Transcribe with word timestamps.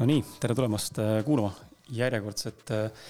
no 0.00 0.06
nii, 0.08 0.20
tere 0.40 0.54
tulemast 0.56 0.96
äh, 1.02 1.18
kuulama 1.26 1.50
järjekordset 1.92 2.70
äh, 2.72 3.08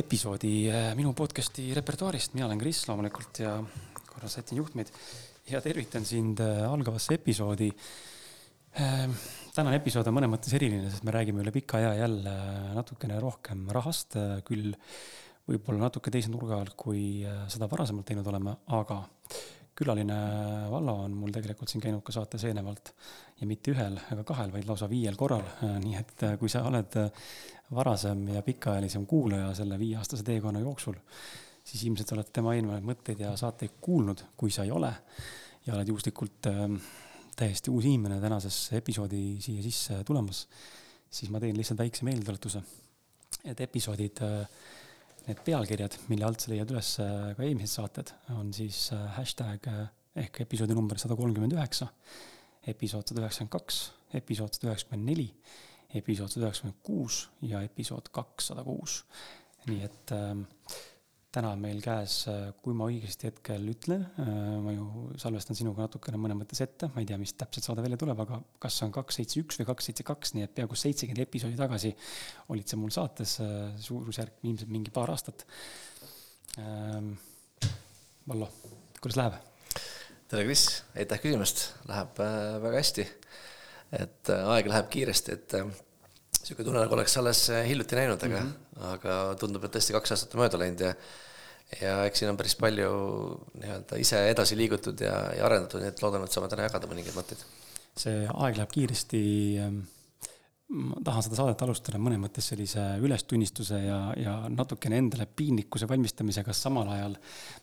episoodi 0.00 0.52
äh, 0.72 0.86
minu 0.96 1.10
podcast'i 1.12 1.66
repertuaarist, 1.76 2.32
mina 2.32 2.46
olen 2.46 2.62
Kris 2.62 2.80
loomulikult 2.88 3.42
ja 3.42 3.58
korra 4.08 4.30
sätin 4.32 4.56
juhtmeid 4.62 4.88
ja 5.52 5.60
tervitan 5.60 6.06
sind 6.08 6.40
algavasse 6.40 7.18
episoodi. 7.18 7.68
tänane 9.54 9.76
episood 9.76 10.08
on 10.08 10.16
mõnes 10.16 10.32
mõttes 10.32 10.54
eriline, 10.56 10.88
sest 10.90 11.04
me 11.04 11.12
räägime 11.12 11.44
üle 11.44 11.52
pika 11.52 11.76
aja 11.76 11.92
jälle 11.98 12.32
natukene 12.74 13.20
rohkem 13.20 13.68
rahast, 13.76 14.16
küll 14.48 14.72
võib-olla 15.44 15.84
natuke 15.84 16.10
teise 16.10 16.32
nurga 16.32 16.62
alt, 16.62 16.72
kui 16.72 17.20
seda 17.52 17.68
varasemalt 17.68 18.08
teinud 18.08 18.32
oleme, 18.32 18.56
aga 18.80 19.02
külaline 19.74 20.16
Vallo 20.70 20.94
on 21.04 21.14
mul 21.18 21.32
tegelikult 21.34 21.70
siin 21.70 21.82
käinud 21.82 22.02
ka 22.06 22.14
saates 22.14 22.44
eelnevalt 22.46 22.92
ja 23.40 23.46
mitte 23.50 23.72
ühel 23.74 23.98
ega 24.12 24.24
kahel, 24.26 24.52
vaid 24.54 24.68
lausa 24.68 24.88
viiel 24.90 25.16
korral. 25.18 25.44
nii 25.82 25.96
et 25.98 26.26
äh, 26.28 26.36
kui 26.38 26.52
sa 26.52 26.62
oled 26.68 26.98
äh, 27.00 27.24
varasem 27.74 28.28
ja 28.34 28.42
pikaajalisem 28.46 29.06
kuulaja 29.06 29.54
selle 29.54 29.78
viieaastase 29.78 30.26
teekonna 30.26 30.62
jooksul, 30.62 30.98
siis 31.64 31.86
ilmselt 31.88 32.12
oled 32.14 32.30
tema 32.32 32.54
eelnevaid 32.54 32.86
mõtteid 32.86 33.24
ja 33.24 33.34
saateid 33.40 33.80
kuulnud. 33.80 34.24
kui 34.36 34.50
sa 34.50 34.64
ei 34.64 34.70
ole 34.70 34.92
ja 35.66 35.74
oled 35.74 35.88
juhuslikult 35.88 36.50
äh, 36.52 36.64
täiesti 37.36 37.70
uus 37.70 37.84
inimene 37.84 38.20
tänasesse 38.20 38.78
episoodi 38.78 39.40
siia 39.42 39.62
sisse 39.62 40.04
tulemas, 40.06 40.46
siis 41.10 41.30
ma 41.30 41.40
teen 41.42 41.56
lihtsalt 41.56 41.80
väikse 41.82 42.06
meeldetuletuse, 42.06 42.62
et 43.44 43.60
episoodid 43.60 44.22
äh, 44.22 44.46
need 45.28 45.40
pealkirjad, 45.46 45.96
mille 46.10 46.26
alt 46.26 46.44
sa 46.44 46.52
leiad 46.52 46.72
üles 46.74 46.94
äh, 47.02 47.30
ka 47.36 47.44
eelmised 47.46 47.78
saated, 47.78 48.12
on 48.36 48.52
siis 48.56 48.86
äh, 48.94 49.04
hashtag 49.16 49.68
äh, 49.70 49.84
ehk 50.24 50.42
episoodi 50.44 50.76
number 50.76 51.00
sada 51.00 51.16
kolmkümmend 51.18 51.56
üheksa, 51.56 51.88
episood 52.70 53.08
sada 53.08 53.24
üheksakümmend 53.24 53.54
kaks, 53.54 53.80
episood 54.20 54.56
sada 54.56 54.70
üheksakümmend 54.70 55.10
neli, 55.10 55.28
episood 55.96 56.34
sada 56.34 56.48
üheksakümmend 56.48 56.82
kuus 56.86 57.24
ja 57.46 57.62
episood 57.64 58.12
kakssada 58.14 58.66
kuus. 58.66 59.02
nii 59.64 59.80
et 59.86 60.12
äh, 60.12 60.34
täna 61.34 61.50
meil 61.58 61.80
käes, 61.82 62.16
äh, 62.30 62.52
kui 62.62 62.74
ma 62.76 62.86
õigesti 62.90 63.28
hetkel 63.28 63.64
ütlen, 63.72 64.04
äh, 64.22 64.28
ma 64.62 64.74
ju 64.74 64.86
salvestan 65.20 65.58
sinuga 65.58 65.86
natukene 65.86 66.18
mõnes 66.20 66.38
mõttes 66.38 66.62
ette, 66.62 66.88
ma 66.94 67.02
ei 67.02 67.08
tea, 67.08 67.18
mis 67.20 67.34
täpselt 67.38 67.66
saade 67.66 67.82
välja 67.84 67.98
tuleb, 68.00 68.20
aga 68.22 68.38
kas 68.62 68.76
on 68.86 68.92
kaks 68.94 69.18
seitse 69.18 69.40
üks 69.42 69.58
või 69.60 69.68
kaks 69.72 69.90
seitse 69.90 70.06
kaks, 70.06 70.34
nii 70.36 70.46
et 70.46 70.54
peaaegu 70.54 70.78
seitsekümmend 70.78 71.24
episoodi 71.24 71.58
tagasi 71.58 71.90
olid 72.54 72.70
sa 72.70 72.78
mul 72.78 72.94
saates, 72.94 73.38
äh, 73.42 73.72
suurusjärk 73.82 74.46
ilmselt 74.46 74.70
mingi 74.74 74.94
paar 74.94 75.10
aastat. 75.14 75.46
Ähm, 76.60 77.16
Vallo, 78.28 78.48
kuidas 79.00 79.18
läheb? 79.18 79.40
tere, 80.30 80.46
Kris, 80.46 80.68
aitäh 80.96 81.20
küsimast, 81.20 81.66
läheb 81.90 82.22
väga 82.62 82.78
hästi. 82.78 83.08
et 83.94 84.30
aeg 84.34 84.66
läheb 84.70 84.86
kiiresti, 84.90 85.34
et 85.34 85.52
niisugune 85.58 86.66
tunne, 86.66 86.80
nagu 86.80 86.96
oleks 86.96 87.18
alles 87.20 87.42
hiljuti 87.68 87.98
näinud, 87.98 88.22
aga 88.22 88.40
mm, 88.40 88.48
-hmm. 88.48 88.88
aga 88.94 89.18
tundub, 89.38 89.66
et 89.66 89.76
tõesti 89.76 89.94
kaks 89.94 90.14
aastat 90.14 90.34
on 90.34 90.42
mööda 90.42 90.58
läinud 90.62 90.82
ja 90.82 90.94
ja 91.80 91.96
eks 92.08 92.22
siin 92.22 92.32
on 92.32 92.38
päris 92.40 92.56
palju 92.60 92.90
nii-öelda 93.60 93.98
ise 94.02 94.20
edasi 94.30 94.58
liigutud 94.58 95.00
ja, 95.04 95.16
ja 95.38 95.48
arendatud, 95.48 95.82
nii 95.82 95.92
et 95.92 96.04
loodan, 96.04 96.26
et 96.26 96.34
saame 96.34 96.50
täna 96.52 96.68
jagada 96.68 96.90
mõningaid 96.90 97.16
mõtteid. 97.16 97.42
see 97.98 98.24
aeg 98.28 98.58
läheb 98.58 98.72
kiiresti. 98.74 99.20
Ähm, 99.64 99.82
ma 100.74 100.96
tahan 101.04 101.22
seda 101.22 101.36
saadet 101.38 101.62
alustada 101.62 102.00
mõnes 102.00 102.18
mõttes 102.22 102.48
sellise 102.50 102.82
ülestunnistuse 103.04 103.78
ja, 103.84 103.98
ja 104.18 104.34
natukene 104.50 104.98
endale 104.98 105.26
piinlikkuse 105.26 105.86
valmistamisega, 105.90 106.56
samal 106.56 106.88
ajal 106.96 107.14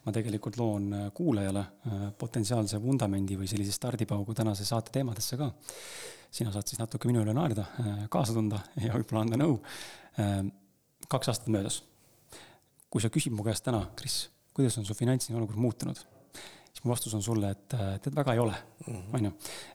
ma 0.06 0.14
tegelikult 0.16 0.60
loon 0.62 0.94
kuulajale 1.18 1.66
äh, 1.66 2.08
potentsiaalse 2.18 2.80
vundamendi 2.82 3.40
või 3.40 3.50
sellise 3.52 3.76
stardipaugu 3.76 4.38
tänase 4.38 4.68
saate 4.70 4.94
teemadesse 4.96 5.40
ka 5.42 5.52
sina 6.32 6.52
saad 6.54 6.68
siis 6.70 6.80
natuke 6.80 7.10
minu 7.10 7.24
üle 7.26 7.36
naerda, 7.36 7.68
äh, 7.84 8.04
kaasa 8.12 8.36
tunda 8.36 8.62
ja 8.80 8.94
võib-olla 8.96 9.26
anda 9.26 9.40
nõu. 9.42 9.60
Äh, 10.20 10.44
kaks 11.12 11.32
aastat 11.32 11.52
möödas. 11.52 11.82
Kui 12.91 13.03
sa 13.03 13.12
küsid 13.13 13.35
mu 13.35 13.46
käest 13.46 13.63
täna, 13.66 13.85
Kris, 13.97 14.25
kuidas 14.56 14.75
on 14.81 14.88
su 14.88 14.96
finantsiline 14.97 15.40
olukord 15.40 15.62
muutunud, 15.63 16.02
siis 16.72 16.84
mu 16.84 16.91
vastus 16.91 17.13
on 17.16 17.24
sulle, 17.24 17.53
et 17.56 17.68
tead, 17.72 18.16
väga 18.16 18.35
ei 18.35 18.41
ole, 18.44 18.57
mhm. 18.85 19.06
on 19.16 19.29
ju. 19.29 19.31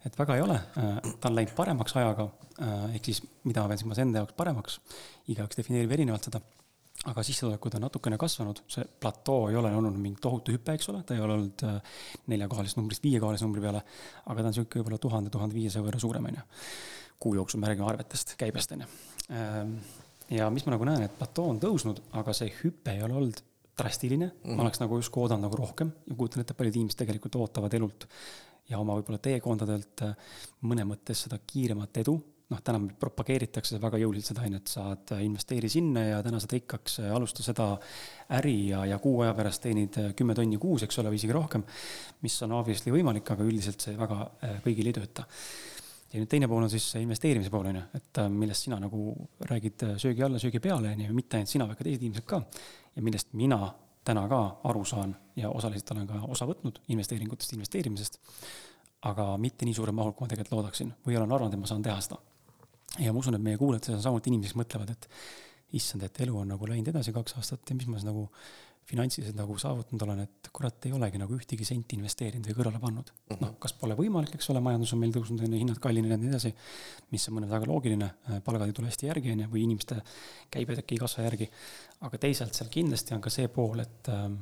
et 0.09 0.19
väga 0.19 0.37
ei 0.37 0.44
ole, 0.44 0.59
äh, 0.82 0.99
ta 1.21 1.31
on 1.31 1.38
läinud 1.38 1.54
paremaks 1.56 1.97
ajaga, 1.97 2.28
ehk 2.93 3.09
siis 3.09 3.22
mida 3.44 3.65
pean 3.69 3.81
silmas 3.81 4.03
enda 4.04 4.22
jaoks 4.22 4.37
paremaks, 4.37 4.78
igaüks 5.32 5.62
defineerib 5.62 5.97
erinevalt 5.99 6.31
seda. 6.31 6.43
Aga 7.06 7.21
sissetulekud 7.22 7.75
on 7.77 7.82
natukene 7.84 8.16
kasvanud, 8.19 8.62
see 8.72 8.82
platoo 9.00 9.50
ei 9.50 9.59
ole 9.60 9.69
olnud 9.77 9.98
mingi 10.00 10.16
tohutu 10.25 10.54
hüpe, 10.54 10.72
eks 10.78 10.88
ole, 10.88 11.03
ta 11.06 11.15
ei 11.15 11.21
ole 11.21 11.34
olnud 11.34 11.65
äh, 11.69 11.98
neljakohalisest 12.33 12.81
numbrist 12.81 13.04
viiekohalise 13.04 13.44
numbri 13.44 13.62
peale, 13.62 13.83
aga 14.25 14.38
ta 14.38 14.48
on 14.48 14.48
niisugune 14.48 14.81
võib-olla 14.81 15.00
tuhande, 15.04 15.33
tuhande 15.34 15.59
viiesaja 15.59 15.84
võrra 15.84 16.00
suurem, 16.03 16.31
on 16.33 16.41
ju. 16.41 16.47
kuu 17.21 17.37
jooksul 17.37 17.60
me 17.60 17.69
räägime 17.69 17.87
arvetest, 17.93 18.34
käibest, 18.41 18.72
on 18.72 18.87
ju. 18.87 20.06
Ja 20.31 20.49
mis 20.51 20.67
ma 20.67 20.75
nagu 20.75 20.87
näen, 20.89 21.05
et 21.07 21.19
platoo 21.19 21.51
on 21.53 21.61
tõusnud, 21.63 22.01
aga 22.19 22.35
see 22.35 22.51
hüpe 22.63 22.97
ei 22.97 23.03
ole 23.07 23.15
olnud 23.15 23.43
drastiline 23.77 24.27
mm, 24.27 24.41
-hmm. 24.43 24.57
ma 24.57 24.65
oleks 24.67 24.81
nagu 24.81 24.97
justkui 24.99 25.23
oodanud 25.23 25.47
nagu 25.47 25.57
rohkem 25.57 25.93
ja 26.07 26.15
kujutan 26.17 26.43
ette, 26.43 26.55
paljud 26.55 26.77
inimesed 26.77 26.99
tegelikult 26.99 27.37
ootavad 27.37 27.75
elult 27.75 28.09
ja 28.71 28.79
oma 28.79 28.97
võib-olla 28.97 29.21
teekondadelt 29.23 30.03
äh, 30.03 30.17
mõne 30.63 30.87
mõttes 30.89 31.27
seda 31.27 31.39
kiiremat 31.47 32.03
edu 32.03 32.17
noh, 32.53 32.63
täna 32.65 32.81
propageeritakse 33.01 33.81
väga 33.83 34.01
jõuliselt 34.01 34.33
seda 34.33 34.45
ainet, 34.47 34.71
saad 34.71 35.13
investeeri 35.23 35.71
sinna 35.73 36.05
ja 36.07 36.19
täna 36.25 36.41
saad 36.43 36.55
rikkaks, 36.57 37.01
alusta 37.15 37.45
seda 37.47 37.73
äri 38.39 38.57
ja, 38.71 38.85
ja 38.87 38.99
kuu 39.03 39.21
aja 39.25 39.35
pärast 39.39 39.65
teenid 39.67 39.99
kümme 40.19 40.37
tonni 40.39 40.59
kuus, 40.63 40.85
eks 40.87 41.01
ole, 41.03 41.13
või 41.13 41.21
isegi 41.21 41.35
rohkem. 41.37 41.65
mis 42.23 42.37
on 42.47 42.55
obviously 42.59 42.95
võimalik, 42.95 43.35
aga 43.35 43.47
üldiselt 43.47 43.83
see 43.83 43.97
väga 43.99 44.21
äh, 44.27 44.61
kõigil 44.65 44.93
ei 44.93 44.99
tööta. 45.01 45.27
Ja 46.16 46.22
nüüd 46.22 46.31
teine 46.32 46.49
pool 46.49 46.65
on 46.65 46.72
siis 46.72 46.87
investeerimise 46.99 47.53
pool 47.53 47.69
on 47.71 47.78
ju, 47.78 47.82
et 47.99 48.21
äh, 48.22 48.28
millest 48.32 48.66
sina 48.66 48.78
nagu 48.81 49.12
räägid 49.50 49.84
äh, 49.84 49.97
söögi 50.00 50.25
alla, 50.25 50.41
söögi 50.41 50.62
peale 50.65 50.94
on 50.97 51.03
ju, 51.04 51.16
mitte 51.16 51.37
ainult 51.37 51.53
sina, 51.53 51.66
vaid 51.69 51.78
ka 51.78 51.84
teised 51.84 52.06
inimesed 52.06 52.27
ka. 52.28 52.41
ja 52.97 53.04
millest 53.04 53.34
mina 53.37 53.59
täna 54.06 54.22
ka 54.31 54.41
aru 54.71 54.84
saan 54.88 55.12
ja 55.37 55.50
osaliselt 55.50 55.91
olen 55.93 56.06
ka 56.09 56.22
osa 56.32 56.49
võtnud 56.49 56.81
investeeringutest, 56.94 57.53
investeerimisest 57.59 58.21
aga 59.10 59.34
mitte 59.41 59.69
nii 59.69 59.77
suure 59.77 59.93
mahul, 59.93 60.15
kui 60.16 60.25
ma 60.25 60.32
tegelikult 60.32 60.56
loodaksin 60.56 60.94
või 61.04 61.19
olen 61.19 61.34
arvanud, 61.37 61.54
et 61.54 61.60
ma 61.60 61.69
saan 61.69 61.84
teha 61.84 61.99
seda 62.00 62.19
ja 63.03 63.12
ma 63.12 63.21
usun, 63.21 63.37
et 63.37 63.44
meie 63.44 63.60
kuulajad 63.60 63.93
on 63.97 64.03
samuti 64.03 64.33
inimesed, 64.33 64.56
mõtlevad, 64.59 64.94
et 64.94 65.09
issand, 65.77 66.06
et 66.06 66.22
elu 66.25 66.38
on 66.38 66.48
nagu 66.54 66.69
läinud 66.71 66.88
edasi 66.94 67.12
kaks 67.12 67.37
aastat 67.41 67.69
ja 67.69 67.77
mis 67.77 67.88
ma 67.91 67.98
siis 67.98 68.09
nagu 68.09 68.28
finantsiliselt 68.87 69.37
nagu 69.39 69.57
saavutanud 69.59 70.05
olen, 70.07 70.23
et 70.27 70.51
kurat, 70.55 70.87
ei 70.87 70.95
olegi 70.95 71.19
nagu 71.19 71.35
ühtegi 71.35 71.67
senti 71.67 71.99
investeerinud 71.99 72.47
või 72.47 72.57
kõrvale 72.61 72.81
pannud 72.83 73.11
uh. 73.11 73.33
-huh. 73.33 73.41
noh, 73.43 73.55
kas 73.63 73.75
pole 73.81 73.97
võimalik, 73.99 74.37
eks 74.39 74.51
ole, 74.55 74.63
majandus 74.63 74.95
on 74.95 75.03
meil 75.03 75.15
tõusnud, 75.15 75.43
on 75.43 75.57
ju, 75.57 75.63
hinnad 75.65 75.81
kallinenud 75.83 76.15
ja 76.15 76.21
nii 76.23 76.33
edasi, 76.33 76.53
mis 77.15 77.29
on 77.29 77.39
mõnes 77.39 77.51
väga 77.51 77.71
loogiline, 77.71 78.11
palgad 78.47 78.71
ei 78.71 78.77
tule 78.77 78.93
hästi 78.93 79.11
järgi, 79.11 79.35
on 79.35 79.45
ju, 79.45 79.53
või 79.55 79.65
inimeste 79.67 79.99
käibed 80.55 80.83
äkki 80.85 80.99
ei 80.99 81.03
kasva 81.03 81.27
järgi. 81.27 81.51
aga 82.07 82.19
teisalt 82.27 82.55
seal 82.55 82.71
kindlasti 82.71 83.17
on 83.17 83.25
ka 83.25 83.33
see 83.33 83.49
pool, 83.49 83.83
et 83.83 84.13
ähm, 84.13 84.39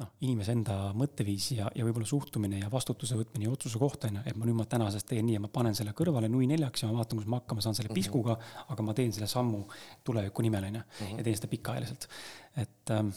noh, 0.00 0.10
inimese 0.24 0.54
enda 0.56 0.76
mõtteviis 0.96 1.50
ja, 1.56 1.68
ja 1.76 1.84
võib-olla 1.86 2.08
suhtumine 2.08 2.62
ja 2.62 2.70
vastutuse 2.72 3.18
võtmine 3.18 3.46
ja 3.46 3.52
otsuse 3.52 3.80
kohta 3.80 4.08
on 4.08 4.20
ju, 4.20 4.22
et 4.30 4.38
ma 4.38 4.48
nüüd 4.48 4.58
ma 4.60 4.66
tänasest 4.70 5.08
teen 5.10 5.26
nii 5.28 5.36
ja 5.36 5.42
ma 5.44 5.50
panen 5.52 5.76
selle 5.76 5.92
kõrvale 5.96 6.30
nui 6.32 6.48
neljaks 6.50 6.84
ja 6.84 6.90
ma 6.90 7.00
vaatan, 7.00 7.20
kus 7.20 7.28
ma 7.30 7.40
hakkama 7.42 7.64
saan 7.64 7.76
selle 7.78 7.90
mhm. 7.92 7.98
piskuga 7.98 8.36
mm, 8.36 8.46
-hmm. 8.46 8.70
aga 8.74 8.86
ma 8.86 8.94
teen 8.96 9.12
selle 9.16 9.28
sammu 9.30 9.64
tuleviku 10.06 10.46
nimel 10.46 10.68
on 10.70 10.80
ju, 10.80 10.84
mhm. 10.86 11.18
ja 11.20 11.26
teen 11.26 11.40
seda 11.40 11.50
pikaajaliselt. 11.52 12.08
et 12.56 12.94
ähm, 12.96 13.10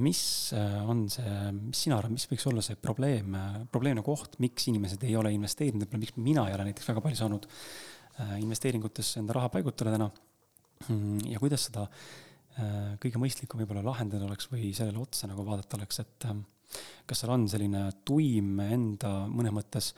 mis 0.00 0.22
äh, 0.54 0.88
on 0.90 1.04
see, 1.10 1.36
mis 1.58 1.84
sina 1.86 1.98
arvad, 1.98 2.14
mis 2.14 2.26
võiks 2.30 2.46
olla 2.46 2.62
see 2.62 2.78
probleem, 2.78 3.34
äh, 3.34 3.60
probleemne 3.70 4.02
koht, 4.06 4.38
miks 4.38 4.68
inimesed 4.70 5.02
ei 5.04 5.16
ole 5.16 5.32
investeerinud, 5.34 5.86
võib-olla 5.86 6.06
miks 6.06 6.16
mina 6.16 6.48
ei 6.48 6.54
ole 6.54 6.70
näiteks 6.70 6.90
väga 6.92 7.04
palju 7.04 7.20
saanud 7.22 7.46
äh, 7.46 8.36
investeeringutesse 8.40 9.22
enda 9.22 9.38
raha 9.38 9.50
paigutada 9.50 9.94
täna 9.96 10.10
mm, 10.88 11.30
ja 11.30 11.42
kuidas 11.42 11.68
seda 11.70 11.88
Äh, 11.90 12.29
kõige 13.00 13.20
mõistlikum 13.20 13.60
võib-olla 13.62 13.84
lahendada 13.84 14.26
oleks 14.26 14.48
või 14.50 14.72
sellele 14.76 15.00
otsa 15.02 15.28
nagu 15.30 15.44
vaadata 15.46 15.78
oleks, 15.78 16.00
et 16.02 16.26
ähm, 16.28 16.42
kas 17.06 17.22
seal 17.22 17.32
on 17.34 17.46
selline 17.50 17.82
tuim 18.06 18.60
enda 18.62 19.12
mõnes 19.30 19.54
mõttes 19.54 19.90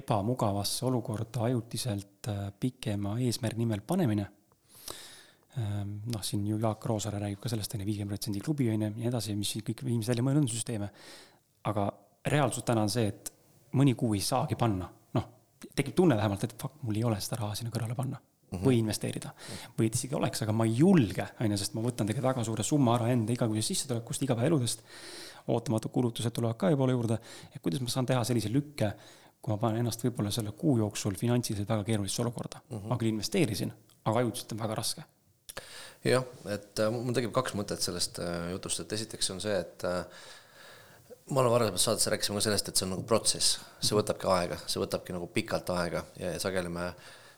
ebamugavasse 0.00 0.86
olukorda 0.88 1.46
ajutiselt 1.48 2.30
äh, 2.32 2.48
pikema 2.60 3.16
eesmärgi 3.22 3.62
nimel 3.62 3.84
panemine. 3.86 4.26
Ähm, 5.56 5.96
noh, 6.12 6.24
siin 6.26 6.44
ju 6.46 6.58
Jaak 6.60 6.84
Roosaare 6.84 7.20
räägib 7.22 7.40
ka 7.42 7.52
sellest, 7.52 7.74
on 7.74 7.82
ju, 7.82 7.88
viiekümne 7.88 8.12
protsendi 8.12 8.42
klubi 8.44 8.68
on 8.72 8.82
ju, 8.82 8.90
ja 8.90 8.96
nii 8.98 9.10
edasi, 9.12 9.36
mis 9.38 9.54
kõik 9.64 9.86
inimesed 9.86 10.12
välja 10.12 10.26
mõelnud 10.26 10.52
süsteeme. 10.52 10.90
aga 11.66 11.88
reaalsus 12.30 12.62
täna 12.62 12.84
on 12.86 12.90
see, 12.92 13.08
et 13.10 13.32
mõni 13.74 13.96
kuu 13.98 14.14
ei 14.14 14.20
saagi 14.22 14.54
panna, 14.58 14.86
noh, 15.16 15.24
tekib 15.74 15.96
tunne 15.96 16.14
vähemalt, 16.18 16.44
et 16.44 16.54
fuck, 16.60 16.82
mul 16.82 16.98
ei 16.98 17.04
ole 17.04 17.18
seda 17.20 17.40
raha 17.40 17.56
sinna 17.58 17.72
kõrvale 17.74 17.96
panna 17.98 18.20
mm 18.50 18.58
-hmm. 18.58 18.66
või 18.66 18.78
investeerida. 18.78 19.30
või 19.78 19.86
et 19.86 19.94
isegi 19.94 20.14
oleks, 20.14 20.42
aga 20.42 20.52
ma 20.52 20.64
ei 20.64 20.76
julge, 20.76 21.26
on 21.40 21.50
ju, 21.50 21.58
sest 21.58 21.74
ma 21.74 21.82
võtan 21.82 22.06
tegelikult 22.06 22.34
väga 22.34 22.44
suure 22.44 22.62
summa 22.62 22.94
ära 22.96 23.08
enda 23.12 23.32
igakuisest 23.32 23.68
sissetulekust, 23.68 24.22
igapäevaeludest. 24.22 24.82
ootamatud 25.46 25.90
kulutused 25.90 26.30
tulevad 26.30 26.56
ka 26.56 26.70
juba 26.70 26.90
juurde. 26.90 27.18
et 27.54 27.62
kuidas 27.62 27.80
ma 27.80 27.88
saan 27.88 28.06
teha 28.06 28.24
sellise 28.24 28.48
lükke, 28.52 28.92
kui 29.40 29.52
ma 29.54 29.58
panen 29.58 29.78
ennast 29.78 30.02
võib-olla 30.04 30.30
selle 30.30 30.52
kuu 30.52 30.78
jooksul 30.78 31.14
finantsiliselt 31.14 31.68
väga 31.68 31.84
keerulisse 31.84 32.22
olukorda 32.22 32.60
mm. 32.70 32.78
-hmm. 32.78 32.88
ma 32.88 32.96
küll 32.96 33.08
investeerisin, 33.08 33.72
aga 34.04 34.18
ajutiselt 34.18 34.52
on 34.52 34.58
väga 34.58 34.74
raske. 34.74 35.02
jah, 36.04 36.24
et 36.48 36.78
äh, 36.78 36.90
mul 36.90 37.14
tekib 37.14 37.32
kaks 37.32 37.54
mõtet 37.54 37.80
sellest 37.80 38.18
äh, 38.18 38.50
jutust, 38.50 38.80
et 38.80 38.92
esiteks 38.92 39.30
on 39.30 39.40
see, 39.40 39.58
et 39.58 39.84
äh, 39.84 40.04
ma 41.30 41.40
olen 41.40 41.50
varasemalt 41.50 41.80
saates 41.80 42.06
rääkisime 42.06 42.38
ka 42.38 42.40
sellest, 42.40 42.68
et 42.68 42.76
see 42.76 42.86
on 42.86 42.92
nagu 42.94 43.02
protsess, 43.02 43.58
see 43.80 43.96
võtabki 43.98 44.28
aega, 44.30 44.58
see 44.66 44.82
võtabki 44.82 45.14
nagu 45.16 45.26
pikalt 45.26 45.70
aega 45.74 46.04
ja 46.20 46.36
sageli 46.42 46.68
me 46.68 46.92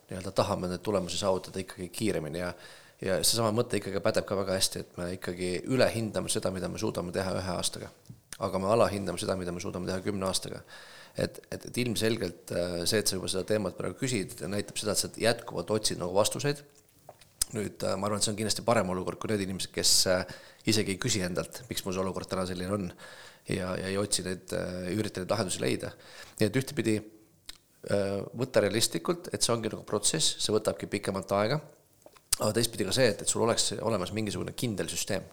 nii-öelda 0.09 0.33
tahame 0.33 0.71
neid 0.71 0.85
tulemusi 0.85 1.19
saavutada 1.21 1.61
ikkagi 1.61 1.89
kiiremini 1.93 2.41
ja 2.41 2.53
ja 3.05 3.19
seesama 3.23 3.53
mõte 3.55 3.79
ikkagi 3.79 4.01
pädeb 4.03 4.27
ka 4.29 4.37
väga 4.39 4.57
hästi, 4.59 4.83
et 4.83 4.97
me 4.99 5.09
ikkagi 5.15 5.51
ülehindame 5.71 6.31
seda, 6.33 6.51
mida 6.55 6.71
me 6.71 6.81
suudame 6.83 7.15
teha 7.15 7.35
ühe 7.39 7.53
aastaga. 7.55 7.91
aga 8.39 8.59
me 8.63 8.69
alahindame 8.71 9.19
seda, 9.19 9.35
mida 9.35 9.51
me 9.51 9.61
suudame 9.61 9.87
teha 9.87 10.01
kümne 10.03 10.27
aastaga. 10.27 10.63
et, 11.17 11.39
et, 11.51 11.65
et 11.71 11.79
ilmselgelt 11.85 12.53
äh, 12.55 12.75
see, 12.87 12.99
et 12.99 13.11
sa 13.11 13.17
juba 13.17 13.31
seda 13.31 13.45
teemat 13.47 13.77
praegu 13.79 13.99
küsid, 13.99 14.37
näitab 14.47 14.79
seda, 14.79 14.95
et 14.95 14.99
sa 14.99 15.11
jätkuvalt 15.29 15.71
otsid 15.71 16.03
nagu 16.03 16.15
vastuseid. 16.15 16.65
nüüd 17.55 17.83
äh, 17.87 17.95
ma 17.97 18.09
arvan, 18.09 18.19
et 18.19 18.27
see 18.27 18.35
on 18.35 18.41
kindlasti 18.41 18.67
parem 18.67 18.91
olukord 18.93 19.19
kui 19.23 19.31
need 19.31 19.47
inimesed, 19.47 19.73
kes 19.75 19.95
äh, 20.11 20.27
isegi 20.67 20.97
ei 20.97 21.03
küsi 21.03 21.23
endalt, 21.25 21.63
miks 21.71 21.85
mul 21.85 21.95
see 21.95 22.03
olukord 22.03 22.29
täna 22.31 22.47
selline 22.47 22.75
on. 22.75 22.91
ja, 23.49 23.77
ja 23.79 23.87
ei 23.87 23.97
otsi 23.97 24.27
neid, 24.27 24.51
ei 24.91 24.99
ürita 24.99 25.23
neid 25.23 25.31
lahendusi 25.31 25.63
leida. 25.63 25.95
nii 26.41 26.51
et 26.51 26.61
ühtepidi 26.63 26.99
võtta 27.87 28.61
realistlikult, 28.61 29.29
et 29.33 29.45
see 29.45 29.53
ongi 29.55 29.71
nagu 29.71 29.85
protsess, 29.87 30.35
see 30.43 30.53
võtabki 30.53 30.89
pikemalt 30.91 31.31
aega 31.39 31.61
aga 32.39 32.53
teistpidi 32.55 32.87
ka 32.87 32.95
see, 32.95 33.11
et, 33.13 33.23
et 33.23 33.31
sul 33.31 33.43
oleks 33.45 33.73
olemas 33.83 34.13
mingisugune 34.15 34.55
kindel 34.59 34.89
süsteem. 34.91 35.27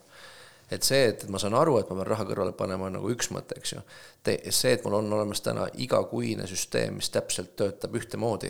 et 0.72 0.84
see, 0.84 1.04
et, 1.12 1.24
et 1.24 1.30
ma 1.30 1.38
saan 1.38 1.54
aru, 1.54 1.76
et 1.78 1.90
ma 1.92 2.00
pean 2.00 2.08
raha 2.10 2.26
kõrvale 2.26 2.54
panema, 2.58 2.88
on 2.90 2.96
nagu 2.98 3.10
üks 3.14 3.30
mõte, 3.34 3.58
eks 3.60 3.76
ju. 3.76 3.82
see, 4.50 4.72
et 4.74 4.86
mul 4.86 4.98
on 4.98 5.14
olemas 5.14 5.44
täna 5.46 5.68
igakuine 5.78 6.48
süsteem, 6.50 6.98
mis 6.98 7.12
täpselt 7.14 7.54
töötab 7.60 7.94
ühtemoodi, 8.00 8.50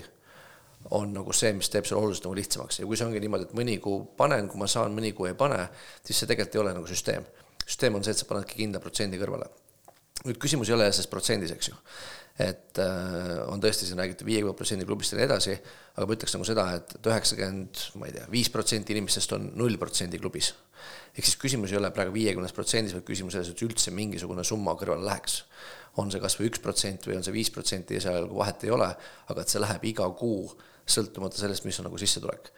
on 0.96 1.12
nagu 1.18 1.34
see, 1.34 1.52
mis 1.58 1.68
teeb 1.74 1.88
selle 1.90 2.00
oluliselt 2.00 2.30
nagu 2.30 2.38
lihtsamaks 2.38 2.80
ja 2.80 2.88
kui 2.88 2.96
see 2.96 3.08
ongi 3.08 3.20
niimoodi, 3.20 3.50
et 3.50 3.58
mõni 3.58 3.80
kuu 3.84 4.06
panen, 4.18 4.48
kui 4.48 4.62
ma 4.62 4.70
saan, 4.72 4.96
mõni 4.96 5.12
kuu 5.18 5.28
ei 5.28 5.36
pane, 5.36 5.60
siis 6.06 6.22
see 6.22 6.30
tegelikult 6.30 6.56
ei 6.56 6.64
ole 6.64 6.76
nagu 6.78 6.88
süsteem. 6.88 7.26
süsteem 7.66 7.98
on 7.98 8.06
see, 8.06 8.16
et 8.16 8.22
sa 8.22 8.30
panedki 8.30 8.62
kindla 8.62 8.80
protsendi 8.80 9.20
kõrvale. 9.20 9.50
nüüd 10.26 10.40
küsimus 10.40 10.70
ei 10.70 10.78
ole 10.78 10.88
selles 10.94 11.12
protsendis, 11.12 11.52
eks 11.52 11.74
ju 11.74 11.76
et 12.40 12.80
äh, 12.84 13.38
on 13.48 13.62
tõesti 13.64 13.88
siin 13.88 14.00
räägitud 14.02 14.28
viiekümne 14.28 14.56
protsendi 14.60 14.86
klubist 14.88 15.14
ja 15.14 15.20
nii 15.20 15.28
edasi, 15.28 15.54
aga 15.96 16.08
ma 16.08 16.16
ütleks 16.18 16.36
nagu 16.36 16.48
seda, 16.48 16.66
et, 16.76 16.96
et 16.98 17.08
üheksakümmend, 17.08 17.84
ma 18.02 18.10
ei 18.10 18.16
tea, 18.18 18.26
viis 18.32 18.50
protsenti 18.52 18.92
inimestest 18.96 19.36
on 19.38 19.48
null 19.56 19.80
protsendi 19.80 20.20
klubis. 20.20 20.52
ehk 21.16 21.24
siis 21.24 21.40
küsimus 21.40 21.72
ei 21.72 21.80
ole 21.80 21.92
praegu 21.96 22.12
viiekümnes 22.12 22.52
protsendis, 22.52 22.94
vaid 22.94 23.08
küsimus 23.08 23.38
selles, 23.38 23.54
et 23.54 23.64
üldse 23.64 23.94
mingisugune 23.96 24.44
summa 24.44 24.76
kõrvale 24.76 25.08
läheks. 25.08 25.44
on 25.98 26.12
see 26.12 26.20
kas 26.20 26.36
või 26.36 26.50
üks 26.52 26.60
protsent 26.60 27.08
või 27.08 27.16
on 27.16 27.24
see 27.24 27.34
viis 27.34 27.50
protsenti 27.56 27.96
ja 27.96 28.02
seal 28.04 28.26
nagu 28.26 28.36
vahet 28.36 28.64
ei 28.68 28.72
ole, 28.76 28.90
aga 29.32 29.42
et 29.42 29.48
see 29.48 29.62
läheb 29.64 29.86
iga 29.88 30.10
kuu, 30.20 30.52
sõltumata 30.86 31.40
sellest, 31.40 31.64
mis 31.64 31.80
on 31.80 31.88
nagu 31.88 31.98
sissetulek. 31.98 32.52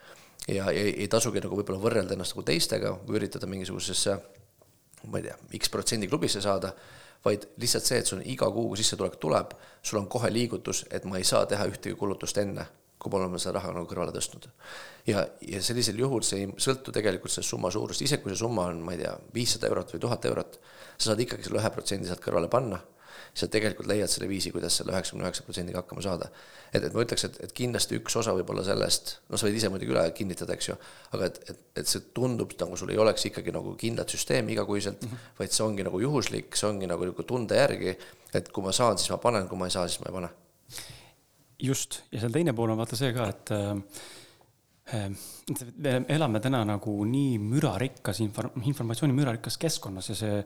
ja 0.48 0.72
ei, 0.74 0.90
ei 1.04 1.08
tasugi 1.08 1.38
nagu 1.44 1.54
võib-olla 1.54 1.78
võrrelda 1.78 2.18
ennast 2.18 2.34
nagu 2.34 2.42
teistega 2.42 2.96
või 3.06 3.22
üritada 3.22 3.46
mingisugusesse 3.46 4.18
ma 5.06 5.20
ei 5.20 5.28
tea, 5.28 5.36
X 5.58 5.70
protsendi 5.70 6.08
klubisse 6.10 6.42
saada 6.42 6.72
vaid 7.24 7.48
lihtsalt 7.60 7.84
see, 7.84 8.00
et 8.02 8.10
sul 8.10 8.20
iga 8.24 8.48
kuu 8.54 8.76
sissetulek 8.78 9.16
tuleb, 9.22 9.54
sul 9.82 10.00
on 10.00 10.08
kohe 10.10 10.30
liigutus, 10.32 10.84
et 10.90 11.04
ma 11.04 11.18
ei 11.18 11.26
saa 11.26 11.46
teha 11.46 11.66
ühtegi 11.70 11.96
kulutust 11.98 12.38
enne, 12.38 12.66
kui 12.98 13.12
me 13.12 13.20
oleme 13.20 13.38
seda 13.38 13.58
raha 13.58 13.72
nagu 13.74 13.86
kõrvale 13.90 14.14
tõstnud. 14.14 14.48
ja, 15.06 15.26
ja 15.48 15.62
sellisel 15.62 15.98
juhul 15.98 16.22
see 16.26 16.44
ei 16.44 16.52
sõltu 16.58 16.92
tegelikult 16.94 17.32
sellest 17.32 17.54
summa 17.54 17.70
suurust, 17.70 18.02
isegi 18.02 18.22
kui 18.22 18.34
see 18.34 18.42
summa 18.42 18.68
on, 18.72 18.82
ma 18.84 18.94
ei 18.94 19.02
tea, 19.02 19.14
viissada 19.34 19.70
eurot 19.70 19.94
või 19.94 20.04
tuhat 20.06 20.30
eurot, 20.30 20.60
sa 20.96 21.10
saad 21.10 21.26
ikkagi 21.26 21.46
selle 21.46 21.62
ühe 21.62 21.74
protsendi 21.74 22.10
sealt 22.10 22.24
kõrvale 22.24 22.50
panna 22.52 22.80
sa 23.34 23.48
tegelikult 23.50 23.88
leiad 23.90 24.10
selle 24.12 24.28
viisi, 24.30 24.52
kuidas 24.54 24.78
selle 24.80 24.92
üheksakümne 24.94 25.26
üheksa 25.26 25.44
protsendiga 25.46 25.82
hakkama 25.82 26.04
saada. 26.04 26.30
et, 26.72 26.82
et 26.84 26.94
ma 26.94 27.04
ütleks, 27.04 27.24
et, 27.28 27.38
et 27.44 27.54
kindlasti 27.56 27.96
üks 27.98 28.16
osa 28.20 28.34
võib-olla 28.36 28.64
sellest, 28.66 29.14
no 29.28 29.40
sa 29.40 29.48
võid 29.48 29.56
ise 29.60 29.70
muidugi 29.72 29.94
üle 29.94 30.04
kinnitada, 30.16 30.56
eks 30.56 30.68
ju, 30.68 30.76
aga 31.16 31.30
et, 31.30 31.40
et, 31.50 31.62
et 31.82 31.90
see 31.90 32.10
tundub 32.16 32.52
nagu 32.60 32.76
sul 32.76 32.92
ei 32.92 33.00
oleks 33.00 33.28
ikkagi 33.30 33.54
nagu 33.54 33.74
kindlat 33.80 34.12
süsteemi 34.12 34.52
igakuiselt 34.56 35.02
mm, 35.02 35.08
-hmm. 35.08 35.32
vaid 35.40 35.56
see 35.56 35.64
ongi 35.64 35.86
nagu 35.86 36.00
juhuslik, 36.02 36.56
see 36.56 36.68
ongi 36.68 36.90
nagu, 36.90 37.08
nagu 37.08 37.26
tunde 37.28 37.56
järgi, 37.56 37.96
et 38.34 38.52
kui 38.52 38.64
ma 38.64 38.72
saan, 38.72 38.98
siis 38.98 39.10
ma 39.14 39.20
panen, 39.22 39.48
kui 39.48 39.58
ma 39.58 39.70
ei 39.70 39.74
saa, 39.74 39.88
siis 39.88 40.00
ma 40.04 40.12
ei 40.12 40.18
pane. 40.20 40.30
just, 41.58 42.02
ja 42.12 42.20
seal 42.20 42.32
teine 42.32 42.52
pool 42.52 42.70
on 42.70 42.78
vaata 42.78 42.96
see 42.96 43.12
ka, 43.12 43.28
et 43.28 43.50
äh, 43.56 45.08
me 45.76 45.94
elame 46.08 46.40
täna 46.40 46.62
nagu 46.64 46.92
nii 47.04 47.38
mürarikkas 47.42 48.20
inform-, 48.24 48.62
informatsiooni 48.70 49.16
mürarikkas 49.16 49.58
keskkonnas 49.60 50.12
ja 50.12 50.16
see 50.18 50.36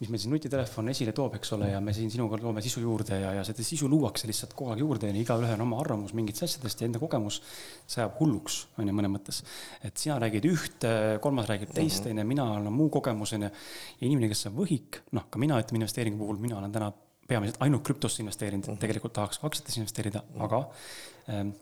mis 0.00 0.08
meil 0.08 0.20
siin 0.22 0.32
nutitelefon 0.32 0.88
esile 0.88 1.12
toob, 1.16 1.34
eks 1.36 1.52
ole, 1.56 1.66
ja 1.74 1.80
me 1.84 1.92
siin 1.92 2.08
sinuga 2.12 2.38
loome 2.40 2.62
sisu 2.64 2.80
juurde 2.80 3.18
ja, 3.20 3.34
ja 3.36 3.42
seda 3.44 3.64
sisu 3.66 3.88
luuakse 3.90 4.30
lihtsalt 4.30 4.54
kogu 4.56 4.72
aeg 4.72 4.80
juurde 4.80 5.10
ja 5.10 5.16
igaühel 5.20 5.58
on 5.58 5.66
oma 5.66 5.80
arvamus 5.82 6.14
mingitest 6.16 6.46
asjadest 6.46 6.80
ja 6.80 6.88
enda 6.88 7.02
kogemus. 7.02 7.42
see 7.84 8.00
ajab 8.00 8.16
hulluks, 8.20 8.62
on 8.80 8.88
ju, 8.88 8.96
mõnes 8.96 9.12
mõttes. 9.12 9.42
et 9.84 10.00
sina 10.00 10.16
räägid 10.22 10.48
ühte, 10.48 10.94
kolmas 11.20 11.50
räägib 11.52 11.74
teist, 11.76 12.06
mhm. 12.06 12.16
onju, 12.16 12.30
mina 12.32 12.48
olen 12.56 12.72
muu 12.72 12.88
kogemus, 12.96 13.34
onju. 13.36 13.52
ja 14.00 14.08
inimene, 14.08 14.32
kes 14.32 14.46
on 14.48 14.56
võhik, 14.56 15.02
noh, 15.18 15.28
ka 15.28 15.42
mina 15.42 15.60
ütleme 15.60 15.82
investeeringu 15.82 16.24
puhul, 16.24 16.40
mina 16.40 16.56
olen 16.62 16.72
täna 16.72 16.92
peamiselt 17.30 17.60
ainult 17.64 17.84
krüptosse 17.86 18.24
investeerinud 18.24 18.66
mm, 18.66 18.74
-hmm. 18.74 18.80
tegelikult 18.80 19.12
tahaks 19.18 19.38
ka 19.38 19.46
aktsiatesse 19.46 19.80
investeerida 19.80 20.22
mm, 20.22 20.34
-hmm. 20.34 20.44
aga 20.44 20.64
ähm, 21.28 21.52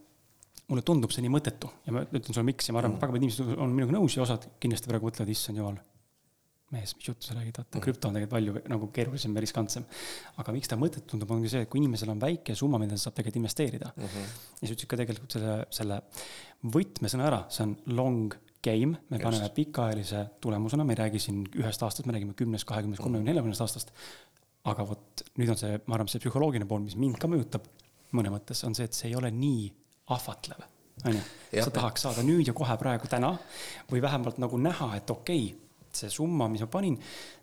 mulle 0.68 0.82
tundub 0.82 1.12
see 1.12 1.26
nii 1.26 1.34
mõttetu 1.34 1.70
ja 1.86 1.92
ma 1.96 2.06
ütlen 2.06 2.32
sulle, 2.32 2.46
miks 2.48 2.68
ja 2.68 2.76
ma 2.76 2.82
arvan, 2.82 2.96
et 2.96 3.02
väga 3.02 3.12
paljud 3.12 3.26
inimesed 3.26 3.62
on 3.66 3.76
minuga 3.76 3.98
nõus 3.98 4.16
ja 4.16 4.24
osad 4.24 4.48
kindlasti 4.60 4.90
praegu 4.90 5.10
mõtlevad, 5.10 5.32
issand 5.32 5.60
jumal 5.60 5.78
mees, 6.74 6.92
mis 6.98 7.08
juttu 7.08 7.28
sa 7.28 7.36
räägid, 7.36 7.56
vaata 7.60 7.78
mm. 7.78 7.84
krüpto 7.84 8.08
on 8.10 8.16
tegelikult 8.16 8.34
palju 8.34 8.72
nagu 8.72 8.88
keerulisem 8.94 9.36
ja 9.36 9.44
riskantsem. 9.44 9.86
aga 10.42 10.54
miks 10.54 10.68
ta 10.68 10.76
mõttetu 10.80 11.14
tundub, 11.14 11.32
ongi 11.36 11.52
see, 11.52 11.64
et 11.64 11.70
kui 11.72 11.80
inimesel 11.80 12.12
on 12.12 12.20
väike 12.20 12.56
summa, 12.58 12.80
mida 12.82 12.96
ta 12.96 13.04
saab 13.06 13.16
tegelikult 13.16 13.40
investeerida 13.40 13.92
mm. 13.94 14.04
-hmm. 14.12 14.36
ja 14.60 14.68
sa 14.68 14.74
ütlesid 14.74 14.90
ka 14.90 15.00
tegelikult 15.00 15.38
selle, 15.38 15.56
selle 15.78 16.00
võtmesõna 16.76 17.28
ära, 17.30 17.42
see 17.54 17.64
on 17.64 17.74
long 17.96 18.36
game, 18.62 18.98
me 19.08 19.16
Just. 19.16 19.24
paneme 19.24 19.50
pikaajalise 19.56 20.24
tulemusena, 20.40 20.84
me 20.84 20.96
ei 20.96 21.02
räägi 21.04 21.20
siin 21.22 21.44
ühest 21.56 21.82
aastast, 21.82 22.06
me 22.06 22.16
räägime 22.16 22.34
kümnest, 22.34 22.66
kahekümnest, 22.68 23.02
kolmekümne, 23.02 23.30
neljakümnest 23.30 23.64
aastast. 23.64 23.92
aga 24.68 24.84
vot 24.84 25.22
nüüd 25.38 25.48
on 25.48 25.56
see, 25.56 25.78
ma 25.86 25.94
arvan, 25.96 26.08
see 26.10 26.20
psühholoogiline 26.20 26.68
pool, 26.68 26.82
mis 26.84 26.96
mind 26.98 27.16
ka 27.22 27.30
mõjutab 27.30 27.64
mõne 28.12 28.32
mõttes, 28.34 28.60
on 28.66 28.74
see, 28.74 28.84
et 28.84 28.96
see 28.96 29.08
ei 29.08 29.16
ole 29.16 29.30
nii 29.32 29.70
ahvatlev 30.12 30.66
on 31.06 31.14
ju, 31.14 31.22
sa 31.62 31.70
tahaks 31.70 32.04
saada 32.06 32.24
nüüd 32.26 32.48
ja 32.48 32.54
kohe 32.56 32.76
praegu 32.80 33.08
täna 33.10 33.32
või 33.90 34.02
vähemalt 34.02 34.40
nagu 34.42 34.58
näha, 34.60 34.90
et 34.98 35.10
okei 35.10 35.44
okay,, 35.46 35.67
see 35.94 36.10
summa, 36.12 36.48
mis 36.52 36.62
ma 36.64 36.68
panin, 36.72 36.98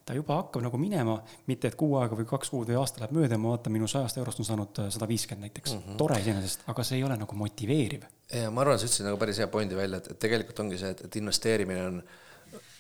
ta 0.06 0.14
juba 0.14 0.38
hakkab 0.42 0.64
nagu 0.66 0.78
minema, 0.78 1.16
mitte 1.50 1.72
et 1.72 1.78
kuu 1.80 1.98
aega 2.02 2.18
või 2.18 2.28
kaks 2.30 2.52
kuud 2.54 2.70
või 2.70 2.78
aasta 2.80 3.02
läheb 3.02 3.16
mööda 3.18 3.38
ja 3.38 3.42
ma 3.42 3.56
vaatan, 3.56 3.74
minu 3.74 3.88
sajast 3.90 4.20
eurost 4.22 4.42
on 4.44 4.50
saanud 4.50 4.84
äh, 4.84 4.92
sada 4.94 5.08
viiskümmend 5.10 5.50
näiteks 5.50 5.74
mm. 5.74 5.82
-hmm. 5.86 5.98
tore 6.02 6.20
iseenesest, 6.22 6.68
aga 6.72 6.84
see 6.84 7.00
ei 7.00 7.08
ole 7.08 7.18
nagu 7.18 7.36
motiveeriv. 7.36 8.06
ja 8.34 8.52
ma 8.52 8.62
arvan, 8.62 8.80
sa 8.80 8.86
ütlesid 8.86 9.10
nagu 9.10 9.18
päris 9.18 9.42
hea 9.42 9.48
pointi 9.48 9.76
välja, 9.76 9.98
et, 9.98 10.12
et 10.12 10.20
tegelikult 10.20 10.60
ongi 10.60 10.78
see, 10.78 10.92
et, 10.94 11.02
et 11.08 11.16
investeerimine 11.16 11.88
on 11.88 12.04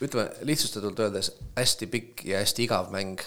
ütleme 0.02 0.30
lihtsustatult 0.42 1.00
öeldes 1.00 1.32
hästi 1.56 1.88
pikk 1.88 2.26
ja 2.30 2.44
hästi 2.44 2.64
igav 2.68 2.92
mäng 2.94 3.24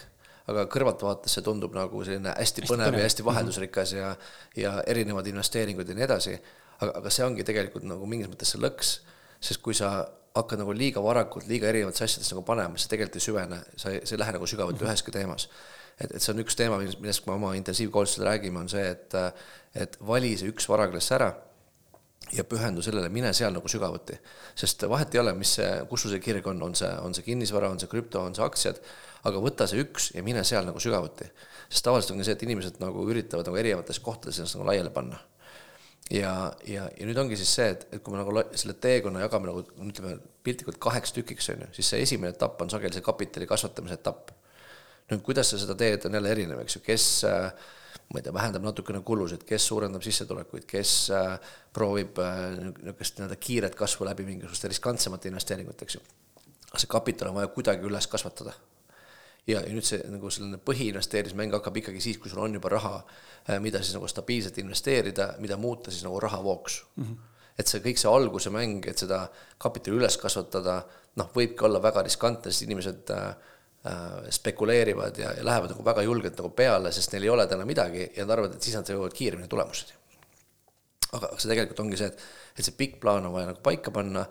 aga 0.49 0.65
kõrvaltvaates 0.73 1.35
see 1.37 1.45
tundub 1.45 1.75
nagu 1.77 2.01
selline 2.07 2.33
hästi, 2.33 2.63
hästi 2.65 2.71
põnev 2.71 2.97
ja 2.97 3.05
hästi 3.05 3.23
mhm. 3.23 3.31
vaheldusrikas 3.31 3.93
ja, 3.97 4.13
ja 4.57 4.79
erinevad 4.89 5.27
investeeringud 5.29 5.89
ja 5.89 5.97
nii 5.99 6.07
edasi. 6.07 6.39
aga, 6.79 6.93
aga 7.01 7.13
see 7.13 7.27
ongi 7.27 7.45
tegelikult 7.45 7.85
nagu 7.89 8.07
mingis 8.07 8.31
mõttes 8.31 8.55
see 8.55 8.63
lõks, 8.63 8.95
sest 9.41 9.63
kui 9.65 9.77
sa 9.77 9.91
hakkad 10.39 10.63
nagu 10.63 10.75
liiga 10.77 11.03
varakult 11.05 11.49
liiga 11.51 11.69
erinevatesse 11.71 12.07
asjadesse 12.07 12.37
nagu 12.37 12.45
panema, 12.47 12.79
siis 12.79 12.91
tegelikult 12.93 13.19
ei 13.19 13.27
süvene, 13.27 13.59
sa 13.77 13.93
ei, 13.95 14.01
sa 14.05 14.15
ei 14.15 14.23
lähe 14.23 14.37
nagu 14.37 14.47
sügavuti 14.47 14.81
-hmm. 14.81 14.89
üheski 14.91 15.15
teemas. 15.15 15.49
et, 16.01 16.15
et 16.15 16.23
see 16.23 16.33
on 16.33 16.41
üks 16.45 16.57
teema, 16.57 16.79
millest 16.79 17.27
me 17.27 17.33
oma 17.33 17.55
intensiivkoolitusel 17.59 18.25
räägime, 18.25 18.59
on 18.59 18.69
see, 18.69 18.89
et, 18.91 19.15
et 19.75 19.99
vali 20.07 20.37
see 20.39 20.49
üks 20.49 20.69
varaklass 20.69 21.13
ära 21.13 21.33
ja 22.33 22.45
pühendu 22.45 22.83
sellele, 22.83 23.09
mine 23.09 23.33
seal 23.33 23.53
nagu 23.53 23.69
sügavuti. 23.69 24.19
sest 24.55 24.83
vahet 24.89 25.15
ei 25.15 25.21
ole, 25.21 25.33
mis 25.35 25.55
see, 25.59 25.71
kus 25.91 26.03
sul 26.03 26.11
see 26.11 26.21
kirg 26.21 26.47
on, 26.47 26.63
on 26.63 26.75
see, 26.75 26.91
on 27.03 27.15
see 27.15 27.25
kinnisvara, 27.25 27.71
on 27.71 27.81
see 27.81 27.89
krüpto, 27.89 28.21
on 28.21 28.35
see 28.35 28.45
aktsiad, 28.45 28.81
aga 29.29 29.41
võta 29.43 29.67
see 29.67 29.81
üks 29.83 30.13
ja 30.15 30.23
mine 30.23 30.45
seal 30.45 30.69
nagu 30.69 30.81
sügavuti. 30.81 31.31
sest 31.69 31.85
tavaliselt 31.85 32.17
ongi 32.17 32.29
see, 32.29 32.37
et 32.39 32.47
inimesed 32.47 32.79
nagu 32.85 33.09
üritavad 33.11 33.49
nagu 33.49 33.57
erinevates 33.57 33.99
kohtades 33.99 34.39
ennast 34.39 34.59
nagu 34.59 34.69
laiali 34.69 34.93
panna 34.95 35.19
ja, 36.11 36.33
ja, 36.67 36.89
ja 36.99 37.07
nüüd 37.09 37.19
ongi 37.21 37.39
siis 37.39 37.55
see, 37.59 37.71
et, 37.75 37.87
et 37.93 38.03
kui 38.03 38.15
me 38.15 38.21
nagu 38.21 38.45
selle 38.57 38.77
teekonna 38.81 39.25
jagame 39.25 39.51
nagu 39.51 39.65
ütleme 39.65 40.17
piltlikult 40.45 40.81
kaheks 40.83 41.15
tükiks, 41.17 41.51
on 41.55 41.67
ju, 41.67 41.73
siis 41.79 41.93
see 41.95 42.05
esimene 42.05 42.33
etapp 42.37 42.61
on 42.65 42.71
sageli 42.73 42.97
see 42.97 43.05
kapitali 43.05 43.49
kasvatamise 43.49 43.99
etapp. 44.01 44.33
nüüd 45.09 45.25
kuidas 45.25 45.53
sa 45.53 45.59
seda 45.61 45.77
teed, 45.79 46.05
on 46.05 46.17
jälle 46.19 46.33
erinev, 46.33 46.63
eks 46.65 46.79
ju, 46.79 46.85
kes 46.85 47.09
ma 48.13 48.21
ei 48.21 48.25
tea, 48.25 48.33
vähendab 48.33 48.65
natukene 48.65 49.01
kulusid, 49.05 49.45
kes 49.49 49.67
suurendab 49.69 50.05
sissetulekuid, 50.05 50.65
kes 50.69 50.95
äh, 51.17 51.53
proovib 51.77 52.21
äh, 52.25 52.41
niisugust 52.61 53.21
nii-öelda 53.21 53.37
kiiret 53.41 53.77
kasvu 53.77 54.09
läbi 54.09 54.25
mingisuguste 54.29 54.73
riskantsemate 54.73 55.29
investeeringute, 55.33 55.89
eks 55.89 55.99
ju. 55.99 56.05
see 56.77 56.89
kapital 56.89 57.33
on 57.33 57.41
vaja 57.41 57.49
kuidagi 57.53 57.89
üles 57.89 58.07
kasvatada 58.09 58.53
ja, 59.49 59.63
ja 59.65 59.73
nüüd 59.73 59.87
see 59.87 60.01
nagu 60.13 60.31
selline 60.33 60.61
põhiinvesteerimismäng 60.65 61.57
hakkab 61.59 61.81
ikkagi 61.81 62.03
siis, 62.05 62.21
kui 62.21 62.31
sul 62.33 62.43
on 62.45 62.57
juba 62.59 62.73
raha, 62.75 62.95
äh, 63.49 63.59
mida 63.65 63.83
siis 63.83 63.97
nagu 63.97 64.09
stabiilselt 64.11 64.59
investeerida, 64.63 65.33
mida 65.43 65.59
muuta 65.61 65.93
siis 65.95 66.05
nagu 66.07 66.21
rahavooks 66.21 66.81
mm. 66.97 67.05
-hmm. 67.05 67.37
et 67.59 67.71
see 67.71 67.85
kõik 67.85 68.01
see 68.01 68.11
alguse 68.13 68.53
mäng, 68.55 68.89
et 68.91 69.05
seda 69.05 69.27
kapitali 69.59 69.99
üles 69.99 70.19
kasvatada, 70.21 70.81
noh, 71.17 71.31
võibki 71.35 71.65
olla 71.67 71.83
väga 71.83 72.05
riskantne, 72.07 72.53
sest 72.53 72.67
inimesed 72.69 73.15
äh, 73.15 73.29
äh, 73.87 74.19
spekuleerivad 74.31 75.19
ja, 75.19 75.33
ja 75.39 75.45
lähevad 75.45 75.75
nagu 75.75 75.85
väga 75.85 76.05
julgelt 76.07 76.37
nagu 76.39 76.51
peale, 76.51 76.93
sest 76.93 77.13
neil 77.13 77.29
ei 77.29 77.33
ole 77.37 77.47
täna 77.47 77.65
midagi 77.65 78.11
ja 78.17 78.27
nad 78.27 78.37
arvavad, 78.37 78.55
et 78.55 78.63
siis 78.63 78.77
nad 78.77 78.89
jõuavad 78.89 79.17
kiiremini 79.17 79.49
tulemuseni. 79.49 79.97
aga 81.13 81.33
see 81.39 81.49
tegelikult 81.49 81.81
ongi 81.81 81.97
see, 81.97 82.07
et, 82.07 82.23
et 82.59 82.65
see 82.65 82.77
pikk 82.77 83.01
plaan 83.01 83.27
on 83.27 83.33
vaja 83.33 83.47
nagu 83.49 83.61
paika 83.65 83.91
panna 83.91 84.27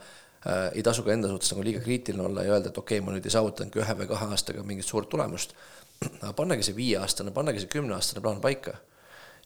ei 0.48 0.84
tasu 0.84 1.04
ka 1.04 1.12
enda 1.12 1.28
suhtes 1.32 1.52
nagu 1.52 1.64
liiga 1.66 1.82
kriitiline 1.84 2.24
olla 2.24 2.44
ja 2.46 2.54
öelda, 2.56 2.72
et 2.72 2.78
okei 2.78 3.00
okay,, 3.00 3.06
ma 3.06 3.16
nüüd 3.16 3.26
ei 3.28 3.34
saavutanudki 3.34 3.82
ühe 3.84 3.96
või 4.02 4.08
kahe 4.12 4.30
aastaga 4.32 4.64
mingit 4.64 4.88
suurt 4.88 5.10
tulemust. 5.12 5.54
aga 6.22 6.34
pannagi 6.38 6.64
see 6.68 6.78
viieaastane, 6.78 7.34
pannagi 7.36 7.64
see 7.64 7.72
kümneaastane 7.74 8.24
plaan 8.24 8.42
paika. 8.42 8.78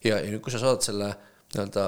ja, 0.04 0.18
ja 0.18 0.30
nüüd, 0.30 0.42
kui 0.44 0.54
sa 0.54 0.62
saad 0.62 0.84
selle 0.84 1.12
nii-öelda 1.54 1.86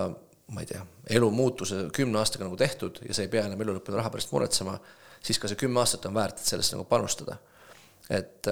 ma 0.53 0.61
ei 0.61 0.69
tea, 0.69 0.83
elumuutuse 1.17 1.87
kümne 1.95 2.19
aastaga 2.21 2.45
nagu 2.45 2.57
tehtud 2.61 3.01
ja 3.09 3.17
sa 3.17 3.25
ei 3.25 3.31
pea 3.33 3.47
enam 3.49 3.61
elu 3.65 3.79
lõpuni 3.79 3.97
raha 3.97 4.11
pärast 4.13 4.33
muretsema, 4.35 4.77
siis 5.25 5.41
ka 5.41 5.49
see 5.49 5.61
kümme 5.61 5.81
aastat 5.81 6.05
on 6.09 6.17
väärt, 6.17 6.41
et 6.41 6.51
sellesse 6.51 6.77
nagu 6.77 6.85
panustada. 6.89 7.39
et, 8.11 8.49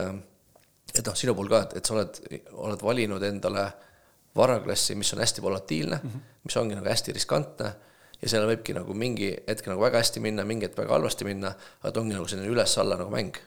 et 0.95 1.07
noh, 1.07 1.17
sinu 1.17 1.35
puhul 1.37 1.51
ka, 1.53 1.63
et, 1.67 1.77
et 1.81 1.89
sa 1.89 1.97
oled, 1.99 2.21
oled 2.53 2.85
valinud 2.85 3.23
endale 3.29 3.67
varaklassi, 4.37 4.97
mis 4.97 5.13
on 5.13 5.21
hästi 5.21 5.43
volatiilne 5.43 6.01
mm, 6.03 6.11
-hmm. 6.11 6.29
mis 6.45 6.57
ongi 6.57 6.75
nagu 6.79 6.89
hästi 6.89 7.13
riskantne 7.13 7.73
ja 8.23 8.31
seal 8.31 8.47
võibki 8.49 8.75
nagu 8.77 8.95
mingi 8.95 9.33
hetk 9.49 9.67
nagu 9.71 9.83
väga 9.83 10.03
hästi 10.03 10.23
minna, 10.25 10.47
mingi 10.49 10.69
hetk 10.69 10.79
väga 10.79 10.95
halvasti 10.97 11.27
minna, 11.29 11.55
aga 11.83 11.91
ta 11.93 12.03
ongi 12.03 12.15
nagu 12.17 12.29
selline 12.31 12.53
üles-alla 12.53 13.01
nagu 13.01 13.11
mäng 13.13 13.41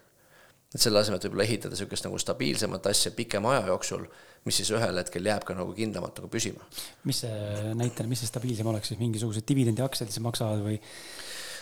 et 0.75 0.83
selle 0.83 0.99
asemel, 0.99 1.19
et 1.21 1.27
võib-olla 1.29 1.45
ehitada 1.47 1.71
niisugust 1.71 2.05
nagu 2.07 2.19
stabiilsemat 2.19 2.89
asja 2.91 3.13
pikema 3.15 3.53
aja 3.55 3.69
jooksul, 3.71 4.03
mis 4.45 4.59
siis 4.59 4.71
ühel 4.75 4.99
hetkel 4.99 5.27
jääb 5.29 5.45
ka 5.47 5.55
nagu 5.55 5.71
kindlamalt 5.77 6.19
nagu 6.19 6.29
püsima. 6.31 6.65
mis 7.07 7.21
see 7.23 7.73
näitena, 7.79 8.11
mis 8.11 8.23
see 8.23 8.31
stabiilsem 8.31 8.67
oleks 8.71 8.91
siis, 8.91 8.99
mingisugused 8.99 9.47
dividendiaktsiad 9.47 10.11
siis 10.11 10.23
maksavad 10.25 10.65
või 10.65 10.75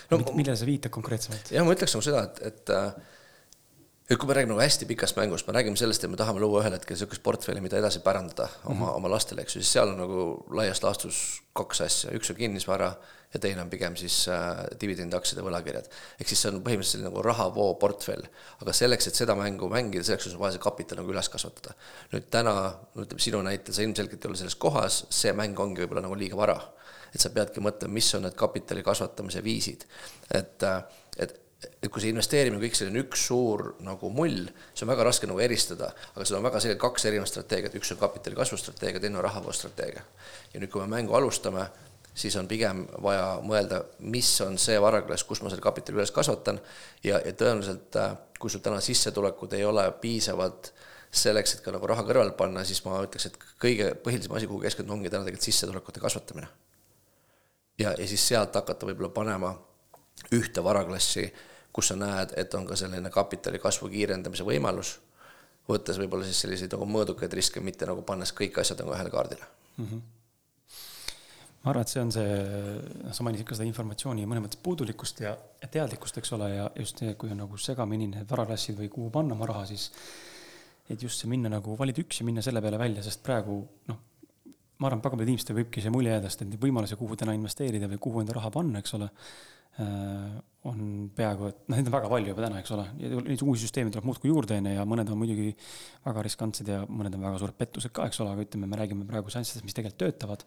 no, 0.10 0.20
millele 0.34 0.58
sa 0.58 0.68
viitad 0.70 0.94
konkreetsemalt? 0.96 1.54
jah, 1.54 1.66
ma 1.68 1.76
ütleks 1.78 1.94
nagu 1.94 2.08
seda, 2.08 2.26
et, 2.32 2.42
et 2.50 2.74
et 4.10 4.20
kui 4.20 4.28
me 4.28 4.36
räägime 4.36 4.52
nagu 4.52 4.64
hästi 4.64 4.86
pikast 4.90 5.16
mängust, 5.16 5.48
me 5.48 5.56
räägime 5.56 5.80
sellest, 5.80 6.04
et 6.04 6.12
me 6.12 6.20
tahame 6.20 6.42
luua 6.44 6.62
ühel 6.64 6.76
hetkel 6.76 6.98
niisugust 6.98 7.24
portfelli, 7.24 7.62
mida 7.64 7.80
edasi 7.80 8.04
pärandada 8.04 8.50
oma 8.66 8.74
mm, 8.74 8.82
-hmm. 8.82 8.96
oma 9.00 9.10
lastele, 9.10 9.42
eks 9.42 9.56
ju, 9.56 9.62
siis 9.62 9.74
seal 9.74 9.94
on 9.94 9.98
nagu 9.98 10.46
laias 10.52 10.84
laastus 10.84 11.42
kaks 11.54 11.82
asja, 11.82 12.12
üks 12.18 12.32
on 12.34 12.36
kinnisvara 12.36 12.94
ja 13.34 13.40
teine 13.40 13.62
on 13.62 13.70
pigem 13.70 13.96
siis 13.98 14.28
äh, 14.30 14.64
dividendiaktsiad 14.82 15.40
ja 15.40 15.46
võlakirjad. 15.46 15.88
ehk 16.20 16.30
siis 16.30 16.42
see 16.44 16.52
on 16.52 16.60
põhimõtteliselt 16.66 17.06
nagu 17.08 17.22
rahavoo 17.26 17.74
portfell, 17.82 18.26
aga 18.62 18.74
selleks, 18.74 19.08
et 19.08 19.18
seda 19.18 19.36
mängu 19.38 19.70
mängida, 19.72 20.04
selleks 20.06 20.30
on 20.34 20.40
vaja 20.42 20.58
see 20.58 20.64
kapital 20.64 21.02
nagu 21.02 21.14
üles 21.14 21.30
kasvatada. 21.34 21.74
nüüd 22.14 22.30
täna, 22.34 22.56
no 22.96 23.06
ütleme 23.06 23.24
sinu 23.24 23.42
näitel, 23.46 23.74
sa 23.74 23.86
ilmselgelt 23.86 24.26
ei 24.26 24.30
ole 24.30 24.42
selles 24.42 24.56
kohas, 24.56 25.04
see 25.10 25.34
mäng 25.34 25.60
ongi 25.60 25.84
võib-olla 25.84 26.06
nagu 26.06 26.18
liiga 26.20 26.38
vara. 26.38 26.60
et 27.14 27.22
sa 27.22 27.30
peadki 27.30 27.62
mõtlema, 27.62 27.94
mis 27.94 28.14
on 28.18 28.24
need 28.28 28.36
kapitali 28.38 28.84
kasvatamise 28.84 29.44
viisid. 29.44 29.88
et, 30.32 30.64
äh, 30.64 30.84
et 31.82 31.90
kui 31.92 32.04
see 32.04 32.12
investeerimine 32.14 32.62
kõik 32.64 32.78
selline 32.78 33.04
üks 33.04 33.28
suur 33.30 33.66
nagu 33.86 34.10
mull, 34.14 34.50
see 34.74 34.86
on 34.86 34.92
väga 34.92 35.08
raske 35.08 35.30
nagu 35.30 35.42
eristada, 35.44 35.92
aga 36.14 36.28
seal 36.28 36.40
on 36.40 36.48
väga 36.48 36.62
selgelt 36.64 36.82
kaks 36.84 37.08
erinevat 37.10 37.32
strateegiat, 37.32 37.80
üks 37.80 37.94
on 37.96 38.02
kapitali 38.02 38.38
kasvu 38.38 38.60
strateegia, 38.60 39.02
teine 39.04 39.20
on 39.20 39.26
rahavoo 39.26 39.56
strateegia. 39.56 40.04
ja 40.54 40.62
nüüd, 40.62 40.72
kui 40.74 40.84
me 40.84 40.90
mängu 40.96 41.16
alustame, 41.18 41.68
siis 42.14 42.36
on 42.38 42.48
pigem 42.48 42.86
vaja 43.02 43.40
mõelda, 43.46 43.84
mis 44.00 44.30
on 44.46 44.58
see 44.62 44.80
varaklass, 44.82 45.26
kus 45.28 45.42
ma 45.42 45.50
selle 45.50 45.66
kapitali 45.66 45.98
üles 45.98 46.14
kasvatan 46.14 46.60
ja, 47.04 47.20
ja 47.20 47.34
tõenäoliselt 47.34 47.98
äh, 48.00 48.18
kui 48.40 48.52
sul 48.52 48.64
täna 48.64 48.82
sissetulekud 48.84 49.54
ei 49.56 49.66
ole 49.66 49.86
piisavad 50.02 50.70
selleks, 51.14 51.56
et 51.56 51.62
ka 51.64 51.72
nagu 51.72 51.88
raha 51.88 52.04
kõrvale 52.04 52.34
panna, 52.38 52.66
siis 52.68 52.82
ma 52.86 52.98
ütleks, 53.06 53.30
et 53.30 53.38
kõige 53.62 53.94
põhilisem 54.04 54.34
asi, 54.36 54.50
kuhu 54.50 54.64
keskenduda, 54.66 54.98
ongi 54.98 55.12
täna 55.14 55.24
tegelikult 55.24 55.48
sissetulekute 55.48 56.02
kasvatamine. 56.04 56.48
ja, 57.80 57.94
ja 57.98 58.08
siis 58.08 58.28
sealt 58.28 58.56
hakata 58.56 58.90
võib-olla 58.90 59.10
panema 59.14 59.54
ühte 60.36 60.64
varaklassi 60.64 61.28
kus 61.74 61.92
sa 61.92 61.98
näed, 62.00 62.36
et 62.38 62.54
on 62.54 62.68
ka 62.70 62.78
selline 62.80 63.10
kapitali 63.14 63.60
kasvu 63.60 63.90
kiirendamise 63.94 64.46
võimalus, 64.48 64.98
võttes 65.70 66.00
võib-olla 66.00 66.28
siis 66.28 66.44
selliseid 66.44 66.74
nagu 66.76 66.86
mõõdukaid 66.90 67.34
riske, 67.34 67.64
mitte 67.64 67.88
nagu 67.90 68.04
pannes 68.06 68.34
kõik 68.36 68.60
asjad 68.62 68.84
nagu 68.84 68.94
ühele 68.96 69.14
kaardile 69.14 69.48
mm. 69.78 69.88
-hmm 69.88 70.04
ma 71.64 71.72
arvan, 71.72 71.86
et 71.86 71.92
see 71.94 72.02
on 72.04 72.12
see, 72.12 72.32
noh, 73.06 73.14
sa 73.16 73.24
mainisid 73.24 73.48
ka 73.48 73.56
seda 73.56 73.68
informatsiooni 73.70 74.26
mõnes 74.28 74.44
mõttes 74.44 74.60
puudulikkust 74.60 75.22
ja, 75.24 75.32
teadlikkust, 75.72 76.18
eks 76.20 76.34
ole, 76.36 76.50
ja 76.52 76.66
just 76.76 77.00
see, 77.00 77.14
kui 77.20 77.32
on 77.32 77.40
nagu 77.40 77.60
segamini 77.60 78.10
need 78.12 78.28
varaklassid 78.28 78.76
või 78.82 78.90
kuhu 78.92 79.08
panna 79.14 79.38
oma 79.38 79.48
raha, 79.48 79.64
siis 79.70 79.86
et 80.92 81.00
just 81.00 81.22
see 81.22 81.32
minna 81.32 81.52
nagu, 81.54 81.78
valida 81.80 82.04
üks 82.04 82.20
ja 82.20 82.28
minna 82.28 82.44
selle 82.44 82.60
peale 82.64 82.82
välja, 82.82 83.06
sest 83.06 83.24
praegu 83.24 83.62
noh, 83.88 84.02
ma 84.84 84.90
arvan, 84.90 85.00
väga 85.00 85.16
paljudel 85.16 85.32
inimestel 85.32 85.58
võibki 85.62 85.84
see 85.86 85.94
mulje 85.94 86.12
jääda, 86.12 86.32
sest 86.32 86.44
et 86.44 86.52
neid 86.52 86.64
võimalusi, 86.66 87.00
kuhu 87.00 87.16
täna 87.20 87.36
investeerida 87.38 87.88
või 87.94 88.02
kuhu 88.04 88.24
enda 88.26 88.36
raha 88.36 88.52
panna, 88.52 88.84
eks 88.84 88.98
ole, 89.00 89.08
on 90.70 91.10
peaaegu, 91.16 91.50
et 91.52 91.62
noh, 91.68 91.76
neid 91.76 91.90
on 91.90 91.96
väga 91.98 92.10
palju 92.12 92.32
juba 92.32 92.46
täna, 92.46 92.62
eks 92.64 92.72
ole, 92.76 92.86
ja 93.02 93.22
neid 93.26 93.42
uusi 93.44 93.66
süsteeme 93.66 93.92
tuleb 93.92 94.08
muudkui 94.08 94.30
juurde, 94.32 94.58
on 94.62 94.70
ju, 94.70 94.76
ja 94.78 94.86
mõned 94.88 95.10
on 95.12 95.20
muidugi 95.20 95.50
väga 96.06 96.24
riskantsed 96.28 96.70
ja 96.72 96.84
mõned 96.88 97.18
on 97.18 97.26
väga 97.26 97.42
suured 97.42 97.58
pettused 97.60 97.92
ka, 97.96 98.08
eks 98.08 98.22
ole, 98.24 98.32
aga 98.36 98.46
ütleme, 98.46 98.70
me 98.72 98.80
räägime 98.80 99.08
praegu 99.10 99.34
seanssidest, 99.34 99.66
mis 99.68 99.76
tegelikult 99.76 100.00
töötavad, 100.06 100.46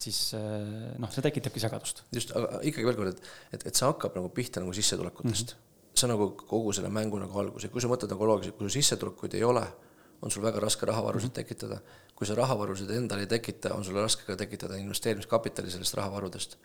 siis 0.00 0.22
äh, 0.38 0.94
noh, 1.02 1.12
see 1.12 1.24
tekitabki 1.26 1.60
segadust. 1.60 2.04
just, 2.16 2.32
aga 2.36 2.62
ikkagi 2.70 2.88
veel 2.88 3.00
kord, 3.02 3.12
et, 3.12 3.30
et, 3.52 3.68
et 3.68 3.76
see 3.76 3.88
hakkab 3.88 4.16
nagu 4.16 4.32
pihta 4.32 4.64
nagu 4.64 4.72
sissetulekutest 4.76 5.52
mm. 5.52 5.60
-hmm. 5.60 5.92
see 5.92 6.08
on 6.08 6.14
nagu 6.14 6.30
kogu 6.40 6.72
selle 6.72 6.88
mängu 6.88 7.20
nagu 7.20 7.44
algus 7.44 7.68
ja 7.68 7.72
kui 7.74 7.84
sa 7.84 7.92
mõtled 7.92 8.14
nagu 8.14 8.30
loogiliselt, 8.32 8.56
kui 8.56 8.68
sul 8.68 8.76
sissetulekuid 8.78 9.36
ei 9.36 9.44
ole, 9.44 9.66
on 10.22 10.32
sul 10.32 10.42
väga 10.42 10.60
raske 10.64 10.86
rahavarusid 10.86 11.28
mm 11.28 11.32
-hmm. 11.32 11.44
tekitada. 11.44 11.80
kui 12.16 12.26
sa 12.26 12.34
rahavarusid 12.34 12.90
endal 12.90 13.20
ei 13.20 13.26
tekita, 13.26 13.74
on 13.74 13.84
sul 13.84 14.00
raske 14.00 14.24
ka 14.24 14.36
tekitada 14.36 14.76
investeerimiskapitali 14.76 15.70
sellest 15.70 15.94
rahavarudest 15.94 16.56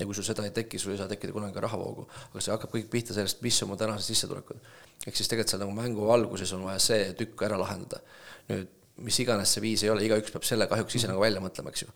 ja 0.00 0.08
kui 0.08 0.16
sul 0.16 0.26
seda 0.26 0.44
ei 0.48 0.54
teki, 0.56 0.80
sul 0.80 0.94
ei 0.94 0.98
saa 1.00 1.08
tekkida 1.10 1.34
kunagi 1.36 1.54
ka 1.54 1.64
rahavoogu. 1.66 2.08
aga 2.32 2.42
see 2.42 2.54
hakkab 2.54 2.72
kõik 2.74 2.90
pihta 2.92 3.16
sellest, 3.16 3.42
mis 3.44 3.62
on 3.62 3.72
mu 3.72 3.78
tänased 3.80 4.08
sissetulekud. 4.08 4.60
ehk 5.06 5.16
siis 5.16 5.28
tegelikult 5.28 5.54
seal 5.54 5.64
nagu 5.64 5.76
mängu 5.76 6.10
alguses 6.12 6.52
on 6.56 6.66
vaja 6.68 6.82
see 6.90 7.12
tükk 7.20 7.48
ära 7.48 7.60
lahendada. 7.60 8.00
nüüd 8.48 8.68
mis 9.04 9.18
iganes 9.22 9.52
see 9.54 9.62
viis 9.64 9.82
ei 9.84 9.90
ole, 9.92 10.04
igaüks 10.04 10.32
peab 10.34 10.44
selle 10.46 10.66
kahjuks 10.70 10.98
ise 10.98 11.08
nagu 11.08 11.22
välja 11.22 11.40
mõtlema, 11.42 11.72
eks 11.72 11.84
ju. 11.84 11.92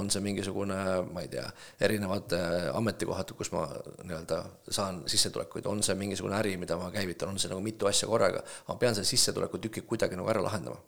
on 0.00 0.08
see 0.12 0.22
mingisugune, 0.24 0.76
ma 1.12 1.20
ei 1.24 1.28
tea, 1.32 1.44
erinevad 1.84 2.32
äh, 2.36 2.68
ametikohad, 2.76 3.32
kus 3.36 3.50
ma 3.52 3.66
nii-öelda 4.04 4.38
saan 4.72 5.02
sissetulekuid, 5.08 5.68
on 5.68 5.82
see 5.84 5.96
mingisugune 6.00 6.36
äri, 6.38 6.54
mida 6.60 6.78
ma 6.80 6.88
käivitan, 6.94 7.32
on 7.32 7.40
see 7.40 7.52
nagu 7.52 7.60
mitu 7.64 7.88
asja 7.88 8.08
korraga, 8.08 8.40
ma 8.68 8.76
pean 8.80 8.96
selle 8.96 9.08
sissetulekutüki 9.08 9.84
kuidagi 9.88 10.16
nagu 10.16 10.32
ära 10.32 10.44
lahendama. 10.44 10.80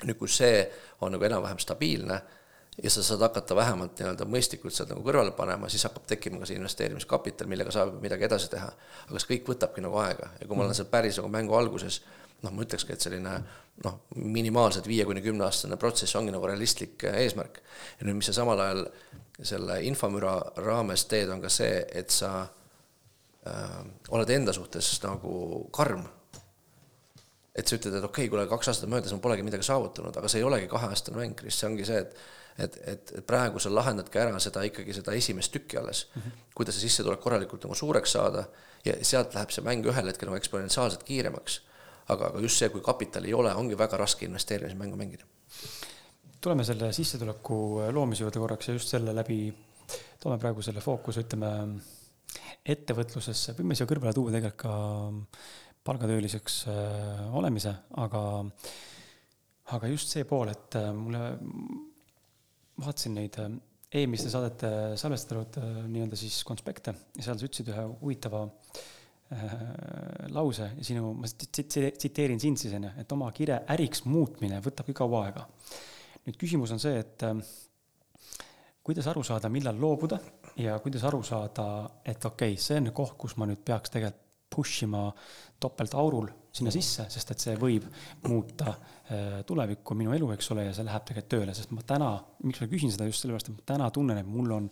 nüüd, 0.00 0.16
kui 0.16 0.32
see 0.32 0.64
on 1.04 1.12
nagu 1.12 1.28
enam-vähem 1.28 1.60
stabiilne 1.60 2.20
ja 2.82 2.90
sa 2.90 3.02
saad 3.02 3.20
hakata 3.20 3.56
vähemalt 3.56 3.98
nii-öelda 3.98 4.26
mõistlikult 4.30 4.74
sealt 4.74 4.92
nagu 4.92 5.02
kõrvale 5.04 5.32
panema, 5.36 5.68
siis 5.68 5.84
hakkab 5.88 6.06
tekkima 6.08 6.40
ka 6.40 6.48
see 6.48 6.58
investeerimiskapital, 6.60 7.48
millega 7.50 7.72
saab 7.74 7.96
midagi 8.02 8.24
edasi 8.28 8.50
teha. 8.52 8.70
aga 9.08 9.20
see 9.20 9.34
kõik 9.34 9.50
võtabki 9.54 9.84
nagu 9.84 9.98
aega 10.00 10.30
ja 10.40 10.46
kui 10.46 10.56
ma 10.56 10.64
olen 10.64 10.76
seal 10.78 10.88
päris 10.92 11.18
nagu 11.20 11.28
mängu 11.32 11.56
alguses, 11.58 12.00
noh, 12.42 12.52
ma 12.52 12.64
ütlekski, 12.64 12.94
et 12.94 13.04
selline 13.04 13.34
noh, 13.84 13.98
minimaalselt 14.14 14.86
viie 14.88 15.04
kuni 15.08 15.22
kümne 15.24 15.44
aastane 15.48 15.76
protsess 15.80 16.16
ongi 16.16 16.32
nagu 16.34 16.46
realistlik 16.46 17.04
äh, 17.08 17.20
eesmärk. 17.24 17.60
ja 17.98 18.06
nüüd, 18.06 18.20
mis 18.20 18.30
sa 18.30 18.38
samal 18.40 18.60
ajal 18.60 18.86
selle 19.42 19.80
infomüra 19.88 20.38
raames 20.60 21.04
teed, 21.10 21.28
on 21.32 21.42
ka 21.42 21.52
see, 21.52 21.84
et 21.96 22.12
sa 22.14 22.32
äh, 23.46 23.78
oled 24.14 24.30
enda 24.36 24.56
suhtes 24.56 24.94
nagu 25.04 25.66
karm 25.72 26.06
et 27.60 27.66
sa 27.66 27.76
ütled, 27.76 27.96
et 27.98 28.04
okei 28.04 28.24
okay,, 28.24 28.30
kuule, 28.30 28.46
kaks 28.48 28.70
aastat 28.72 28.90
möödas, 28.90 29.12
ma 29.12 29.24
polegi 29.24 29.44
midagi 29.44 29.66
saavutanud, 29.66 30.16
aga 30.16 30.28
see 30.30 30.40
ei 30.40 30.46
olegi 30.46 30.68
kaheaastane 30.70 31.18
mäng, 31.18 31.42
see 31.48 31.66
ongi 31.68 31.86
see, 31.88 31.98
et 32.04 32.14
et, 32.58 32.76
et, 32.86 33.12
et 33.18 33.26
praegu 33.26 33.60
sa 33.62 33.72
lahendadki 33.74 34.18
ära 34.18 34.38
seda 34.42 34.62
ikkagi 34.66 34.94
seda 34.96 35.14
esimest 35.16 35.52
tükki 35.52 35.78
alles 35.78 36.06
mm, 36.14 36.22
-hmm. 36.22 36.44
kuidas 36.54 36.74
see 36.74 36.88
sissetulek 36.88 37.20
korralikult 37.20 37.64
nagu 37.64 37.74
suureks 37.74 38.12
saada 38.12 38.44
ja 38.84 38.94
sealt 39.02 39.34
läheb 39.34 39.50
see 39.50 39.64
mäng 39.64 39.86
ühel 39.86 40.06
hetkel 40.06 40.28
nagu 40.28 40.36
eksponentsiaalselt 40.40 41.02
kiiremaks. 41.04 41.60
aga, 42.08 42.26
aga 42.26 42.40
just 42.40 42.58
see, 42.58 42.68
kui 42.68 42.80
kapitali 42.80 43.28
ei 43.28 43.34
ole, 43.34 43.54
ongi 43.54 43.78
väga 43.78 43.96
raske 43.96 44.26
investeerimismängu 44.26 44.96
mängida. 44.96 45.24
tuleme 46.40 46.64
selle 46.64 46.92
sissetuleku 46.92 47.80
loomise 47.92 48.24
juurde 48.24 48.38
korraks 48.38 48.68
ja 48.68 48.74
just 48.74 48.88
selle 48.88 49.14
läbi, 49.14 49.54
toome 50.20 50.38
praegu 50.38 50.62
selle 50.62 50.80
fookuse, 50.80 51.20
ütleme, 51.20 51.50
ettevõtlusesse, 52.66 53.54
võime 53.58 53.74
siia 53.74 53.86
kõrvale 53.86 54.14
tuua 54.14 54.32
tegelikult 54.32 54.62
ka 54.62 54.72
palgatööliseks 55.84 56.64
äh, 56.68 57.36
olemise, 57.36 57.72
aga, 57.96 58.44
aga 59.76 59.92
just 59.92 60.12
see 60.12 60.24
pool, 60.28 60.50
et 60.52 60.76
äh, 60.76 60.90
mulle 60.96 61.22
vaatasin 62.80 63.16
neid 63.18 63.36
äh, 63.42 63.50
eelmiste 63.90 64.30
saadete 64.30 64.70
salvestatud 65.00 65.58
äh, 65.58 65.78
nii-öelda 65.90 66.18
siis 66.18 66.40
konspekte 66.46 66.94
ja 67.16 67.24
seal 67.24 67.38
sa 67.38 67.46
ütlesid 67.46 67.70
ühe 67.72 67.86
huvitava 68.02 68.44
äh, 68.46 69.56
lause 70.34 70.70
ja 70.76 70.86
sinu, 70.86 71.12
ma 71.18 71.30
tsiteerin 71.30 72.42
sind 72.42 72.60
siis 72.60 72.76
onju, 72.78 72.92
et 73.02 73.16
oma 73.16 73.30
kire 73.34 73.62
äriks 73.74 74.04
muutmine 74.06 74.62
võtabki 74.64 74.94
kaua 74.96 75.24
aega. 75.26 75.46
nüüd 76.26 76.38
küsimus 76.38 76.74
on 76.76 76.82
see, 76.82 77.02
et 77.02 77.26
äh, 77.26 77.42
kuidas 78.86 79.10
aru 79.10 79.24
saada, 79.26 79.50
millal 79.50 79.78
loobuda 79.80 80.20
ja 80.60 80.78
kuidas 80.82 81.04
aru 81.10 81.22
saada, 81.26 81.66
et 82.04 82.24
okei 82.24 82.54
okay,, 82.54 82.62
see 82.62 82.78
on 82.78 82.92
koht, 82.94 83.16
kus 83.18 83.36
ma 83.40 83.50
nüüd 83.50 83.64
peaks 83.66 83.96
tegelikult 83.96 84.26
push 84.50 84.82
ima 84.82 85.04
topeltaurul 85.62 86.26
sinna 86.54 86.72
sisse, 86.74 87.06
sest 87.12 87.30
et 87.34 87.42
see 87.42 87.56
võib 87.58 87.86
muuta 88.26 88.72
äh, 88.72 89.40
tulevikku, 89.46 89.94
minu 89.98 90.14
elu, 90.16 90.32
eks 90.34 90.50
ole, 90.54 90.66
ja 90.66 90.74
see 90.74 90.86
läheb 90.86 91.06
tegelikult 91.06 91.32
tööle, 91.36 91.54
sest 91.56 91.74
ma 91.74 91.84
täna, 91.86 92.10
miks 92.42 92.62
ma 92.62 92.70
küsin 92.70 92.92
seda 92.94 93.06
just 93.08 93.24
sellepärast, 93.24 93.50
et 93.52 93.60
ma 93.60 93.66
täna 93.72 93.90
tunnen, 93.94 94.18
et 94.20 94.28
mul 94.28 94.56
on 94.56 94.70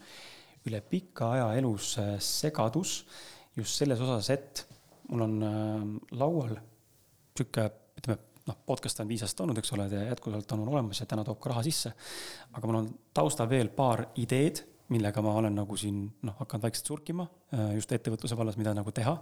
üle 0.68 0.80
pika 0.90 1.32
aja 1.36 1.50
elus 1.60 1.94
äh, 2.02 2.16
segadus 2.22 3.02
just 3.58 3.78
selles 3.78 4.02
osas, 4.02 4.30
et 4.34 4.64
mul 5.12 5.26
on 5.28 5.36
äh, 5.46 5.84
laual 6.18 6.56
sihuke, 7.38 7.68
ütleme, 8.00 8.18
noh, 8.48 8.58
podcast 8.66 8.98
on 9.04 9.10
viis 9.10 9.22
aastat 9.22 9.44
olnud, 9.46 9.60
eks 9.60 9.70
ole, 9.76 9.86
jätkuvalt 9.92 10.56
on 10.56 10.66
olemas 10.66 10.98
ja 10.98 11.06
täna 11.06 11.22
toob 11.26 11.38
ka 11.42 11.52
raha 11.52 11.62
sisse. 11.66 11.94
aga 12.50 12.66
mul 12.66 12.82
on 12.82 12.90
taustal 13.14 13.46
veel 13.50 13.70
paar 13.70 14.08
ideed, 14.18 14.64
millega 14.90 15.22
ma 15.22 15.36
olen 15.38 15.54
nagu 15.60 15.76
siin 15.78 16.06
noh, 16.24 16.34
hakanud 16.40 16.64
vaikselt 16.64 16.88
surkima 16.88 17.26
just 17.76 17.92
ettevõtluse 17.92 18.38
vallas, 18.38 18.56
mida 18.56 18.72
nagu 18.74 18.90
teha 18.96 19.12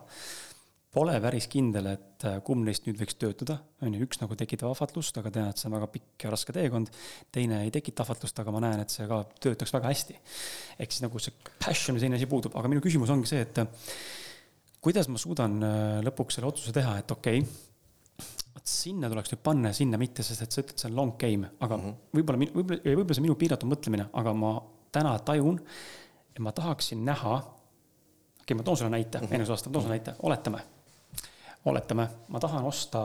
pole 0.97 1.17
päris 1.21 1.45
kindel, 1.53 1.91
et 1.93 2.25
äh, 2.25 2.39
kumb 2.45 2.65
neist 2.65 2.87
nüüd 2.89 2.97
võiks 3.03 3.19
töötada, 3.21 3.59
on 3.85 3.93
ju, 3.93 4.01
üks 4.07 4.21
nagu 4.23 4.37
tekitab 4.39 4.71
ahvatlust, 4.73 5.19
aga 5.21 5.33
tean, 5.35 5.51
et 5.53 5.61
see 5.61 5.69
on 5.69 5.77
väga 5.77 5.89
pikk 5.93 6.25
ja 6.25 6.33
raske 6.33 6.55
teekond. 6.57 6.93
teine 7.35 7.61
ei 7.67 7.73
tekita 7.75 8.07
ahvatlust, 8.07 8.39
aga 8.41 8.55
ma 8.55 8.63
näen, 8.65 8.81
et 8.81 8.93
see 8.95 9.05
ka 9.11 9.21
töötaks 9.45 9.75
väga 9.77 9.91
hästi. 9.93 10.17
ehk 10.79 10.95
siis 10.95 11.05
nagu 11.05 11.21
see 11.21 11.35
passion 11.61 11.97
või 11.97 12.05
selline 12.05 12.21
asi 12.21 12.29
puudub, 12.31 12.57
aga 12.57 12.71
minu 12.73 12.85
küsimus 12.85 13.13
ongi 13.13 13.29
see, 13.29 13.45
et 13.45 13.61
kuidas 14.81 15.11
ma 15.13 15.21
suudan 15.21 15.59
lõpuks 16.07 16.39
selle 16.39 16.49
otsuse 16.49 16.73
teha, 16.73 16.95
et 17.03 17.13
okei 17.13 17.43
okay,, 17.43 18.31
vot 18.57 18.71
sinna 18.71 19.11
tuleks 19.13 19.35
nüüd 19.35 19.43
panna 19.45 19.73
ja 19.75 19.77
sinna 19.77 20.01
mitte, 20.01 20.25
sest 20.25 20.47
et 20.47 20.55
sa 20.55 20.63
ütled, 20.63 20.79
see 20.81 20.89
on 20.89 20.97
long 20.97 21.13
game, 21.21 21.51
aga 21.61 21.77
mm 21.77 21.85
-hmm. 21.85 21.99
võib-olla, 22.17 22.49
võib-olla, 22.55 22.81
võib-olla 22.87 23.19
see 23.19 23.25
on 23.25 23.29
minu 23.29 23.37
piiratud 23.43 23.69
mõtlemine, 23.69 24.09
aga 24.13 24.33
ma 24.33 24.55
täna 24.97 25.13
tajun, 25.19 25.61
et 26.33 26.41
ma 26.41 26.55
tahaksin 26.57 27.05
näha, 27.05 27.37
okei 27.37 28.41
okay,, 28.47 28.57
ma 28.57 28.63
toon 28.63 28.81
sulle 28.81 28.95
näite 28.97 29.21
mm 29.21 29.27
-hmm., 29.27 29.35
Enus 29.35 29.51
Aastav, 29.51 29.73
toon 29.73 29.85
sulle 29.85 29.99
näite, 29.99 30.17
oletame, 30.23 30.65
oletame, 31.67 32.09
ma 32.33 32.41
tahan 32.43 32.65
osta 32.67 33.03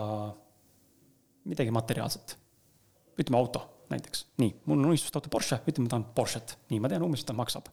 midagi 1.50 1.74
materiaalset, 1.74 2.36
ütleme 3.20 3.40
auto 3.40 3.66
näiteks, 3.92 4.26
nii, 4.40 4.54
mul 4.70 4.80
on 4.80 4.92
unistust 4.94 5.18
auto 5.20 5.32
Porsche, 5.34 5.60
ütleme, 5.66 5.88
ma 5.88 5.96
tahan 5.96 6.06
Porsche't, 6.16 6.58
nii, 6.72 6.80
ma 6.84 6.92
tean 6.92 7.04
umbes, 7.04 7.22
mis 7.22 7.28
ta 7.28 7.36
maksab 7.38 7.68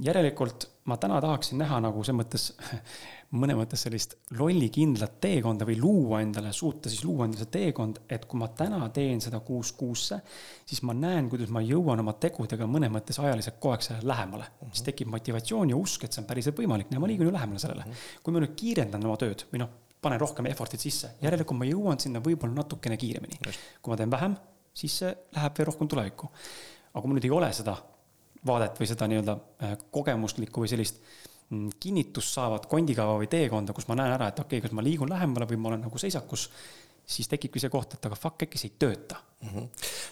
järelikult 0.00 0.68
ma 0.84 0.96
täna 0.96 1.20
tahaksin 1.20 1.60
näha 1.62 1.78
nagu 1.84 2.02
selles 2.02 2.18
mõttes, 2.18 2.46
mõne 3.42 3.54
mõttes 3.56 3.84
sellist 3.84 4.16
lollikindlat 4.38 5.18
teekonda 5.22 5.66
või 5.68 5.76
luua 5.80 6.22
endale, 6.24 6.52
suuta 6.56 6.90
siis 6.90 7.04
luua 7.04 7.26
endale 7.26 7.44
see 7.44 7.52
teekond, 7.58 8.00
et 8.10 8.24
kui 8.28 8.40
ma 8.40 8.48
täna 8.56 8.80
teen 8.94 9.20
seda 9.24 9.40
kuus 9.44 9.72
kuusse, 9.78 10.18
siis 10.66 10.82
ma 10.88 10.96
näen, 10.96 11.28
kuidas 11.32 11.52
ma 11.54 11.62
jõuan 11.64 12.02
oma 12.02 12.16
tegudega 12.24 12.66
mõne 12.70 12.90
mõttes 12.92 13.20
ajaliselt 13.22 13.60
kogu 13.60 13.76
aeg 13.76 13.86
sellele 13.86 14.10
lähemale 14.10 14.48
mm. 14.48 14.58
-hmm. 14.58 14.74
siis 14.74 14.88
tekib 14.88 15.12
motivatsioon 15.12 15.70
ja 15.70 15.76
usk, 15.76 16.04
et 16.04 16.12
see 16.12 16.24
on 16.24 16.28
päriselt 16.28 16.58
võimalik, 16.58 16.90
ja 16.90 17.00
ma 17.00 17.10
liigun 17.10 17.30
ju 17.30 17.36
lähemale 17.36 17.62
sellele 17.62 17.84
mm. 17.84 17.92
-hmm. 17.92 18.22
kui 18.22 18.34
ma 18.34 18.42
nüüd 18.42 18.56
kiirendan 18.56 19.06
oma 19.06 19.20
tööd 19.20 19.46
või 19.52 19.62
noh, 19.62 19.70
panen 20.02 20.20
rohkem 20.20 20.46
effort'it 20.50 20.82
sisse, 20.82 21.14
järelikult 21.22 21.58
ma 21.58 21.68
jõuan 21.68 22.00
sinna 22.00 22.20
võib-olla 22.20 22.54
natukene 22.54 22.96
kiiremini. 22.96 23.38
kui 23.82 23.92
ma 23.92 23.96
teen 23.96 24.10
vähem, 24.10 24.36
siis 24.74 24.98
see 24.98 25.14
läheb 25.36 25.58
veel 25.58 25.66
rohkem 25.66 25.88
tulevikku. 25.88 26.30
aga 26.92 27.00
kui 27.00 27.08
mul 27.08 27.20
nüüd 27.20 27.30
ei 27.30 27.30
ole 27.30 27.52
seda 27.52 27.76
vaadet 28.46 28.78
või 28.80 28.88
seda 28.90 29.08
nii-öelda 29.10 29.34
äh, 29.36 29.74
kogemuslikku 29.94 30.64
või 30.64 30.70
sellist 30.70 31.02
mm, 31.50 31.74
kinnitust 31.82 32.34
saavat 32.38 32.66
kondikava 32.70 33.18
või 33.20 33.28
teekonda, 33.30 33.74
kus 33.76 33.88
ma 33.90 33.98
näen 33.98 34.14
ära, 34.16 34.30
et 34.32 34.40
okei 34.40 34.58
okay,, 34.58 34.68
kas 34.68 34.76
ma 34.76 34.84
liigun 34.84 35.12
lähemale 35.12 35.48
või 35.50 35.60
ma 35.62 35.72
olen 35.72 35.84
nagu 35.86 36.00
seisakus, 36.00 36.48
siis 37.06 37.28
tekibki 37.30 37.60
see 37.62 37.70
koht, 37.72 37.96
et 37.96 38.08
aga 38.08 38.18
fuck, 38.18 38.44
äkki 38.46 38.60
see 38.60 38.72
ei 38.72 38.78
tööta 38.84 39.18
mm. 39.18 39.48
-hmm. 39.48 39.68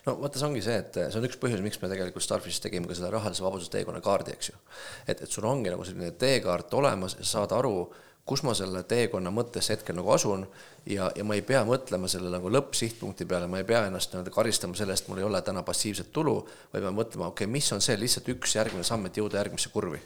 no 0.06 0.16
vaata, 0.20 0.38
see 0.38 0.48
ongi 0.48 0.62
see, 0.66 0.76
et 0.82 1.00
see 1.00 1.18
on 1.20 1.26
üks 1.28 1.40
põhjus, 1.42 1.64
miks 1.64 1.80
me 1.82 1.90
tegelikult 1.92 2.26
Starfishis 2.26 2.62
tegime 2.62 2.90
ka 2.90 2.98
seda 2.98 3.12
rahalise 3.14 3.44
vabaduse 3.46 3.72
teekonna 3.74 4.02
kaardi, 4.04 4.36
eks 4.36 4.52
ju. 4.52 4.60
et, 5.06 5.22
et 5.22 5.30
sul 5.30 5.46
ongi 5.48 5.72
nagu 5.72 5.86
selline 5.86 6.12
teekaart 6.20 6.74
olemas 6.74 7.16
ja 7.18 7.26
saad 7.26 7.54
aru, 7.56 7.90
kus 8.26 8.42
ma 8.46 8.54
selle 8.54 8.82
teekonna 8.88 9.32
mõttes 9.34 9.70
hetkel 9.72 9.96
nagu 9.98 10.12
asun 10.14 10.44
ja, 10.86 11.10
ja 11.16 11.24
ma 11.26 11.36
ei 11.36 11.42
pea 11.46 11.62
mõtlema 11.66 12.08
selle 12.10 12.30
nagu 12.32 12.52
lõppsihtpunkti 12.52 13.26
peale, 13.28 13.48
ma 13.50 13.60
ei 13.60 13.66
pea 13.68 13.84
ennast 13.88 14.12
nii-öelda 14.12 14.32
karistama 14.34 14.78
selle 14.78 14.94
eest, 14.94 15.08
mul 15.08 15.22
ei 15.22 15.26
ole 15.26 15.40
täna 15.46 15.64
passiivset 15.66 16.12
tulu, 16.12 16.36
vaid 16.72 16.86
ma 16.86 16.94
mõtlema, 16.94 17.30
okei 17.32 17.46
okay,, 17.48 17.52
mis 17.52 17.70
on 17.74 17.82
see 17.84 17.98
lihtsalt 17.98 18.28
üks 18.34 18.56
järgmine 18.58 18.86
samm, 18.86 19.08
et 19.08 19.20
jõuda 19.20 19.40
järgmisse 19.40 19.72
kurvi. 19.74 20.00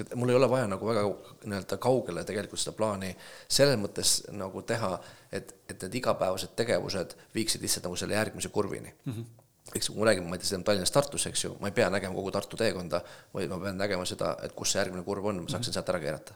et 0.00 0.14
mul 0.16 0.30
ei 0.32 0.36
ole 0.36 0.48
vaja 0.48 0.68
nagu 0.70 0.86
väga 0.86 1.02
nii-öelda 1.44 1.76
kaugele 1.76 2.24
tegelikult 2.24 2.60
seda 2.60 2.72
plaani 2.76 3.10
selles 3.48 3.76
mõttes 3.80 4.14
nagu 4.32 4.62
teha, 4.62 4.94
et, 5.32 5.52
et 5.68 5.82
need 5.82 5.98
igapäevased 6.00 6.54
tegevused 6.56 7.16
viiksid 7.34 7.66
lihtsalt 7.66 7.84
nagu 7.88 7.98
selle 8.00 8.14
järgmise 8.14 8.48
kurvini 8.48 8.94
mm. 9.04 9.12
-hmm 9.12 9.36
eks 9.74 9.86
kui 9.90 10.00
me 10.00 10.06
räägime, 10.06 10.26
ma 10.26 10.34
ei 10.34 10.40
tea, 10.42 10.56
on 10.56 10.64
Tallinnast 10.64 10.94
Tartusse, 10.94 11.28
eks 11.28 11.44
ju, 11.44 11.56
ma 11.60 11.68
ei 11.68 11.72
pea 11.72 11.90
nägema 11.90 12.14
kogu 12.14 12.30
Tartu 12.34 12.56
teekonda, 12.56 13.02
vaid 13.34 13.48
ma 13.52 13.58
pean 13.62 13.76
nägema 13.78 14.04
seda, 14.08 14.32
et 14.42 14.52
kus 14.56 14.72
see 14.72 14.80
järgmine 14.80 15.04
kurv 15.06 15.28
on, 15.30 15.42
ma 15.44 15.48
saaksin 15.48 15.58
mm 15.58 15.70
-hmm. 15.70 15.74
sealt 15.74 15.88
ära 15.88 16.00
keerata 16.00 16.34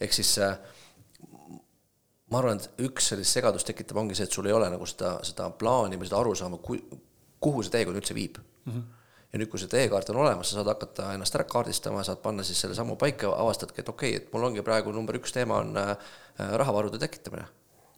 ehk 0.00 0.12
siis 0.16 0.32
äh, 0.44 0.56
ma 2.30 2.40
arvan, 2.40 2.60
et 2.60 2.84
üks 2.86 3.12
sellist 3.12 3.36
segadust 3.36 3.68
tekitav 3.68 4.00
ongi 4.02 4.16
see, 4.18 4.26
et 4.26 4.34
sul 4.34 4.48
ei 4.48 4.54
ole 4.56 4.68
nagu 4.72 4.86
seda, 4.88 5.16
seda 5.26 5.48
plaani 5.60 5.98
või 6.00 6.08
seda 6.08 6.20
arusaama, 6.20 6.58
kuhu 6.60 7.64
see 7.64 7.74
teekond 7.74 8.00
üldse 8.00 8.16
viib 8.16 8.40
mm. 8.40 8.72
-hmm. 8.72 9.04
ja 9.32 9.40
nüüd, 9.40 9.50
kui 9.52 9.62
see 9.62 9.70
teekaart 9.70 10.10
on 10.14 10.22
olemas, 10.24 10.50
sa 10.50 10.60
saad 10.60 10.72
hakata 10.72 11.12
ennast 11.14 11.38
ära 11.38 11.46
kaardistama, 11.52 12.02
saad 12.06 12.22
panna 12.24 12.46
siis 12.46 12.60
selle 12.60 12.74
sammu 12.78 12.96
paika, 12.96 13.30
avastadki, 13.30 13.80
et 13.82 13.92
okei 13.92 14.16
okay,, 14.16 14.24
et 14.24 14.34
mul 14.34 14.48
ongi 14.50 14.66
praegu 14.66 14.92
number 14.92 15.20
üks 15.20 15.34
teema 15.36 15.62
on 15.62 15.76
äh, 15.82 15.94
rahavarude 16.62 16.98
tekitamine. 16.98 17.46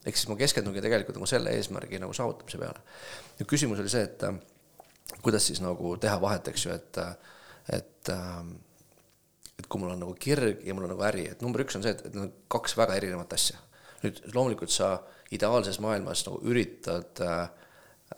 ehk 0.05 0.15
siis 0.15 0.29
ma 0.29 0.35
keskendungi 0.39 0.81
tegelikult 0.81 1.17
nagu 1.17 1.25
selle 1.27 1.51
eesmärgi 1.57 1.99
nagu 1.99 2.13
saavutamise 2.13 2.57
peale. 2.57 2.79
ja 3.39 3.45
küsimus 3.45 3.79
oli 3.79 3.89
see, 3.89 4.05
et 4.05 4.23
äh, 4.23 4.39
kuidas 5.21 5.47
siis 5.47 5.61
nagu 5.61 5.97
teha 5.97 6.21
vahet, 6.21 6.47
eks 6.47 6.65
ju, 6.65 6.71
et, 6.71 6.97
et 7.73 8.09
äh, 8.13 8.33
et 8.49 8.68
kui 9.69 9.81
mul 9.81 9.93
on 9.93 10.03
nagu 10.03 10.15
kirg 10.19 10.63
ja 10.65 10.75
mul 10.75 10.87
on 10.87 10.93
nagu 10.95 11.05
äri, 11.07 11.27
et 11.31 11.43
number 11.45 11.63
üks 11.63 11.77
on 11.77 11.85
see, 11.85 11.93
et, 11.95 12.05
et 12.07 12.15
need 12.15 12.25
on 12.25 12.31
kaks 12.51 12.75
väga 12.79 12.97
erinevat 12.99 13.33
asja. 13.37 13.59
nüüd 13.99 14.21
loomulikult 14.33 14.71
sa 14.71 14.93
ideaalses 15.35 15.81
maailmas 15.83 16.23
nagu 16.27 16.39
üritad 16.47 17.21
äh, 17.25 17.49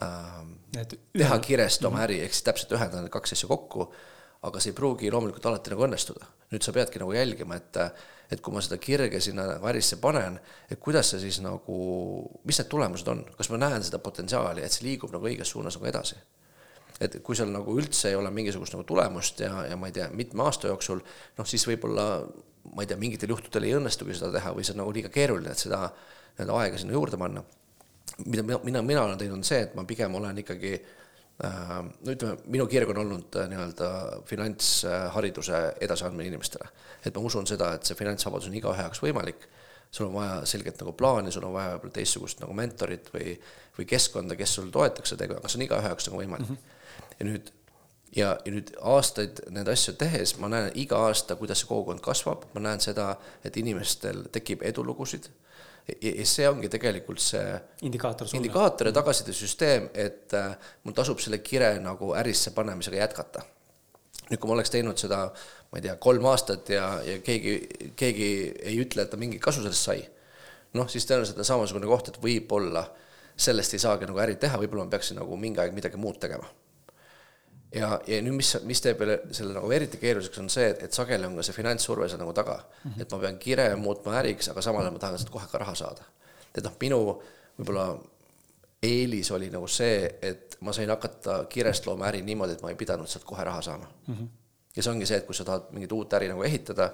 äh, 0.02 0.86
teha 1.18 1.38
kirest 1.44 1.84
oma 1.88 2.04
äri, 2.06 2.20
ehk 2.24 2.34
siis 2.34 2.46
täpselt 2.46 2.74
ühendada 2.76 3.02
need 3.02 3.12
kaks 3.14 3.34
asja 3.36 3.50
kokku, 3.50 3.88
aga 4.46 4.62
see 4.62 4.72
ei 4.72 4.78
pruugi 4.78 5.10
loomulikult 5.12 5.46
alati 5.50 5.74
nagu 5.74 5.86
õnnestuda. 5.88 6.30
nüüd 6.52 6.64
sa 6.64 6.74
peadki 6.76 7.00
nagu 7.00 7.14
jälgima, 7.16 7.56
et, 7.56 7.78
et 8.32 8.40
kui 8.44 8.52
ma 8.54 8.60
seda 8.64 8.76
kirge 8.76 9.20
sinna 9.24 9.46
nagu 9.54 9.68
ärisse 9.70 9.96
panen, 10.00 10.38
et 10.70 10.80
kuidas 10.80 11.12
see 11.12 11.22
siis 11.22 11.40
nagu, 11.44 11.76
mis 12.44 12.58
need 12.60 12.68
tulemused 12.68 13.08
on, 13.08 13.24
kas 13.38 13.48
ma 13.52 13.60
näen 13.62 13.84
seda 13.84 14.02
potentsiaali, 14.04 14.64
et 14.64 14.72
see 14.72 14.86
liigub 14.86 15.14
nagu 15.14 15.28
õiges 15.30 15.52
suunas 15.54 15.78
nagu 15.78 15.88
edasi 15.88 16.20
et 17.02 17.18
kui 17.24 17.36
seal 17.38 17.50
nagu 17.52 17.74
üldse 17.78 18.12
ei 18.12 18.16
ole 18.18 18.30
mingisugust 18.34 18.76
nagu 18.76 18.86
tulemust 18.86 19.42
ja, 19.42 19.66
ja 19.70 19.76
ma 19.78 19.90
ei 19.90 19.96
tea, 19.96 20.08
mitme 20.16 20.44
aasta 20.46 20.70
jooksul, 20.70 21.02
noh 21.38 21.48
siis 21.48 21.64
võib-olla 21.68 22.06
ma 22.70 22.84
ei 22.84 22.90
tea, 22.90 22.98
mingitel 23.00 23.32
juhtudel 23.34 23.66
ei 23.66 23.76
õnnestugi 23.76 24.16
seda 24.16 24.32
teha 24.36 24.54
või 24.54 24.66
see 24.66 24.76
on 24.76 24.82
nagu 24.84 24.94
liiga 24.94 25.10
keeruline, 25.12 25.52
et 25.52 25.62
seda 25.64 25.84
nii-öelda 25.90 26.58
aega 26.60 26.80
sinna 26.80 26.96
juurde 26.96 27.18
panna. 27.20 27.42
mida 28.26 28.42
mina, 28.42 28.58
mina, 28.64 28.82
mina 28.82 29.04
olen 29.04 29.18
teinud, 29.18 29.40
on 29.40 29.46
see, 29.46 29.62
et 29.66 29.74
ma 29.74 29.84
pigem 29.88 30.14
olen 30.14 30.38
ikkagi 30.44 30.72
äh, 30.76 31.72
no 31.82 32.14
ütleme, 32.14 32.36
minu 32.54 32.66
kirg 32.70 32.92
on 32.94 33.02
olnud 33.02 33.40
äh, 33.40 33.48
nii-öelda 33.50 33.88
finantshariduse 34.28 35.62
edasiandmine 35.80 36.28
inimestele. 36.30 36.68
et 37.04 37.14
ma 37.14 37.24
usun 37.26 37.48
seda, 37.50 37.74
et 37.74 37.88
see 37.88 37.98
finantsvabadus 37.98 38.48
on 38.48 38.60
igaühe 38.60 38.86
jaoks 38.86 39.02
võimalik 39.02 39.48
sul 39.92 40.06
on 40.06 40.14
vaja 40.14 40.38
selget 40.48 40.78
nagu 40.80 40.94
plaani, 40.96 41.32
sul 41.32 41.44
on 41.44 41.52
vaja 41.52 41.74
võib-olla 41.74 41.98
teistsugust 41.98 42.40
nagu 42.40 42.54
mentorit 42.56 43.10
või, 43.12 43.34
või 43.76 43.88
keskkonda, 43.90 44.38
kes 44.38 44.54
sul 44.56 44.70
toetaks 44.72 45.12
seda, 45.12 45.28
aga 45.28 45.50
see 45.50 45.60
on 45.60 45.66
igaühe 45.66 45.90
jaoks 45.90 46.08
nagu 46.08 46.22
võimalik 46.22 46.48
mm. 46.48 46.54
-hmm 46.56 46.78
ja 47.18 47.26
nüüd 47.28 47.52
ja, 48.16 48.32
ja 48.44 48.52
nüüd 48.52 48.72
aastaid 48.94 49.42
neid 49.52 49.68
asju 49.72 49.94
tehes 50.00 50.36
ma 50.40 50.50
näen 50.52 50.72
iga 50.80 51.00
aasta, 51.06 51.36
kuidas 51.40 51.62
see 51.62 51.70
kogukond 51.70 52.02
kasvab, 52.04 52.46
ma 52.54 52.64
näen 52.66 52.82
seda, 52.84 53.14
et 53.44 53.56
inimestel 53.60 54.26
tekib 54.34 54.64
edulugusid. 54.68 55.30
ja 55.98 56.26
see 56.28 56.46
ongi 56.46 56.68
tegelikult 56.70 57.18
see 57.18 57.56
indikaator, 57.88 58.28
indikaator 58.38 58.90
ja 58.90 58.94
tagasisidesüsteem, 59.00 59.88
et 59.94 60.34
äh, 60.38 60.54
mul 60.84 60.94
tasub 60.94 61.18
selle 61.18 61.40
kire 61.42 61.74
nagu 61.82 62.12
ärisse 62.14 62.52
panemisega 62.54 63.00
jätkata. 63.00 63.42
nüüd, 64.28 64.38
kui 64.38 64.48
ma 64.48 64.54
oleks 64.54 64.70
teinud 64.70 65.00
seda, 65.00 65.24
ma 65.72 65.80
ei 65.80 65.88
tea, 65.88 65.96
kolm 66.00 66.26
aastat 66.30 66.70
ja, 66.70 66.86
ja 67.04 67.18
keegi, 67.24 67.56
keegi 67.98 68.28
ei 68.62 68.78
ütle, 68.80 69.02
et 69.02 69.10
ta 69.10 69.18
mingit 69.18 69.42
kasu 69.42 69.64
sellest 69.64 69.88
sai, 69.88 70.04
noh, 70.78 70.88
siis 70.88 71.08
tõenäoliselt 71.08 71.42
on 71.42 71.48
samasugune 71.48 71.90
koht, 71.90 72.12
et 72.12 72.22
võib-olla 72.22 72.86
sellest 73.36 73.74
ei 73.74 73.82
saagi 73.82 74.06
nagu 74.06 74.20
äri 74.22 74.36
teha, 74.40 74.60
võib-olla 74.60 74.86
ma 74.86 74.94
peaksin 74.94 75.18
nagu 75.18 75.36
mingi 75.40 75.60
aeg 75.60 75.74
midagi 75.74 75.98
muud 76.00 76.20
tegema 76.22 76.46
ja, 77.74 77.88
ja 78.06 78.20
nüüd, 78.24 78.36
mis, 78.38 78.52
mis 78.68 78.82
teeb 78.84 79.02
selle 79.34 79.54
nagu 79.56 79.70
eriti 79.74 80.00
keeruliseks, 80.00 80.40
on 80.42 80.50
see, 80.52 80.68
et, 80.74 80.84
et 80.86 80.96
sageli 80.96 81.26
on 81.28 81.36
ka 81.38 81.44
see 81.46 81.56
finantssurve 81.56 82.08
seal 82.10 82.20
nagu 82.20 82.34
taga 82.36 82.58
mm. 82.58 82.90
-hmm. 82.90 83.02
et 83.02 83.12
ma 83.12 83.20
pean 83.24 83.38
kire 83.38 83.68
muutma 83.76 84.16
äriks, 84.20 84.50
aga 84.52 84.62
samal 84.62 84.82
ajal 84.82 84.96
ma 84.96 85.02
tahan 85.02 85.18
sealt 85.18 85.32
kohe 85.32 85.46
ka 85.52 85.58
raha 85.58 85.74
saada. 85.74 86.04
et 86.54 86.64
noh, 86.64 86.74
minu 86.80 87.00
võib-olla 87.58 87.86
eelis 88.82 89.30
oli 89.30 89.50
nagu 89.50 89.68
see, 89.68 90.18
et 90.22 90.56
ma 90.60 90.72
sain 90.72 90.90
hakata 90.90 91.44
kirest 91.48 91.86
looma 91.86 92.08
äri 92.10 92.22
niimoodi, 92.22 92.52
et 92.52 92.62
ma 92.62 92.70
ei 92.70 92.76
pidanud 92.76 93.08
sealt 93.08 93.24
kohe 93.24 93.44
raha 93.44 93.62
saama 93.62 93.88
mm. 94.06 94.14
-hmm. 94.14 94.28
ja 94.76 94.82
see 94.82 94.92
ongi 94.92 95.06
see, 95.06 95.16
et 95.16 95.26
kui 95.26 95.34
sa 95.34 95.44
tahad 95.44 95.72
mingit 95.72 95.92
uut 95.92 96.12
äri 96.12 96.28
nagu 96.28 96.42
ehitada, 96.42 96.92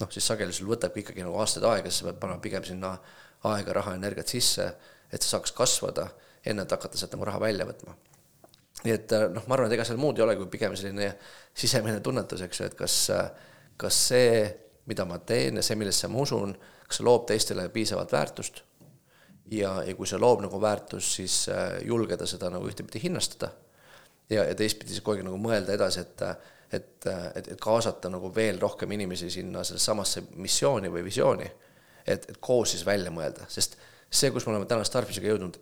noh, 0.00 0.10
siis 0.10 0.26
sageli 0.26 0.52
sul 0.52 0.68
võtabki 0.68 1.04
ikkagi 1.04 1.22
nagu 1.22 1.38
aastaid 1.38 1.64
aega, 1.64 1.90
siis 1.90 1.98
sa 1.98 2.10
pead 2.10 2.20
panema 2.20 2.40
pigem 2.40 2.64
sinna 2.64 2.98
aega, 3.44 3.72
raha, 3.72 3.94
energiat 3.94 4.28
sisse, 4.28 4.74
et 5.12 5.22
see 5.22 5.30
saaks 5.30 5.52
kasvada, 5.52 6.08
enne 6.46 6.62
et 6.62 6.70
hakata 6.70 6.98
sealt 6.98 7.12
nagu 7.12 7.24
raha 7.24 7.40
välja 7.40 7.66
võtma 7.66 7.96
nii 8.84 8.94
et 8.94 9.12
äh, 9.16 9.26
noh, 9.32 9.44
ma 9.48 9.56
arvan, 9.56 9.70
et 9.70 9.76
ega 9.78 9.86
seal 9.86 10.00
muud 10.00 10.18
ei 10.18 10.24
ole, 10.24 10.36
kui 10.38 10.48
pigem 10.52 10.74
selline 10.78 11.10
sisemine 11.56 12.00
tunnetus, 12.04 12.42
eks 12.46 12.60
ju, 12.60 12.68
et 12.70 12.76
kas, 12.78 12.96
äh, 13.14 13.30
kas 13.80 14.00
see, 14.10 14.42
mida 14.90 15.06
ma 15.08 15.18
teen 15.18 15.58
ja 15.58 15.64
see, 15.66 15.78
millesse 15.80 16.10
ma 16.10 16.22
usun, 16.22 16.54
kas 16.86 17.00
see 17.00 17.06
loob 17.06 17.26
teistele 17.28 17.68
piisavalt 17.74 18.14
väärtust? 18.14 18.62
Ja, 19.54 19.78
ja 19.86 19.94
kui 19.96 20.06
see 20.06 20.20
loob 20.20 20.42
nagu 20.44 20.60
väärtust, 20.60 21.16
siis 21.20 21.40
äh, 21.52 21.80
julgeda 21.88 22.28
seda 22.28 22.52
nagu 22.52 22.68
ühtepidi 22.68 23.02
hinnastada. 23.06 23.50
Ja, 24.28 24.44
ja 24.44 24.54
teistpidi 24.54 24.92
siis 24.92 25.00
kogu 25.00 25.16
aeg 25.16 25.28
nagu 25.28 25.40
mõelda 25.40 25.74
edasi, 25.76 26.04
et 26.04 26.24
et, 26.68 27.06
et, 27.08 27.46
et 27.54 27.60
kaasata 27.60 28.10
nagu 28.12 28.28
veel 28.34 28.58
rohkem 28.60 28.90
inimesi 28.92 29.30
sinna 29.32 29.62
sellesse 29.64 29.88
samasse 29.88 30.22
missiooni 30.36 30.90
või 30.92 31.00
visiooni, 31.06 31.46
et, 32.04 32.26
et 32.28 32.36
koos 32.44 32.74
siis 32.74 32.82
välja 32.84 33.08
mõelda, 33.08 33.46
sest 33.48 33.78
see, 34.10 34.28
kus 34.34 34.44
me 34.44 34.52
oleme 34.52 34.68
täna 34.68 34.84
Starfishiga 34.84 35.30
jõudnud, 35.32 35.56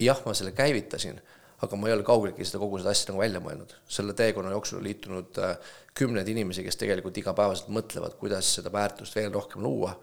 jah, 0.00 0.20
ma 0.22 0.34
selle 0.38 0.52
käivitasin 0.54 1.18
aga 1.64 1.78
ma 1.80 1.88
ei 1.88 1.94
ole 1.96 2.04
kaugeltki 2.06 2.44
seda 2.44 2.60
kogu 2.60 2.80
seda 2.80 2.92
asja 2.92 3.10
nagu 3.10 3.22
välja 3.22 3.40
mõelnud. 3.40 3.72
selle 3.88 4.14
teekonna 4.16 4.52
jooksul 4.52 4.80
on 4.80 4.84
liitunud 4.84 5.38
äh, 5.40 5.56
kümneid 5.96 6.28
inimesi, 6.28 6.64
kes 6.66 6.76
tegelikult 6.80 7.16
igapäevaselt 7.22 7.70
mõtlevad, 7.72 8.18
kuidas 8.20 8.50
seda 8.58 8.72
väärtust 8.72 9.16
veel 9.16 9.32
rohkem 9.32 9.64
luua, 9.64 9.94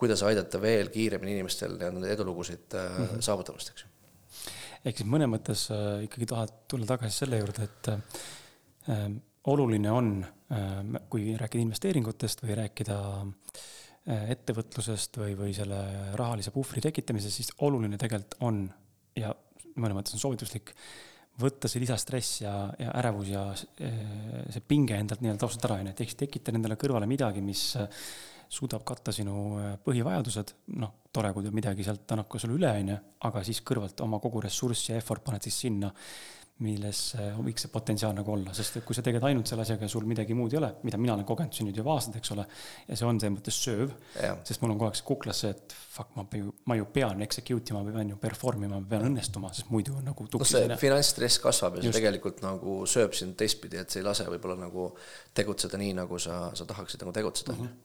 kuidas 0.00 0.22
aidata 0.26 0.60
veel 0.62 0.90
kiiremini 0.94 1.36
inimestel 1.38 1.76
neid 1.78 2.08
edulugusid 2.16 2.72
mm 2.72 3.04
-hmm. 3.04 3.20
saavutamast, 3.24 3.74
eks 3.74 3.84
ju. 3.84 3.92
ehk 4.84 4.98
siis 4.98 5.10
mõnes 5.10 5.30
mõttes 5.30 5.68
äh, 5.74 6.04
ikkagi 6.08 6.26
tahad 6.32 6.56
tulla 6.68 6.86
tagasi 6.86 7.18
selle 7.24 7.38
juurde, 7.42 7.68
et 7.68 7.88
äh, 7.92 9.06
oluline 9.44 9.90
on 9.90 10.10
äh,, 10.24 11.00
kui 11.10 11.36
rääkida 11.36 11.62
investeeringutest 11.62 12.42
või 12.42 12.56
rääkida 12.62 12.98
äh, 13.20 14.30
ettevõtlusest 14.30 15.18
või, 15.20 15.36
või 15.36 15.54
selle 15.56 15.80
rahalise 16.16 16.50
puhvri 16.50 16.80
tekitamisest, 16.80 17.36
siis 17.36 17.52
oluline 17.58 17.98
tegelikult 17.98 18.40
on 18.40 18.64
ja 19.16 19.34
mõnes 19.76 19.98
mõttes 19.98 20.16
on 20.16 20.22
soovituslik 20.22 20.74
võtta 21.40 21.70
see 21.70 21.82
lisastress 21.82 22.42
ja, 22.44 22.52
ja 22.78 22.92
ärevus 23.00 23.32
ja 23.32 23.42
äh, 23.54 23.98
see 24.54 24.62
pinge 24.68 24.98
endalt 24.98 25.24
nii-öelda 25.24 25.42
taustalt 25.42 25.66
ära, 25.68 25.80
on 25.82 25.90
ju, 25.90 25.94
et 25.94 26.04
siis 26.04 26.20
tekita 26.20 26.54
endale 26.54 26.78
kõrvale 26.78 27.08
midagi, 27.10 27.42
mis 27.44 27.64
äh, 27.80 28.04
suudab 28.54 28.84
katta 28.86 29.12
sinu 29.14 29.34
äh, 29.58 29.72
põhivajadused, 29.84 30.54
noh, 30.78 30.94
tore, 31.14 31.32
kui 31.34 31.50
midagi 31.54 31.86
sealt 31.86 32.14
annab 32.14 32.30
ka 32.30 32.38
sulle 32.42 32.58
üle, 32.58 32.70
on 32.70 32.94
ju, 32.94 33.00
aga 33.30 33.42
siis 33.46 33.62
kõrvalt 33.66 34.04
oma 34.06 34.22
kogu 34.22 34.44
ressurssi 34.44 34.92
ja 34.92 35.00
effort 35.02 35.26
paned 35.26 35.42
siis 35.46 35.58
sinna 35.66 35.90
milles 36.62 36.98
võiks 37.42 37.64
see 37.64 37.70
potentsiaal 37.72 38.12
nagu 38.14 38.30
olla, 38.30 38.52
sest 38.54 38.78
et 38.78 38.84
kui 38.86 38.94
sa 38.94 39.02
tegeled 39.02 39.24
ainult 39.26 39.50
selle 39.50 39.64
asjaga 39.64 39.88
ja 39.88 39.90
sul 39.90 40.04
midagi 40.06 40.36
muud 40.38 40.52
ei 40.54 40.60
ole, 40.60 40.68
mida 40.86 41.00
mina 41.02 41.16
olen 41.16 41.26
kogenud 41.26 41.56
siin 41.56 41.66
nüüd 41.66 41.80
juba 41.80 41.96
aastaid, 41.96 42.20
eks 42.20 42.30
ole, 42.30 42.44
ja 42.86 42.98
see 42.98 43.08
on 43.08 43.18
selles 43.18 43.34
mõttes 43.34 43.58
sööv, 43.58 43.94
sest 44.46 44.62
mul 44.62 44.74
on 44.74 44.78
kogu 44.78 44.86
aeg 44.92 44.98
see 45.00 45.08
kuklas 45.08 45.42
see, 45.42 45.50
et 45.50 45.74
fuck, 45.74 46.12
ma 46.14 46.26
ju, 46.38 46.52
ma 46.70 46.76
ju 46.78 46.86
pean 46.94 47.24
execute 47.26 47.74
ima, 47.74 47.82
ma 47.82 47.94
pean 47.96 48.12
ju 48.14 48.18
perform 48.22 48.68
ima, 48.68 48.78
ma 48.78 48.90
pean 48.92 49.08
õnnestuma, 49.08 49.50
sest 49.56 49.72
muidu 49.74 49.96
on 49.98 50.06
nagu 50.06 50.28
no 50.30 50.46
see 50.46 50.78
finantsstress 50.78 51.42
kasvab 51.42 51.80
ja 51.80 51.88
see 51.88 51.96
tegelikult 51.98 52.44
nagu 52.46 52.76
sööb 52.90 53.18
sind 53.18 53.34
teistpidi, 53.40 53.82
et 53.82 53.90
see 53.90 54.04
ei 54.04 54.06
lase 54.06 54.28
võib-olla 54.30 54.60
nagu 54.62 54.92
tegutseda 55.34 55.80
nii, 55.80 55.96
nagu 55.98 56.22
sa, 56.22 56.46
sa 56.54 56.68
tahaksid 56.70 57.02
nagu 57.02 57.16
tegutseda. 57.18 57.58
Mm. 57.58 57.66
-hmm 57.66 57.83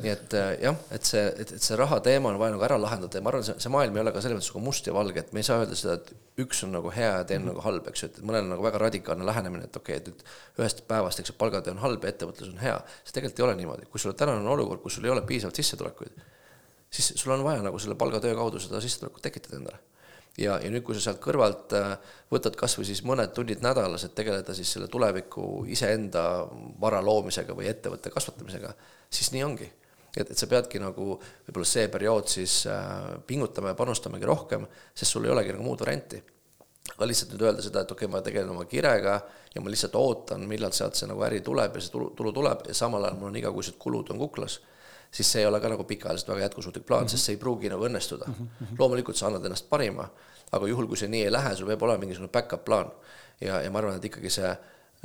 nii 0.00 0.10
et 0.10 0.34
äh, 0.34 0.50
jah, 0.62 0.78
et 0.94 1.06
see, 1.06 1.22
et, 1.42 1.52
et 1.56 1.62
see 1.62 1.76
raha 1.78 1.98
teema 2.04 2.30
on 2.32 2.38
vaja 2.40 2.54
nagu 2.54 2.64
ära 2.66 2.78
lahendada 2.80 3.18
ja 3.18 3.24
ma 3.24 3.30
arvan, 3.32 3.44
see, 3.46 3.54
see 3.62 3.72
maailm 3.72 3.98
ei 3.98 4.02
ole 4.02 4.12
ka 4.14 4.22
selles 4.24 4.38
mõttes 4.38 4.50
nagu 4.52 4.62
must 4.64 4.88
ja 4.88 4.94
valge, 4.96 5.20
et 5.20 5.34
me 5.36 5.42
ei 5.42 5.46
saa 5.46 5.60
öelda 5.62 5.78
seda, 5.78 5.98
et 6.00 6.40
üks 6.42 6.62
on 6.66 6.72
nagu 6.74 6.92
hea 6.94 7.10
ja 7.10 7.26
teine 7.28 7.44
mm 7.44 7.48
-hmm. 7.48 7.52
nagu 7.52 7.64
halb, 7.66 7.88
eks 7.92 8.02
ju, 8.02 8.08
et 8.08 8.18
mõnel 8.24 8.46
on 8.46 8.52
nagu 8.54 8.64
väga 8.64 8.80
radikaalne 8.82 9.26
lähenemine, 9.28 9.68
et 9.68 9.76
okei 9.76 9.96
okay,, 9.96 10.02
et 10.02 10.08
nüüd 10.08 10.64
ühest 10.64 10.82
päevast, 10.88 11.20
eks 11.20 11.30
ju, 11.30 11.36
palgatöö 11.38 11.76
on 11.76 11.84
halb 11.84 12.04
ja 12.04 12.10
ettevõtlus 12.10 12.48
on 12.48 12.58
hea. 12.58 12.80
see 13.04 13.12
tegelikult 13.12 13.38
ei 13.38 13.44
ole 13.44 13.54
niimoodi, 13.60 13.86
kui 13.92 14.00
sul 14.00 14.12
tänane 14.12 14.48
olukord, 14.48 14.80
kus 14.80 14.94
sul 14.94 15.04
ei 15.04 15.10
ole 15.10 15.22
piisavalt 15.22 15.56
sissetulekuid, 15.56 16.20
siis 16.90 17.12
sul 17.16 17.32
on 17.32 17.44
vaja 17.44 17.62
nagu 17.62 17.78
selle 17.78 17.94
palgatöö 17.94 18.34
kaudu 18.34 18.58
seda 18.58 18.80
sissetulekut 18.80 19.22
tekitada 19.22 19.56
endale 19.56 19.78
ja, 20.38 20.56
ja 20.58 20.70
nüüd, 20.70 20.82
kui 20.82 20.96
sa 20.96 21.00
sealt 21.00 21.20
kõrvalt 21.20 21.74
äh, 21.76 21.98
võtad 22.32 22.56
kas 22.56 22.78
või 22.78 22.88
siis 22.88 23.04
mõned 23.04 23.34
tunnid 23.36 23.60
nädalas, 23.64 24.04
et 24.04 24.14
tegeleda 24.14 24.54
siis 24.54 24.72
selle 24.72 24.88
tuleviku 24.88 25.64
iseenda 25.68 26.48
vara 26.80 27.02
loomisega 27.04 27.54
või 27.54 27.68
ettevõtte 27.68 28.10
kasvatamisega, 28.10 28.74
siis 29.10 29.32
nii 29.32 29.44
ongi 29.44 29.68
et, 30.16 30.30
et 30.30 30.38
sa 30.38 30.48
peadki 30.48 30.80
nagu 30.82 31.14
võib-olla 31.16 31.68
see 31.68 31.88
periood 31.92 32.28
siis 32.30 32.62
äh, 32.70 33.16
pingutama 33.26 33.72
ja 33.72 33.78
panustamagi 33.78 34.28
rohkem, 34.28 34.66
sest 34.94 35.14
sul 35.14 35.26
ei 35.26 35.32
olegi 35.32 35.54
nagu 35.54 35.64
muud 35.66 35.80
varianti. 35.84 36.22
aga 36.96 37.06
lihtsalt 37.06 37.32
nüüd 37.32 37.44
öelda 37.46 37.62
seda, 37.62 37.84
et 37.84 37.92
okei 37.94 38.06
okay,, 38.08 38.12
ma 38.12 38.20
tegelen 38.24 38.50
oma 38.52 38.64
kirega 38.68 39.14
ja 39.54 39.62
ma 39.62 39.70
lihtsalt 39.70 39.94
ootan, 39.96 40.44
millal 40.50 40.74
sealt 40.76 40.98
see 40.98 41.08
nagu 41.08 41.22
äri 41.22 41.40
tuleb 41.40 41.78
ja 41.78 41.82
see 41.84 41.94
tulu, 41.94 42.10
tulu 42.18 42.32
tuleb 42.32 42.66
ja 42.68 42.74
samal 42.74 43.04
ajal 43.06 43.20
mul 43.20 43.30
on 43.30 43.38
igakuised 43.38 43.78
kulud 43.80 44.10
on 44.12 44.18
kuklas, 44.18 44.58
siis 45.12 45.30
see 45.30 45.44
ei 45.44 45.46
ole 45.46 45.60
ka 45.62 45.70
nagu 45.72 45.86
pikaajaliselt 45.88 46.34
väga 46.34 46.48
jätkusuutlik 46.48 46.86
plaan 46.86 47.04
mm, 47.04 47.06
-hmm. 47.06 47.16
sest 47.16 47.30
see 47.30 47.36
ei 47.36 47.40
pruugi 47.40 47.70
nagu 47.70 47.86
õnnestuda 47.86 48.28
mm. 48.28 48.34
-hmm. 48.34 48.76
loomulikult 48.78 49.16
sa 49.16 49.26
annad 49.30 49.44
ennast 49.44 49.70
parima, 49.70 50.08
aga 50.52 50.68
juhul, 50.68 50.86
kui 50.86 50.96
see 50.96 51.08
nii 51.08 51.24
ei 51.28 51.32
lähe, 51.32 51.56
sul 51.56 51.70
peab 51.70 51.82
olema 51.82 52.04
mingisugune 52.04 52.32
back-up 52.32 52.64
plaan. 52.64 52.92
ja, 53.40 53.62
ja 53.62 53.70
ma 53.70 53.78
arvan, 53.78 53.96
et 53.96 54.04
ikkagi 54.04 54.30
see 54.30 54.52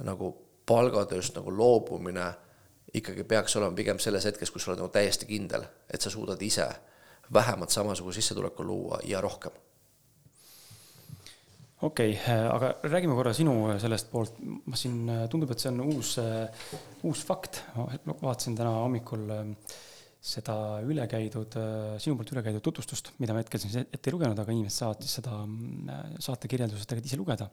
nagu 0.04 0.34
palgatööst 0.66 1.36
nagu 1.36 1.52
loobumine 1.58 2.34
ikkagi 2.96 3.24
peaks 3.28 3.56
olema 3.60 3.76
pigem 3.76 4.00
selles 4.00 4.26
hetkes, 4.30 4.52
kus 4.52 4.64
sa 4.64 4.72
oled 4.72 4.82
nagu 4.82 4.92
täiesti 4.94 5.28
kindel, 5.30 5.66
et 5.92 6.04
sa 6.04 6.12
suudad 6.14 6.42
ise 6.44 6.68
vähemalt 7.34 7.74
samasuguse 7.74 8.22
sissetuleku 8.22 8.64
luua 8.64 9.00
ja 9.04 9.22
rohkem. 9.22 9.52
okei 11.82 12.14
okay,, 12.14 12.46
aga 12.52 12.74
räägime 12.84 13.16
korra 13.16 13.34
sinu 13.34 13.54
sellest 13.80 14.10
poolt, 14.12 14.40
ma 14.66 14.80
siin, 14.80 15.12
tundub, 15.30 15.52
et 15.52 15.62
see 15.62 15.70
on 15.74 15.82
uus, 15.84 16.16
uus 17.04 17.26
fakt, 17.26 17.62
ma 17.76 18.16
vaatasin 18.22 18.56
täna 18.58 18.72
hommikul 18.80 19.28
seda 20.28 20.56
ülekäidud, 20.84 21.60
sinu 22.02 22.18
poolt 22.18 22.32
ülekäidud 22.34 22.64
tutvustust, 22.66 23.12
mida 23.20 23.36
ma 23.36 23.44
hetkel 23.44 23.62
siin 23.62 23.84
ette 23.84 24.10
ei 24.10 24.16
lugenud, 24.16 24.40
aga 24.40 24.56
inimesed 24.56 24.80
saavad 24.80 25.04
siis 25.04 25.20
seda 25.20 25.44
saatekirjeldusest 26.24 26.90
tegelikult 26.90 27.12
ise 27.12 27.22
lugeda. 27.22 27.50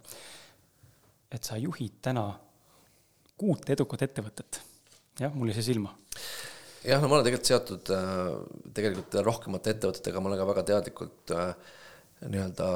et 1.35 1.43
sa 1.43 1.57
juhid 1.59 1.99
täna 2.01 2.29
kuut 3.37 3.69
edukat 3.75 4.07
ettevõtet 4.07 4.61
jah, 5.21 5.35
mul 5.35 5.51
jäi 5.51 5.59
see 5.59 5.71
silma. 5.73 5.93
jah, 6.85 7.01
no 7.01 7.09
ma 7.09 7.19
olen 7.19 7.27
tegelikult 7.29 7.51
seotud 7.51 7.93
äh, 7.95 8.23
tegelikult 8.77 9.19
rohkemate 9.27 9.75
ettevõtetega, 9.75 10.23
ma 10.23 10.31
olen 10.31 10.41
ka 10.41 10.49
väga 10.51 10.65
teadlikult 10.71 11.35
äh, 11.37 11.77
nii-öelda 12.25 12.71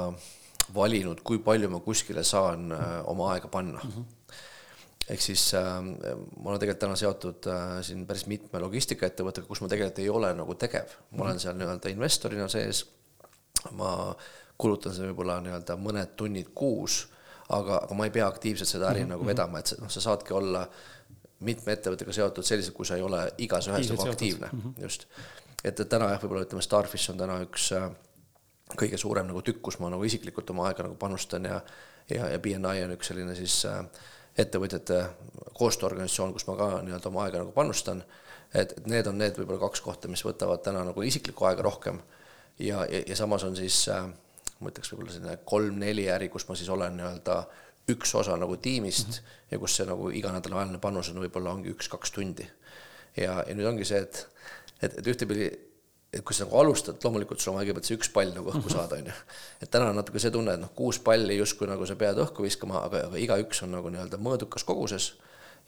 valinud, 0.76 1.22
kui 1.24 1.40
palju 1.42 1.70
ma 1.72 1.80
kuskile 1.84 2.24
saan 2.26 2.70
äh, 2.74 2.86
oma 3.10 3.32
aega 3.34 3.50
panna 3.52 3.82
mm. 3.82 3.96
-hmm 3.96 4.14
ehk 5.08 5.22
siis 5.24 5.42
ma 5.56 6.50
olen 6.50 6.58
tegelikult 6.60 6.82
täna 6.82 6.96
seotud 7.00 7.46
siin 7.80 8.02
päris 8.04 8.26
mitme 8.28 8.60
logistikaettevõttega, 8.60 9.46
kus 9.48 9.62
ma 9.64 9.68
tegelikult 9.72 10.02
ei 10.02 10.10
ole 10.12 10.34
nagu 10.36 10.52
tegev, 10.60 10.90
ma 11.16 11.24
olen 11.24 11.40
seal 11.40 11.56
nii-öelda 11.56 11.88
investorina 11.88 12.44
sees. 12.52 12.82
ma 13.72 14.12
kulutan 14.60 14.92
seal 14.92 15.08
võib-olla 15.08 15.38
nii-öelda 15.46 15.78
mõned 15.80 16.12
tunnid 16.12 16.50
kuus, 16.52 16.98
aga, 17.48 17.78
aga 17.86 17.96
ma 17.96 18.04
ei 18.04 18.12
pea 18.18 18.26
aktiivselt 18.28 18.68
seda 18.68 18.90
äri 18.90 19.00
mm 19.00 19.06
-hmm. 19.06 19.14
nagu 19.16 19.26
vedama, 19.26 19.64
et 19.64 19.72
noh, 19.80 19.88
sa 19.88 20.04
saadki 20.04 20.36
olla 20.36 20.60
äh, 20.60 20.97
mitme 21.40 21.72
ettevõttega 21.72 22.12
seotud 22.14 22.46
selliselt, 22.46 22.74
kui 22.74 22.86
sa 22.86 22.96
ei 22.98 23.04
ole 23.04 23.20
igas 23.44 23.68
ühes 23.70 23.92
nagu 23.92 24.08
aktiivne 24.08 24.48
mm, 24.52 24.60
-hmm. 24.60 24.82
just. 24.82 25.06
et, 25.64 25.80
et 25.80 25.88
täna 25.88 26.10
jah, 26.10 26.22
võib-olla 26.22 26.46
ütleme, 26.46 26.62
Starfish 26.62 27.10
on 27.12 27.18
täna 27.18 27.38
üks 27.44 27.70
äh, 27.76 27.90
kõige 28.74 28.98
suurem 28.98 29.26
nagu 29.26 29.42
tükk, 29.42 29.62
kus 29.62 29.78
ma 29.78 29.90
nagu 29.90 30.04
isiklikult 30.04 30.50
oma 30.50 30.66
aega 30.68 30.82
nagu 30.88 30.96
panustan 30.98 31.44
ja 31.44 31.60
ja, 32.10 32.28
ja 32.28 32.38
BNI 32.38 32.84
on 32.84 32.94
üks 32.96 33.10
selline 33.12 33.34
siis 33.36 33.60
äh, 33.68 33.82
ettevõtjate 34.38 35.02
koostööorganisatsioon, 35.58 36.32
kus 36.32 36.46
ma 36.48 36.56
ka 36.56 36.68
nii-öelda 36.86 37.10
oma 37.10 37.24
aega 37.24 37.42
nagu 37.42 37.52
panustan. 37.52 38.02
et, 38.54 38.72
et 38.72 38.86
need 38.86 39.06
on 39.06 39.18
need 39.18 39.38
võib-olla 39.38 39.60
kaks 39.60 39.80
kohta, 39.80 40.08
mis 40.08 40.24
võtavad 40.24 40.62
täna 40.64 40.84
nagu 40.84 41.02
isiklikku 41.02 41.44
aega 41.44 41.62
rohkem. 41.62 42.00
ja, 42.58 42.84
ja, 42.90 43.02
ja 43.06 43.16
samas 43.16 43.44
on 43.44 43.56
siis 43.56 43.88
äh, 43.88 44.06
ma 44.60 44.72
ütleks 44.72 44.92
võib-olla 44.92 45.12
selline 45.12 45.38
kolm-neli 45.44 46.08
äri, 46.10 46.28
kus 46.28 46.48
ma 46.48 46.56
siis 46.56 46.68
olen 46.68 46.96
nii-öelda 46.96 47.38
äh, 47.38 47.64
üks 47.92 48.14
osa 48.18 48.36
nagu 48.36 48.56
tiimist 48.56 49.08
mm 49.08 49.12
-hmm. 49.12 49.36
ja 49.50 49.58
kus 49.58 49.76
see 49.76 49.86
nagu 49.86 50.10
iganädalavaheline 50.10 50.78
panus 50.78 51.10
on 51.10 51.22
võib-olla 51.22 51.54
ongi 51.56 51.72
üks-kaks 51.74 52.12
tundi. 52.14 52.48
ja, 53.16 53.44
ja 53.48 53.54
nüüd 53.54 53.66
ongi 53.66 53.84
see, 53.84 53.98
et, 53.98 54.28
et, 54.82 54.98
et 54.98 55.06
ühtepidi, 55.06 55.50
et 56.12 56.24
kui 56.24 56.34
sa 56.34 56.44
nagu 56.44 56.58
alustad, 56.58 56.96
loomulikult 57.04 57.40
sul 57.40 57.52
on 57.52 57.58
vaja 57.58 57.68
kõigepealt 57.68 57.88
see 57.88 57.96
üks 57.96 58.10
pall 58.12 58.34
nagu 58.34 58.50
õhku 58.50 58.70
saada, 58.72 58.96
on 58.96 59.06
ju. 59.06 59.16
et 59.62 59.70
täna 59.70 59.90
on 59.90 59.96
natuke 59.96 60.18
see 60.18 60.30
tunne, 60.30 60.54
et 60.54 60.60
noh, 60.60 60.70
kuus 60.74 60.98
palli 60.98 61.36
justkui 61.36 61.68
nagu 61.68 61.86
sa 61.86 61.96
pead 61.96 62.20
õhku 62.24 62.42
viskama, 62.42 62.82
aga, 62.84 63.06
aga 63.10 63.16
igaüks 63.16 63.62
on 63.62 63.74
nagu 63.76 63.90
nii-öelda 63.90 64.20
mõõdukas 64.20 64.64
koguses 64.64 65.12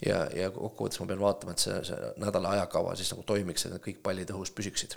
ja, 0.07 0.27
ja 0.37 0.51
kokkuvõttes 0.51 1.01
ma 1.01 1.07
pean 1.07 1.21
vaatama, 1.21 1.53
et 1.53 1.59
see, 1.59 1.85
see 1.85 2.13
nädala 2.17 2.57
ajakava 2.57 2.97
siis 2.97 3.13
nagu 3.13 3.23
toimiks, 3.23 3.67
et 3.67 3.73
need 3.73 3.85
kõik 3.89 4.03
pallid 4.03 4.31
õhus 4.37 4.53
püsiksid 4.57 4.97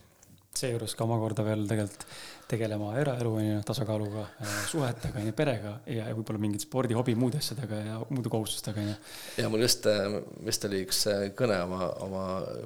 seejuures 0.58 0.94
ka 0.98 1.06
omakorda 1.08 1.46
veel 1.46 1.66
tegelikult 1.70 2.06
tegelema 2.54 2.92
eraelu 3.00 3.32
on 3.34 3.46
ju, 3.46 3.60
tasakaaluga, 3.66 4.26
äh, 4.44 4.58
suhetega 4.70 5.22
on 5.22 5.30
ju, 5.30 5.36
perega 5.38 5.72
ja, 5.88 6.10
ja 6.10 6.18
võib-olla 6.18 6.42
mingid 6.44 6.66
spordi, 6.66 6.96
hobi, 6.98 7.16
muude 7.18 7.40
asjadega 7.40 7.80
ja 7.88 8.00
muude 8.10 8.32
kohustustega 8.34 8.84
on 8.84 8.92
ju. 8.92 8.98
ja 9.42 9.50
mul 9.50 9.64
just, 9.66 9.88
äh, 9.90 10.20
vist 10.46 10.68
oli 10.70 10.84
üks 10.86 11.06
äh, 11.12 11.24
kõne 11.38 11.58
oma, 11.66 11.88
oma 12.06 12.26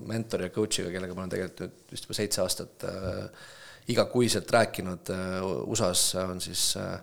mentori 0.10 0.50
ja 0.50 0.56
coach'iga, 0.56 0.92
kellega 0.94 1.16
ma 1.16 1.24
olen 1.26 1.36
tegelikult 1.36 1.64
nüüd 1.64 1.96
vist 1.96 2.08
juba 2.08 2.20
seitse 2.20 2.44
aastat 2.44 2.88
äh, 2.90 3.48
igakuiselt 3.94 4.52
rääkinud 4.52 5.14
äh, 5.14 5.40
USA-s 5.72 6.18
on 6.26 6.44
siis 6.44 6.70
äh, 6.82 7.00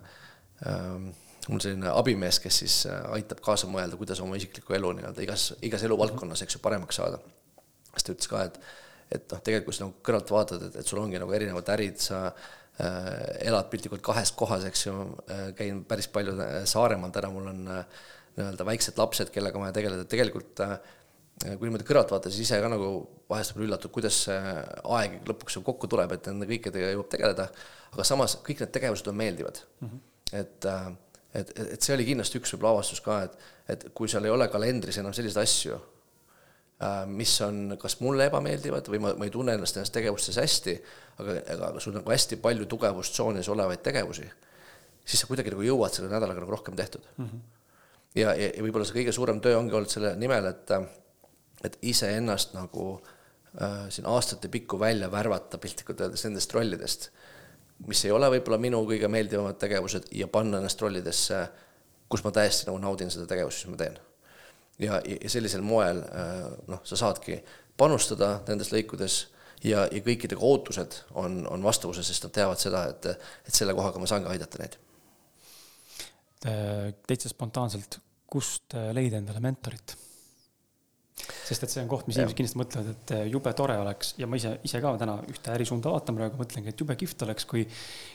mul 1.49 1.61
selline 1.61 1.90
abimees, 1.92 2.40
kes 2.40 2.62
siis 2.64 2.79
aitab 3.12 3.40
kaasa 3.44 3.68
mõelda, 3.68 3.99
kuidas 4.01 4.20
oma 4.25 4.37
isiklikku 4.40 4.77
elu 4.77 4.94
nii-öelda 4.99 5.25
igas, 5.25 5.51
igas 5.64 5.85
eluvaldkonnas, 5.85 6.44
eks 6.44 6.57
ju, 6.57 6.61
paremaks 6.64 7.01
saada. 7.01 7.20
siis 7.92 8.07
ta 8.07 8.14
ütles 8.14 8.31
ka, 8.31 8.44
et 8.49 8.61
et 9.14 9.31
noh, 9.33 9.40
tegelikult 9.44 9.70
kui 9.70 9.79
sa 9.79 9.87
nagu 9.87 10.05
kõrvalt 10.07 10.35
vaatad, 10.35 10.66
et, 10.68 10.81
et 10.81 10.90
sul 10.90 11.00
ongi 11.03 11.20
nagu 11.20 11.35
erinevad 11.37 11.70
ärid, 11.74 12.00
sa 12.03 12.24
äh, 12.31 13.46
elad 13.48 13.70
piltlikult 13.72 14.05
kahes 14.05 14.35
kohas, 14.37 14.66
eks 14.68 14.87
ju 14.87 14.96
äh,, 15.29 15.46
käin 15.59 15.85
päris 15.88 16.11
palju 16.12 16.37
äh, 16.40 16.59
Saaremaal 16.68 17.14
täna, 17.14 17.31
mul 17.35 17.48
on 17.53 17.64
äh, 17.79 18.05
nii-öelda 18.37 18.66
väiksed 18.66 18.98
lapsed, 18.98 19.31
kellega 19.35 19.59
on 19.59 19.66
vaja 19.66 19.77
tegeleda, 19.79 20.09
tegelikult 20.11 20.64
äh, 20.64 20.77
kui 21.44 21.66
niimoodi 21.66 21.87
kõrvalt 21.87 22.12
vaadata, 22.14 22.33
siis 22.33 22.48
ise 22.48 22.61
ka 22.62 22.70
nagu 22.70 22.90
vahest 23.31 23.55
võib 23.55 23.68
üllatud, 23.68 23.92
kuidas 23.94 24.24
see 24.27 24.40
aeg 24.96 25.16
lõpuks 25.29 25.59
kokku 25.66 25.90
tuleb, 25.90 26.12
et 26.14 26.29
nende 26.31 26.46
kõikidega 26.50 26.92
jõuab 26.92 27.11
tegeleda, 27.11 27.48
aga 27.94 28.07
samas 28.07 28.37
kõik 28.46 28.62
need 28.62 28.74
tegevused 28.74 29.11
on 29.11 29.18
meeldivad 29.18 29.59
mm. 29.81 29.88
-hmm. 29.88 30.05
et 30.42 30.70
et, 31.35 31.50
et 31.74 31.83
see 31.83 31.94
oli 31.96 32.07
kindlasti 32.07 32.38
üks 32.38 32.55
võib-olla 32.55 32.79
avastus 32.79 33.03
ka, 33.05 33.18
et, 33.27 33.35
et 33.74 33.87
kui 33.96 34.11
seal 34.11 34.27
ei 34.27 34.33
ole 34.35 34.46
kalendris 34.53 35.00
enam 35.03 35.14
selliseid 35.16 35.42
asju, 35.42 35.79
mis 37.06 37.32
on 37.44 37.76
kas 37.80 37.98
mulle 38.02 38.26
ebameeldivad 38.28 38.88
või 38.90 39.00
ma, 39.02 39.12
ma 39.18 39.26
ei 39.28 39.32
tunne 39.32 39.54
ennast 39.54 39.78
ennast 39.78 39.94
tegevustes 39.94 40.38
hästi, 40.40 40.74
aga, 41.22 41.37
aga 41.70 41.82
sul 41.82 41.94
nagu 41.96 42.10
hästi 42.10 42.40
palju 42.42 42.66
tugevustsoonis 42.70 43.48
olevaid 43.54 43.82
tegevusi, 43.84 44.26
siis 45.04 45.22
sa 45.22 45.28
kuidagi 45.30 45.52
nagu 45.54 45.64
jõuad 45.64 45.94
selle 45.94 46.10
nädalaga 46.12 46.42
nagu 46.42 46.52
rohkem 46.52 46.76
tehtud 46.76 47.04
mm. 47.16 47.24
-hmm. 47.24 47.42
ja, 48.20 48.34
ja, 48.34 48.50
ja 48.50 48.64
võib-olla 48.64 48.87
see 48.88 48.98
kõige 48.98 49.14
suurem 49.14 49.40
töö 49.44 49.58
ongi 49.58 49.76
olnud 49.78 49.92
selle 49.92 50.14
nimel, 50.20 50.50
et, 50.50 50.74
et 51.64 51.78
iseennast 51.94 52.56
nagu 52.58 52.88
äh, 52.98 53.87
siin 53.88 54.08
aastate 54.10 54.48
pikku 54.48 54.80
välja 54.80 55.10
värvata 55.12 55.58
piltlikult 55.58 56.00
öeldes 56.00 56.26
nendest 56.26 56.54
rollidest, 56.54 57.10
mis 57.87 58.04
ei 58.04 58.12
ole 58.14 58.30
võib-olla 58.37 58.58
minu 58.58 58.82
kõige 58.88 59.08
meeldivamad 59.08 59.58
tegevused 59.62 60.10
ja 60.12 60.26
panna 60.26 60.58
ennast 60.58 60.82
rollidesse, 60.82 61.46
kus 62.08 62.24
ma 62.24 62.34
täiesti 62.34 62.68
nagu 62.68 62.78
naudin 62.82 63.10
seda 63.10 63.26
tegevust, 63.30 63.64
mis 63.64 63.76
ma 63.76 63.80
teen. 63.84 63.98
Ja, 64.78 65.00
ja 65.04 65.30
sellisel 65.30 65.62
moel 65.66 66.02
äh, 66.04 66.46
noh, 66.70 66.82
sa 66.87 66.98
saadki 66.98 67.38
panustada 67.76 68.38
nendes 68.48 68.72
lõikudes 68.74 69.18
ja, 69.64 69.84
ja 69.90 70.02
kõikidega 70.04 70.42
ootused 70.44 71.00
on, 71.20 71.42
on 71.50 71.62
vastavuses, 71.64 72.08
sest 72.08 72.26
nad 72.26 72.34
teavad 72.37 72.62
seda, 72.62 72.87
et, 72.92 73.10
et 73.46 73.54
selle 73.54 73.74
kohaga 73.76 74.02
ma 74.02 74.10
saangi 74.10 74.30
aidata 74.30 74.62
neid. 74.62 74.80
täitsa 77.08 77.30
spontaanselt, 77.32 77.98
kust 78.28 78.76
leida 78.92 79.16
endale 79.18 79.40
mentorit? 79.40 79.96
Sest 81.14 81.64
et 81.64 81.70
see 81.70 81.83
on 81.83 81.88
koht, 81.90 82.09
mis 82.09 82.18
inimesed 82.18 82.37
kindlasti 82.38 82.59
mõtlevad, 82.59 82.88
et 82.90 83.12
eh, 83.14 83.24
jube 83.31 83.53
tore 83.57 83.77
oleks 83.79 84.14
ja 84.18 84.27
ma 84.31 84.38
ise, 84.38 84.57
ise 84.66 84.81
ka 84.83 84.94
täna 85.00 85.16
ühte 85.31 85.53
ärisuunda 85.55 85.92
vaatan 85.94 86.18
praegu, 86.18 86.40
mõtlengi, 86.40 86.72
et 86.72 86.81
jube 86.83 86.96
kihvt 86.98 87.22
oleks, 87.27 87.46
kui 87.50 87.64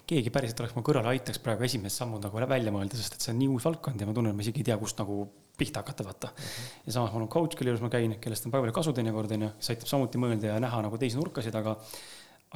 keegi 0.10 0.34
päriselt 0.36 0.60
oleks 0.64 0.76
mu 0.76 0.84
kõrval, 0.86 1.08
aitaks 1.14 1.42
praegu 1.44 1.66
esimest 1.68 2.02
sammu 2.02 2.20
nagu 2.22 2.44
välja 2.50 2.74
mõelda, 2.76 3.00
sest 3.00 3.16
et 3.16 3.26
see 3.26 3.34
on 3.34 3.40
nii 3.42 3.52
uus 3.56 3.68
valdkond 3.70 4.02
ja 4.02 4.10
ma 4.10 4.16
tunnen, 4.18 4.36
ma 4.36 4.46
isegi 4.46 4.64
ei 4.64 4.70
tea, 4.72 4.78
kust 4.82 5.00
nagu 5.00 5.22
pihta 5.60 5.84
hakata, 5.84 6.06
vaata 6.08 6.32
mm. 6.32 6.44
-hmm. 6.44 6.86
ja 6.86 6.96
samas 6.98 7.14
mul 7.14 7.28
on 7.28 7.32
coach, 7.32 7.56
kelle 7.58 7.72
juures 7.72 7.84
ma 7.84 7.92
käin, 7.94 8.16
kellest 8.20 8.48
on 8.48 8.52
palju 8.56 8.76
kasu 8.76 8.94
teinekord, 8.96 9.32
onju, 9.36 9.52
kes 9.60 9.74
aitab 9.76 9.92
samuti 9.92 10.22
mõelda 10.22 10.54
ja 10.54 10.60
näha 10.60 10.82
nagu 10.86 10.98
teisi 10.98 11.20
nurkasid, 11.20 11.56
aga 11.56 11.78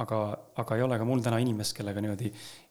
aga, 0.02 0.18
aga 0.58 0.76
ei 0.76 0.82
ole 0.82 0.96
ka 0.98 1.06
mul 1.06 1.22
täna 1.22 1.38
inimest, 1.42 1.76
kellega 1.76 2.02
niimoodi 2.02 2.30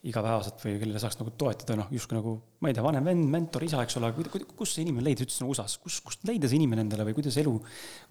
igapäevaselt 0.09 0.59
või 0.65 0.75
kellele 0.81 0.99
saaks 0.99 1.19
nagu 1.21 1.31
toetada, 1.39 1.77
noh, 1.79 1.91
justkui 1.95 2.17
nagu, 2.17 2.33
ma 2.59 2.71
ei 2.71 2.75
tea, 2.75 2.83
vanem 2.83 3.07
vend, 3.07 3.29
mentor, 3.31 3.63
isa, 3.63 3.79
eks 3.85 3.95
ole, 4.01 4.11
kus 4.57 4.75
see 4.75 4.83
inimene 4.83 5.07
leida, 5.07 5.23
sa 5.23 5.29
ütlesid 5.29 5.45
nagu 5.45 5.55
USA-s, 5.55 5.79
kus, 5.83 6.01
kust 6.03 6.27
leida 6.27 6.51
see 6.51 6.59
inimene 6.59 6.83
endale 6.83 7.05
või 7.07 7.15
kuidas 7.19 7.39
elu, 7.39 7.53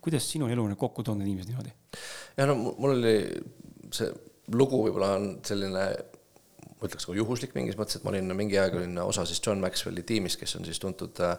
kuidas 0.04 0.28
sinu 0.32 0.48
elu 0.52 0.64
nüüd 0.70 0.80
kokku 0.80 1.04
toonud 1.04 1.28
inimesed 1.28 1.52
niimoodi? 1.52 1.74
ja 2.38 2.48
no 2.48 2.56
mul 2.56 2.94
oli 2.94 3.16
see 3.92 4.08
lugu 4.56 4.80
võib-olla 4.86 5.12
on 5.18 5.28
selline, 5.44 5.84
ma 6.72 6.88
ütleks 6.88 7.04
nagu 7.06 7.18
juhuslik 7.20 7.52
mingis 7.58 7.76
mõttes, 7.78 7.98
et 7.98 8.06
ma 8.06 8.14
olin 8.14 8.32
mingi 8.36 8.56
aeg 8.60 8.78
olin 8.80 8.96
osa 9.04 9.26
siis 9.28 9.42
John 9.44 9.60
Maxwelli 9.62 10.06
tiimist, 10.08 10.40
kes 10.40 10.56
on 10.56 10.64
siis 10.66 10.80
tuntud 10.82 11.20
äh, 11.24 11.36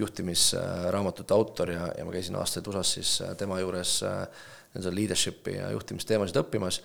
juhtimisraamatute 0.00 1.36
autor 1.36 1.76
ja, 1.76 1.92
ja 1.98 2.08
ma 2.08 2.16
käisin 2.16 2.40
aastaid 2.40 2.72
USA-s 2.72 2.96
siis 2.96 3.14
äh, 3.20 3.36
tema 3.36 3.60
juures 3.60 3.98
äh, 4.08 4.24
nii-öelda 4.72 4.96
leadership'i 4.96 5.58
ja 5.58 5.70
juhtimisteemasid 5.74 6.40
õppimas 6.40 6.80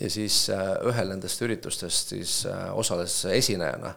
ja 0.00 0.10
siis 0.10 0.46
äh, 0.50 0.72
ühel 0.88 1.12
nendest 1.12 1.42
üritustest 1.44 2.14
siis 2.14 2.42
äh, 2.48 2.64
osales 2.78 3.22
esinejana 3.30 3.94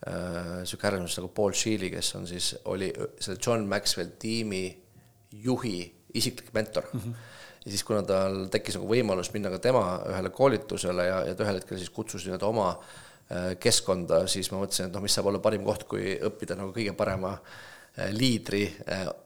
niisugune 0.00 0.64
äh, 0.64 0.86
härrasmees 0.86 1.18
nagu 1.18 1.28
Paul 1.36 1.52
Sheely, 1.56 1.90
kes 1.92 2.14
on 2.16 2.26
siis, 2.28 2.54
oli 2.72 2.88
selle 3.20 3.40
John 3.46 3.66
Maxwell 3.68 4.14
tiimi 4.20 4.64
juhi 5.44 5.82
isiklik 6.16 6.54
mentor 6.56 6.88
mm. 6.92 7.00
-hmm. 7.00 7.14
ja 7.64 7.70
siis, 7.70 7.84
kuna 7.84 8.02
tal 8.02 8.46
tekkis 8.52 8.78
nagu 8.78 8.88
võimalus 8.88 9.32
minna 9.34 9.52
ka 9.52 9.58
tema 9.58 9.84
ühele 10.08 10.30
koolitusele 10.30 11.06
ja, 11.06 11.22
ja 11.28 11.34
ta 11.34 11.44
ühel 11.44 11.60
hetkel 11.60 11.78
siis 11.78 11.90
kutsus 11.90 12.24
nii-öelda 12.26 12.46
oma 12.46 12.72
keskkonda, 13.62 14.24
siis 14.26 14.48
ma 14.50 14.58
mõtlesin, 14.58 14.88
et 14.88 14.94
noh, 14.96 15.02
mis 15.04 15.14
saab 15.14 15.28
olla 15.30 15.38
parim 15.38 15.62
koht, 15.62 15.84
kui 15.86 16.16
õppida 16.18 16.56
nagu 16.58 16.72
kõige 16.74 16.90
parema 16.98 17.36
liidri 18.10 18.64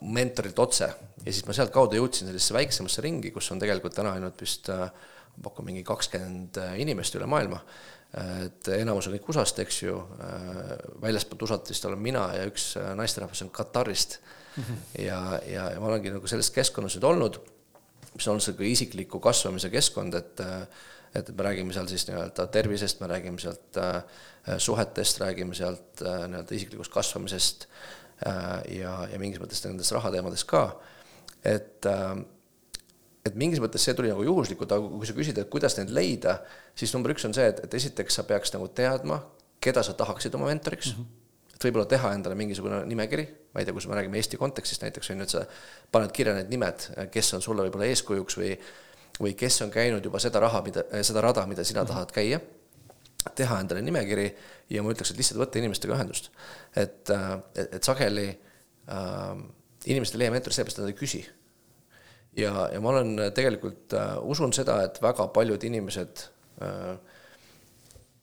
mentorilt 0.00 0.58
otse. 0.58 0.90
ja 1.24 1.32
siis 1.32 1.46
ma 1.46 1.56
sealtkaudu 1.56 1.96
jõudsin 1.96 2.28
sellisesse 2.28 2.52
väiksemasse 2.54 3.00
ringi, 3.00 3.30
kus 3.30 3.48
on 3.54 3.62
tegelikult 3.62 3.96
täna 3.96 4.12
ainult 4.12 4.44
vist 4.44 4.68
äh, 4.68 4.90
pakun 5.42 5.68
mingi 5.68 5.82
kakskümmend 5.86 6.58
äh, 6.60 6.78
inimest 6.82 7.14
üle 7.18 7.28
maailma. 7.30 7.60
et 8.14 8.68
enamus 8.70 9.08
on 9.08 9.16
kõik 9.16 9.26
USA-st, 9.32 9.58
eks 9.64 9.80
ju, 9.82 9.96
äh, 10.22 10.68
väljaspoolt 11.02 11.40
USA-t 11.42 11.72
vist 11.72 11.86
olen 11.88 11.98
mina 11.98 12.28
ja 12.36 12.44
üks 12.46 12.68
äh, 12.78 12.92
naisterahvas 12.94 13.42
on 13.42 13.50
Katarist 13.50 14.20
mm. 14.20 14.62
-hmm. 14.62 15.02
ja, 15.02 15.40
ja, 15.50 15.64
ja 15.72 15.80
ma 15.80 15.88
olengi 15.90 16.12
nagu 16.14 16.30
selles 16.30 16.50
keskkonnas 16.54 16.94
nüüd 16.94 17.08
olnud, 17.10 17.40
mis 18.14 18.28
on 18.30 18.40
sihuke 18.40 18.68
isikliku 18.70 19.20
kasvamise 19.20 19.70
keskkond, 19.70 20.14
et 20.14 20.40
et 21.14 21.28
me 21.36 21.42
räägime 21.42 21.72
seal 21.72 21.86
siis 21.86 22.08
nii-öelda 22.08 22.46
tervisest, 22.50 23.00
me 23.00 23.06
räägime 23.06 23.38
sealt 23.38 23.76
suhetest, 24.58 25.20
räägime 25.20 25.54
sealt 25.54 26.02
nii-öelda 26.02 26.54
isiklikust 26.54 26.92
kasvamisest 26.92 27.68
ja, 28.70 28.94
ja 29.12 29.18
mingis 29.18 29.38
mõttes 29.42 29.62
nendest 29.66 29.92
rahateemadest 29.94 30.46
ka. 30.50 30.80
et 31.44 31.86
äh, 31.86 32.16
et 33.24 33.34
mingis 33.40 33.60
mõttes 33.62 33.84
see 33.84 33.94
tuli 33.96 34.10
nagu 34.12 34.24
juhuslikult, 34.26 34.72
aga 34.76 34.88
kui 35.00 35.08
sa 35.08 35.16
küsid, 35.16 35.38
et 35.40 35.50
kuidas 35.52 35.78
neid 35.78 35.92
leida, 35.96 36.38
siis 36.76 36.92
number 36.94 37.14
üks 37.14 37.24
on 37.24 37.34
see, 37.36 37.46
et, 37.52 37.62
et 37.64 37.76
esiteks 37.80 38.20
sa 38.20 38.24
peaks 38.28 38.52
nagu 38.56 38.68
teadma, 38.68 39.22
keda 39.64 39.82
sa 39.86 39.96
tahaksid 39.96 40.34
oma 40.34 40.50
mentoriks 40.52 40.94
mm. 40.94 41.02
-hmm 41.02 41.20
et 41.54 41.62
võib-olla 41.62 41.86
teha 41.86 42.08
endale 42.16 42.34
mingisugune 42.34 42.80
nimekiri, 42.90 43.24
ma 43.54 43.60
ei 43.62 43.66
tea, 43.66 43.74
kui 43.74 43.86
me 43.86 43.94
räägime 43.94 44.18
Eesti 44.18 44.36
kontekstist 44.36 44.82
näiteks 44.82 45.10
on 45.10 45.20
ju, 45.20 45.22
et 45.22 45.30
sa 45.30 45.44
paned 45.94 46.10
kirja 46.10 46.34
need 46.34 46.50
nimed, 46.50 46.88
kes 47.14 47.34
on 47.34 47.44
sulle 47.44 47.62
võib-olla 47.62 47.86
eeskujuks 47.86 48.38
või 48.40 48.56
või 49.20 49.36
kes 49.38 49.60
on 49.62 49.70
käinud 49.70 50.04
juba 50.04 50.18
seda 50.18 50.40
raha, 50.42 50.62
mida, 50.66 50.82
seda 51.06 51.22
rada, 51.22 51.46
mida 51.46 51.64
sina 51.64 51.82
mm 51.82 51.86
-hmm. 51.86 51.94
tahad 51.94 52.12
käia, 52.12 52.40
teha 53.34 53.60
endale 53.60 53.82
nimekiri 53.82 54.26
ja 54.70 54.82
ma 54.82 54.90
ütleks, 54.90 55.10
et 55.10 55.16
lihtsalt 55.16 55.40
võtta 55.40 55.58
inimestega 55.58 55.94
ühendust. 55.94 56.30
et, 56.76 57.10
et, 57.54 57.74
et 57.74 57.82
sageli 57.82 58.28
äh, 58.28 59.38
inimesed 59.86 60.14
ei 60.14 60.18
leia 60.18 60.30
mentori 60.30 60.54
sellepärast, 60.54 60.78
et 60.78 60.84
nad 60.84 60.92
ei 60.92 60.98
küsi 60.98 61.24
ja, 62.36 62.68
ja 62.72 62.80
ma 62.80 62.92
olen 62.94 63.18
äh, 63.18 63.32
tegelikult 63.34 63.94
äh,, 63.96 64.14
usun 64.22 64.52
seda, 64.56 64.80
et 64.86 65.00
väga 65.02 65.26
paljud 65.34 65.64
inimesed 65.64 66.24
äh,, 66.62 66.94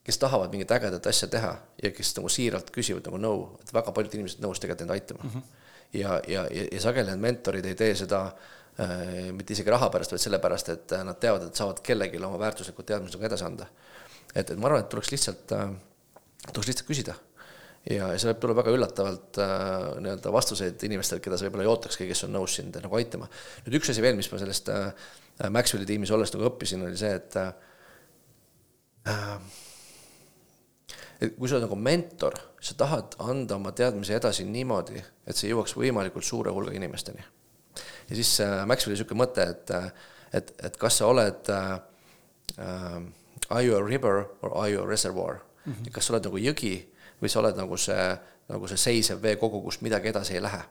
kes 0.03 0.17
tahavad 0.17 0.53
mingit 0.53 0.71
ägedat 0.71 1.07
asja 1.07 1.29
teha 1.31 1.51
ja 1.83 1.91
kes 1.95 2.15
nagu 2.17 2.31
siiralt 2.31 2.71
küsivad 2.73 3.07
nagu 3.07 3.19
nõu, 3.21 3.43
et 3.61 3.73
väga 3.73 3.93
paljud 3.95 4.17
inimesed 4.17 4.41
nõus 4.43 4.61
tegelikult 4.61 4.87
neid 4.87 4.95
aitama 4.97 5.23
mm. 5.23 5.35
-hmm. 5.35 5.69
ja, 5.99 6.17
ja, 6.27 6.47
ja, 6.51 6.65
ja 6.71 6.81
sageli 6.81 7.11
need 7.11 7.23
mentorid 7.27 7.65
ei 7.65 7.77
tee 7.77 7.95
seda 7.95 8.23
äh, 8.27 9.31
mitte 9.35 9.53
isegi 9.53 9.69
raha 9.69 9.89
pärast, 9.93 10.15
vaid 10.15 10.25
sellepärast, 10.25 10.69
et 10.75 10.97
äh, 10.97 11.05
nad 11.07 11.19
teavad, 11.19 11.47
et 11.47 11.55
saavad 11.55 11.83
kellelegi 11.85 12.23
oma 12.23 12.39
väärtuslikud 12.39 12.87
teadmised 12.87 13.19
nagu 13.19 13.29
edasi 13.29 13.47
anda. 13.47 13.69
et, 14.35 14.49
et 14.49 14.57
ma 14.57 14.71
arvan, 14.71 14.83
et 14.83 14.89
tuleks 14.89 15.11
lihtsalt 15.11 15.55
äh,, 15.57 15.69
tuleks 16.53 16.73
lihtsalt 16.73 16.87
küsida 16.87 17.15
ja 17.89 18.11
see 18.13 18.29
võib 18.29 18.41
tulla 18.43 18.57
väga 18.59 18.75
üllatavalt 18.75 19.39
äh, 19.41 19.73
nii-öelda 20.03 20.33
vastuseid 20.33 20.83
inimestelt, 20.85 21.23
keda 21.23 21.39
sa 21.39 21.47
võib-olla 21.47 21.65
ei 21.65 21.71
ootakski, 21.71 22.07
kes 22.09 22.27
on 22.27 22.35
nõus 22.35 22.59
sind 22.59 22.77
nagu 22.77 22.99
aitama. 22.99 23.29
nüüd 23.65 23.79
üks 23.79 23.89
asi 23.93 24.03
veel, 24.05 24.15
mis 24.19 24.29
ma 24.31 24.37
sellest 24.41 24.69
äh, 24.73 24.91
Maxwelli 25.49 25.87
tiimis 25.89 26.11
olles 26.13 26.33
nagu 26.35 26.45
õppisin, 26.51 26.85
oli 26.85 26.99
see, 26.99 27.13
et 27.17 27.39
äh, 27.41 27.51
et 31.21 31.37
kui 31.37 31.49
sa 31.49 31.57
oled 31.57 31.65
nagu 31.65 31.77
mentor, 31.77 32.37
sa 32.61 32.75
tahad 32.77 33.15
anda 33.21 33.57
oma 33.57 33.73
teadmisi 33.77 34.13
edasi 34.17 34.45
niimoodi, 34.45 35.01
et 35.01 35.37
see 35.37 35.49
jõuaks 35.51 35.73
võimalikult 35.77 36.25
suure 36.25 36.53
hulga 36.53 36.73
inimesteni. 36.77 37.23
ja 38.09 38.17
siis 38.17 38.35
äh, 38.45 38.61
Maxwelli 38.69 38.97
niisugune 38.97 39.23
mõte, 39.23 39.47
et, 39.55 39.73
et, 40.37 40.53
et 40.69 40.77
kas 40.77 41.01
sa 41.01 41.09
oled 41.09 41.49
äh, 41.49 41.73
uh, 42.57 43.01
are 43.49 43.65
you 43.65 43.77
a 43.77 43.83
river 43.83 44.25
or 44.41 44.57
are 44.57 44.69
you 44.69 44.83
a 44.83 44.87
reservoir 44.87 45.41
mm, 45.65 45.73
-hmm. 45.73 45.91
kas 45.91 46.05
sa 46.05 46.13
oled 46.13 46.25
nagu 46.29 46.37
jõgi 46.37 46.75
või 47.21 47.29
sa 47.29 47.39
oled 47.41 47.57
nagu 47.57 47.77
see, 47.77 48.05
nagu 48.49 48.69
see 48.69 48.79
seisev 48.81 49.21
veekogu, 49.23 49.61
kust 49.65 49.83
midagi 49.85 50.11
edasi 50.11 50.37
ei 50.37 50.43
lähe. 50.43 50.61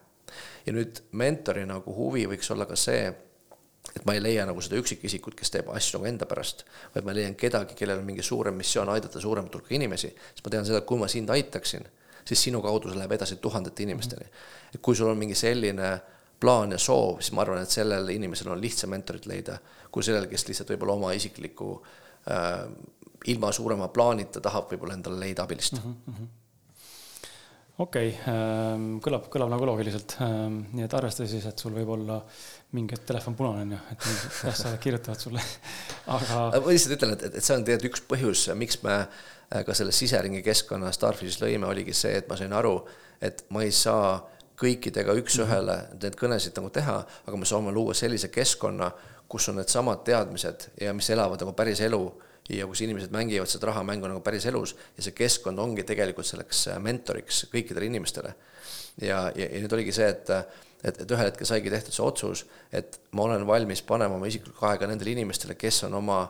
ja 0.65 0.73
nüüd 0.73 1.01
mentori 1.19 1.65
nagu 1.67 1.93
huvi 1.95 2.23
võiks 2.31 2.51
olla 2.53 2.65
ka 2.65 2.75
see, 2.79 3.09
et 3.95 4.05
ma 4.05 4.13
ei 4.15 4.21
leia 4.21 4.45
nagu 4.47 4.61
seda 4.63 4.77
üksikisikut, 4.79 5.35
kes 5.35 5.51
teeb 5.51 5.71
asju 5.73 5.97
nagu 5.97 6.07
enda 6.11 6.27
pärast, 6.29 6.63
vaid 6.93 7.07
ma 7.07 7.15
leian 7.15 7.35
kedagi, 7.35 7.75
kellel 7.75 7.99
on 7.99 8.07
mingi 8.07 8.23
suurem 8.23 8.55
missioon 8.55 8.89
aidata 8.93 9.19
suuremat 9.19 9.57
hulka 9.57 9.75
inimesi, 9.75 10.13
sest 10.13 10.45
ma 10.45 10.53
tean 10.53 10.67
seda, 10.67 10.79
et 10.79 10.87
kui 10.87 11.01
ma 11.01 11.09
sind 11.11 11.33
aitaksin, 11.33 11.87
siis 12.23 12.45
sinu 12.47 12.61
kaudu 12.63 12.91
see 12.91 13.01
läheb 13.01 13.17
edasi 13.17 13.39
tuhandete 13.43 13.83
inimesteni. 13.83 14.29
et 14.75 14.81
kui 14.81 14.95
sul 14.95 15.11
on 15.11 15.17
mingi 15.17 15.35
selline 15.35 15.91
plaan 16.39 16.71
ja 16.71 16.79
soov, 16.81 17.19
siis 17.19 17.35
ma 17.35 17.43
arvan, 17.43 17.61
et 17.61 17.73
sellel 17.73 18.07
inimesel 18.09 18.49
on 18.53 18.61
lihtsam 18.61 18.93
mentorit 18.93 19.25
leida, 19.29 19.59
kui 19.91 20.03
sellel, 20.03 20.29
kes 20.31 20.47
lihtsalt 20.47 20.71
võib-olla 20.73 20.95
oma 20.95 21.11
isikliku 21.17 21.73
äh, 22.31 22.67
ilma 23.31 23.51
suurema 23.51 23.89
plaanita 23.93 24.41
tahab 24.41 24.71
võib-olla 24.71 24.95
endale 24.97 25.19
leida 25.19 25.43
abilist 25.43 25.81
mm. 25.81 25.97
-hmm 26.07 26.37
okei 27.77 28.09
okay,, 28.09 28.33
ähm, 28.33 28.87
kõlab, 29.03 29.27
kõlab 29.31 29.51
nagu 29.53 29.67
loogiliselt. 29.67 30.17
Ähm, 30.23 30.63
nii 30.75 30.85
et 30.85 30.95
arvesta 30.97 31.27
siis, 31.27 31.45
et 31.47 31.59
sul 31.59 31.73
võib 31.75 31.93
olla 31.95 32.19
mingi 32.75 32.95
hetk 32.95 33.07
telefon 33.09 33.35
punane 33.35 33.63
on 33.63 33.71
ju, 33.75 33.79
et 33.91 34.07
üles-alla 34.45 34.79
kirjutavad 34.83 35.19
sulle, 35.19 35.43
aga. 36.15 36.41
ma 36.55 36.65
lihtsalt 36.67 36.97
ütlen, 36.97 37.15
et, 37.17 37.25
et 37.31 37.43
see 37.43 37.55
on 37.57 37.65
tegelikult 37.67 37.91
üks 37.91 38.05
põhjus, 38.07 38.45
miks 38.59 38.81
me 38.85 38.97
äh, 39.01 39.63
ka 39.67 39.75
selles 39.77 39.97
siseringi 39.99 40.43
keskkonna 40.45 40.91
Starfishis 40.95 41.41
lõime, 41.43 41.67
oligi 41.67 41.95
see, 41.97 42.13
et 42.21 42.29
ma 42.31 42.39
sain 42.39 42.53
aru, 42.55 42.77
et 43.21 43.43
ma 43.51 43.65
ei 43.65 43.73
saa 43.75 44.19
kõikidega 44.61 45.15
üks-ühele 45.17 45.75
mm 45.77 45.87
-hmm. 45.87 46.03
need 46.03 46.19
kõnesid 46.19 46.57
nagu 46.59 46.69
teha, 46.69 46.97
aga 47.27 47.37
me 47.37 47.45
saame 47.49 47.71
luua 47.71 47.93
sellise 47.97 48.27
keskkonna, 48.27 48.91
kus 49.27 49.49
on 49.49 49.55
needsamad 49.55 50.03
teadmised 50.03 50.69
ja 50.81 50.93
mis 50.93 51.09
elavad 51.09 51.39
nagu 51.41 51.53
päris 51.53 51.81
elu 51.81 52.03
ja 52.49 52.67
kus 52.67 52.81
inimesed 52.81 53.13
mängivad 53.13 53.49
seda 53.49 53.69
rahamängu 53.69 54.09
nagu 54.09 54.23
päris 54.25 54.45
elus 54.49 54.75
ja 54.97 55.05
see 55.05 55.15
keskkond 55.17 55.59
ongi 55.61 55.85
tegelikult 55.87 56.27
selleks 56.27 56.67
äh, 56.73 56.81
mentoriks 56.81 57.45
kõikidele 57.53 57.87
inimestele. 57.91 58.33
ja, 59.01 59.31
ja, 59.35 59.47
ja 59.47 59.61
nüüd 59.61 59.73
oligi 59.77 59.93
see, 59.95 60.09
et, 60.09 60.29
et, 60.83 61.01
et 61.05 61.11
ühel 61.11 61.29
hetkel 61.29 61.47
saigi 61.47 61.71
tehtud 61.71 61.95
see 61.95 62.05
otsus, 62.05 62.45
et 62.73 62.99
ma 63.15 63.27
olen 63.27 63.45
valmis 63.47 63.83
panema 63.87 64.17
oma 64.17 64.27
isiklikku 64.27 64.67
aega 64.67 64.89
nendele 64.89 65.15
inimestele, 65.15 65.55
kes 65.55 65.83
on 65.87 65.99
oma 66.01 66.21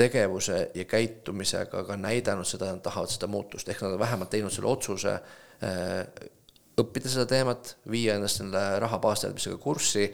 tegevuse 0.00 0.70
ja 0.74 0.84
käitumisega 0.88 1.84
ka 1.84 1.96
näidanud 2.00 2.48
seda, 2.48 2.70
nad 2.72 2.80
tahavad 2.84 3.10
seda 3.12 3.28
muutust, 3.28 3.68
ehk 3.68 3.82
nad 3.84 3.96
on 3.96 4.00
vähemalt 4.00 4.30
teinud 4.32 4.54
selle 4.54 4.70
otsuse 4.70 5.12
äh, 5.18 6.30
õppida 6.80 7.10
seda 7.12 7.26
teemat, 7.28 7.74
viia 7.90 8.16
ennast 8.16 8.40
selle 8.40 8.62
raha 8.80 8.98
baasteadmisega 9.02 9.58
kurssi 9.60 10.06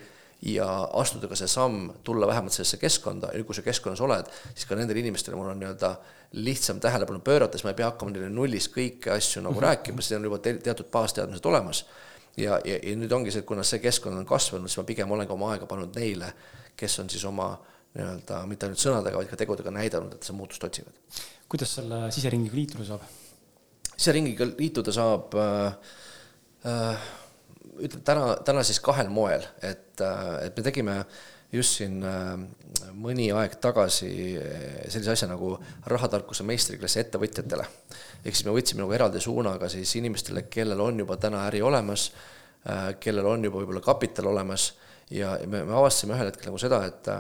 ja 0.43 0.67
astuda 0.93 1.29
ka 1.31 1.37
see 1.39 1.49
samm, 1.49 1.91
tulla 2.05 2.27
vähemalt 2.29 2.53
sellesse 2.53 2.77
keskkonda 2.77 3.31
ja 3.33 3.45
kui 3.45 3.57
sa 3.57 3.63
keskkonnas 3.65 4.01
oled, 4.05 4.29
siis 4.53 4.67
ka 4.69 4.77
nendele 4.77 5.01
inimestele 5.01 5.37
mul 5.37 5.49
on 5.49 5.61
nii-öelda 5.63 5.95
lihtsam 6.37 6.81
tähelepanu 6.81 7.23
pöörata, 7.25 7.57
siis 7.57 7.65
ma 7.65 7.73
ei 7.73 7.79
pea 7.79 7.89
hakkama 7.91 8.13
neile 8.13 8.29
nullist 8.31 8.73
kõiki 8.75 9.13
asju 9.15 9.43
nagu 9.43 9.55
mm 9.55 9.59
-hmm. 9.59 9.67
rääkima, 9.69 10.03
siis 10.03 10.19
on 10.19 10.29
juba 10.29 10.39
te 10.39 10.55
teatud 10.55 10.91
baasteadmised 10.93 11.47
olemas. 11.47 11.87
ja, 12.37 12.61
ja, 12.65 12.77
ja 12.83 12.97
nüüd 12.97 13.13
ongi 13.13 13.31
see, 13.31 13.41
et 13.41 13.47
kuna 13.47 13.63
see 13.63 13.79
keskkond 13.81 14.19
on 14.19 14.27
kasvanud, 14.27 14.69
siis 14.69 14.77
ma 14.77 14.85
pigem 14.85 15.11
olen 15.11 15.27
ka 15.27 15.33
oma 15.33 15.53
aega 15.53 15.67
pannud 15.67 15.95
neile, 15.97 16.33
kes 16.77 16.99
on 17.01 17.11
siis 17.11 17.25
oma 17.25 17.59
nii-öelda 17.95 18.47
mitte 18.47 18.67
ainult 18.67 18.81
sõnadega, 18.81 19.17
vaid 19.17 19.29
ka 19.29 19.37
tegudega 19.37 19.71
näidanud, 19.71 20.15
et 20.15 20.23
seda 20.23 20.37
muutust 20.37 20.65
otsivad. 20.65 20.93
kuidas 21.49 21.75
selle 21.75 22.11
siseringiga 22.13 22.57
liituda 22.57 22.85
saab? 22.85 23.01
siseringiga 23.97 24.47
liituda 24.59 24.93
saab 24.93 25.35
äh, 25.35 25.73
äh, 26.67 26.99
ütleme 27.79 28.05
täna, 28.05 28.37
täna 28.45 28.63
siis 28.67 28.81
kahel 28.85 29.09
moel, 29.13 29.45
et, 29.65 30.01
et 30.01 30.57
me 30.57 30.65
tegime 30.65 31.01
just 31.53 31.79
siin 31.79 32.01
äh, 32.07 32.33
mõni 32.99 33.29
aeg 33.35 33.57
tagasi 33.63 34.11
äh, 34.41 34.65
sellise 34.91 35.13
asja 35.15 35.29
nagu 35.31 35.53
rahatarkuse 35.87 36.47
meistriklassi 36.47 37.01
ettevõtjatele. 37.05 37.67
ehk 38.25 38.35
siis 38.35 38.47
me 38.49 38.55
võtsime 38.57 38.83
nagu 38.83 38.95
eraldi 38.97 39.23
suunaga 39.23 39.69
siis 39.73 39.95
inimestele, 40.01 40.47
kellel 40.51 40.81
on 40.83 41.05
juba 41.05 41.17
täna 41.23 41.45
äri 41.47 41.63
olemas, 41.63 42.11
äh, 42.69 42.95
kellel 43.01 43.27
on 43.27 43.45
juba 43.45 43.63
võib-olla 43.63 43.85
kapital 43.85 44.33
olemas 44.33 44.73
ja 45.11 45.37
me, 45.47 45.63
me 45.65 45.77
avastasime 45.79 46.17
ühel 46.17 46.33
hetkel 46.33 46.51
nagu 46.51 46.63
seda, 46.63 46.85
et 46.87 47.13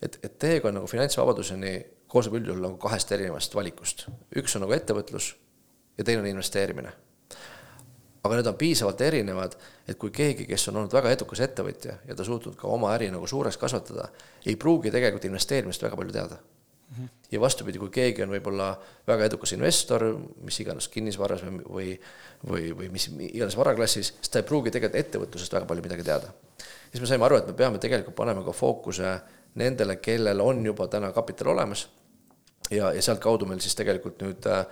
et, 0.00 0.16
et 0.24 0.38
teekond 0.40 0.78
nagu 0.78 0.88
finantsvabaduseni 0.88 1.74
koosneb 2.08 2.38
üldjuhul 2.38 2.62
nagu 2.64 2.78
kahest 2.80 3.12
erinevast 3.12 3.54
valikust. 3.54 4.06
üks 4.36 4.56
on 4.56 4.64
nagu 4.64 4.76
ettevõtlus 4.76 5.34
ja 5.98 6.04
teine 6.04 6.22
on 6.24 6.30
investeerimine 6.30 6.92
aga 8.24 8.36
need 8.36 8.48
on 8.50 8.56
piisavalt 8.60 9.00
erinevad, 9.00 9.56
et 9.88 9.98
kui 9.98 10.12
keegi, 10.14 10.46
kes 10.48 10.68
on 10.68 10.82
olnud 10.82 10.94
väga 10.94 11.12
edukas 11.14 11.40
ettevõtja 11.46 11.96
ja 12.06 12.16
ta 12.16 12.24
suutnud 12.26 12.56
ka 12.58 12.68
oma 12.68 12.92
äri 12.94 13.08
nagu 13.12 13.26
suureks 13.28 13.56
kasvatada, 13.60 14.10
ei 14.46 14.56
pruugi 14.60 14.92
tegelikult 14.92 15.24
investeerimist 15.30 15.82
väga 15.82 15.96
palju 15.96 16.12
teada 16.12 16.36
mm. 16.36 16.96
-hmm. 16.96 17.08
ja 17.32 17.40
vastupidi, 17.40 17.78
kui 17.78 17.90
keegi 17.90 18.22
on 18.22 18.34
võib-olla 18.34 18.74
väga 19.06 19.30
edukas 19.30 19.52
investor, 19.56 20.04
mis 20.44 20.60
iganes 20.60 20.88
kinnisvaras 20.88 21.44
või, 21.44 21.64
või, 21.64 21.98
või, 22.50 22.72
või 22.76 22.90
mis 22.92 23.08
iganes 23.18 23.56
varaklassis, 23.56 24.14
siis 24.20 24.28
ta 24.28 24.38
ei 24.38 24.48
pruugi 24.48 24.70
tegelikult 24.70 25.00
ettevõtlusest 25.00 25.52
väga 25.52 25.66
palju 25.66 25.82
midagi 25.82 26.04
teada. 26.04 26.32
siis 26.90 27.00
me 27.00 27.06
saime 27.06 27.24
aru, 27.24 27.36
et 27.36 27.46
me 27.46 27.52
peame 27.52 27.78
tegelikult 27.78 28.16
panema 28.16 28.44
ka 28.44 28.52
fookuse 28.52 29.20
nendele, 29.54 29.96
kellel 29.96 30.40
on 30.40 30.66
juba 30.66 30.86
täna 30.88 31.12
kapital 31.12 31.48
olemas 31.48 31.88
ja, 32.70 32.92
ja 32.92 33.02
sealtkaudu 33.02 33.46
meil 33.46 33.60
siis 33.60 33.74
tegelikult 33.74 34.20
nüüd 34.22 34.46
äh, 34.46 34.66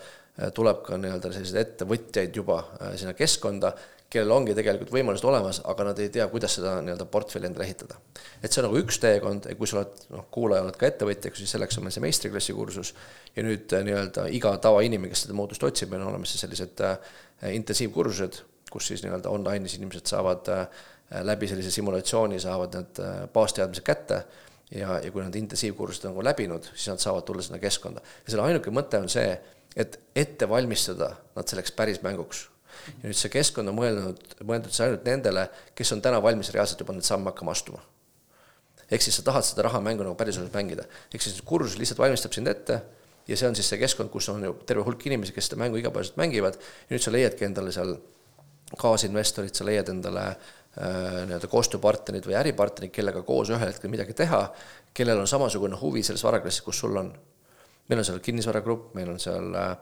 tuleb 0.55 0.83
ka 0.87 0.99
nii-öelda 1.01 1.31
selliseid 1.35 1.61
ettevõtjaid 1.65 2.37
juba 2.39 2.61
äh, 2.79 2.93
sinna 2.99 3.15
keskkonda, 3.19 3.73
kellel 4.09 4.33
ongi 4.33 4.55
tegelikult 4.57 4.93
võimalused 4.95 5.27
olemas, 5.29 5.59
aga 5.69 5.91
nad 5.91 5.99
ei 6.01 6.13
tea, 6.15 6.25
kuidas 6.33 6.55
seda 6.57 6.77
nii-öelda 6.85 7.05
portfelli 7.13 7.49
endale 7.51 7.67
ehitada. 7.67 7.99
et 8.43 8.53
see 8.53 8.63
on 8.63 8.69
nagu 8.69 8.79
üks 8.81 9.01
teekond, 9.03 9.49
kui 9.59 9.69
sa 9.69 9.81
oled, 9.81 10.05
noh, 10.15 10.29
kuulaja 10.33 10.65
oled 10.65 10.79
ka 10.81 10.89
ettevõtja, 10.89 11.35
siis 11.37 11.53
selleks 11.57 11.79
on 11.79 11.87
meil 11.87 11.97
see 11.97 12.05
meistriklassi 12.07 12.57
kursus 12.57 12.95
ja 13.35 13.45
nüüd 13.45 13.75
äh, 13.75 13.85
nii-öelda 13.89 14.29
iga 14.39 14.55
tavainimene, 14.63 15.11
kes 15.13 15.27
seda 15.27 15.37
muutust 15.37 15.67
otsib, 15.67 15.91
meil 15.93 16.07
on 16.07 16.13
olemas 16.15 16.33
siis 16.33 16.47
sellised 16.47 16.85
intensiivkursused, 17.51 18.43
kus 18.71 18.93
siis 18.93 19.03
nii-öelda 19.05 19.31
online'is 19.33 19.77
inimesed 19.79 20.07
saavad 20.11 20.49
läbi 21.25 21.49
sellise 21.49 21.71
simulatsiooni, 21.73 22.41
saavad 22.43 22.75
need 22.77 22.99
baasteadmised 23.33 23.85
kätte 23.87 24.23
ja, 24.71 24.99
ja 25.03 25.13
kui 25.13 25.23
nad 25.23 25.35
intensiivkursused 25.35 26.09
on 26.09 26.13
nagu 26.15 26.25
läbinud, 26.27 26.67
siis 26.75 26.91
nad 26.93 27.03
saavad 27.03 27.25
tulla 27.27 27.45
sinna 27.45 27.61
keskkonda. 27.63 28.03
ja 28.25 28.33
selle 28.33 28.45
ainuke 28.45 28.73
mõte 28.75 29.01
on 29.01 29.09
see, 29.13 29.31
et 29.79 29.99
ette 30.17 30.49
valmistada 30.51 31.13
nad 31.37 31.49
selleks 31.49 31.73
päris 31.77 32.03
mänguks. 32.03 32.49
ja 33.03 33.09
nüüd 33.11 33.19
see 33.19 33.31
keskkond 33.33 33.71
on 33.71 33.77
mõelnud, 33.77 34.21
mõeldud 34.47 34.73
siis 34.73 34.85
ainult 34.87 35.07
nendele, 35.07 35.49
kes 35.79 35.93
on 35.95 36.03
täna 36.03 36.21
valmis 36.23 36.51
reaalselt 36.55 36.81
juba 36.83 36.95
neid 36.95 37.07
samme 37.07 37.31
hakkama 37.31 37.55
astuma. 37.55 37.81
ehk 38.91 39.05
siis 39.05 39.19
sa 39.21 39.25
tahad 39.31 39.47
seda 39.47 39.67
rahamängu 39.69 40.07
nagu 40.07 40.17
päriselt 40.19 40.55
mängida, 40.55 40.87
ehk 41.15 41.23
siis 41.23 41.41
kursus 41.43 41.79
lihtsalt 41.79 42.01
valmistab 42.03 42.35
sind 42.35 42.49
ette 42.49 42.81
ja 43.29 43.37
see 43.37 43.49
on 43.49 43.57
siis 43.57 43.69
see 43.69 43.81
keskkond, 43.81 44.11
kus 44.11 44.29
on 44.33 44.45
ju 44.45 44.55
terve 44.67 44.85
hulk 44.87 45.07
inimesi, 45.07 45.35
kes 45.37 45.51
seda 45.51 45.61
mängu 45.61 45.79
igapäevaselt 45.81 46.17
mängivad 46.21 46.57
ja 46.59 46.95
nüüd 46.95 47.05
sa 47.05 47.13
leiadki 47.13 47.45
endale 47.49 47.75
seal 47.75 47.97
kaasinvestorid, 48.79 49.55
sa 49.57 49.65
leiad 49.65 49.89
endale 49.93 50.25
äh, 50.29 51.25
nii-öelda 51.29 51.49
koostööpartnerid 51.51 52.27
või 52.29 52.37
äripartnerid, 52.41 52.93
kellega 52.93 53.23
koos 53.27 53.53
ühel 53.53 53.71
hetkel 53.71 53.93
midagi 53.93 54.17
teha, 54.17 54.43
kellel 54.97 55.23
on 55.23 55.31
samasugune 55.31 55.79
huvi 55.81 56.03
selles 56.05 56.25
varaklassis, 56.25 56.65
kus 56.65 56.81
sul 56.85 56.97
on 57.01 57.13
meil 57.89 58.03
on 58.03 58.07
seal 58.07 58.21
kinnisvaragrupp, 58.25 58.93
meil 58.99 59.11
on 59.15 59.21
seal 59.23 59.55
äh, 59.59 59.75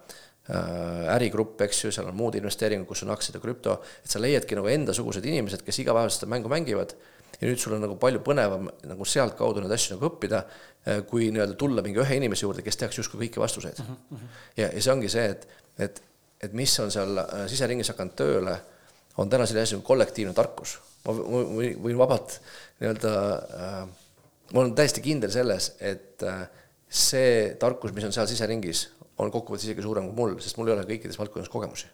ärigrupp, 1.17 1.61
eks 1.67 1.85
ju, 1.85 1.93
seal 1.95 2.09
on 2.11 2.17
muud 2.19 2.39
investeeringud, 2.39 2.87
kus 2.89 3.03
on 3.07 3.13
aktsiad 3.15 3.39
ja 3.39 3.43
krüpto, 3.43 3.81
et 4.05 4.13
sa 4.13 4.23
leiadki 4.23 4.59
nagu 4.59 4.71
endasugused 4.71 5.27
inimesed, 5.27 5.65
kes 5.67 5.83
igapäevaselt 5.83 6.23
seda 6.23 6.31
mängu 6.31 6.53
mängivad 6.53 6.95
ja 7.41 7.49
nüüd 7.49 7.61
sul 7.61 7.77
on 7.77 7.83
nagu 7.85 7.97
palju 8.01 8.23
põnevam 8.25 8.69
nagu 8.89 9.07
sealtkaudu 9.09 9.63
neid 9.63 9.75
asju 9.77 9.97
nagu 9.97 10.09
õppida, 10.11 10.43
äh, 10.87 11.03
kui 11.09 11.29
nii-öelda 11.35 11.57
tulla 11.59 11.85
mingi 11.85 12.01
ühe 12.03 12.19
inimese 12.21 12.47
juurde, 12.47 12.65
kes 12.65 12.81
teaks 12.81 13.01
justkui 13.03 13.27
kõiki 13.27 13.43
vastuseid 13.43 13.81
uh. 13.83 13.93
-huh. 13.93 14.25
ja, 14.57 14.71
ja 14.71 14.81
see 14.81 14.95
ongi 14.95 15.11
see, 15.13 15.27
et, 15.35 15.49
et, 15.79 16.03
et 16.49 16.57
mis 16.57 16.79
on 16.81 16.93
seal 16.95 17.23
äh, 17.23 17.45
siseringis 17.51 17.93
hakanud 17.93 18.17
tööle, 18.19 18.57
on 19.21 19.31
täna 19.33 19.47
selline 19.49 19.67
asi 19.67 19.77
nagu 19.77 19.87
kollektiivne 19.87 20.35
tarkus. 20.37 20.79
ma 21.07 21.13
võin 21.15 21.99
vabalt 21.99 22.41
nii-öelda 22.81 23.11
äh,, 23.61 23.83
ma 24.53 24.61
olen 24.61 24.75
täiesti 24.75 25.03
kindel 25.05 25.31
selles, 25.31 25.75
et 25.81 26.23
äh, 26.23 26.47
see 26.97 27.55
tarkus, 27.61 27.93
mis 27.97 28.07
on 28.09 28.15
seal 28.15 28.29
siseringis, 28.31 28.87
on 29.23 29.31
kokkuvõttes 29.33 29.69
isegi 29.69 29.85
suurem 29.85 30.09
kui 30.11 30.17
mul, 30.17 30.35
sest 30.43 30.59
mul 30.59 30.71
ei 30.71 30.77
ole 30.77 30.85
kõikides 30.89 31.19
valdkondades 31.21 31.53
kogemusi. 31.53 31.89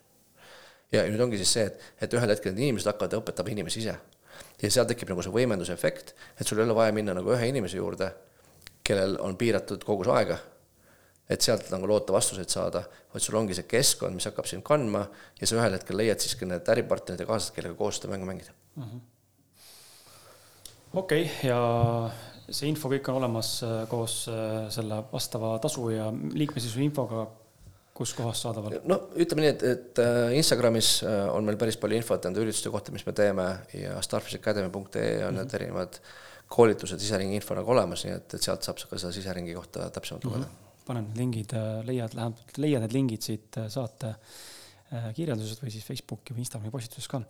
ja 0.93 1.05
nüüd 1.09 1.21
ongi 1.25 1.39
siis 1.41 1.53
see, 1.57 1.69
et, 1.71 1.85
et 2.05 2.15
ühel 2.19 2.29
hetkel 2.35 2.53
need 2.53 2.67
inimesed 2.67 2.91
hakkavad 2.91 3.21
õpetama 3.21 3.53
inimesi 3.55 3.81
ise. 3.81 3.97
ja 4.63 4.71
seal 4.71 4.89
tekib 4.89 5.13
nagu 5.13 5.23
see 5.25 5.35
võimenduse 5.35 5.73
efekt, 5.73 6.15
et 6.39 6.47
sul 6.47 6.61
ei 6.61 6.67
ole 6.67 6.77
vaja 6.77 6.93
minna 6.93 7.15
nagu 7.17 7.33
ühe 7.33 7.49
inimese 7.49 7.79
juurde, 7.79 8.11
kellel 8.85 9.17
on 9.23 9.37
piiratud 9.39 9.85
kogus 9.87 10.11
aega, 10.13 10.39
et 11.31 11.41
sealt 11.41 11.71
nagu 11.73 11.87
loota 11.89 12.13
vastuseid 12.13 12.51
saada, 12.51 12.83
vaid 13.15 13.25
sul 13.25 13.39
ongi 13.39 13.57
see 13.57 13.69
keskkond, 13.71 14.19
mis 14.19 14.27
hakkab 14.29 14.49
sind 14.51 14.67
kandma 14.67 15.07
ja 15.41 15.49
sa 15.49 15.57
ühel 15.61 15.79
hetkel 15.79 15.97
leiad 15.99 16.21
siis 16.21 16.35
ka 16.37 16.49
need 16.49 16.69
äripartnerid 16.75 17.23
ja 17.23 17.31
kaaslased, 17.31 17.55
kellega 17.57 17.79
koos 17.79 18.01
seda 18.01 18.13
mängu 18.13 18.29
mängida 18.29 18.53
mm 18.77 18.83
-hmm.. 18.83 19.01
okei 20.93 21.25
okay,, 21.25 21.49
ja 21.49 21.61
see 22.51 22.71
info 22.71 22.91
kõik 22.93 23.09
on 23.13 23.21
olemas 23.21 23.55
äh, 23.67 23.85
koos 23.91 24.25
äh, 24.31 24.67
selle 24.75 25.03
vastava 25.13 25.55
tasu 25.63 25.89
ja 25.93 26.09
liikmesisuse 26.11 26.83
infoga, 26.85 27.27
kus 27.97 28.15
kohas 28.19 28.43
saadaval? 28.45 28.79
no 28.89 28.99
ütleme 29.21 29.45
nii, 29.45 29.53
et, 29.53 29.65
et 29.69 30.03
äh, 30.03 30.35
Instagramis 30.39 30.95
on 31.35 31.47
meil 31.47 31.61
päris 31.61 31.79
palju 31.81 32.01
infot 32.01 32.29
nende 32.29 32.43
ürituste 32.43 32.73
kohta, 32.73 32.95
mis 32.95 33.07
me 33.07 33.15
teeme 33.17 33.49
ja 33.77 34.01
starfishacademy.ee 34.05 34.73
on 34.73 34.83
mm 34.83 34.97
-hmm. 34.97 35.39
need 35.39 35.57
erinevad 35.61 36.01
koolitused, 36.53 37.01
siseringi 37.01 37.39
info 37.39 37.57
nagu 37.57 37.71
olemas, 37.73 38.05
nii 38.05 38.17
et, 38.17 38.35
et 38.35 38.43
sealt 38.43 38.65
saab 38.67 38.81
ka 38.89 38.99
seda 38.99 39.13
siseringi 39.13 39.55
kohta 39.57 39.91
täpsemalt 39.91 40.25
lugeda 40.25 40.45
mm. 40.45 40.51
-hmm. 40.51 40.85
panen 40.87 41.07
need 41.09 41.23
lingid, 41.23 41.55
leiad, 41.89 42.15
läheb, 42.19 42.43
leiad 42.57 42.85
need 42.87 42.99
lingid 42.99 43.23
siit 43.23 43.61
saate 43.69 44.15
kirjeldusest 45.17 45.63
või 45.63 45.71
siis 45.73 45.85
Facebooki 45.85 46.35
või 46.35 46.45
Instagrami 46.45 46.71
postitusest 46.71 47.09
ka 47.09 47.23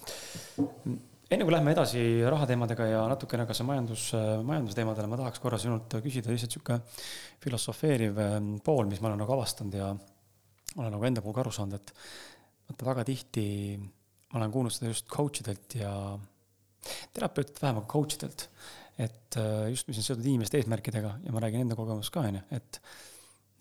enne 1.33 1.47
kui 1.47 1.55
lähme 1.55 1.73
edasi 1.73 2.03
rahateemadega 2.29 2.87
ja 2.91 3.05
natukene 3.09 3.47
ka 3.49 3.55
see 3.57 3.65
majandus, 3.65 4.09
majandusteemadele, 4.45 5.09
ma 5.09 5.19
tahaks 5.21 5.41
korra 5.41 5.59
sinult 5.61 5.95
küsida 6.05 6.33
lihtsalt 6.33 6.57
sihuke 6.57 6.77
filosofeeriv 7.43 8.21
ähm, 8.21 8.51
pool, 8.65 8.85
mis 8.91 9.01
ma 9.01 9.09
olen 9.09 9.23
nagu 9.23 9.33
avastanud 9.37 9.77
ja 9.79 9.89
olen 10.77 10.93
nagu 10.93 11.09
enda 11.09 11.25
puhul 11.25 11.37
ka 11.37 11.45
aru 11.45 11.55
saanud, 11.57 11.79
et 11.79 11.95
vaata 12.69 12.89
väga 12.91 13.07
tihti 13.09 13.47
ma 13.81 14.41
olen 14.41 14.53
kuulnud 14.53 14.77
seda 14.77 14.93
just 14.93 15.09
coach 15.13 15.41
idelt 15.45 15.79
ja 15.79 15.95
terapeutidelt 17.15 17.65
vähem, 17.65 17.81
aga 17.81 17.89
coach 17.95 18.19
idelt. 18.19 18.49
et 19.01 19.41
äh, 19.41 19.71
just, 19.73 19.89
mis 19.89 20.03
on 20.03 20.05
seotud 20.05 20.29
inimeste 20.29 20.61
eesmärkidega 20.61 21.15
ja 21.25 21.33
ma 21.33 21.41
räägin 21.41 21.65
enda 21.65 21.79
kogemusest 21.79 22.13
ka, 22.13 22.27
on 22.29 22.37
ju, 22.37 22.45
et 22.53 22.81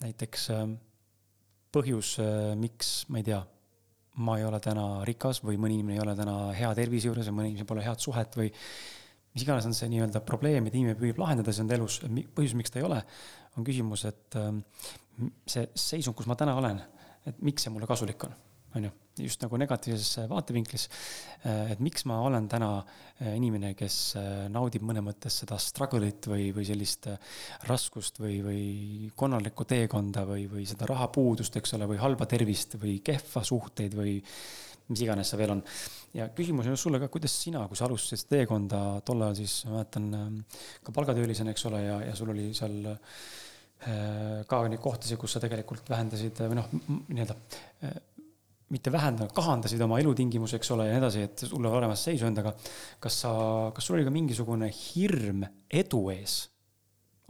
näiteks 0.03 0.49
ähm, 0.57 0.75
põhjus, 1.71 2.17
miks, 2.59 3.05
ma 3.07 3.21
ei 3.21 3.29
tea 3.31 3.39
ma 4.21 4.37
ei 4.39 4.45
ole 4.47 4.59
täna 4.63 4.85
rikas 5.07 5.41
või 5.45 5.59
mõni 5.61 5.79
inimene 5.79 5.97
ei 5.97 6.03
ole 6.03 6.15
täna 6.17 6.35
hea 6.57 6.71
tervise 6.77 7.09
juures 7.09 7.29
või 7.29 7.39
mõni 7.39 7.53
inimene 7.53 7.69
pole 7.69 7.85
head 7.85 8.03
suhet 8.03 8.37
või 8.39 8.51
mis 9.31 9.45
iganes 9.45 9.67
on 9.67 9.75
see 9.77 9.89
nii-öelda 9.91 10.21
probleem, 10.27 10.65
mida 10.67 10.77
inimene 10.77 10.99
püüab 10.99 11.21
lahendada 11.23 11.53
siis 11.53 11.63
enda 11.63 11.77
elus, 11.77 12.01
põhjus, 12.35 12.55
miks 12.59 12.73
ta 12.73 12.81
ei 12.81 12.87
ole, 12.87 12.99
on 13.57 13.67
küsimus, 13.67 14.05
et 14.09 14.39
ähm, 14.39 14.63
see 15.47 15.67
seisund, 15.71 16.17
kus 16.19 16.27
ma 16.27 16.35
täna 16.39 16.57
olen, 16.59 16.81
et 17.29 17.43
miks 17.45 17.63
see 17.65 17.73
mulle 17.73 17.89
kasulik 17.89 18.27
on 18.27 18.35
on 18.75 18.85
ju, 18.87 18.91
just 19.25 19.41
nagu 19.43 19.57
negatiivses 19.59 20.27
vaatevinklis. 20.31 20.87
et 21.73 21.79
miks 21.83 22.05
ma 22.07 22.19
olen 22.23 22.47
täna 22.49 22.69
äh, 22.79 23.33
inimene, 23.35 23.73
kes 23.77 23.97
äh, 24.19 24.27
naudib 24.53 24.85
mõne 24.87 25.03
mõttes 25.03 25.41
seda 25.41 25.57
struggle'it 25.59 26.29
või, 26.31 26.49
või 26.55 26.65
sellist 26.67 27.07
äh, 27.11 27.17
raskust 27.69 28.21
või, 28.21 28.39
või 28.45 28.63
konnalikku 29.17 29.65
teekonda 29.67 30.23
või, 30.29 30.45
või 30.51 30.67
seda 30.69 30.87
rahapuudust, 30.89 31.57
eks 31.59 31.75
ole, 31.77 31.89
või 31.91 32.01
halba 32.01 32.27
tervist 32.29 32.77
või 32.81 32.99
kehva 33.03 33.43
suhteid 33.47 33.97
või 33.97 34.19
mis 34.91 35.03
iganes 35.03 35.31
see 35.31 35.39
veel 35.39 35.55
on. 35.55 35.63
ja 36.15 36.27
küsimus 36.35 36.67
on 36.67 36.79
sulle 36.79 36.99
ka, 37.01 37.09
kuidas 37.11 37.35
sina, 37.43 37.65
kui 37.67 37.79
sa 37.79 37.87
alustasid 37.87 38.29
teekonda 38.31 39.01
tol 39.07 39.23
ajal 39.23 39.39
siis, 39.39 39.61
ma 39.67 39.79
mäletan 39.79 40.43
ka 40.83 40.95
palgatöölisena, 40.95 41.53
eks 41.55 41.67
ole, 41.71 41.83
ja, 41.85 42.01
ja 42.09 42.15
sul 42.17 42.33
oli 42.33 42.51
seal 42.57 42.91
ka 43.81 44.57
neid 44.69 44.81
kohtasid, 44.83 45.17
kus 45.17 45.33
sa 45.33 45.39
tegelikult 45.41 45.87
vähendasid 45.89 46.37
või 46.43 46.59
noh, 46.59 46.67
nii-öelda 47.09 47.37
mitte 48.71 48.91
vähendanud, 48.93 49.33
kahandasid 49.35 49.81
oma 49.83 49.99
elutingimusi, 50.01 50.57
eks 50.57 50.71
ole, 50.75 50.87
ja 50.87 50.95
nii 50.95 51.01
edasi, 51.03 51.25
et 51.27 51.43
tulla 51.49 51.71
paremasse 51.73 52.11
seisu 52.11 52.27
endaga. 52.29 52.53
kas 53.03 53.19
sa, 53.25 53.33
kas 53.75 53.87
sul 53.87 53.97
oli 53.97 54.07
ka 54.07 54.13
mingisugune 54.13 54.71
hirm 54.71 55.43
edu 55.81 56.05
ees, 56.13 56.37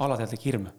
alateadlik 0.02 0.46
hirm? 0.46 0.70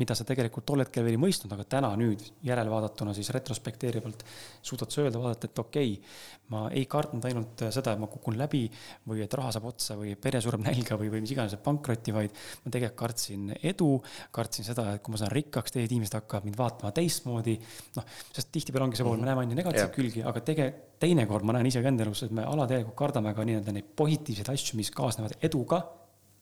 Mida 0.00 0.16
sa 0.16 0.24
tegelikult 0.26 0.64
tol 0.66 0.80
hetkel 0.82 1.04
veel 1.04 1.18
ei 1.18 1.20
mõistnud, 1.20 1.52
aga 1.54 1.66
täna 1.76 1.90
nüüd 2.00 2.22
järelvaadatuna 2.46 3.12
siis 3.16 3.30
retrospekteerivalt 3.36 4.24
suudad 4.64 4.92
sa 4.92 5.04
öelda, 5.04 5.20
vaadata, 5.20 5.50
et 5.50 5.62
okei 5.62 5.92
okay,, 5.98 6.14
ma 6.50 6.64
ei 6.74 6.86
kartnud 6.90 7.26
ainult 7.28 7.64
seda, 7.70 7.94
et 7.94 8.00
ma 8.02 8.08
kukun 8.10 8.38
läbi 8.40 8.64
või 9.08 9.22
et 9.24 9.34
raha 9.38 9.52
saab 9.54 9.68
otsa 9.70 9.96
või 10.00 10.16
pere 10.20 10.40
sureb 10.42 10.64
nälga 10.64 10.98
või, 10.98 11.12
või 11.12 11.22
mis 11.24 11.34
iganes, 11.34 11.54
et 11.54 11.62
pankrotti, 11.64 12.14
vaid 12.16 12.34
ma 12.64 12.72
tegelikult 12.72 12.98
kartsin 13.04 13.52
edu, 13.60 13.90
kartsin 14.34 14.66
seda, 14.66 14.88
et 14.96 15.04
kui 15.04 15.14
ma 15.14 15.20
saan 15.20 15.34
rikkaks, 15.36 15.76
teised 15.76 15.94
inimesed 15.94 16.18
hakkavad 16.18 16.48
mind 16.48 16.58
vaatama 16.58 16.92
teistmoodi. 16.96 17.56
noh, 17.96 18.10
sest 18.32 18.50
tihtipeale 18.56 18.88
ongi 18.88 18.98
see 18.98 19.06
pool, 19.06 19.20
me 19.20 19.28
näeme 19.28 19.44
ainult 19.44 19.60
negatiivseid 19.60 19.94
külgi, 19.94 20.24
aga 20.26 20.42
tege-, 20.46 20.72
teinekord 21.02 21.46
ma 21.46 21.56
näen 21.56 21.70
ise 21.70 21.84
ka 21.84 21.92
enda 21.92 22.06
elus, 22.06 22.24
et 22.26 22.34
me 22.34 22.44
alateadlikult 22.48 22.98
kardame 22.98 23.34
ka 23.36 23.46
nii-öelda 23.46 23.76
neid 23.76 23.94
positiivseid 23.96 24.50
asju, 24.54 24.80
mis 24.80 24.90
kaasnevad 24.94 25.38
eduga 25.46 25.84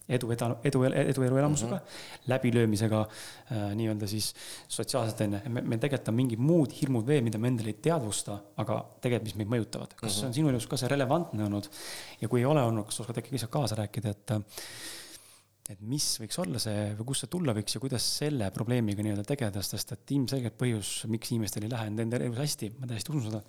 edu, 0.09 0.31
edu, 0.33 0.51
edu, 0.65 0.83
edu 0.89 1.25
eluelamusega 1.27 1.77
mm, 1.77 1.81
-hmm. 1.81 2.29
läbilöömisega 2.33 3.01
äh,, 3.01 3.65
nii-öelda 3.79 4.07
siis 4.07 4.35
sotsiaalselt 4.69 5.21
onju. 5.27 5.41
me, 5.49 5.61
meil 5.61 5.81
tegelikult 5.81 6.13
on 6.13 6.19
mingid 6.19 6.45
muud 6.51 6.77
hirmud 6.81 7.07
veel, 7.07 7.25
mida 7.25 7.39
me 7.39 7.53
endale 7.53 7.75
ei 7.75 7.81
teadvusta, 7.89 8.39
aga 8.57 8.79
tegelikult, 9.01 9.29
mis 9.29 9.41
meid 9.43 9.53
mõjutavad. 9.57 9.97
kas 9.97 10.17
mm 10.17 10.21
-hmm. 10.21 10.27
on 10.27 10.35
sinu 10.35 10.55
elus 10.55 10.67
ka 10.67 10.77
see 10.77 10.89
relevantne 10.89 11.45
olnud 11.45 11.69
ja 12.21 12.29
kui 12.29 12.41
ei 12.41 12.49
ole 12.49 12.63
olnud, 12.63 12.87
kas 12.87 12.97
sa 12.97 13.03
oskad 13.03 13.19
äkki 13.19 13.37
lihtsalt 13.37 13.53
kaasa 13.53 13.83
rääkida, 13.83 14.11
et 14.11 14.33
et 15.69 15.81
mis 15.85 16.05
võiks 16.21 16.39
olla 16.41 16.59
see 16.59 16.95
või 16.97 17.05
kust 17.11 17.21
see 17.25 17.31
tulla 17.33 17.53
võiks 17.53 17.75
ja 17.77 17.81
kuidas 17.81 18.05
selle 18.19 18.51
probleemiga 18.51 19.05
nii-öelda 19.05 19.25
tegeleda, 19.29 19.63
sest 19.63 19.93
et 19.93 20.11
ilmselgelt 20.17 20.57
põhjus, 20.57 21.05
miks 21.13 21.33
inimestel 21.35 21.67
ei 21.67 21.73
lähe 21.75 21.91
enda 21.93 22.17
elus 22.17 22.41
hästi, 22.41 22.73
ma 22.79 22.89
täiesti 22.89 23.13
usun 23.13 23.27
seda 23.29 23.43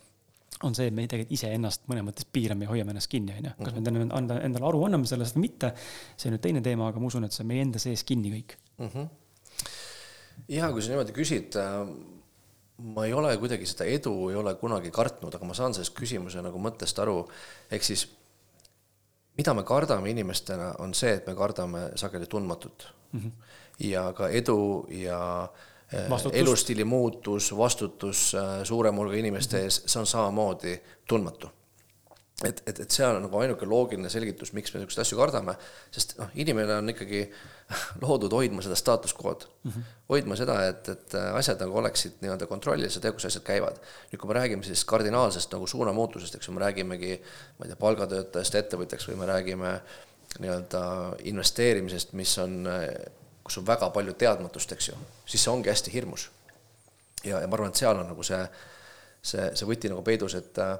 on 0.63 0.75
see, 0.75 0.89
et 0.89 0.95
me 0.95 1.05
tegelikult 1.07 1.35
iseennast 1.37 1.85
mõnes 1.89 2.05
mõttes 2.09 2.27
piirame 2.33 2.65
ja 2.65 2.73
hoiame 2.73 2.93
ennast 2.93 3.09
kinni, 3.11 3.35
on 3.37 3.47
ju. 3.47 3.53
kas 3.61 3.75
me 3.75 3.81
endale, 3.81 4.05
anda, 4.15 4.39
endale 4.43 4.67
aru 4.67 4.83
anname 4.87 5.07
sellest 5.07 5.37
või 5.37 5.47
mitte, 5.47 5.71
see 6.15 6.29
on 6.29 6.35
nüüd 6.35 6.43
teine 6.43 6.63
teema, 6.65 6.89
aga 6.91 7.01
ma 7.01 7.07
usun, 7.07 7.27
et 7.27 7.35
see 7.35 7.45
on 7.45 7.51
meie 7.51 7.63
enda 7.63 7.81
sees 7.81 8.03
kinni 8.07 8.33
kõik 8.33 8.55
mm. 8.77 8.89
-hmm. 8.89 9.09
ja 10.57 10.71
kui 10.75 10.83
sa 10.83 10.93
niimoodi 10.93 11.15
küsid, 11.15 11.55
äh, 11.59 11.93
ma 12.95 13.07
ei 13.07 13.15
ole 13.15 13.31
kuidagi 13.39 13.67
seda 13.69 13.87
edu 13.87 14.13
ei 14.33 14.39
ole 14.39 14.55
kunagi 14.59 14.91
kartnud, 14.91 15.35
aga 15.35 15.47
ma 15.47 15.55
saan 15.55 15.75
sellest 15.77 15.95
küsimuse 15.95 16.43
nagu 16.43 16.59
mõttest 16.59 16.99
aru. 16.99 17.23
ehk 17.71 17.83
siis, 17.83 18.09
mida 19.37 19.53
me 19.53 19.63
kardame 19.63 20.11
inimestena, 20.11 20.73
on 20.79 20.93
see, 20.93 21.13
et 21.13 21.27
me 21.27 21.35
kardame 21.35 21.91
sageli 21.95 22.27
tundmatut 22.27 22.87
mm. 23.11 23.19
-hmm. 23.19 23.31
ja 23.79 24.11
ka 24.13 24.29
edu 24.29 24.87
ja 24.89 25.43
äh, 25.43 25.68
Vastutust. 26.09 26.37
elustiili 26.37 26.83
muutus, 26.83 27.57
vastutus 27.57 28.35
äh, 28.35 28.59
suurema 28.63 29.01
hulga 29.01 29.17
inimeste 29.17 29.63
ees, 29.65 29.79
see 29.89 29.97
on 29.99 30.05
samamoodi 30.07 30.75
tundmatu. 31.09 31.49
et, 32.45 32.61
et, 32.67 32.79
et 32.79 32.91
see 32.93 33.03
on 33.03 33.17
nagu 33.25 33.39
ainuke 33.41 33.65
loogiline 33.67 34.09
selgitus, 34.09 34.53
miks 34.55 34.71
me 34.71 34.79
niisuguseid 34.79 35.01
asju 35.01 35.17
kardame, 35.19 35.55
sest 35.91 36.13
noh, 36.21 36.29
inimene 36.39 36.77
on 36.77 36.93
ikkagi 36.93 37.23
loodud 38.03 38.31
hoidma 38.37 38.61
seda 38.63 38.77
staatus 38.79 39.15
quo'd 39.17 39.43
mm. 39.49 39.71
-hmm. 39.71 39.89
hoidma 40.13 40.37
seda, 40.39 40.59
et, 40.69 40.87
et 40.93 41.17
asjad 41.33 41.59
nagu 41.65 41.81
oleksid 41.81 42.21
nii-öelda 42.21 42.47
kontrollis 42.47 42.95
ja 42.95 43.01
tea, 43.01 43.11
kus 43.11 43.25
asjad 43.25 43.43
käivad. 43.49 43.81
nüüd, 44.11 44.21
kui 44.21 44.29
me 44.29 44.37
räägime 44.37 44.63
sellisest 44.63 44.87
kardinaalsest 44.87 45.57
nagu 45.57 45.67
suunamuutusest, 45.67 46.35
eks 46.35 46.47
ju, 46.47 46.53
me 46.53 46.63
räägimegi, 46.67 47.17
ma 47.57 47.65
ei 47.65 47.73
tea, 47.73 47.81
palgatöötajast 47.81 48.61
ettevõtjaks 48.61 49.09
või 49.09 49.23
me 49.23 49.33
räägime 49.33 49.79
nii-öelda 50.39 50.83
investeerimisest, 51.33 52.13
mis 52.13 52.37
on 52.37 52.61
kus 53.49 53.57
on 53.57 53.65
väga 53.65 53.89
palju 53.93 54.13
teadmatust, 54.13 54.75
eks 54.75 54.91
ju, 54.91 54.99
siis 55.25 55.41
see 55.41 55.51
ongi 55.51 55.71
hästi 55.71 55.93
hirmus. 55.93 56.29
ja, 57.23 57.41
ja 57.41 57.47
ma 57.47 57.57
arvan, 57.57 57.73
et 57.73 57.81
seal 57.81 57.97
on 57.97 58.07
nagu 58.07 58.23
see, 58.23 58.39
see, 59.21 59.49
see 59.57 59.67
võti 59.67 59.89
nagu 59.91 60.03
peidus, 60.05 60.37
et 60.37 60.61
äh, 60.61 60.77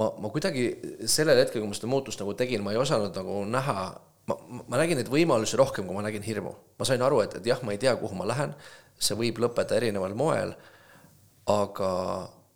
ma, 0.00 0.08
ma 0.18 0.32
kuidagi 0.32 0.70
sellel 1.06 1.42
hetkel, 1.42 1.60
kui 1.60 1.70
ma 1.70 1.76
seda 1.76 1.90
muutust 1.92 2.24
nagu 2.24 2.34
tegin, 2.38 2.64
ma 2.64 2.72
ei 2.72 2.80
osanud 2.80 3.14
nagu 3.16 3.42
näha, 3.52 3.84
ma, 4.30 4.38
ma 4.64 4.80
nägin 4.80 4.98
neid 5.00 5.12
võimalusi 5.12 5.60
rohkem, 5.60 5.86
kui 5.86 5.96
ma 5.96 6.02
nägin 6.06 6.24
hirmu. 6.24 6.54
ma 6.80 6.88
sain 6.88 7.04
aru, 7.04 7.20
et, 7.26 7.38
et 7.38 7.52
jah, 7.52 7.60
ma 7.62 7.76
ei 7.76 7.82
tea, 7.84 7.94
kuhu 8.00 8.16
ma 8.16 8.26
lähen, 8.28 8.56
see 8.98 9.18
võib 9.18 9.38
lõppeda 9.44 9.76
erineval 9.78 10.16
moel, 10.18 10.56
aga 11.52 11.92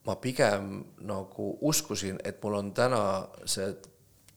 ma 0.09 0.17
pigem 0.19 0.83
nagu 1.07 1.53
uskusin, 1.61 2.19
et 2.25 2.41
mul 2.43 2.59
on 2.59 2.73
täna 2.75 3.03
see 3.45 3.69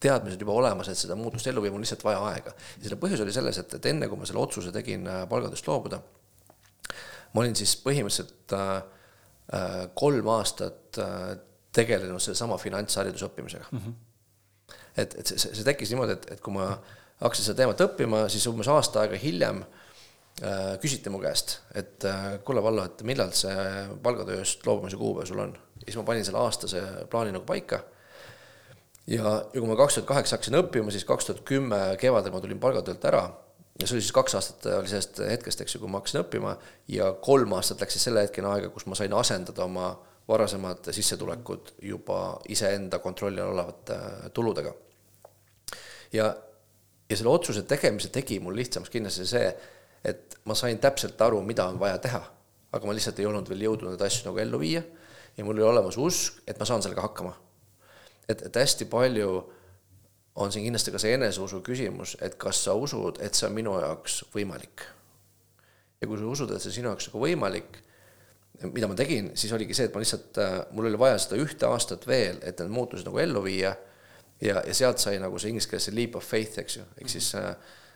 teadmised 0.05 0.41
juba 0.41 0.55
olemas, 0.55 0.89
et 0.91 0.99
seda 0.99 1.17
muutust 1.19 1.47
ellu 1.49 1.63
viia, 1.63 1.73
mul 1.73 1.83
lihtsalt 1.83 2.05
vaja 2.05 2.21
aega. 2.31 2.53
ja 2.77 2.87
selle 2.87 2.99
põhjus 3.01 3.23
oli 3.25 3.33
selles, 3.35 3.59
et, 3.61 3.77
et 3.79 3.89
enne 3.91 4.09
kui 4.11 4.21
ma 4.21 4.29
selle 4.29 4.43
otsuse 4.43 4.73
tegin 4.75 5.07
äh, 5.09 5.23
palgatööst 5.31 5.67
loobuda, 5.69 6.01
ma 7.33 7.43
olin 7.43 7.55
siis 7.57 7.75
põhimõtteliselt 7.83 8.55
äh, 8.55 8.75
äh, 9.59 9.79
kolm 9.97 10.29
aastat 10.35 11.01
äh, 11.01 11.31
tegelenud 11.75 12.23
sellesama 12.23 12.57
finantshariduse 12.61 13.27
õppimisega 13.27 13.65
mm. 13.71 13.79
-hmm. 13.79 14.77
et, 14.97 15.17
et 15.19 15.33
see, 15.33 15.51
see 15.51 15.65
tekkis 15.67 15.91
niimoodi, 15.91 16.15
et, 16.19 16.29
et 16.35 16.43
kui 16.43 16.55
ma 16.55 16.69
hakkasin 17.21 17.49
seda 17.49 17.63
teemat 17.63 17.83
õppima, 17.87 18.25
siis 18.31 18.45
umbes 18.51 18.69
aasta 18.71 19.03
aega 19.03 19.19
hiljem 19.19 19.63
äh, 19.65 20.75
küsiti 20.83 21.11
mu 21.11 21.19
käest, 21.23 21.59
et 21.75 22.05
äh, 22.07 22.37
kuule, 22.47 22.63
Vallo, 22.63 22.85
et 22.87 23.03
millal 23.07 23.33
see 23.35 23.67
palgatööst 24.03 24.65
loobumise 24.67 24.99
kuupäev 24.99 25.29
sul 25.31 25.43
on? 25.43 25.57
ja 25.81 25.89
siis 25.89 25.99
ma 25.99 26.07
panin 26.07 26.25
selle 26.25 26.39
aastase 26.41 26.81
plaani 27.11 27.35
nagu 27.35 27.45
paika 27.47 27.83
ja, 29.07 29.23
ja 29.53 29.61
kui 29.61 29.69
ma 29.69 29.77
kaks 29.79 29.99
tuhat 29.99 30.07
kaheksa 30.09 30.37
hakkasin 30.37 30.59
õppima, 30.59 30.93
siis 30.93 31.05
kaks 31.07 31.29
tuhat 31.29 31.43
kümme 31.47 31.79
kevadel 32.01 32.33
ma 32.33 32.41
tulin 32.43 32.61
palgatöölt 32.61 33.05
ära. 33.11 33.25
Ja 33.79 33.87
see 33.89 33.97
oli 33.97 34.05
siis 34.05 34.15
kaks 34.15 34.37
aastat 34.37 34.65
oli 34.71 34.87
sellest 34.87 35.19
hetkest, 35.27 35.61
eks 35.61 35.75
ju, 35.75 35.81
kui 35.83 35.91
ma 35.91 35.99
hakkasin 35.99 36.21
õppima. 36.23 36.55
Ja 36.91 37.11
kolm 37.23 37.53
aastat 37.57 37.83
läks 37.83 37.97
siis 37.97 38.07
selle 38.07 38.23
hetkeni 38.23 38.47
aega, 38.49 38.71
kus 38.73 38.87
ma 38.87 38.97
sain 38.97 39.13
asendada 39.13 39.65
oma 39.67 39.89
varasemad 40.27 40.89
sissetulekud 40.95 41.75
juba 41.85 42.39
iseenda 42.49 42.99
kontrolli 43.03 43.43
all 43.43 43.53
olevate 43.53 43.97
tuludega. 44.33 44.73
ja, 46.13 46.31
ja 47.09 47.17
selle 47.17 47.29
otsuse 47.29 47.65
tegemise 47.67 48.09
tegi 48.09 48.39
mul 48.39 48.55
lihtsamaks 48.57 48.89
kindlasti 48.89 49.25
see, 49.29 49.49
et 50.05 50.37
ma 50.45 50.55
sain 50.57 50.79
täpselt 50.81 51.21
aru, 51.21 51.41
mida 51.45 51.67
on 51.69 51.77
vaja 51.79 51.99
teha, 52.01 52.21
aga 52.71 52.87
ma 52.87 52.95
lihtsalt 52.95 53.19
ei 53.19 53.27
olnud 53.29 53.49
veel 53.49 53.67
jõudnud 53.67 53.93
neid 53.93 54.05
asju 54.07 54.29
nagu 54.29 54.41
ellu 54.41 54.61
viia. 54.61 54.81
Ja 55.37 55.43
mul 55.43 55.59
oli 55.59 55.67
olemas 55.67 55.97
usk, 55.99 56.39
et 56.47 56.57
ma 56.57 56.65
saan 56.65 56.81
sellega 56.81 57.03
hakkama 57.03 57.35
et, 58.29 58.41
et 58.41 58.59
hästi 58.61 58.87
palju 58.91 59.29
on 60.35 60.51
siin 60.51 60.65
kindlasti 60.65 60.91
ka 60.91 60.99
see 60.99 61.15
eneseusu 61.15 61.61
küsimus, 61.63 62.17
et 62.25 62.35
kas 62.39 62.63
sa 62.65 62.75
usud, 62.75 63.21
et 63.23 63.37
see 63.37 63.47
on 63.47 63.55
minu 63.55 63.77
jaoks 63.79 64.23
võimalik. 64.33 64.83
ja 66.01 66.07
kui 66.07 66.19
sa 66.19 66.27
usud, 66.27 66.51
et 66.51 66.61
see 66.61 66.75
sinu 66.75 66.91
jaoks 66.91 67.07
nagu 67.09 67.21
võimalik, 67.23 67.79
mida 68.71 68.87
ma 68.87 68.97
tegin, 68.99 69.31
siis 69.39 69.53
oligi 69.55 69.75
see, 69.75 69.87
et 69.87 69.95
ma 69.95 70.03
lihtsalt, 70.03 70.37
äh, 70.43 70.57
mul 70.75 70.89
oli 70.89 70.99
vaja 70.99 71.17
seda 71.23 71.39
ühte 71.39 71.67
aastat 71.69 72.07
veel, 72.07 72.41
et 72.43 72.59
need 72.59 72.71
muutused 72.71 73.07
nagu 73.07 73.19
ellu 73.23 73.43
viia. 73.45 73.75
Ja, 74.43 74.59
ja 74.67 74.73
sealt 74.75 74.99
sai 74.99 75.15
nagu 75.23 75.39
see 75.39 75.53
inglise 75.53 75.69
keeles 75.71 75.85
see 75.87 75.95
leap 75.95 76.17
of 76.19 76.25
faith, 76.27 76.59
eks 76.59 76.75
ju, 76.75 76.83
ehk 76.99 77.11
siis 77.11 77.29
äh, 77.39 77.53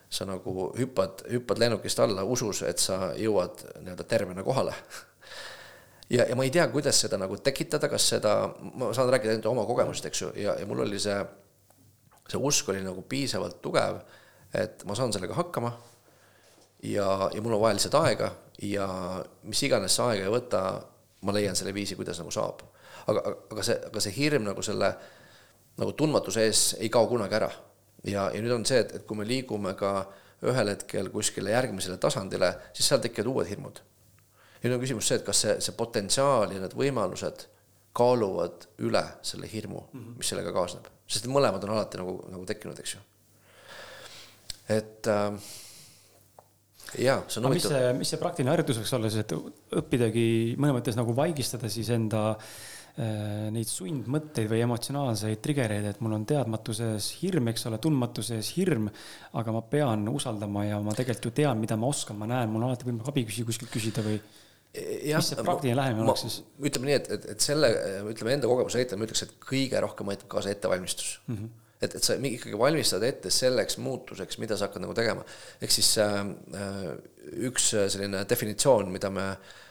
sa 0.09 0.25
nagu 0.25 0.69
hüppad, 0.77 1.25
hüppad 1.29 1.59
lennukist 1.59 1.99
alla 1.99 2.23
usus, 2.23 2.63
et 2.63 2.79
sa 2.79 3.11
jõuad 3.19 3.65
nii-öelda 3.83 4.07
tervena 4.07 4.45
kohale 4.47 4.73
ja, 6.09 6.25
ja 6.29 6.35
ma 6.35 6.45
ei 6.45 6.53
tea, 6.53 6.67
kuidas 6.73 6.99
seda 7.03 7.19
nagu 7.21 7.37
tekitada, 7.43 7.89
kas 7.91 8.07
seda, 8.15 8.33
ma 8.73 8.91
saan 8.95 9.11
rääkida 9.13 9.35
ainult 9.35 9.49
oma 9.51 9.65
kogemust, 9.69 10.05
eks 10.09 10.23
ju, 10.23 10.31
ja, 10.41 10.55
ja 10.59 10.67
mul 10.69 10.83
oli 10.85 10.99
see, 11.01 11.17
see 12.29 12.41
usk 12.49 12.71
oli 12.73 12.81
nagu 12.85 13.03
piisavalt 13.09 13.61
tugev, 13.61 14.01
et 14.57 14.83
ma 14.89 14.97
saan 14.97 15.13
sellega 15.13 15.37
hakkama 15.37 15.71
ja, 16.89 17.29
ja 17.33 17.41
mul 17.41 17.57
on 17.57 17.61
vaja 17.61 17.77
lihtsalt 17.77 17.99
aega 18.01 18.31
ja 18.65 18.87
mis 19.43 19.61
iganes 19.63 19.95
see 19.95 20.07
aega 20.07 20.25
ei 20.25 20.33
võta, 20.33 20.63
ma 21.27 21.35
leian 21.35 21.57
selle 21.57 21.73
viisi, 21.75 21.97
kuidas 21.99 22.19
nagu 22.21 22.33
saab. 22.33 22.63
aga, 23.07 23.35
aga 23.51 23.65
see, 23.65 23.77
aga 23.89 24.03
see 24.03 24.15
hirm 24.15 24.47
nagu 24.47 24.63
selle 24.65 24.93
nagu 25.79 25.93
tundmatuse 25.95 26.47
ees 26.47 26.63
ei 26.79 26.89
kao 26.89 27.07
kunagi 27.07 27.37
ära. 27.37 27.51
ja, 28.03 28.29
ja 28.33 28.41
nüüd 28.41 28.55
on 28.55 28.65
see, 28.65 28.81
et, 28.81 28.95
et 28.97 29.05
kui 29.05 29.17
me 29.19 29.27
liigume 29.27 29.75
ka 29.77 29.93
ühel 30.47 30.71
hetkel 30.71 31.09
kuskile 31.11 31.51
järgmisele 31.51 31.97
tasandile, 31.99 32.53
siis 32.73 32.87
seal 32.87 33.01
tekivad 33.03 33.27
uued 33.27 33.49
hirmud 33.51 33.81
nüüd 34.63 34.75
on 34.75 34.83
küsimus 34.83 35.07
see, 35.09 35.19
et 35.19 35.25
kas 35.27 35.45
see, 35.45 35.55
see 35.63 35.77
potentsiaal 35.77 36.55
ja 36.55 36.63
need 36.63 36.75
võimalused 36.77 37.45
kaaluvad 37.99 38.67
üle 38.85 39.03
selle 39.25 39.49
hirmu, 39.51 39.85
mhm. 39.91 40.17
mis 40.19 40.29
sellega 40.31 40.53
kaasneb, 40.55 40.89
sest 41.09 41.29
mõlemad 41.31 41.63
on 41.65 41.75
alati 41.77 42.01
nagu, 42.01 42.19
nagu 42.31 42.45
tekkinud, 42.49 42.79
eks 42.79 42.95
ju. 42.95 43.05
et 44.75 45.09
äh, 45.09 45.53
jaa, 47.05 47.21
see 47.27 47.41
on 47.41 47.49
huvitav. 47.49 47.53
mis 47.53 47.69
see, 47.69 47.93
mis 48.01 48.11
see 48.13 48.21
praktiline 48.21 48.53
harjutus 48.53 48.81
võiks 48.81 48.97
olla 48.97 49.11
siis, 49.11 49.23
et 49.25 49.79
õppidagi 49.81 50.27
mõnes 50.57 50.77
mõttes 50.79 50.99
nagu 50.99 51.15
vaigistada 51.17 51.71
siis 51.71 51.89
enda 51.95 52.23
äh, 52.35 53.49
neid 53.55 53.69
sundmõtteid 53.69 54.49
või 54.51 54.61
emotsionaalseid 54.67 55.41
trigereid, 55.43 55.89
et 55.89 56.03
mul 56.05 56.13
on 56.19 56.27
teadmatuses 56.29 57.09
hirm, 57.23 57.49
eks 57.51 57.65
ole, 57.69 57.81
tundmatuses 57.81 58.53
hirm, 58.57 58.89
aga 59.39 59.55
ma 59.55 59.63
pean 59.65 60.05
usaldama 60.13 60.67
ja 60.67 60.81
ma 60.83 60.93
tegelikult 60.97 61.31
ju 61.31 61.37
tean, 61.41 61.61
mida 61.61 61.79
ma 61.79 61.89
oskan, 61.89 62.19
ma 62.21 62.29
näen, 62.29 62.53
mul 62.53 62.63
on 62.63 62.69
alati 62.69 62.87
võimalik 62.89 63.11
abi 63.11 63.25
küsida, 63.29 63.49
kuskilt 63.49 63.73
küsida 63.73 64.05
või 64.05 64.21
mis 64.73 65.31
see 65.31 65.45
praktiline 65.45 65.77
lähenemine 65.79 66.05
oleks 66.05 66.25
siis? 66.25 66.41
ütleme 66.61 66.91
nii, 66.91 66.97
et, 66.99 67.07
et, 67.15 67.25
et 67.33 67.45
selle, 67.45 67.71
ütleme 68.11 68.35
enda 68.37 68.51
kogemuse 68.51 68.81
näitel 68.81 69.01
ma 69.01 69.07
ütleks, 69.07 69.23
et 69.25 69.33
kõige 69.41 69.81
rohkem 69.81 70.11
aitab 70.13 70.29
kaasa 70.35 70.53
ettevalmistus 70.53 71.17
mm. 71.27 71.39
-hmm 71.39 71.57
et, 71.79 71.93
et 71.95 72.03
sa 72.03 72.17
ikkagi 72.19 72.57
valmistad 72.59 73.03
ette 73.07 73.29
selleks 73.31 73.77
muutuseks, 73.79 74.35
mida 74.43 74.57
sa 74.59 74.67
hakkad 74.67 74.83
nagu 74.83 74.93
tegema. 74.93 75.23
ehk 75.61 75.71
siis 75.71 75.93
äh, 76.03 76.19
äh 76.59 76.89
üks 77.49 77.69
selline 77.71 78.25
definitsioon, 78.29 78.91
mida 78.91 79.09
me 79.13 79.25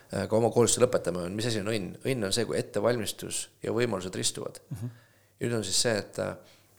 ka 0.08 0.36
oma 0.38 0.50
koolituse 0.52 0.80
lõpetame, 0.80 1.26
on, 1.26 1.34
mis 1.36 1.48
asi 1.50 1.60
on 1.60 1.68
õnn. 1.72 1.96
õnn 2.06 2.28
on 2.28 2.32
see, 2.32 2.46
kui 2.48 2.56
ettevalmistus 2.58 3.42
ja 3.64 3.74
võimalused 3.76 4.14
ristuvad 4.16 4.60
mm. 4.62 4.76
-hmm. 4.76 4.94
ja 5.40 5.46
nüüd 5.46 5.56
on 5.58 5.66
siis 5.66 5.80
see, 5.84 5.96
et 5.98 6.20
äh, 6.24 6.36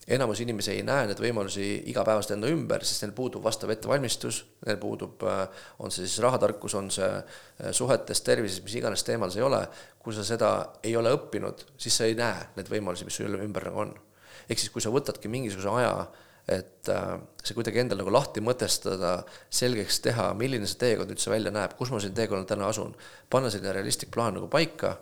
enamus 0.10 0.39
inimesi 0.41 0.74
ei 0.74 0.84
näe 0.86 1.05
neid 1.10 1.20
võimalusi 1.22 1.66
igapäevaselt 1.91 2.34
enda 2.38 2.49
ümber, 2.49 2.84
sest 2.86 3.03
neil 3.03 3.14
puudub 3.18 3.43
vastav 3.45 3.70
ettevalmistus, 3.74 4.41
neil 4.66 4.80
puudub, 4.82 5.22
äh, 5.30 5.66
on 5.84 5.93
see 5.93 6.07
siis 6.07 6.22
rahatarkus, 6.26 6.76
on 6.80 6.89
see 6.93 7.10
äh, 7.10 7.70
suhetes, 7.76 8.24
tervises, 8.26 8.64
mis 8.66 8.78
iganes 8.80 9.05
teemal 9.05 9.30
see 9.34 9.43
ei 9.43 9.47
ole. 9.47 9.62
kui 9.99 10.16
sa 10.16 10.24
seda 10.26 10.49
ei 10.88 10.95
ole 10.95 11.12
õppinud, 11.14 11.66
siis 11.78 11.97
sa 11.99 12.07
ei 12.07 12.16
näe 12.18 12.47
neid 12.55 12.70
võimalusi, 12.72 13.05
mis 13.05 13.20
sul 13.20 13.36
ümber 13.36 13.68
nagu 13.68 13.84
on. 13.84 13.91
ehk 14.47 14.62
siis, 14.62 14.72
kui 14.74 14.82
sa 14.82 14.89
võtadki 14.89 15.30
mingisuguse 15.30 15.70
aja, 15.78 15.91
et 16.49 16.89
äh, 16.89 17.12
see 17.43 17.57
kuidagi 17.57 17.84
endale 17.84 18.01
nagu 18.01 18.14
lahti 18.16 18.41
mõtestada, 18.41 19.20
selgeks 19.53 19.99
teha, 20.07 20.32
milline 20.39 20.66
see 20.66 20.80
teekond 20.88 21.14
üldse 21.14 21.30
välja 21.30 21.53
näeb, 21.53 21.76
kus 21.78 21.91
ma 21.93 22.01
siin 22.01 22.16
teekonnal 22.18 22.47
täna 22.49 22.72
asun, 22.72 22.95
panna 23.30 23.51
selline 23.53 23.76
realistlik 23.78 24.10
plaan 24.16 24.39
nagu 24.39 24.49
paika, 24.49 24.95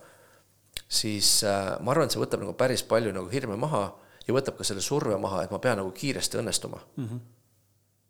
siis 0.89 1.39
ma 1.45 1.93
arvan, 1.93 2.09
et 2.09 2.15
see 2.15 2.21
võtab 2.21 2.43
nagu 2.43 2.57
päris 2.59 2.83
palju 2.83 3.15
nagu 3.15 3.31
hirme 3.31 3.55
maha 3.59 3.85
ja 4.27 4.35
võtab 4.35 4.57
ka 4.59 4.67
selle 4.67 4.83
surve 4.83 5.17
maha, 5.21 5.43
et 5.43 5.53
ma 5.53 5.59
pean 5.63 5.79
nagu 5.81 5.91
kiiresti 5.95 6.41
õnnestuma 6.41 6.79
mm. 6.95 7.05
-hmm. 7.05 7.21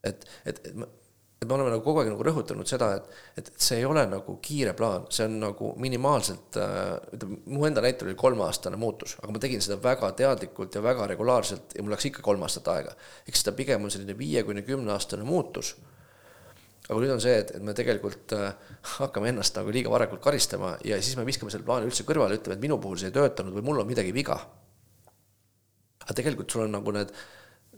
et, 0.09 0.25
et, 0.45 0.61
et 0.67 0.75
me, 0.75 0.87
et 1.41 1.47
me 1.47 1.53
oleme 1.53 1.73
nagu 1.75 1.83
kogu 1.85 2.01
aeg 2.01 2.09
nagu 2.09 2.25
rõhutanud 2.25 2.69
seda, 2.69 2.89
et, 2.97 3.09
et 3.41 3.51
see 3.61 3.77
ei 3.81 3.85
ole 3.85 4.05
nagu 4.09 4.37
kiire 4.41 4.73
plaan, 4.77 5.05
see 5.13 5.27
on 5.29 5.39
nagu 5.43 5.73
minimaalselt 5.83 6.57
äh,, 6.61 6.95
ütleme, 7.17 7.41
mu 7.53 7.67
enda 7.69 7.83
näitel 7.85 8.09
oli 8.09 8.17
kolmeaastane 8.17 8.79
muutus, 8.81 9.17
aga 9.21 9.35
ma 9.35 9.43
tegin 9.43 9.61
seda 9.61 9.77
väga 9.83 10.11
teadlikult 10.17 10.75
ja 10.75 10.83
väga 10.83 11.07
regulaarselt 11.13 11.77
ja 11.77 11.85
mul 11.85 11.93
läks 11.93 12.09
ikka 12.09 12.25
kolm 12.25 12.47
aastat 12.47 12.73
aega. 12.73 12.95
eks 13.29 13.45
ta 13.45 13.53
pigem 13.53 13.85
on 13.85 13.93
selline 13.93 14.17
viie 14.17 14.43
kuni 14.43 14.65
kümneaastane 14.65 15.27
muutus 15.27 15.75
aga 16.87 16.99
nüüd 17.03 17.13
on 17.17 17.21
see, 17.21 17.35
et, 17.43 17.51
et 17.57 17.63
me 17.63 17.73
tegelikult 17.75 18.33
äh, 18.33 18.53
hakkame 18.97 19.29
ennast 19.33 19.57
nagu 19.59 19.73
liiga 19.75 19.91
varakult 19.91 20.23
karistama 20.23 20.77
ja 20.87 20.99
siis 21.03 21.19
me 21.19 21.25
viskame 21.27 21.51
selle 21.53 21.67
plaani 21.67 21.89
üldse 21.89 22.07
kõrvale, 22.07 22.39
ütleme, 22.39 22.57
et 22.57 22.63
minu 22.63 22.79
puhul 22.81 22.97
see 22.97 23.11
ei 23.11 23.15
töötanud 23.17 23.55
või 23.57 23.65
mul 23.69 23.83
on 23.83 23.89
midagi 23.89 24.13
viga 24.15 24.39
aga 26.07 26.15
tegelikult 26.15 26.51
sul 26.51 26.63
on 26.63 26.73
nagu 26.77 26.93
need, 26.95 27.11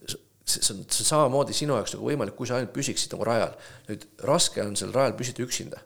see 0.05 0.61
on, 0.73 0.83
see 0.85 1.03
on 1.03 1.09
samamoodi 1.09 1.55
sinu 1.57 1.77
jaoks 1.77 1.95
nagu 1.95 2.09
võimalik, 2.09 2.37
kui 2.37 2.49
sa 2.49 2.59
ainult 2.59 2.73
püsiksid 2.75 3.13
nagu 3.15 3.27
rajal. 3.27 3.55
nüüd 3.89 4.07
raske 4.29 4.63
on 4.63 4.77
seal 4.79 4.93
rajal 4.95 5.17
püsida 5.17 5.45
üksinda. 5.45 5.83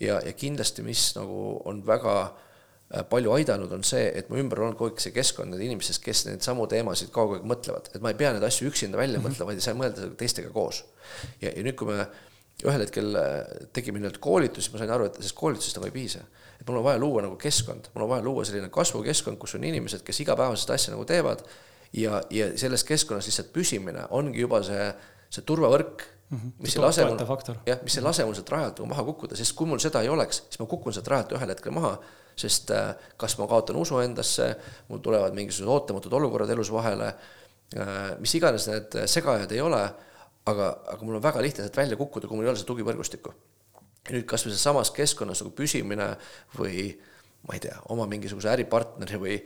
ja, 0.00 0.20
ja 0.20 0.32
kindlasti, 0.36 0.84
mis 0.84 1.12
nagu 1.16 1.60
on 1.68 1.80
väga 1.86 2.16
äh, 2.22 3.04
palju 3.08 3.32
aidanud, 3.36 3.72
on 3.72 3.86
see, 3.86 4.04
et 4.18 4.28
mu 4.28 4.40
ümber 4.42 4.60
on 4.66 4.76
kogu 4.76 4.92
aeg 4.92 5.04
see 5.04 5.14
keskkond, 5.16 5.54
need 5.54 5.64
inimesed, 5.68 6.02
kes 6.04 6.26
neid 6.28 6.44
samu 6.44 6.66
teemasid 6.68 7.12
kogu 7.14 7.38
aeg 7.38 7.46
mõtlevad, 7.48 7.92
et 7.94 8.04
ma 8.04 8.12
ei 8.12 8.18
pea 8.18 8.34
neid 8.34 8.44
asju 8.48 8.68
üksinda 8.68 9.00
välja 9.00 9.18
mm 9.18 9.24
-hmm. 9.24 9.32
mõtlema, 9.32 9.52
vaid 9.52 9.62
ei 9.62 9.68
saa 9.68 9.78
mõelda 9.78 10.10
teistega 10.18 10.52
koos. 10.52 10.84
ja, 11.40 11.48
ja 11.48 11.62
nüüd, 11.62 11.76
kui 11.78 11.88
me 11.88 12.06
ühel 12.62 12.84
hetkel 12.84 13.16
äh, 13.18 13.66
tegime 13.72 13.98
nii-öelda 14.02 14.20
koolitusi, 14.22 14.70
ma 14.72 14.80
sain 14.82 14.92
aru, 14.94 15.08
et 15.08 15.18
sellest 15.18 15.38
koolitusest 15.38 15.78
nagu 15.78 15.90
ei 15.90 15.96
piisa 15.96 16.22
et 16.62 16.68
mul 16.68 16.78
on 16.78 16.86
vaja 16.86 17.00
luua 17.02 17.22
nagu 17.24 17.36
keskkond, 17.40 17.90
mul 17.94 18.06
on 18.06 18.10
vaja 18.12 18.22
luua 18.22 18.44
selline 18.46 18.70
kasvukeskkond, 18.72 19.38
kus 19.42 19.56
on 19.58 19.64
inimesed, 19.66 20.04
kes 20.06 20.22
igapäevaselt 20.22 20.70
asja 20.76 20.94
nagu 20.94 21.04
teevad 21.08 21.42
ja, 21.98 22.20
ja 22.30 22.50
selles 22.58 22.84
keskkonnas 22.86 23.26
lihtsalt 23.26 23.50
püsimine 23.54 24.06
ongi 24.14 24.44
juba 24.44 24.62
see, 24.66 24.86
see 25.32 25.42
turvavõrk 25.48 26.04
mm, 26.04 26.38
-hmm. 26.38 26.52
mis 26.62 26.76
ei 26.76 26.84
lase 26.84 27.06
mul, 27.08 27.24
jah, 27.66 27.82
mis 27.82 27.98
ei 27.98 28.06
lase 28.06 28.26
mul 28.28 28.38
sealt 28.38 28.54
rajalt 28.54 28.78
nagu 28.78 28.90
maha 28.94 29.06
kukkuda, 29.10 29.38
sest 29.38 29.56
kui 29.58 29.66
mul 29.66 29.82
seda 29.82 30.04
ei 30.06 30.12
oleks, 30.12 30.44
siis 30.46 30.62
ma 30.62 30.68
kukun 30.70 30.94
sealt 30.94 31.10
rajalt 31.10 31.34
ühel 31.38 31.54
hetkel 31.54 31.74
maha, 31.74 31.96
sest 32.38 32.70
äh, 32.70 32.94
kas 33.16 33.34
ma 33.42 33.50
kaotan 33.50 33.76
usu 33.76 33.98
endasse, 33.98 34.52
mul 34.88 35.02
tulevad 35.02 35.34
mingisugused 35.34 35.74
ootamatud 35.74 36.14
olukorrad 36.20 36.50
elus 36.54 36.70
vahele, 36.72 37.10
äh, 37.74 38.00
mis 38.22 38.34
iganes 38.38 38.70
need 38.70 39.02
segajad 39.10 39.52
ei 39.52 39.60
ole, 39.60 39.82
aga, 40.50 40.68
aga 40.94 41.00
mul 41.06 41.18
on 41.18 41.24
väga 41.24 41.42
lihtne 41.44 41.66
sealt 41.66 41.76
välja 41.76 41.98
kukkuda, 42.00 42.28
kui 42.28 42.38
mul 42.38 42.46
ei 42.46 42.52
ole 42.52 42.60
seda 42.60 42.70
tugivõrgustikku 42.72 43.34
ja 44.08 44.16
nüüd 44.16 44.26
kas 44.28 44.44
või 44.46 44.54
sealsamas 44.54 44.90
keskkonnas 44.94 45.42
nagu 45.42 45.52
püsimine 45.56 46.08
või 46.58 46.90
ma 47.46 47.56
ei 47.56 47.62
tea, 47.62 47.76
oma 47.94 48.06
mingisuguse 48.10 48.50
äripartneri 48.52 49.18
või, 49.18 49.36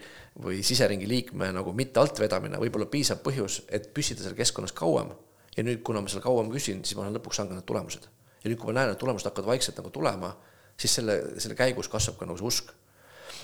või 0.45 0.61
siseringi 0.67 1.09
liikme 1.09 1.49
nagu 1.57 1.73
mitte 1.77 2.01
altvedamine 2.01 2.61
võib 2.61 2.77
olla 2.77 2.89
piisav 2.93 3.23
põhjus, 3.25 3.63
et 3.73 3.89
püsida 3.97 4.25
seal 4.25 4.37
keskkonnas 4.37 4.75
kauem. 4.77 5.15
ja 5.57 5.65
nüüd, 5.65 5.81
kuna 5.83 6.03
ma 6.05 6.13
seal 6.13 6.25
kauem 6.25 6.51
küsin, 6.53 6.83
siis 6.85 6.97
ma 6.97 7.07
olen 7.07 7.17
lõpuks 7.17 7.41
saanud 7.41 7.57
need 7.57 7.69
tulemused. 7.69 8.09
ja 8.43 8.51
nüüd, 8.51 8.59
kui 8.61 8.73
ma 8.73 8.81
näen, 8.81 8.93
et 8.93 9.01
tulemused 9.01 9.29
hakkavad 9.29 9.55
vaikselt 9.55 9.81
nagu 9.81 9.91
tulema, 9.91 10.35
siis 10.77 10.99
selle, 10.99 11.17
selle 11.41 11.57
käigus 11.57 11.89
kasvab 11.89 12.19
ka 12.19 12.29
nagu 12.29 12.41
see 12.41 12.51
usk. 12.53 12.73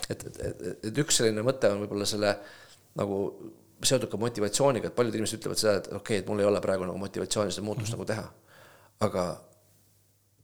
et, 0.09 0.27
et, 0.27 0.37
et, 0.37 0.85
et 0.91 0.99
üks 1.05 1.21
selline 1.21 1.45
mõte 1.45 1.73
on 1.73 1.85
võib-olla 1.85 2.09
selle 2.09 2.37
nagu 3.01 3.19
seotud 3.89 4.11
ka 4.11 4.21
motivatsiooniga, 4.21 4.91
et 4.91 4.97
paljud 4.97 5.17
inimesed 5.19 5.41
ütlevad 5.41 5.61
seda, 5.61 5.79
et 5.81 5.89
okei 5.89 5.99
okay,, 5.99 6.21
et 6.23 6.29
mul 6.29 6.43
ei 6.43 6.49
ole 6.49 6.61
praegu 6.65 6.87
nagu 6.89 6.99
motivatsiooni 7.03 7.55
seda 7.55 7.65
muutust 7.67 7.93
mm 7.93 7.95
-hmm. 7.95 7.99
nagu 7.99 8.05
teha. 8.05 8.33
aga 9.03 9.23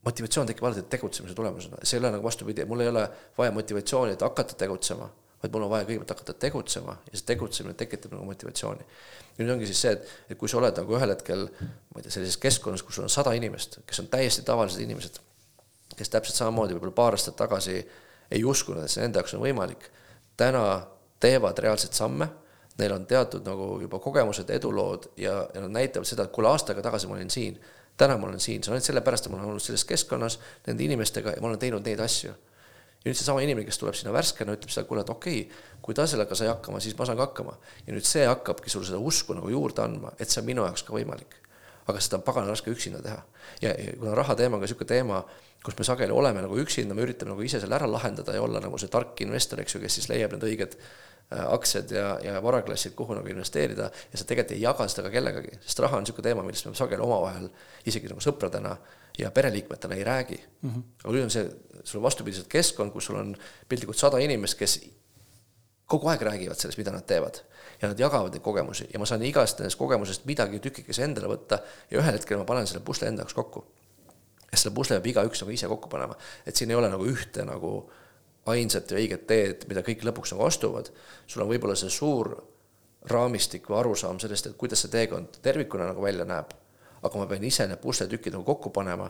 motivatsioon 0.05 0.47
tekib 0.47 0.63
alati 0.63 0.81
tegutsemise 0.81 1.35
tulemusena, 1.35 1.77
see 1.83 1.97
ei 1.97 2.03
ole 2.03 2.11
nagu 2.11 2.23
vastupidi, 2.23 2.65
mul 2.65 2.79
ei 2.79 2.87
ole 2.87 3.09
vaja 3.37 3.51
motivatsiooni, 3.51 4.13
et 4.13 4.21
hakata 4.21 4.55
tegutsema, 4.59 5.09
vaid 5.43 5.53
mul 5.53 5.65
on 5.67 5.69
vaja 5.69 5.87
kõigepealt 5.87 6.13
hakata 6.15 6.33
tegutsema 6.33 6.97
ja 7.11 7.17
see 7.17 7.25
tegutsemine 7.31 7.75
tekitab 7.79 8.15
nagu 8.15 8.25
motivatsiooni. 8.25 8.85
ja 9.37 9.45
nüüd 9.45 9.53
ongi 9.53 9.67
siis 9.69 9.81
see, 9.81 9.91
et, 9.91 10.13
et 10.29 10.37
kui 10.37 10.49
sa 10.51 10.57
oled 10.59 10.77
nagu 10.81 10.95
ühel 10.95 11.13
hetkel, 11.15 11.47
ma 11.61 12.01
ei 12.01 12.03
tea, 12.07 12.11
sellises 12.11 12.37
keskkonnas, 12.37 12.83
kus 12.83 12.95
sul 12.95 13.07
on 13.07 13.13
sada 13.13 13.33
inimest, 13.37 13.79
kes 13.87 13.99
on 14.03 14.07
täiesti 14.11 14.43
tavalised 14.47 14.81
inimesed, 14.83 15.19
kes 15.95 16.09
täpselt 16.09 16.35
samamoodi 16.35 16.75
võib-olla 16.75 16.95
paar 16.95 17.17
aastat 17.17 17.35
tagasi 17.39 17.79
ei 18.31 18.43
uskunud, 18.43 18.83
et 18.83 18.91
see 18.91 19.03
nende 19.03 19.19
jaoks 19.19 19.35
on 19.35 19.43
võimalik, 19.43 19.89
täna 20.39 20.63
teevad 21.19 21.59
reaalseid 21.59 21.95
samme, 21.95 22.27
neil 22.79 22.93
on 22.95 23.05
teatud 23.09 23.45
nagu 23.45 23.75
juba 23.81 23.99
kogemused, 23.99 24.49
edulood 24.49 25.11
ja, 25.17 25.41
ja 25.53 25.65
nad 25.65 25.75
näitavad 25.75 26.07
seda, 26.07 26.25
et 26.25 26.33
kuule, 26.35 26.49
aasta 26.49 26.73
aega 26.73 26.85
tagasi 26.89 27.07
ma 27.07 27.17
olin 27.17 27.29
siin 27.33 27.59
täna 27.99 28.17
ma 28.17 28.27
olen 28.27 28.39
siin, 28.39 28.63
see 28.63 28.71
on 28.71 28.77
ainult 28.77 28.87
sellepärast, 28.87 29.27
et 29.27 29.33
ma 29.33 29.39
olen 29.39 29.51
olnud 29.53 29.63
selles 29.63 29.83
keskkonnas 29.87 30.37
nende 30.67 30.85
inimestega 30.85 31.35
ja 31.35 31.41
ma 31.43 31.49
olen 31.51 31.59
teinud 31.59 31.83
neid 31.85 31.99
asju. 32.03 32.31
ja 32.99 33.07
nüüd 33.07 33.15
seesama 33.15 33.43
inimene, 33.43 33.67
kes 33.67 33.79
tuleb 33.79 33.95
sinna 33.95 34.11
värskena, 34.15 34.55
ütleb 34.57 34.71
seda, 34.71 34.85
kuule, 34.87 35.03
et 35.05 35.11
okei 35.11 35.41
okay,, 35.45 35.67
kui 35.83 35.95
ta 35.95 36.03
sellega 36.07 36.35
sai 36.35 36.49
hakkama, 36.51 36.81
siis 36.83 36.95
ma 36.99 37.07
saan 37.07 37.19
ka 37.19 37.27
hakkama. 37.29 37.57
ja 37.87 37.95
nüüd 37.95 38.07
see 38.07 38.25
hakkabki 38.27 38.71
sulle 38.71 38.87
seda 38.87 38.99
usku 39.11 39.35
nagu 39.35 39.51
juurde 39.51 39.83
andma, 39.83 40.13
et 40.19 40.31
see 40.31 40.41
on 40.41 40.47
minu 40.47 40.65
jaoks 40.67 40.83
ka 40.87 40.95
võimalik. 40.95 41.35
aga 41.89 42.01
seda 42.05 42.19
on 42.19 42.25
pagana 42.27 42.53
raske 42.53 42.71
üksinda 42.71 43.03
teha. 43.03 43.19
ja, 43.61 43.75
kuna 43.99 44.15
raha 44.15 44.35
teema 44.39 44.55
on 44.55 44.63
ka 44.63 44.69
niisugune 44.69 44.91
teema, 44.93 45.23
kus 45.65 45.75
me 45.77 45.83
sageli 45.83 46.15
oleme 46.15 46.41
nagu 46.41 46.57
üksinda, 46.61 46.95
me 46.95 47.03
üritame 47.03 47.33
nagu 47.33 47.43
ise 47.43 47.59
selle 47.59 47.75
ära 47.75 47.87
lahendada 47.89 48.33
ja 48.33 48.41
olla 48.41 48.61
nagu 48.63 48.77
see 48.79 48.91
tark 48.91 49.21
investor, 49.21 49.59
eks 49.59 49.75
ju, 49.75 49.81
kes 49.83 49.99
siis 49.99 50.09
leiab 50.11 50.35
need 50.35 50.45
õiged 50.47 50.77
Äh, 51.35 51.53
aktsiad 51.53 51.91
ja, 51.91 52.19
ja 52.23 52.39
varaklassid, 52.43 52.95
kuhu 52.97 53.13
nagu 53.13 53.29
investeerida 53.29 53.91
ja 54.11 54.17
sa 54.17 54.25
tegelikult 54.25 54.55
ei 54.55 54.63
jaga 54.63 54.87
seda 54.89 55.03
ka 55.05 55.11
kellegagi, 55.13 55.51
sest 55.61 55.81
raha 55.83 55.99
on 55.99 56.01
niisugune 56.01 56.25
teema, 56.25 56.41
millest 56.41 56.65
me 56.65 56.71
sageli 56.73 57.03
omavahel 57.05 57.45
isegi 57.85 58.09
nagu 58.09 58.23
sõpradena 58.25 58.71
ja 59.21 59.29
pereliikmetena 59.35 59.93
ei 59.93 60.07
räägi 60.07 60.39
mm. 60.39 60.71
-hmm. 60.71 60.87
aga 61.03 61.13
nüüd 61.13 61.27
on 61.27 61.29
see, 61.35 61.43
sul 61.83 61.99
on 61.99 62.07
vastupidiselt 62.07 62.49
keskkond, 62.49 62.89
kus 62.95 63.11
sul 63.11 63.19
on 63.21 63.35
piltlikult 63.69 64.01
sada 64.01 64.17
inimest, 64.25 64.57
kes 64.57 64.79
kogu 65.85 66.09
aeg 66.09 66.25
räägivad 66.25 66.57
sellest, 66.57 66.81
mida 66.81 66.97
nad 66.97 67.05
teevad. 67.05 67.43
ja 67.81 67.87
nad 67.93 67.99
jagavad 67.99 68.33
neid 68.33 68.41
kogemusi 68.41 68.89
ja 68.93 68.99
ma 68.99 69.05
saan 69.05 69.21
igast 69.21 69.59
nendest 69.59 69.77
kogemusest 69.77 70.25
midagi 70.25 70.59
tükikese 70.59 71.03
endale 71.03 71.29
võtta 71.29 71.61
ja 71.91 72.01
ühel 72.01 72.17
hetkel 72.17 72.41
ma 72.41 72.45
panen 72.45 72.67
selle 72.67 72.81
pusle 72.81 73.07
enda 73.07 73.21
jaoks 73.21 73.37
kokku. 73.37 73.67
Ja 74.51 74.57
selle 74.57 74.75
pusle 74.75 74.97
peab 74.97 75.09
igaüks 75.13 75.43
nagu 75.43 75.53
ise 75.55 75.69
kokku 75.71 75.89
panema, 75.91 76.17
et 76.45 76.55
siin 76.55 76.71
ei 76.71 76.77
ole 76.79 76.89
nagu 76.91 77.05
ühte 77.09 77.45
nagu 77.47 77.73
ainsat 78.49 78.91
ja 78.91 78.97
õiget 78.97 79.25
teed, 79.29 79.65
mida 79.69 79.83
kõik 79.85 80.03
lõpuks 80.07 80.33
nagu 80.33 80.45
astuvad, 80.47 80.89
sul 81.27 81.43
on 81.43 81.51
võib-olla 81.51 81.75
see 81.77 81.91
suur 81.93 82.31
raamistik 83.11 83.69
või 83.69 83.79
arusaam 83.83 84.19
sellest, 84.19 84.49
et 84.49 84.57
kuidas 84.59 84.83
see 84.83 84.91
teekond 84.93 85.39
tervikuna 85.45 85.89
nagu 85.91 86.03
välja 86.03 86.25
näeb, 86.27 86.53
aga 87.01 87.19
ma 87.19 87.27
pean 87.29 87.45
ise 87.47 87.67
need 87.67 87.81
pusletükid 87.83 88.35
nagu 88.35 88.47
kokku 88.47 88.73
panema 88.75 89.09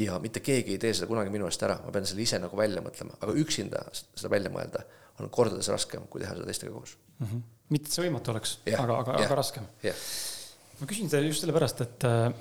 ja 0.00 0.18
mitte 0.22 0.42
keegi 0.44 0.76
ei 0.76 0.82
tee 0.82 0.92
seda 0.96 1.08
kunagi 1.10 1.32
minu 1.32 1.48
eest 1.48 1.62
ära, 1.66 1.78
ma 1.84 1.92
pean 1.94 2.08
selle 2.08 2.24
ise 2.24 2.40
nagu 2.42 2.56
välja 2.56 2.82
mõtlema, 2.84 3.16
aga 3.20 3.36
üksinda 3.42 3.84
seda 3.94 4.32
välja 4.32 4.52
mõelda 4.52 4.84
on 5.20 5.30
kordades 5.32 5.68
raskem, 5.72 6.06
kui 6.10 6.22
teha 6.22 6.34
seda 6.36 6.48
teistega 6.48 6.72
koos. 6.72 6.96
Mm. 7.18 7.26
-hmm. 7.26 7.40
mitte 7.74 7.90
et 7.90 7.96
see 7.96 8.04
võimatu 8.06 8.32
oleks, 8.32 8.58
aga, 8.72 8.98
aga, 8.98 9.16
aga 9.24 9.38
raskem. 9.40 9.66
Yeah.. 9.84 9.96
ma 10.80 10.88
küsin 10.88 11.10
seda 11.12 11.26
just 11.26 11.44
sellepärast, 11.44 11.80
et 11.84 12.06
äh, 12.08 12.32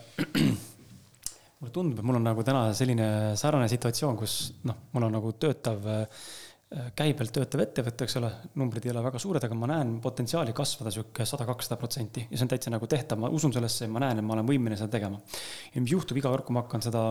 mulle 1.60 1.74
tundub, 1.76 2.00
et 2.00 2.08
mul 2.08 2.20
on 2.20 2.24
nagu 2.30 2.44
täna 2.48 2.70
selline 2.76 3.08
sarnane 3.40 3.68
situatsioon, 3.72 4.20
kus 4.20 4.36
noh, 4.70 4.86
mul 4.96 5.10
on 5.10 5.18
nagu 5.18 5.34
töötav, 5.36 5.88
äh, 5.92 6.30
käibelt 6.96 7.34
töötav 7.36 7.64
ettevõte, 7.66 8.06
eks 8.06 8.16
ole, 8.20 8.30
numbrid 8.62 8.86
ei 8.86 8.94
ole 8.94 9.04
väga 9.04 9.20
suured, 9.20 9.44
aga 9.44 9.58
ma 9.58 9.68
näen 9.74 9.98
potentsiaali 10.04 10.54
kasvada 10.56 10.94
sihuke 10.94 11.26
sada, 11.28 11.48
kakssada 11.50 11.80
protsenti 11.82 12.24
ja 12.30 12.38
see 12.38 12.46
on 12.46 12.54
täitsa 12.54 12.72
nagu 12.72 12.88
tehtav, 12.88 13.20
ma 13.20 13.32
usun 13.34 13.56
sellesse 13.56 13.88
ja 13.88 13.92
ma 13.92 14.06
näen, 14.06 14.22
et 14.22 14.28
ma 14.28 14.38
olen 14.38 14.48
võimeline 14.48 14.80
seda 14.80 14.94
tegema. 14.96 15.20
ja 15.74 15.84
mis 15.84 15.96
juhtub 15.98 16.22
iga 16.22 16.32
kord, 16.32 16.48
kui 16.48 16.56
ma 16.56 16.64
hakkan 16.64 16.86
seda 16.86 17.04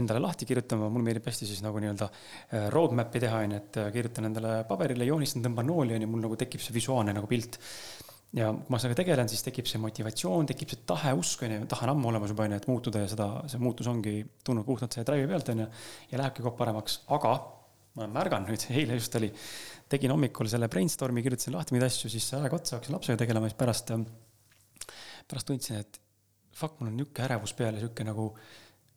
endale 0.00 0.22
lahti 0.22 0.46
kirjutama, 0.46 0.88
mulle 0.90 1.06
meeldib 1.06 1.30
hästi 1.30 1.46
siis 1.46 1.62
nagu 1.62 1.78
nii-öelda 1.82 2.10
äh, 2.10 2.68
roadmap'i 2.74 3.22
teha, 3.22 3.44
on 3.44 3.54
ju, 3.54 3.62
et 3.62 3.82
äh, 3.84 3.90
kirjutan 3.94 4.32
endale 4.32 4.60
paberile, 4.66 5.06
joonistan, 5.06 5.46
tõmban 5.46 5.70
nooli, 5.70 5.94
on 5.94 6.06
ju, 6.06 6.10
mul 6.10 6.26
nagu 6.26 6.38
tekib 6.42 6.62
see 6.62 6.74
visuaalne 6.74 7.14
nagu 7.14 7.30
pilt 7.30 7.58
ja 8.36 8.50
kui 8.54 8.70
ma 8.70 8.78
sellega 8.78 9.00
tegelen, 9.02 9.30
siis 9.30 9.42
tekib 9.42 9.66
see 9.66 9.80
motivatsioon, 9.82 10.48
tekib 10.50 10.70
see 10.70 10.84
tahe, 10.86 11.12
usk, 11.18 11.42
on 11.46 11.54
ju, 11.56 11.62
tahe 11.70 11.86
on 11.86 11.94
ammu 11.94 12.10
olemas 12.12 12.30
juba, 12.30 12.46
on 12.46 12.54
ju, 12.54 12.60
et 12.62 12.68
muutuda 12.70 13.02
ja 13.02 13.08
seda, 13.10 13.28
see 13.50 13.62
muutus 13.62 13.88
ongi 13.90 14.20
tulnud 14.46 14.66
puhtalt 14.68 14.94
selle 14.94 15.08
drive'i 15.08 15.30
pealt, 15.32 15.50
on 15.54 15.64
ju, 15.64 15.66
ja 16.12 16.20
lähebki 16.22 16.44
kogu 16.44 16.54
paremaks, 16.60 17.00
aga 17.16 17.32
ma 17.96 18.04
olen 18.04 18.14
märganud 18.14 18.52
nüüd, 18.52 18.66
eile 18.78 18.98
just 19.00 19.18
oli, 19.18 19.32
tegin 19.90 20.14
hommikul 20.14 20.50
selle 20.52 20.70
brainstorm'i, 20.70 21.24
kirjutasin 21.26 21.58
lahti 21.58 21.74
neid 21.74 21.88
asju, 21.88 22.12
siis 22.12 22.28
aeg 22.38 22.54
otsa 22.54 22.78
hakkasin 22.78 22.98
lapsega 22.98 23.24
tegelema, 23.24 23.50
siis 23.50 23.58
pärast, 23.58 23.90
pärast 25.30 25.50
tundsin, 25.50 25.82
et 25.82 26.00
fuck, 26.54 26.78
mul 26.78 26.92
on 26.92 27.00
niisugune 27.00 27.26
ärevus 27.26 27.56
peal 27.58 27.74
ja 27.74 27.80
niisugune 27.80 28.12
nagu 28.12 28.30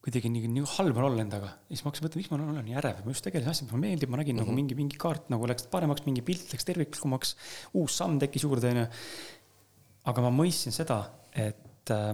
kuidagi 0.03 0.29
nii, 0.31 0.49
nii 0.51 0.65
halb 0.73 0.97
on 0.99 1.07
olla 1.07 1.23
endaga. 1.23 1.49
ja 1.55 1.71
siis 1.71 1.83
ma 1.83 1.91
hakkasin 1.91 2.05
mõtlema, 2.07 2.21
miks 2.21 2.31
ma 2.31 2.37
olen 2.51 2.65
nii 2.67 2.77
ärev, 2.81 3.01
ma 3.05 3.13
just 3.13 3.23
tegelesin 3.23 3.53
asjadega, 3.53 3.71
mulle 3.71 3.87
meeldib, 3.87 4.11
ma 4.11 4.19
nägin 4.19 4.35
mm 4.35 4.41
-hmm. 4.41 4.43
nagu 4.43 4.51
mhm. 4.51 4.59
mingi, 4.59 4.75
mingi 4.75 4.99
kaart 4.99 5.29
nagu 5.31 5.47
läks 5.47 5.67
paremaks, 5.71 6.05
mingi 6.05 6.23
pilt 6.27 6.51
läks 6.51 6.67
terviklikumaks, 6.67 7.35
uus 7.79 7.97
samm 7.97 8.19
tekkis 8.19 8.43
juurde, 8.43 8.71
onju. 8.73 8.87
aga 10.11 10.25
ma 10.25 10.31
mõistsin 10.35 10.75
seda, 10.75 10.99
et 11.31 11.91
äh, 11.95 12.11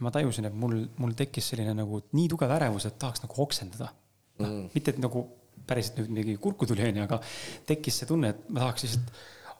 ma 0.00 0.10
tajusin, 0.14 0.48
et 0.48 0.54
mul, 0.54 0.86
mul 0.96 1.12
tekkis 1.18 1.50
selline 1.52 1.74
nagu 1.76 2.00
nii 2.12 2.28
tugev 2.32 2.54
ärevus, 2.56 2.86
et 2.88 2.98
tahaks 2.98 3.22
nagu 3.24 3.42
oksendada. 3.42 3.92
noh 4.38 4.48
mm 4.48 4.54
-hmm., 4.54 4.70
mitte 4.74 4.90
et 4.90 4.98
nagu 4.98 5.26
päriselt 5.66 5.98
nüüd 5.98 6.08
mingi 6.08 6.36
kurku 6.36 6.66
tuli, 6.66 6.84
onju, 6.88 7.02
aga 7.02 7.20
tekkis 7.66 7.98
see 8.00 8.06
tunne, 8.06 8.28
et 8.32 8.48
ma 8.48 8.60
tahaks 8.64 8.86
lihtsalt 8.86 9.12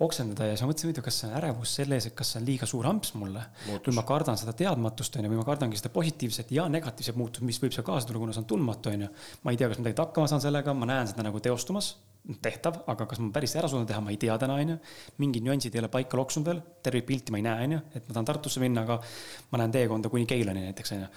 oksendada 0.05 0.47
ja 0.47 0.55
siis 0.55 0.63
ma 0.63 0.71
mõtlesin, 0.71 0.89
huvitav, 0.89 1.05
kas 1.09 1.17
see 1.21 1.29
on 1.29 1.37
ärevus 1.41 1.73
selle 1.79 1.97
ees, 1.99 2.07
et 2.07 2.15
kas 2.19 2.33
see 2.33 2.41
on 2.41 2.45
liiga 2.47 2.67
suur 2.71 2.87
amps 2.87 3.15
mulle. 3.19 3.43
või 3.67 3.95
ma 3.97 4.05
kardan 4.07 4.39
seda 4.39 4.55
teadmatust, 4.57 5.17
onju, 5.19 5.31
või 5.33 5.41
ma 5.41 5.47
kardangi 5.47 5.81
seda 5.81 5.91
positiivset 5.95 6.53
ja 6.55 6.69
negatiivset 6.71 7.19
muutust, 7.19 7.47
mis 7.47 7.59
võib 7.63 7.75
seal 7.75 7.87
kaasa 7.87 8.07
tulla, 8.07 8.23
kuna 8.23 8.37
see 8.37 8.45
on 8.45 8.51
tundmatu, 8.53 8.93
onju. 8.95 9.09
ma 9.43 9.55
ei 9.55 9.59
tea, 9.59 9.71
kas 9.71 9.81
ma 9.81 9.89
tegelikult 9.89 10.05
hakkama 10.07 10.31
saan 10.31 10.45
sellega, 10.45 10.75
ma 10.75 10.89
näen 10.91 11.11
seda 11.11 11.25
nagu 11.27 11.43
teostumas, 11.43 11.97
tehtav, 12.45 12.83
aga 12.93 13.07
kas 13.11 13.23
ma 13.25 13.33
päris 13.35 13.57
ära 13.59 13.71
suudan 13.71 13.89
teha, 13.91 14.03
ma 14.05 14.15
ei 14.15 14.21
tea 14.23 14.37
täna, 14.39 14.59
onju. 14.63 14.79
mingid 15.19 15.47
nüansid 15.49 15.75
ei 15.75 15.83
ole 15.83 15.91
paika 15.91 16.21
loksunud 16.21 16.53
veel, 16.53 16.63
tervikpilti 16.87 17.35
ma 17.35 17.43
ei 17.43 17.49
näe, 17.49 17.67
onju, 17.67 17.81
et 17.91 18.07
ma 18.07 18.15
tahan 18.15 18.31
Tartusse 18.31 18.63
minna, 18.63 18.87
aga 18.87 19.01
ma 19.51 19.63
näen 19.65 19.75
teekonda 19.75 20.13
kuni 20.13 20.31
Keilani 20.31 20.69
näiteks, 20.69 20.95
onju. 20.95 21.11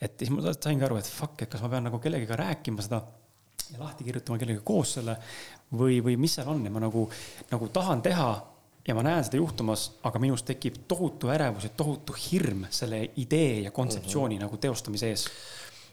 et 0.00 0.20
siis 0.20 0.34
ma 0.34 0.44
saingi 0.52 0.84
aru, 0.84 1.00
et 1.00 1.08
fuck, 1.08 1.40
et 1.40 1.48
kas 1.48 1.64
ma 1.64 1.72
pean 1.72 1.88
nagu 1.88 2.02
kellegagi 2.02 2.40
rääkima 2.44 2.84
seda 2.84 3.00
ja 3.70 3.78
lahti 3.78 4.04
kirjutama 4.04 4.38
kellegagi 4.40 4.64
koos 4.66 4.96
selle 4.98 5.16
või, 5.78 6.00
või 6.04 6.16
mis 6.20 6.34
seal 6.38 6.48
on 6.50 6.64
ja 6.64 6.72
ma 6.72 6.82
nagu, 6.82 7.06
nagu 7.50 7.68
tahan 7.72 8.02
teha 8.02 8.30
ja 8.86 8.96
ma 8.96 9.04
näen 9.04 9.24
seda 9.26 9.38
juhtumas, 9.40 9.86
aga 10.06 10.20
minus 10.22 10.44
tekib 10.46 10.82
tohutu 10.90 11.30
ärevus 11.32 11.68
ja 11.68 11.72
tohutu 11.76 12.16
hirm 12.16 12.64
selle 12.72 13.02
idee 13.20 13.66
ja 13.66 13.70
kontseptsiooni 13.70 14.34
mm 14.34 14.38
-hmm. 14.38 14.44
nagu 14.44 14.56
teostamise 14.56 15.08
ees. 15.08 15.26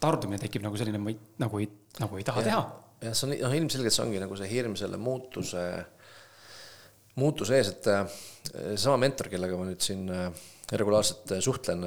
tardumine 0.00 0.38
tekib 0.38 0.62
nagu 0.62 0.76
selline, 0.76 0.98
ma 0.98 1.10
ei, 1.10 1.18
nagu 1.38 1.58
ei, 1.58 1.68
nagu 1.98 2.16
ei 2.16 2.24
taha 2.24 2.40
ja, 2.40 2.44
teha. 2.44 2.60
jah, 3.02 3.14
see 3.14 3.26
on, 3.26 3.34
noh, 3.40 3.54
ilmselgelt 3.54 3.94
see 3.94 4.04
ongi 4.04 4.20
nagu 4.22 4.36
see 4.36 4.50
hirm 4.50 4.76
selle 4.76 4.96
muutuse, 4.96 5.64
muutuse 7.14 7.56
ees, 7.56 7.68
et 7.68 7.86
äh, 7.86 8.06
seesama 8.54 8.96
mentor, 8.96 9.28
kellega 9.28 9.56
ma 9.58 9.66
nüüd 9.66 9.82
siin 9.82 10.06
äh, 10.08 10.30
regulaarselt 10.70 11.32
äh, 11.32 11.40
suhtlen, 11.42 11.82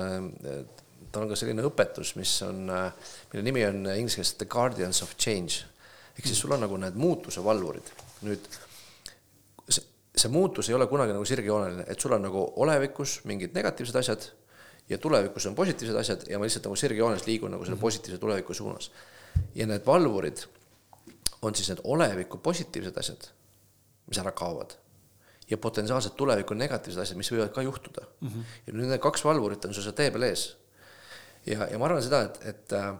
tal 1.11 1.23
on 1.23 1.29
ka 1.29 1.35
selline 1.39 1.63
õpetus, 1.63 2.15
mis 2.15 2.41
on, 2.41 2.67
mille 3.31 3.43
nimi 3.43 3.65
on 3.65 3.87
inglise 3.95 4.19
keeles 4.19 4.33
The 4.33 4.45
Guardians 4.45 5.01
of 5.03 5.15
Change 5.17 5.70
ehk 6.21 6.27
siis 6.29 6.39
sul 6.39 6.53
on 6.53 6.61
nagu 6.61 6.77
need 6.77 6.97
muutuse 7.01 7.41
valvurid. 7.43 7.87
nüüd 8.21 8.45
see, 9.65 9.81
see 10.13 10.29
muutus 10.29 10.69
ei 10.69 10.75
ole 10.77 10.85
kunagi 10.87 11.15
nagu 11.15 11.25
sirgjooneline, 11.25 11.87
et 11.89 11.99
sul 11.99 12.13
on 12.13 12.21
nagu 12.21 12.43
olevikus 12.61 13.21
mingid 13.25 13.57
negatiivsed 13.57 13.97
asjad 13.97 14.27
ja 14.89 14.99
tulevikus 15.01 15.47
on 15.49 15.57
positiivsed 15.57 15.97
asjad 15.97 16.27
ja 16.29 16.37
ma 16.37 16.45
lihtsalt 16.45 16.69
nagu 16.69 16.77
sirgjoones 16.77 17.25
liigun 17.25 17.55
nagu 17.55 17.65
selle 17.65 17.79
mhm. 17.79 17.81
positiivse 17.81 18.21
tuleviku 18.21 18.53
suunas. 18.53 18.91
ja 19.55 19.65
need 19.67 19.85
valvurid 19.85 20.45
on 21.41 21.55
siis 21.55 21.69
need 21.71 21.81
oleviku 21.83 22.37
positiivsed 22.37 22.97
asjad, 22.97 23.27
mis 24.07 24.21
ära 24.21 24.31
kaovad 24.31 24.77
ja 25.49 25.57
potentsiaalselt 25.57 26.15
tuleviku 26.15 26.53
negatiivsed 26.53 27.01
asjad, 27.01 27.17
mis 27.17 27.31
võivad 27.33 27.49
ka 27.55 27.65
juhtuda 27.65 28.05
mm. 28.05 28.27
-hmm. 28.27 28.57
ja 28.67 28.73
nüüd 28.73 28.93
need 28.93 29.01
kaks 29.01 29.25
valvurit 29.25 29.65
on 29.65 29.73
sul 29.73 29.83
seal 29.83 29.97
tee 29.97 30.11
peal 30.11 30.29
ees. 30.29 30.51
ja, 31.45 31.65
ja 31.71 31.79
ma 31.79 31.89
arvan 31.89 32.03
seda, 32.03 32.21
et, 32.29 32.37
et 32.53 32.77
äh, 32.77 32.93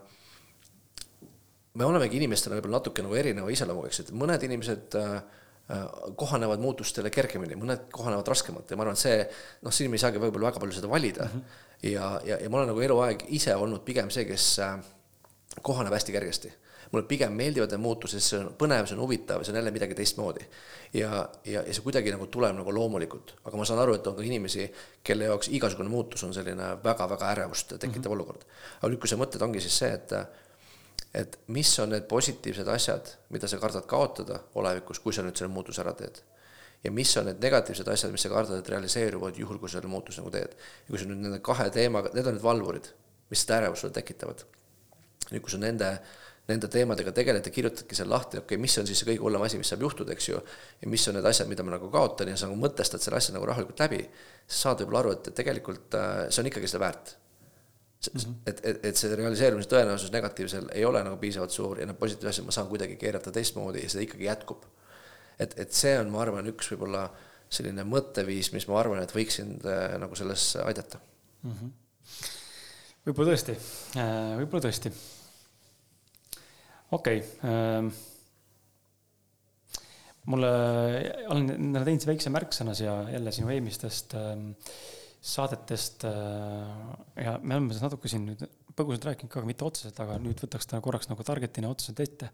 me 1.80 1.88
olemegi 1.88 2.20
inimestena 2.20 2.58
võib-olla 2.58 2.80
natuke 2.80 3.04
nagu 3.06 3.16
erineva 3.16 3.52
iseloomuga, 3.54 3.92
eks, 3.92 4.04
et 4.06 4.14
mõned 4.18 4.44
inimesed 4.48 4.98
äh, 5.00 5.12
äh, 5.72 5.84
kohanevad 6.20 6.64
muutustele 6.64 7.12
kergemini, 7.14 7.60
mõned 7.60 7.88
kohanevad 7.96 8.32
raskemalt 8.34 8.72
ja 8.72 8.80
ma 8.80 8.88
arvan, 8.88 9.00
et 9.00 9.04
see, 9.04 9.22
noh, 9.66 9.76
siin 9.76 9.92
me 9.92 10.00
ei 10.00 10.04
saagi 10.04 10.22
võib-olla 10.22 10.52
väga 10.52 10.64
palju 10.64 10.80
seda 10.80 10.92
valida 10.92 11.28
mm. 11.28 11.38
-hmm. 11.38 11.70
ja, 11.94 12.10
ja, 12.28 12.42
ja 12.44 12.50
ma 12.50 12.60
olen 12.60 12.74
nagu 12.74 12.84
eluaeg 12.88 13.24
ise 13.38 13.56
olnud 13.56 13.86
pigem 13.88 14.12
see, 14.12 14.28
kes 14.28 14.58
äh, 14.66 14.76
kohaneb 15.62 15.96
hästi 15.96 16.12
kergesti. 16.18 16.54
mulle 16.92 17.08
pigem 17.08 17.32
meeldivad 17.32 17.72
need 17.72 17.80
muutused, 17.80 18.20
see 18.20 18.36
on 18.36 18.50
põnev, 18.60 18.84
see 18.84 18.98
on 18.98 19.02
huvitav, 19.06 19.46
see 19.46 19.54
on 19.54 19.62
jälle 19.62 19.72
midagi 19.72 19.96
teistmoodi. 19.96 20.44
ja, 20.94 21.30
ja, 21.46 21.62
ja 21.64 21.74
see 21.74 21.86
kuidagi 21.86 22.12
nagu 22.12 22.28
tuleb 22.28 22.58
nagu 22.58 22.74
loomulikult, 22.76 23.38
aga 23.46 23.58
ma 23.58 23.66
saan 23.66 23.80
aru, 23.80 23.96
et 23.96 24.08
on 24.12 24.16
ka 24.18 24.28
inimesi, 24.28 24.68
kelle 25.04 25.30
jaoks 25.30 25.48
igasugune 25.56 25.90
muutus 25.90 26.24
on 26.28 26.34
selline 26.36 26.74
väga-väga 26.84 27.32
ärevust 27.32 27.78
tekitav 27.80 27.96
mm 27.96 28.04
-hmm. 28.04 28.12
olukord. 28.12 28.44
aga 28.82 28.92
nüüd, 28.92 29.00
kui 29.00 29.08
sa 29.08 29.16
mõtled, 29.16 29.44
ongi 29.48 29.64
siis 29.64 29.78
see, 29.78 29.94
et 29.94 30.12
et 31.14 31.40
mis 31.52 31.72
on 31.84 31.92
need 31.92 32.08
positiivsed 32.08 32.68
asjad, 32.72 33.10
mida 33.36 33.50
sa 33.50 33.60
kardad 33.60 33.88
kaotada 33.90 34.40
olevikus, 34.60 35.02
kui 35.04 35.14
sa 35.16 35.26
nüüd 35.26 35.36
selle 35.40 35.52
muutuse 35.52 35.84
ära 35.84 35.94
teed. 35.98 36.22
ja 36.84 36.90
mis 36.92 37.12
on 37.18 37.28
need 37.30 37.44
negatiivsed 37.44 37.88
asjad, 37.94 38.10
mis 38.12 38.24
sa 38.26 38.32
kardad, 38.32 38.58
et 38.58 38.70
realiseeruvad 38.74 39.38
juhul, 39.38 39.60
kui 39.62 39.70
sa 39.70 39.78
selle 39.78 39.92
muutuse 39.92 40.22
nagu 40.22 40.32
teed. 40.34 40.56
ja 40.56 40.88
kui 40.88 41.02
sa 41.02 41.10
nüüd 41.10 41.22
nende 41.26 41.42
kahe 41.44 41.70
teemaga, 41.70 42.14
need 42.16 42.28
on 42.28 42.38
need 42.38 42.46
valvurid, 42.46 42.90
mis 43.30 43.44
seda 43.44 43.60
ärevust 43.60 43.86
sulle 43.86 43.98
tekitavad. 44.00 44.46
nüüd, 45.32 45.44
kui 45.44 45.52
sa 45.52 45.60
nende, 45.60 45.92
nende 46.48 46.72
teemadega 46.72 47.12
tegeled 47.16 47.46
ja 47.46 47.54
kirjutadki 47.54 47.96
seal 47.96 48.10
lahti, 48.10 48.40
okei 48.40 48.56
okay,, 48.56 48.62
mis 48.62 48.78
on 48.80 48.88
siis 48.88 49.04
see 49.04 49.12
kõige 49.12 49.26
hullem 49.28 49.44
asi, 49.46 49.60
mis 49.60 49.70
saab 49.72 49.84
juhtuda, 49.84 50.16
eks 50.16 50.30
ju, 50.32 50.40
ja 50.82 50.90
mis 50.90 51.08
on 51.12 51.20
need 51.20 51.28
asjad, 51.28 51.48
mida 51.52 51.64
ma 51.64 51.76
nagu 51.76 51.92
kaotan 51.92 52.32
ja 52.32 52.40
sa 52.40 52.48
nagu 52.48 52.60
mõtestad 52.60 53.04
selle 53.04 53.20
asja 53.20 53.36
nagu 53.36 53.48
rahulikult 53.52 53.84
läbi, 53.84 54.02
siis 54.48 54.64
saad 54.64 54.82
võib-olla 54.82 55.04
aru, 55.04 55.18
et 55.20 55.34
tegelikult 55.38 56.00
äh, 56.00 56.24
see 56.32 56.44
on 56.44 56.50
ikkagi 56.52 56.72
seda 56.72 56.88
väärt. 56.88 57.18
Et, 58.10 58.62
et, 58.66 58.86
et 58.90 58.98
see 58.98 59.14
realiseerumise 59.14 59.70
tõenäosus 59.70 60.12
negatiivsel 60.14 60.72
ei 60.74 60.86
ole 60.88 61.04
nagu 61.06 61.20
piisavalt 61.22 61.54
suur 61.54 61.82
ja 61.82 61.86
need 61.86 62.00
positiivsed 62.00 62.32
asjad 62.32 62.48
ma 62.48 62.56
saan 62.56 62.70
kuidagi 62.72 62.96
keerata 63.02 63.34
teistmoodi 63.36 63.84
ja 63.84 63.92
see 63.94 64.06
ikkagi 64.08 64.26
jätkub. 64.26 64.66
et, 65.40 65.54
et 65.62 65.74
see 65.76 65.94
on, 66.00 66.10
ma 66.14 66.24
arvan, 66.24 66.50
üks 66.50 66.72
võib-olla 66.74 67.06
selline 67.52 67.86
mõtteviis, 67.86 68.52
mis 68.56 68.66
ma 68.70 68.80
arvan, 68.80 69.02
et 69.04 69.14
võiks 69.14 69.38
sind 69.42 69.66
äh, 69.70 69.98
nagu 70.02 70.18
selles 70.18 70.54
aidata 70.64 71.02
mm. 71.44 71.52
-hmm. 71.52 71.74
võib-olla 73.10 73.34
tõesti 73.36 73.58
äh,, 74.02 74.32
võib-olla 74.40 74.64
tõesti. 74.66 74.94
okei 76.98 77.22
okay, 77.22 77.52
äh,. 77.52 77.92
mulle, 80.32 80.52
olen 81.36 81.86
teinud 81.86 82.08
väikse 82.14 82.34
märksõna 82.34 82.74
siia 82.78 82.98
jälle 83.14 83.36
sinu 83.36 83.54
eelmistest 83.54 84.18
äh, 84.18 84.34
saadetest 85.22 86.06
äh, 86.10 87.22
ja 87.22 87.38
me 87.44 87.56
oleme 87.58 87.78
natuke 87.78 88.10
siin 88.10 88.26
nüüd 88.32 88.42
põgusalt 88.74 89.06
rääkinud 89.12 89.32
ka, 89.32 89.44
mitte 89.46 89.68
otseselt, 89.68 90.00
aga 90.02 90.18
nüüd 90.22 90.42
võtaks 90.42 90.70
ta 90.70 90.80
korraks 90.82 91.12
nagu 91.12 91.26
target'ina 91.28 91.70
otseselt 91.70 92.02
ette. 92.02 92.32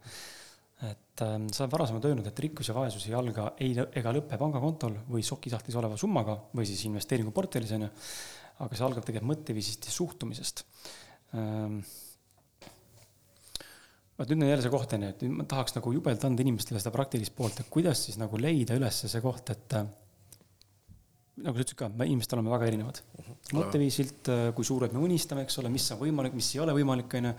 et 0.88 1.23
äh, 1.25 1.35
sa 1.51 1.65
oled 1.65 1.73
varasemalt 1.73 2.07
öelnud, 2.07 2.29
et 2.29 2.39
rikkus 2.45 2.71
ja 2.71 2.77
vaesus 2.77 3.07
ei 3.09 3.15
alga 3.17 3.51
ei 3.59 3.75
ega 3.75 4.15
lõpe 4.15 4.39
pangakontol 4.39 5.01
või 5.11 5.25
sokisahtlis 5.25 5.75
oleva 5.75 5.99
summaga 5.99 6.38
või 6.55 6.69
siis 6.69 6.85
investeeringuportfellis 6.88 7.75
on 7.75 7.88
ju. 7.88 7.93
aga 8.63 8.75
see 8.75 8.88
algab 8.88 9.05
tegelikult 9.05 9.33
mõtteviisist 9.35 9.89
ja 9.89 9.93
suhtumisest 9.93 10.63
ähm, 11.35 11.81
vot 14.17 14.31
nüüd 14.31 14.45
on 14.45 14.49
jälle 14.49 14.63
see 14.63 14.73
koht 14.73 14.95
on 14.95 15.03
ju, 15.09 15.13
et 15.13 15.29
ma 15.29 15.43
tahaks 15.49 15.75
nagu 15.75 15.91
jubedalt 15.93 16.23
anda 16.29 16.45
inimestele 16.45 16.79
seda 16.79 16.95
praktilist 16.95 17.35
poolt, 17.35 17.59
et 17.59 17.69
kuidas 17.73 18.07
siis 18.07 18.17
nagu 18.21 18.39
leida 18.39 18.79
üles 18.79 19.03
see 19.03 19.21
koht, 19.21 19.51
et 19.53 19.81
nagu 21.43 21.57
sa 21.57 21.63
ütlesid 21.63 21.79
ka, 21.79 21.89
me 21.93 22.07
inimesed 22.09 22.35
oleme 22.38 22.53
väga 22.53 22.67
erinevad. 22.71 23.01
Mhm. 23.17 23.31
-huh. 23.31 23.57
mõtteviisilt, 23.61 24.29
äh, 24.33 24.51
kui 24.55 24.65
suured 24.65 24.93
me 24.93 24.99
unistame, 24.99 25.45
eks 25.45 25.59
ole, 25.61 25.69
mis 25.69 25.89
on 25.91 25.99
võimalik, 26.01 26.33
mis 26.33 26.53
ei 26.55 26.61
ole 26.61 26.77
võimalik, 26.77 27.17
on 27.17 27.31
ju. 27.31 27.33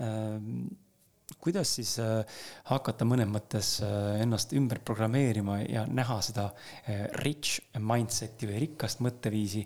Ähm, 0.00 0.62
kuidas 1.38 1.76
siis 1.76 1.92
äh, 2.02 2.24
hakata 2.64 3.06
mõnes 3.06 3.28
mõttes 3.30 3.78
äh, 3.84 4.20
ennast 4.22 4.52
ümber 4.52 4.80
programmeerima 4.84 5.60
ja 5.62 5.84
näha 5.86 6.16
seda 6.26 6.48
rich 7.22 7.60
mindset'i 7.78 8.48
või 8.50 8.58
rikast 8.64 9.00
mõtteviisi 9.00 9.62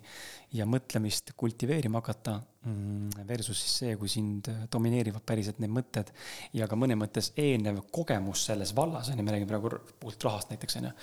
ja 0.53 0.67
mõtlemist 0.69 1.33
kultiveerima 1.35 2.03
hakata 2.03 2.35
mm, 2.65 3.25
versus 3.27 3.59
siis 3.63 3.77
see, 3.81 3.95
kui 3.97 4.11
sind 4.11 4.47
domineerivad 4.71 5.25
päriselt 5.25 5.59
need 5.59 5.73
mõtted 5.73 6.13
ja 6.53 6.67
ka 6.69 6.77
mõnes 6.77 7.01
mõttes 7.01 7.31
eelnev 7.35 7.81
kogemus 7.91 8.45
selles 8.45 8.75
vallas, 8.75 9.09
on 9.09 9.17
ju, 9.17 9.25
me 9.25 9.33
räägime 9.33 9.49
praegu 9.49 9.73
puhtalt 9.99 10.29
rahast 10.29 10.53
näiteks, 10.53 10.77
on 10.79 10.91
ju 10.91 10.93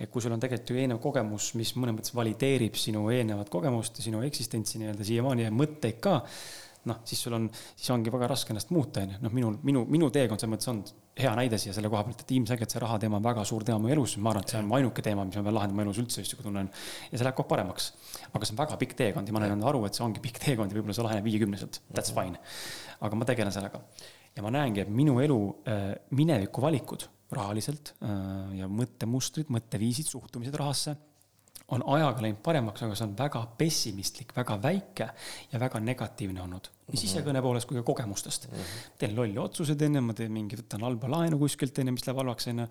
et 0.00 0.10
kui 0.10 0.22
sul 0.22 0.34
on 0.34 0.42
tegelikult 0.42 0.74
ju 0.74 0.82
eelnev 0.82 1.00
kogemus, 1.02 1.52
mis 1.58 1.74
mõnes 1.78 1.98
mõttes 1.98 2.14
valideerib 2.16 2.76
sinu 2.78 3.06
eelnevat 3.14 3.50
kogemust 3.52 4.00
ja 4.00 4.08
sinu 4.08 4.22
eksistentsi 4.26 4.82
nii-öelda 4.82 5.06
siiamaani 5.06 5.46
ja 5.46 5.54
mõtteid 5.54 6.00
ka, 6.02 6.20
noh, 6.90 7.00
siis 7.08 7.22
sul 7.24 7.36
on, 7.36 7.46
siis 7.52 7.90
ongi 7.94 8.12
väga 8.12 8.28
raske 8.34 8.52
ennast 8.52 8.72
muuta, 8.74 9.04
on 9.04 9.14
ju, 9.14 9.20
noh, 9.24 9.34
minul, 9.34 9.56
minu, 9.64 9.84
minu 9.90 10.10
teekond 10.14 10.42
selles 10.42 10.52
mõttes 10.54 10.70
on 10.72 10.82
hea 11.20 11.30
näide 11.38 11.58
siia 11.62 11.72
selle 11.76 11.88
koha 11.92 12.02
pealt, 12.08 12.24
et 12.24 12.32
ilmselgelt 12.34 12.74
see 12.74 12.82
raha 12.82 12.98
teema 13.02 13.20
on 13.20 13.24
väga 13.24 13.44
suur 13.48 13.64
teema 13.66 13.78
mu 13.80 13.92
elus, 13.94 14.16
ma 14.18 14.32
arvan, 14.32 14.44
et 14.44 14.54
see 14.54 14.60
on 14.60 14.66
mu 14.68 14.76
ainuke 14.80 15.04
teema, 15.06 15.24
mis 15.28 15.38
ma 15.38 15.44
pean 15.46 15.56
lahendama 15.56 15.86
elus 15.86 16.00
üldse, 16.02 16.24
just 16.24 16.34
kui 16.36 16.46
tunnen. 16.46 16.68
ja 17.12 17.14
see 17.14 17.24
läheb 17.24 17.38
kohe 17.38 17.48
paremaks. 17.52 17.92
aga 18.32 18.48
see 18.48 18.56
on 18.56 18.60
väga 18.64 18.80
pikk 18.82 18.98
teekond 18.98 19.30
ja 19.30 19.36
ma 19.36 19.44
olen 19.44 19.64
aru, 19.70 19.84
et 19.86 19.96
see 19.96 20.04
ongi 20.04 20.22
pikk 20.24 20.42
teekond 20.42 20.74
ja 20.74 20.80
võib-olla 20.80 20.98
see 20.98 21.06
laheneb 21.06 21.30
viiekümneselt, 21.30 21.80
that's 21.94 22.12
fine. 22.16 22.40
aga 23.00 23.20
ma 23.20 23.30
tegelen 23.30 23.54
sellega 23.54 23.80
ja 24.34 24.42
ma 24.42 24.50
näengi, 24.54 24.82
et 24.82 24.90
minu 24.90 25.20
elu 25.22 25.40
äh, 25.70 25.84
mineviku 26.18 26.64
valikud 26.64 27.06
rahaliselt 27.36 27.94
äh, 28.02 28.54
ja 28.60 28.68
mõttemustrid, 28.70 29.50
mõtteviisid, 29.54 30.10
suhtumised 30.10 30.56
rahasse 30.60 30.96
on 31.72 31.80
ajaga 31.94 32.20
läinud 32.20 32.42
paremaks, 32.44 32.82
aga 32.84 32.96
see 32.98 33.06
on 33.06 33.14
väga 33.16 33.40
pessimistlik, 33.56 34.34
väga 34.36 34.58
väike 34.60 35.06
ja 35.52 35.60
väga 35.60 35.80
negatiivne 35.80 36.42
olnud. 36.44 36.68
nii 36.84 36.92
mhm. 36.92 37.00
sisekõne 37.00 37.40
poolest 37.40 37.68
kui 37.68 37.78
ka 37.78 37.82
kogemustest 37.88 38.50
mm. 38.50 38.58
-hmm. 38.58 38.96
teen 39.00 39.14
lolli 39.16 39.38
otsuseid 39.40 39.82
enne, 39.86 40.02
ma 40.04 40.12
teen 40.12 40.32
mingi, 40.32 40.58
võtan 40.60 40.84
halba 40.84 41.08
laenu 41.08 41.38
kuskilt 41.40 41.78
enne, 41.80 41.94
mis 41.96 42.04
läheb 42.04 42.20
halvaks 42.20 42.50
enne 42.52 42.68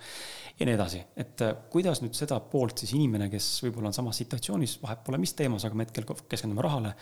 ja 0.59 0.65
nii 0.65 0.75
edasi. 0.75 1.01
et 1.17 1.41
äh, 1.41 1.55
kuidas 1.73 2.03
nüüd 2.05 2.13
seda 2.13 2.39
poolt 2.39 2.77
siis 2.77 2.93
inimene, 2.93 3.29
kes 3.33 3.63
võib-olla 3.65 3.89
on 3.89 3.97
samas 3.97 4.21
situatsioonis, 4.21 4.77
vahet 4.83 5.03
pole 5.03 5.17
mis 5.17 5.33
teemas, 5.33 5.65
aga 5.65 5.75
me 5.75 5.87
hetkel 5.87 6.05
keskendume 6.29 6.61
rahale 6.61 6.93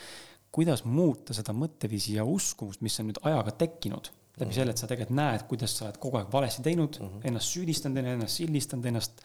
kuidas 0.51 0.83
muuta 0.85 1.33
seda 1.33 1.53
mõtteviisi 1.55 2.15
ja 2.15 2.25
uskumust, 2.27 2.81
mis 2.81 2.99
on 2.99 3.11
nüüd 3.11 3.19
ajaga 3.27 3.51
tekkinud 3.63 4.11
läbi 4.39 4.55
selle, 4.55 4.73
et 4.73 4.79
sa 4.79 4.87
tegelikult 4.87 5.17
näed, 5.17 5.43
kuidas 5.49 5.73
sa 5.75 5.87
oled 5.87 5.97
kogu 6.01 6.19
aeg 6.19 6.29
valesti 6.31 6.63
teinud 6.65 6.99
mm, 6.99 7.07
-hmm. 7.07 7.25
ennast 7.29 7.55
süüdistanud, 7.55 7.99
ennast 8.13 8.39
sildistanud, 8.39 8.85
ennast, 8.91 9.23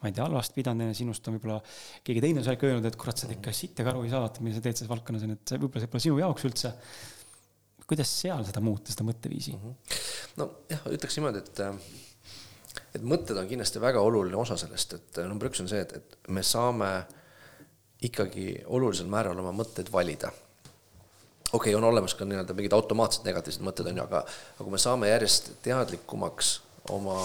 ma 0.00 0.10
ei 0.10 0.16
tea, 0.16 0.24
halvasti 0.26 0.58
pidanud, 0.58 0.86
enne 0.86 0.96
sinust 0.98 1.28
on 1.28 1.36
võib-olla 1.36 1.60
keegi 2.04 2.24
teine 2.24 2.42
seal 2.44 2.58
öelnud, 2.70 2.88
et 2.90 2.98
kurat, 2.98 3.20
sa 3.20 3.28
teed 3.28 3.38
ikka 3.38 3.54
sittagi 3.54 3.92
aru 3.92 4.02
ei 4.04 4.10
saa, 4.10 4.24
vaata, 4.24 4.42
mida 4.44 4.58
sa 4.58 4.64
teed 4.64 4.80
selles 4.80 4.90
valdkonnas, 4.90 5.28
on, 5.28 5.36
et 5.36 5.54
võib-olla 5.54 5.84
see 5.84 5.92
pole 5.92 6.04
sinu 6.06 6.18
jaoks 6.22 6.48
üldse. 6.50 6.74
kuidas 7.88 8.10
seal 8.20 8.44
seda 8.44 8.60
muuta, 8.60 8.92
seda 8.92 9.06
mõtteviisi 9.08 9.54
mm? 9.54 9.62
-hmm. 9.62 10.02
nojah, 10.42 10.90
ütleks 10.98 11.16
niimoodi, 11.16 11.38
et 11.38 11.62
et 12.98 13.02
mõtted 13.02 13.38
on 13.38 13.48
kindlasti 13.48 13.80
väga 13.80 14.00
oluline 14.00 14.36
osa 14.36 14.56
sellest, 14.56 14.92
et 14.94 15.22
number 15.28 15.48
üks 15.48 15.62
on 15.62 15.68
see, 15.70 15.80
et, 15.80 15.92
et 15.92 16.18
me 16.28 16.42
saame 16.42 16.90
ikkagi 18.02 18.64
olulisel 18.66 19.08
määral 19.10 19.38
oma 19.38 19.52
mõtteid 19.52 19.90
valida 19.92 20.30
okei 21.52 21.72
okay,, 21.72 21.74
on 21.74 21.84
olemas 21.84 22.14
ka 22.14 22.26
nii-öelda 22.28 22.56
mingid 22.56 22.76
automaatsed 22.76 23.26
negatiivsed 23.28 23.64
mõtted, 23.64 23.88
on 23.88 24.00
ju, 24.00 24.04
aga, 24.04 24.22
aga 24.54 24.64
kui 24.64 24.74
me 24.74 24.80
saame 24.82 25.10
järjest 25.12 25.52
teadlikumaks 25.64 26.54
oma 26.92 27.16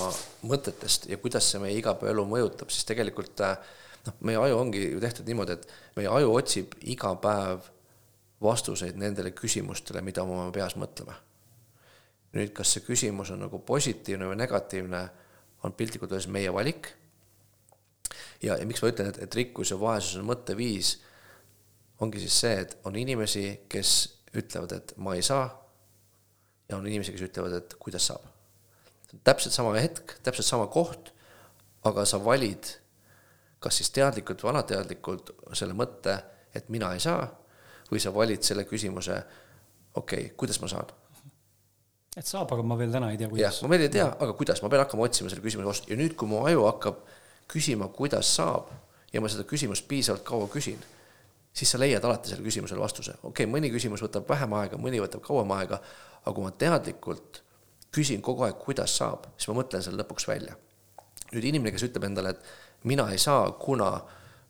mõtetest 0.48 1.08
ja 1.12 1.18
kuidas 1.22 1.48
see 1.52 1.62
meie 1.64 1.78
igapäevaelu 1.80 2.26
mõjutab, 2.28 2.72
siis 2.74 2.88
tegelikult 2.88 3.40
noh, 3.40 4.18
meie 4.28 4.40
aju 4.40 4.60
ongi 4.60 4.84
ju 4.94 5.04
tehtud 5.04 5.28
niimoodi, 5.28 5.58
et 5.58 6.00
meie 6.00 6.12
aju 6.12 6.34
otsib 6.38 6.76
iga 6.94 7.14
päev 7.24 7.70
vastuseid 8.44 8.98
nendele 9.00 9.32
küsimustele, 9.36 10.02
mida 10.04 10.26
me 10.28 10.36
oma 10.36 10.52
peas 10.56 10.76
mõtleme. 10.80 11.16
nüüd, 12.34 12.50
kas 12.58 12.72
see 12.74 12.82
küsimus 12.82 13.30
on 13.30 13.44
nagu 13.46 13.60
positiivne 13.62 14.26
või 14.26 14.40
negatiivne, 14.40 15.02
on 15.64 15.74
piltlikult 15.78 16.12
öeldes 16.12 16.28
meie 16.28 16.54
valik. 16.54 16.90
ja, 18.42 18.58
ja 18.58 18.66
miks 18.66 18.82
ma 18.82 18.92
ütlen, 18.92 19.12
et, 19.14 19.22
et 19.24 19.36
rikkus 19.36 19.72
ja 19.72 19.80
vaesus 19.80 20.20
on 20.20 20.28
mõtteviis 20.28 20.98
ongi 22.02 22.22
siis 22.24 22.40
see, 22.42 22.62
et 22.66 22.78
on 22.88 22.96
inimesi, 22.96 23.46
kes 23.70 23.92
ütlevad, 24.34 24.74
et 24.78 24.94
ma 24.98 25.16
ei 25.16 25.22
saa. 25.22 25.50
ja 26.70 26.78
on 26.78 26.88
inimesi, 26.88 27.12
kes 27.12 27.28
ütlevad, 27.28 27.54
et 27.58 27.76
kuidas 27.80 28.08
saab. 28.08 28.24
täpselt 29.24 29.54
sama 29.54 29.76
hetk, 29.78 30.18
täpselt 30.24 30.48
sama 30.48 30.68
koht, 30.68 31.14
aga 31.84 32.06
sa 32.06 32.24
valid 32.24 32.80
kas 33.64 33.80
siis 33.80 33.94
teadlikult 33.96 34.44
või 34.44 34.52
alateadlikult 34.52 35.32
selle 35.56 35.76
mõtte, 35.78 36.18
et 36.56 36.68
mina 36.74 36.92
ei 36.94 37.00
saa, 37.00 37.24
või 37.92 38.02
sa 38.04 38.12
valid 38.14 38.44
selle 38.44 38.66
küsimuse, 38.68 39.16
okei 39.96 40.28
okay,, 40.28 40.36
kuidas 40.38 40.60
ma 40.62 40.68
saan 40.72 40.92
et 42.18 42.30
saab, 42.30 42.52
aga 42.54 42.64
ma 42.66 42.78
veel 42.78 42.92
täna 42.94 43.10
ei 43.14 43.18
tea, 43.18 43.30
kuidas. 43.30 43.62
ma 43.64 43.72
veel 43.72 43.88
ei 43.88 43.94
tea, 43.94 44.06
aga 44.06 44.34
kuidas, 44.38 44.62
ma 44.62 44.70
pean 44.70 44.84
hakkama 44.84 45.08
otsima 45.08 45.32
selle 45.32 45.42
küsimuse 45.42 45.70
vastust 45.70 45.90
ja 45.90 45.98
nüüd, 45.98 46.14
kui 46.20 46.30
mu 46.30 46.44
aju 46.46 46.68
hakkab 46.68 47.00
küsima, 47.50 47.88
kuidas 47.96 48.30
saab 48.38 48.70
ja 49.14 49.22
ma 49.22 49.32
seda 49.32 49.48
küsimust 49.50 49.88
piisavalt 49.90 50.26
kaua 50.28 50.50
küsin 50.52 50.82
siis 51.54 51.72
sa 51.72 51.80
leiad 51.80 52.04
alati 52.06 52.32
sellele 52.32 52.48
küsimusele 52.48 52.82
vastuse. 52.82 53.16
okei 53.22 53.46
okay,, 53.46 53.50
mõni 53.50 53.72
küsimus 53.74 54.02
võtab 54.04 54.28
vähem 54.30 54.54
aega, 54.58 54.80
mõni 54.82 55.02
võtab 55.04 55.22
kauem 55.26 55.52
aega, 55.56 55.80
aga 56.24 56.34
kui 56.34 56.46
ma 56.46 56.52
teadlikult 56.52 57.44
küsin 57.94 58.22
kogu 58.26 58.48
aeg, 58.48 58.58
kuidas 58.62 58.96
saab, 58.98 59.30
siis 59.38 59.52
ma 59.52 59.60
mõtlen 59.62 59.84
selle 59.86 60.02
lõpuks 60.02 60.28
välja. 60.28 60.58
nüüd 61.34 61.46
inimene, 61.50 61.74
kes 61.74 61.88
ütleb 61.88 62.06
endale, 62.06 62.34
et 62.34 62.86
mina 62.90 63.08
ei 63.12 63.18
saa, 63.18 63.52
kuna 63.58 63.90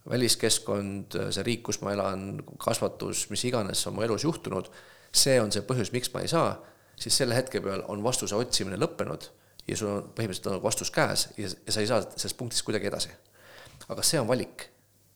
väliskeskkond, 0.10 1.16
see 1.32 1.46
riik, 1.48 1.62
kus 1.64 1.80
ma 1.84 1.94
elan, 1.96 2.42
kasvatus, 2.60 3.30
mis 3.32 3.44
iganes 3.48 3.86
on 3.88 3.96
mu 3.96 4.04
elus 4.04 4.26
juhtunud, 4.28 4.68
see 5.16 5.38
on 5.40 5.52
see 5.52 5.64
põhjus, 5.64 5.94
miks 5.96 6.12
ma 6.12 6.24
ei 6.24 6.32
saa, 6.32 6.58
siis 7.00 7.16
selle 7.16 7.38
hetke 7.38 7.62
peal 7.64 7.86
on 7.92 8.04
vastuse 8.04 8.36
otsimine 8.36 8.80
lõppenud 8.80 9.30
ja 9.68 9.78
sul 9.80 9.92
on 9.94 10.10
põhimõtteliselt 10.16 10.52
on 10.52 10.64
vastus 10.64 10.92
käes 10.92 11.30
ja, 11.38 11.48
ja 11.48 11.72
sa 11.76 11.84
ei 11.84 11.88
saa 11.88 12.04
sellest 12.04 12.38
punktist 12.38 12.66
kuidagi 12.68 12.90
edasi. 12.90 13.14
aga 13.88 14.04
see 14.04 14.20
on 14.20 14.28
valik 14.28 14.68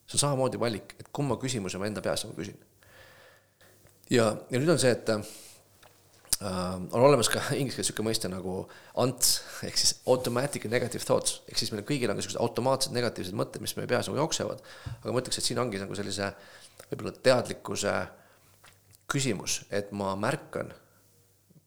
see 0.08 0.16
on 0.16 0.24
samamoodi 0.24 0.60
valik, 0.60 0.96
et 1.00 1.10
kumma 1.12 1.36
küsimuse 1.40 1.80
ma 1.80 1.88
enda 1.88 2.02
peas 2.04 2.24
nagu 2.24 2.36
küsin. 2.38 2.56
ja, 4.10 4.30
ja 4.50 4.60
nüüd 4.60 4.72
on 4.72 4.80
see, 4.80 4.92
et 4.94 5.10
äh, 5.12 5.20
on 6.40 7.00
olemas 7.00 7.28
ka 7.32 7.42
inglise 7.60 7.76
keeles 7.76 7.90
niisugune 7.90 8.08
mõiste 8.08 8.30
nagu 8.32 8.60
ANTS 9.04 9.34
ehk 9.68 9.80
siis 9.80 9.98
automatic 10.06 10.64
negative 10.72 11.04
thoughts 11.04 11.42
ehk 11.48 11.60
siis 11.60 11.74
meil 11.74 11.84
kõigil 11.88 12.10
on 12.10 12.18
niisugused 12.18 12.40
automaatsed 12.40 12.96
negatiivsed 12.96 13.36
mõtted, 13.36 13.64
mis 13.64 13.76
meie 13.76 13.90
peas 13.90 14.08
nagu 14.08 14.20
jooksevad. 14.22 14.64
aga 15.02 15.12
ma 15.12 15.22
ütleks, 15.24 15.40
et 15.40 15.50
siin 15.50 15.60
ongi 15.60 15.82
nagu 15.82 15.98
sellise 15.98 16.32
võib-olla 16.88 17.12
teadlikkuse 17.12 17.94
küsimus, 19.08 19.62
et 19.72 19.92
ma 19.96 20.12
märkan, 20.20 20.70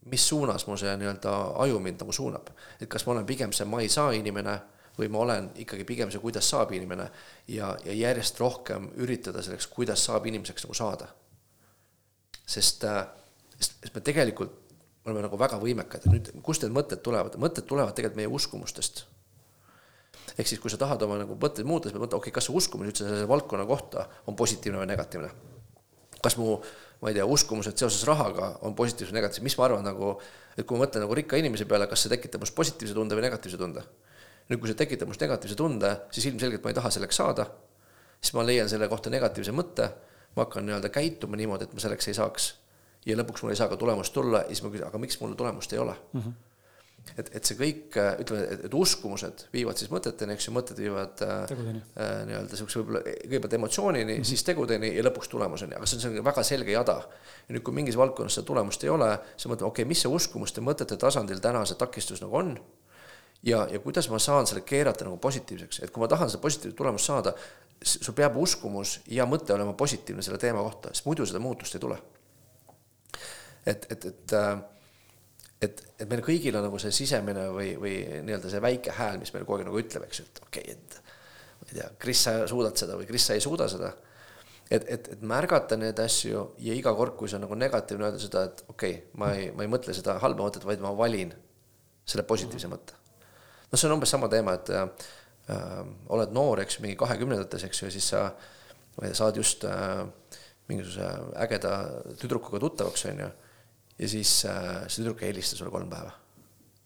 mis 0.09 0.23
suunas 0.29 0.65
mu 0.69 0.77
see 0.77 0.93
nii-öelda 0.97 1.33
aju 1.61 1.79
mind 1.81 2.01
nagu 2.01 2.13
suunab. 2.15 2.49
et 2.79 2.89
kas 2.89 3.05
ma 3.05 3.17
olen 3.17 3.29
pigem 3.29 3.53
see 3.53 3.69
ma 3.69 3.81
ei 3.81 3.89
saa 3.89 4.15
inimene 4.17 4.57
või 5.01 5.09
ma 5.11 5.23
olen 5.25 5.49
ikkagi 5.63 5.85
pigem 5.87 6.11
see, 6.13 6.21
kuidas 6.21 6.49
saab 6.51 6.73
inimene 6.77 7.07
ja, 7.49 7.73
ja 7.85 7.95
järjest 7.97 8.39
rohkem 8.41 8.89
üritada 9.01 9.41
selleks, 9.43 9.69
kuidas 9.71 10.03
saab 10.05 10.27
inimeseks 10.29 10.67
nagu 10.67 10.77
saada. 10.77 11.09
sest, 12.51 12.83
äh, 12.83 13.05
sest, 13.57 13.93
me 13.95 14.01
tegelikult 14.03 14.57
oleme 15.05 15.23
nagu 15.25 15.39
väga 15.39 15.57
võimekad 15.61 16.05
ja 16.05 16.11
nüüd, 16.13 16.29
kust 16.45 16.65
need 16.65 16.75
mõtted 16.75 17.01
tulevad, 17.05 17.37
mõtted 17.41 17.65
tulevad 17.65 17.95
tegelikult 17.97 18.19
meie 18.19 18.29
uskumustest. 18.29 19.05
ehk 20.37 20.47
siis, 20.47 20.59
kui 20.61 20.71
sa 20.71 20.77
tahad 20.77 21.01
oma 21.01 21.17
nagu 21.21 21.35
mõtteid 21.35 21.65
muuta, 21.67 21.89
siis 21.89 21.95
pead 21.95 22.03
mõtlema, 22.05 22.21
okei 22.21 22.29
okay,, 22.29 22.37
kas 22.37 22.49
su 22.49 22.55
uskumus 22.57 22.91
üldse 22.91 23.07
selle 23.07 23.27
valdkonna 23.27 23.65
kohta 23.65 24.05
on 24.27 24.35
positiivne 24.35 24.83
või 24.83 24.91
negatiivne. 24.91 25.31
kas 26.21 26.37
mu, 26.37 26.59
ma 27.01 27.09
ei 27.09 27.17
tea, 27.17 27.25
uskumused 27.25 27.77
seoses 27.77 28.05
rahaga 28.05 28.57
on 28.61 28.75
positiivsed 28.77 29.13
või 29.13 29.21
negatiivsed, 29.21 29.43
mis 29.43 29.57
ma 29.57 29.65
arvan 29.65 29.83
nagu, 29.83 30.13
et 30.57 30.67
kui 30.67 30.77
ma 30.77 30.85
mõtlen 30.85 31.01
nagu 31.07 31.17
rikka 31.17 31.39
inimese 31.41 31.65
peale, 31.65 31.87
kas 31.89 32.05
see 32.05 32.13
tekitab 32.13 32.43
minus 32.43 32.53
positiivse 32.53 32.93
tunde 32.93 33.17
või 33.17 33.25
negatiivse 33.25 33.57
tunde 33.57 33.81
nüüd, 34.51 34.61
kui 34.61 34.71
see 34.71 34.79
tekitab 34.79 35.09
minust 35.09 35.23
negatiivse 35.23 35.57
tunde, 35.59 35.91
siis 36.13 36.27
ilmselgelt 36.29 36.63
ma 36.63 36.73
ei 36.73 36.77
taha 36.77 36.91
selleks 36.93 37.19
saada, 37.21 37.47
siis 38.19 38.35
ma 38.37 38.45
leian 38.45 38.69
selle 38.71 38.89
kohta 38.91 39.13
negatiivse 39.13 39.55
mõtte, 39.55 39.89
ma 40.35 40.45
hakkan 40.45 40.67
nii-öelda 40.67 40.91
käituma 40.93 41.39
niimoodi, 41.39 41.67
et 41.67 41.75
ma 41.75 41.83
selleks 41.83 42.11
ei 42.11 42.17
saaks. 42.17 42.53
ja 43.05 43.15
lõpuks 43.17 43.41
mul 43.41 43.49
ei 43.49 43.57
saa 43.57 43.65
ka 43.65 43.77
tulemust 43.81 44.13
tulla 44.13 44.43
ja 44.43 44.53
siis 44.53 44.61
ma 44.61 44.69
küsin, 44.69 44.85
aga 44.85 44.99
miks 45.01 45.15
mul 45.17 45.31
tulemust 45.33 45.73
ei 45.73 45.79
ole 45.81 45.95
mm? 46.13 46.21
-hmm 46.21 46.33
et, 47.17 47.29
et 47.35 47.47
see 47.47 47.57
kõik, 47.59 47.97
ütleme, 48.23 48.41
et, 48.55 48.75
uskumused 48.77 49.45
viivad 49.53 49.79
siis 49.79 49.91
mõteteni, 49.93 50.35
eks 50.35 50.47
ju, 50.47 50.53
mõtted 50.55 50.79
viivad 50.79 51.23
äh, 51.25 51.53
äh, 51.53 52.11
nii-öelda 52.29 52.57
sihukese 52.57 52.81
võib-olla 52.81 53.01
kõigepealt 53.05 53.57
emotsioonini 53.57 54.05
mm, 54.05 54.19
-hmm. 54.19 54.29
siis 54.31 54.45
tegudeni 54.47 54.91
ja 54.95 55.05
lõpuks 55.07 55.31
tulemuseni, 55.31 55.75
aga 55.77 55.89
see 55.89 55.97
on 55.97 56.05
selline 56.05 56.25
väga 56.25 56.43
selge 56.47 56.75
jada. 56.75 56.97
ja 57.47 57.55
nüüd, 57.55 57.63
kui 57.65 57.73
mingis 57.73 57.97
valdkonnas 57.97 58.37
seda 58.37 58.47
tulemust 58.47 58.83
ei 58.83 58.93
ole, 58.93 59.09
siis 59.35 59.47
ma 59.47 59.55
mõtlen, 59.55 59.71
okei 59.71 59.83
okay,, 59.83 59.89
mis 59.89 60.05
see 60.05 60.13
uskumuste 60.13 60.61
mõtete 60.61 60.97
tasandil 60.97 61.41
täna 61.43 61.65
see 61.65 61.79
takistus 61.79 62.21
nagu 62.21 62.37
on 62.37 62.55
ja, 63.43 63.67
ja 63.71 63.79
kuidas 63.79 64.09
ma 64.09 64.19
saan 64.19 64.47
selle 64.47 64.63
keerata 64.67 65.05
nagu 65.07 65.17
positiivseks, 65.21 65.81
et 65.83 65.93
kui 65.93 66.03
ma 66.03 66.09
tahan 66.11 66.29
seda 66.29 66.41
positiivset 66.41 66.77
tulemust 66.77 67.09
saada, 67.09 67.33
sul 67.81 68.15
peab 68.17 68.37
uskumus 68.37 68.99
ja 69.09 69.25
mõte 69.29 69.53
olema 69.55 69.73
positiivne 69.77 70.21
selle 70.25 70.37
teema 70.41 70.61
kohta, 70.61 70.93
sest 70.93 71.07
muidu 71.07 71.25
seda 71.25 71.41
muutust 71.41 71.75
ei 71.75 71.81
tule. 71.81 71.97
et, 73.65 73.87
et, 73.91 74.05
et 74.05 74.37
et, 75.61 75.81
et 75.99 76.07
meil 76.09 76.23
kõigil 76.25 76.55
on 76.57 76.63
nagu 76.65 76.79
see 76.81 76.93
sisemine 76.95 77.47
või, 77.53 77.73
või 77.77 77.97
nii-öelda 78.25 78.49
see 78.49 78.61
väike 78.63 78.95
hääl, 78.97 79.19
mis 79.21 79.33
meil 79.33 79.43
kogu 79.45 79.59
aeg 79.59 79.67
nagu 79.67 79.81
ütleb, 79.81 80.07
eks 80.07 80.21
ju, 80.21 80.29
et 80.29 80.39
okei 80.41 80.63
okay,, 80.63 80.77
et 80.77 80.95
ma 81.59 81.67
ei 81.67 81.75
tea, 81.75 81.89
Kris, 82.01 82.23
sa 82.25 82.33
suudad 82.49 82.81
seda 82.81 82.95
või 82.97 83.09
Kris, 83.09 83.27
sa 83.29 83.37
ei 83.37 83.43
suuda 83.43 83.67
seda. 83.69 83.91
et, 84.71 84.87
et, 84.87 85.11
et 85.13 85.21
märgata 85.21 85.77
neid 85.77 85.99
asju 86.01 86.47
ja 86.65 86.73
iga 86.73 86.95
kord, 86.97 87.13
kui 87.19 87.29
see 87.29 87.37
on 87.37 87.45
nagu 87.45 87.57
negatiivne, 87.59 88.09
öelda 88.09 88.23
seda, 88.23 88.47
et 88.49 88.63
okei 88.67 88.95
okay,, 88.95 89.19
ma 89.21 89.33
ei, 89.37 89.51
ma 89.53 89.67
ei 89.67 89.69
mõtle 89.69 89.93
seda 89.93 90.17
halba 90.23 90.47
mõtet, 90.47 90.65
vaid 90.65 90.81
ma 90.81 90.95
valin 90.97 91.33
selle 92.09 92.25
positiivse 92.25 92.71
mõtte 92.71 92.97
noh, 93.71 93.79
see 93.79 93.87
on 93.87 93.95
umbes 93.95 94.11
sama 94.11 94.29
teema, 94.31 94.55
et 94.59 94.71
äh, 94.75 94.87
oled 96.11 96.33
noor, 96.35 96.61
eks 96.63 96.79
mingi 96.83 96.97
kahekümnendates, 96.99 97.65
eks 97.67 97.83
ju, 97.83 97.91
siis 97.93 98.11
sa 98.13 98.27
saad 99.17 99.39
just 99.39 99.63
äh, 99.65 100.03
mingisuguse 100.69 101.07
ägeda 101.41 101.77
tüdrukuga 102.19 102.59
tuttavaks, 102.61 103.05
on 103.11 103.23
ju, 103.23 103.31
ja 103.97 104.11
siis 104.11 104.41
äh, 104.49 104.83
see 104.87 105.01
tüdruk 105.01 105.23
ei 105.23 105.31
helista 105.31 105.57
sulle 105.57 105.73
kolm 105.73 105.89
päeva. 105.89 106.13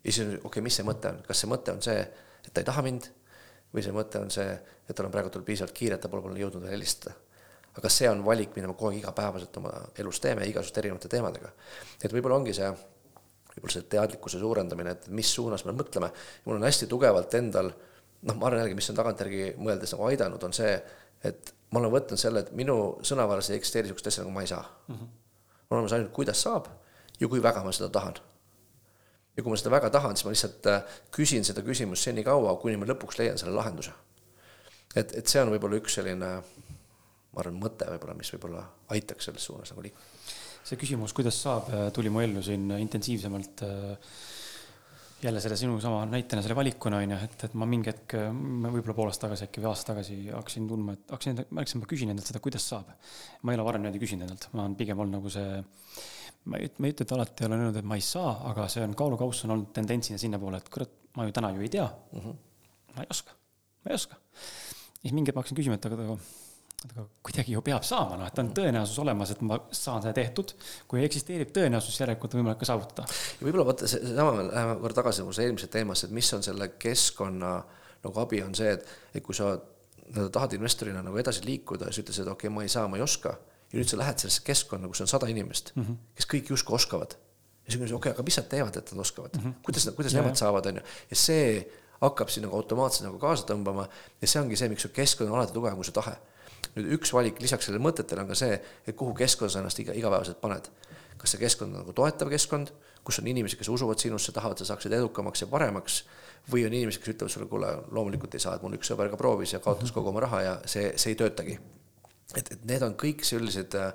ja 0.04 0.12
siis 0.14 0.28
okei 0.28 0.48
okay,, 0.52 0.66
mis 0.66 0.80
see 0.80 0.88
mõte 0.88 1.12
on, 1.12 1.22
kas 1.28 1.44
see 1.44 1.50
mõte 1.50 1.74
on 1.74 1.82
see, 1.86 2.00
et 2.46 2.54
ta 2.54 2.62
ei 2.62 2.68
taha 2.68 2.86
mind 2.86 3.10
või 3.74 3.84
see 3.84 3.94
mõte 3.96 4.22
on 4.22 4.32
see, 4.32 4.56
et 4.86 4.96
tal 4.96 5.10
on 5.10 5.14
praegu 5.14 5.32
tal 5.34 5.44
piisavalt 5.44 5.76
kiire, 5.76 5.98
et 5.98 6.04
ta 6.04 6.12
pole 6.12 6.24
mulle 6.24 6.40
jõudnud 6.40 6.64
veel 6.64 6.78
helistada. 6.78 7.16
aga 7.76 7.90
see 7.92 8.08
on 8.08 8.22
valik, 8.24 8.54
mida 8.56 8.68
me 8.70 8.74
kogu 8.74 8.94
aeg 8.94 9.02
igapäevaselt 9.02 9.58
oma 9.60 9.72
elus 10.00 10.22
teeme 10.24 10.46
igasuguste 10.48 10.80
erinevate 10.80 11.10
teemadega. 11.12 11.52
et 12.02 12.14
võib-olla 12.14 12.38
ongi 12.40 12.54
see 12.54 12.70
võib-olla 13.56 13.74
see 13.74 13.88
teadlikkuse 13.90 14.40
suurendamine, 14.40 14.96
et 14.96 15.08
mis 15.16 15.30
suunas 15.32 15.64
me 15.66 15.74
mõtleme. 15.76 16.12
mul 16.46 16.58
on 16.58 16.68
hästi 16.68 16.88
tugevalt 16.92 17.34
endal, 17.40 17.72
noh, 18.22 18.36
ma 18.36 18.50
arvan 18.50 18.62
jällegi, 18.62 18.76
mis 18.76 18.90
on 18.92 19.00
tagantjärgi 19.00 19.44
mõeldes 19.58 19.96
nagu 19.96 20.08
aidanud, 20.10 20.44
on 20.44 20.54
see, 20.54 20.74
et 21.24 21.54
ma 21.72 21.80
olen 21.80 21.94
võtnud 21.96 22.20
selle, 22.20 22.44
et 22.44 22.52
minu 22.56 22.78
sõnavaras 23.06 23.50
ei 23.50 23.60
eksisteeri 23.60 23.88
niisugust 23.88 24.12
asja 24.12 24.26
nagu 24.26 24.34
ma 24.36 24.44
ei 24.44 24.52
saa 24.52 24.64
mm. 24.64 24.96
-hmm. 24.96 25.14
on 25.70 25.78
olemas 25.78 25.94
ainult, 25.94 26.12
kuidas 26.12 26.42
saab 26.42 26.68
ja 27.20 27.28
kui 27.28 27.44
väga 27.44 27.64
ma 27.64 27.72
seda 27.72 27.90
tahan. 27.90 28.20
ja 29.38 29.44
kui 29.44 29.52
ma 29.52 29.58
seda 29.58 29.72
väga 29.72 29.90
tahan, 29.90 30.18
siis 30.18 30.26
ma 30.26 30.32
lihtsalt 30.36 30.68
äh, 30.68 30.84
küsin 31.12 31.44
seda 31.44 31.62
küsimust 31.62 32.04
senikaua, 32.04 32.58
kuni 32.60 32.78
ma 32.78 32.86
lõpuks 32.86 33.20
leian 33.20 33.38
selle 33.38 33.56
lahenduse. 33.56 33.92
et, 34.96 35.16
et 35.16 35.28
see 35.28 35.42
on 35.42 35.52
võib-olla 35.52 35.80
üks 35.80 35.96
selline, 35.96 36.32
ma 37.32 37.40
arvan, 37.44 37.60
mõte 37.60 37.88
võib-olla, 37.88 38.14
mis 38.20 38.34
võib-olla 38.34 38.66
aitaks 38.90 39.26
selles 39.26 39.46
suunas 39.46 39.72
nagu 39.72 39.82
liikuda 39.82 40.15
see 40.66 40.80
küsimus, 40.82 41.14
kuidas 41.14 41.38
saab, 41.42 41.70
äh, 41.74 41.90
tuli 41.94 42.10
mu 42.14 42.24
ellu 42.26 42.42
siin 42.46 42.72
intensiivsemalt 42.80 43.66
äh, 43.66 44.16
jälle 45.26 45.42
selle 45.42 45.58
sinu 45.58 45.80
sama 45.82 46.06
näitena 46.06 46.42
selle 46.42 46.56
valikuna 46.56 46.98
on 47.02 47.14
ju, 47.14 47.18
et, 47.28 47.44
et 47.48 47.54
ma 47.58 47.68
mingi 47.70 47.90
hetk, 47.90 48.16
võib-olla 48.66 48.96
pool 48.98 49.10
aastat 49.10 49.28
tagasi 49.28 49.48
äkki 49.48 49.64
või 49.64 49.70
aasta 49.72 49.94
tagasi 49.94 50.18
hakkasin 50.28 50.68
tundma, 50.70 50.96
et 50.98 51.14
hakkasin, 51.14 51.40
märkasin, 51.56 51.82
ma 51.82 51.90
küsin 51.90 52.12
endalt 52.14 52.30
seda, 52.30 52.42
kuidas 52.44 52.68
saab. 52.70 52.92
ma 53.42 53.54
ei 53.54 53.60
ole 53.60 53.68
varem 53.68 53.86
niimoodi 53.86 54.02
küsinud 54.02 54.28
endalt, 54.28 54.50
ma 54.54 54.66
olen 54.66 54.78
pigem 54.80 55.02
olnud 55.02 55.18
nagu 55.18 55.32
see, 55.34 55.64
ma 56.52 56.62
ei, 56.62 56.72
ma 56.78 56.90
ei 56.90 56.96
ütle, 56.96 57.08
et 57.08 57.16
alati 57.18 57.48
olen 57.48 57.64
öelnud, 57.64 57.80
et 57.82 57.90
ma 57.94 58.00
ei 58.00 58.06
saa, 58.06 58.36
aga 58.52 58.68
see 58.72 58.86
on 58.86 58.96
kaalukauss 58.98 59.48
on 59.48 59.56
olnud 59.56 59.72
tendentsina 59.76 60.22
sinnapoole, 60.22 60.62
et 60.62 60.72
kurat, 60.74 60.98
ma 61.18 61.28
ju 61.28 61.36
täna 61.40 61.54
ju 61.56 61.66
ei 61.66 61.74
tea 61.74 61.88
mm. 61.88 62.26
-hmm. 62.26 62.42
ma 62.98 63.06
ei 63.06 63.14
oska, 63.18 63.38
ma 63.86 63.94
ei 63.94 64.02
oska. 64.02 64.20
siis 65.02 65.14
mingi 65.14 65.30
hetk 65.30 65.40
ma 65.40 65.46
hakkasin 65.46 65.62
küsima, 65.62 65.80
et 65.80 65.90
aga, 65.90 66.02
aga 66.04 66.20
aga 66.86 67.06
kuidagi 67.26 67.54
ju 67.56 67.62
peab 67.66 67.86
saama, 67.88 68.18
noh, 68.20 68.30
et 68.30 68.40
on 68.42 68.50
tõenäosus 68.56 68.98
olemas, 69.02 69.32
et 69.34 69.42
ma 69.46 69.58
saan 69.74 70.04
seda 70.04 70.14
tehtud. 70.16 70.54
kui 70.88 71.04
eksisteerib 71.06 71.54
tõenäosus, 71.56 71.98
järelikult 72.00 72.36
on 72.36 72.44
võimalik 72.44 72.62
ka 72.62 72.70
saavutada. 72.70 73.08
ja 73.08 73.48
võib-olla 73.48 73.68
vaata 73.72 73.90
seesama, 73.90 74.46
läheme 74.50 74.76
korra 74.82 75.00
tagasi 75.02 75.26
see 75.26 75.48
eelmise 75.48 75.70
teemasse, 75.72 76.08
et 76.08 76.16
mis 76.16 76.34
on 76.38 76.44
selle 76.46 76.70
keskkonna 76.80 77.54
nagu 78.06 78.22
abi, 78.22 78.42
on 78.46 78.56
see, 78.58 78.76
et, 78.78 78.98
et 79.16 79.24
kui 79.26 79.36
sa 79.36 79.56
nii-öelda 80.06 80.32
tahad 80.34 80.54
investorina 80.58 81.02
nagu 81.06 81.18
edasi 81.18 81.46
liikuda 81.46 81.90
ja 81.90 81.96
sa 81.96 82.04
ütlesid, 82.04 82.26
et 82.26 82.34
okei 82.34 82.50
okay,, 82.50 82.56
ma 82.56 82.66
ei 82.66 82.72
saa, 82.72 82.90
ma 82.92 83.00
ei 83.00 83.06
oska. 83.06 83.38
ja 83.72 83.80
nüüd 83.80 83.90
sa 83.90 83.98
lähed 83.98 84.22
sellesse 84.22 84.44
keskkonna, 84.46 84.88
kus 84.88 85.02
on 85.02 85.10
sada 85.10 85.28
inimest 85.28 85.72
mm, 85.76 85.84
-hmm. 85.84 85.96
kes 86.16 86.28
kõik 86.34 86.52
justkui 86.54 86.76
oskavad. 86.76 87.16
ja 87.66 87.72
siis 87.72 87.82
okei 87.82 87.96
okay,, 87.96 88.12
aga 88.12 88.24
mis 88.24 88.38
nad 88.38 88.48
teevad, 88.50 88.78
et 88.78 88.92
nad 88.92 89.02
oskavad 89.02 89.36
mm, 89.36 89.42
-hmm. 89.42 89.64
kuidas, 89.64 89.90
kuidas 89.96 90.14
ja, 90.14 90.22
nemad 90.22 90.38
saavad, 90.38 90.66
on 90.66 90.76
ju, 90.76 90.82
ja 91.10 91.16
see 91.16 91.66
hakkab 92.02 92.30
sind 92.30 92.46
nagu 92.46 92.56
automaatselt 92.56 93.08
nagu 93.08 93.20
kaasa 93.20 93.48
tõmbama 93.50 93.88
ja 94.22 94.28
see 94.28 94.42
ongi 94.42 94.56
see, 94.60 94.70
miks 94.70 94.86
su 94.86 94.90
keskkond 94.94 95.30
on 95.30 95.40
alati 95.40 95.54
tugevam 95.54 95.80
kui 95.80 95.86
su 95.86 95.96
tahe 95.96 96.16
nüüd 96.76 96.92
üks 96.98 97.14
valik 97.16 97.40
lisaks 97.44 97.70
sellele 97.70 97.84
mõtetele 97.84 98.26
on 98.26 98.32
ka 98.32 98.38
see, 98.38 98.58
et 98.86 98.98
kuhu 98.98 99.16
keskkonda 99.18 99.54
sa 99.54 99.62
ennast 99.62 99.80
iga, 99.84 99.96
igapäevaselt 99.96 100.42
paned. 100.42 100.70
kas 101.16 101.32
see 101.32 101.40
keskkond 101.42 101.72
on 101.72 101.82
nagu 101.82 101.94
toetav 101.96 102.30
keskkond, 102.30 102.74
kus 103.06 103.22
on 103.22 103.28
inimesed, 103.32 103.58
kes 103.58 103.70
usuvad 103.72 104.02
sinusse, 104.02 104.34
tahavad, 104.36 104.60
sa 104.60 104.68
saaksid 104.68 104.94
edukamaks 104.94 105.46
ja 105.46 105.48
paremaks, 105.48 106.04
või 106.52 106.66
on 106.68 106.74
inimesed, 106.76 107.02
kes 107.02 107.16
ütlevad 107.16 107.34
sulle, 107.34 107.48
kuule, 107.50 107.70
loomulikult 107.96 108.36
ei 108.36 108.44
saa, 108.44 108.58
et 108.58 108.66
mul 108.66 108.76
üks 108.78 108.92
sõber 108.92 109.10
ka 109.10 109.18
proovis 109.18 109.56
ja 109.56 109.62
kaotas 109.64 109.94
kogu 109.96 110.12
oma 110.12 110.22
raha 110.26 110.42
ja 110.44 110.54
see, 110.70 110.92
see 111.02 111.14
ei 111.14 111.20
töötagi. 111.22 111.58
et, 112.36 112.52
et 112.52 112.66
need 112.68 112.84
on 112.84 112.98
kõik 113.00 113.24
sellised 113.26 113.78
äh, 113.80 113.94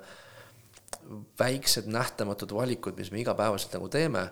väiksed 1.39 1.87
nähtamatud 1.91 2.53
valikud, 2.55 2.97
mis 2.97 3.11
me 3.11 3.21
igapäevaselt 3.21 3.77
nagu 3.77 3.89
teeme 3.89 4.25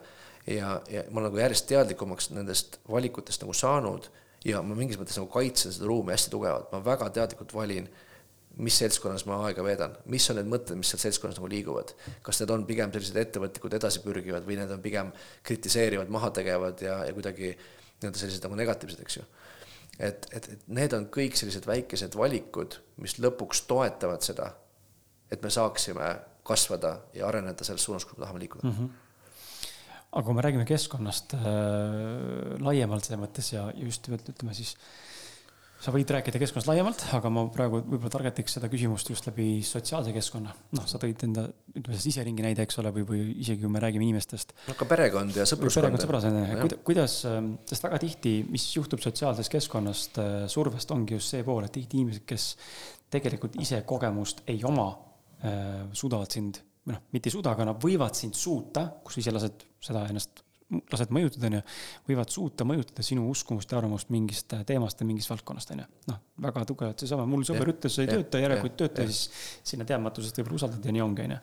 ja, 0.48 0.82
ja 0.90 1.04
ma 1.10 1.20
olen 1.20 1.30
nagu 1.30 1.42
järjest 1.42 1.68
teadlikumaks 1.70 2.30
nendest 2.34 2.80
valikutest 2.90 3.44
nagu 3.44 3.54
saanud 3.54 4.10
ja 4.46 4.62
ma 4.64 4.76
mingis 4.76 5.00
mõttes 5.00 5.18
nagu 5.20 5.30
kaitsen 5.32 5.74
seda 5.76 5.90
ruumi 5.90 6.16
hästi 6.16 6.32
tugevalt, 6.34 6.72
ma 6.72 6.82
väga 6.86 7.10
teadlikult 7.16 7.54
valin 7.54 7.90
mis 8.60 8.78
seltskonnas 8.82 9.24
ma 9.30 9.40
aega 9.48 9.64
veedan, 9.64 9.96
mis 10.12 10.26
on 10.32 10.40
need 10.40 10.50
mõtted, 10.52 10.78
mis 10.80 10.92
seal 10.92 11.02
seltskonnas 11.06 11.40
nagu 11.40 11.50
liiguvad. 11.52 11.94
kas 12.26 12.42
need 12.42 12.54
on 12.54 12.66
pigem 12.68 12.92
sellised 12.94 13.20
ettevõtlikud 13.22 13.76
edasipürgivad 13.80 14.48
või 14.48 14.60
need 14.60 14.72
on 14.76 14.82
pigem 14.84 15.12
kritiseerivad, 15.48 16.12
maha 16.12 16.32
tegevad 16.36 16.84
ja, 16.84 17.00
ja 17.08 17.16
kuidagi 17.16 17.54
nii-öelda 17.54 18.20
sellised 18.20 18.48
nagu 18.48 18.60
negatiivsed, 18.60 19.04
eks 19.06 19.20
ju. 19.20 19.26
et, 19.98 20.28
et, 20.36 20.50
et 20.56 20.66
need 20.80 20.96
on 20.98 21.08
kõik 21.14 21.40
sellised 21.40 21.68
väikesed 21.70 22.18
valikud, 22.20 22.80
mis 23.04 23.16
lõpuks 23.24 23.64
toetavad 23.70 24.26
seda, 24.26 24.54
et 25.32 25.44
me 25.44 25.52
saaksime 25.54 26.16
kasvada 26.48 26.98
ja 27.16 27.28
areneda 27.30 27.68
selles 27.68 27.86
suunas, 27.86 28.08
kus 28.08 28.18
me 28.18 28.26
tahame 28.26 28.44
liikuda 28.46 28.68
mm. 28.68 28.74
-hmm 28.80 29.06
aga 30.10 30.26
kui 30.26 30.34
me 30.34 30.42
räägime 30.42 30.64
keskkonnast 30.66 31.36
äh, 31.38 31.44
laiemalt 32.66 33.06
selles 33.06 33.20
mõttes 33.22 33.52
ja 33.54 33.68
just 33.78 34.08
ütleme 34.10 34.56
siis 34.58 34.72
äh, 34.74 35.09
sa 35.80 35.94
võid 35.96 36.10
rääkida 36.12 36.40
keskkonnast 36.42 36.68
laiemalt, 36.68 37.04
aga 37.16 37.30
ma 37.32 37.46
praegu 37.54 37.80
võib-olla 37.80 38.12
targetiks 38.12 38.58
seda 38.58 38.68
küsimust 38.72 39.10
just 39.12 39.30
läbi 39.30 39.62
sotsiaalse 39.66 40.12
keskkonna. 40.16 40.52
noh, 40.76 40.88
sa 40.90 41.00
tõid 41.00 41.24
enda, 41.28 41.46
ütleme 41.72 41.96
siis 41.96 42.10
siseringi 42.10 42.44
näide, 42.44 42.66
eks 42.68 42.82
ole, 42.82 42.92
või, 42.98 43.06
või 43.08 43.22
isegi 43.40 43.64
kui 43.64 43.72
me 43.72 43.82
räägime 43.84 44.04
inimestest. 44.08 44.52
no 44.68 44.76
ka 44.80 44.88
perekond 44.90 45.40
ja 45.40 45.48
sõpruskond. 45.48 45.88
perekond, 45.88 46.04
sõbrased, 46.04 46.76
kuidas, 46.88 47.20
sest 47.72 47.88
väga 47.88 48.02
tihti, 48.04 48.34
mis 48.52 48.68
juhtub 48.76 49.04
sotsiaalsest 49.04 49.56
keskkonnast, 49.56 50.20
äh, 50.20 50.40
survest 50.52 50.92
ongi 50.96 51.16
just 51.16 51.32
see 51.36 51.48
pool, 51.48 51.64
et 51.64 51.76
tihti 51.76 52.02
inimesed, 52.02 52.28
kes 52.28 52.50
tegelikult 53.14 53.56
ise 53.64 53.80
kogemust 53.88 54.44
ei 54.52 54.60
oma, 54.68 54.90
äh, 55.40 55.88
suudavad 55.96 56.36
sind, 56.36 56.60
või 56.84 56.98
noh, 56.98 57.08
mitte 57.16 57.32
ei 57.32 57.38
suuda, 57.38 57.56
aga 57.56 57.72
nad 57.72 57.80
võivad 57.80 58.20
sind 58.20 58.36
suuta, 58.36 58.90
kus 59.06 59.22
ise 59.24 59.32
lased 59.32 59.64
seda 59.80 60.04
ennast 60.12 60.44
lased 60.70 61.14
mõjutada, 61.14 61.50
on 61.50 61.58
ju, 61.58 61.62
võivad 62.10 62.34
suuta 62.34 62.66
mõjutada 62.68 63.06
sinu 63.06 63.26
uskumust 63.32 63.72
ja 63.72 63.80
arvamust 63.80 64.12
mingist 64.14 64.54
teemast 64.70 65.02
ja 65.02 65.08
mingist 65.10 65.32
valdkonnast, 65.32 65.74
on 65.74 65.84
ju. 65.84 65.88
noh, 66.12 66.20
väga 66.46 66.66
tugevalt 66.70 67.02
seesama, 67.02 67.26
mul 67.30 67.46
sõber 67.48 67.74
ütles, 67.74 67.96
see 67.96 68.06
ei 68.06 68.12
tööta, 68.12 68.42
järelikult 68.44 68.78
tööta, 68.80 69.06
siis 69.10 69.48
sinna 69.72 69.88
teadmatusest 69.90 70.42
võib-olla 70.42 70.62
usaldad 70.62 70.86
ja 70.86 70.96
nii 70.96 71.06
ongi, 71.06 71.26
on 71.26 71.36
ju. 71.36 71.40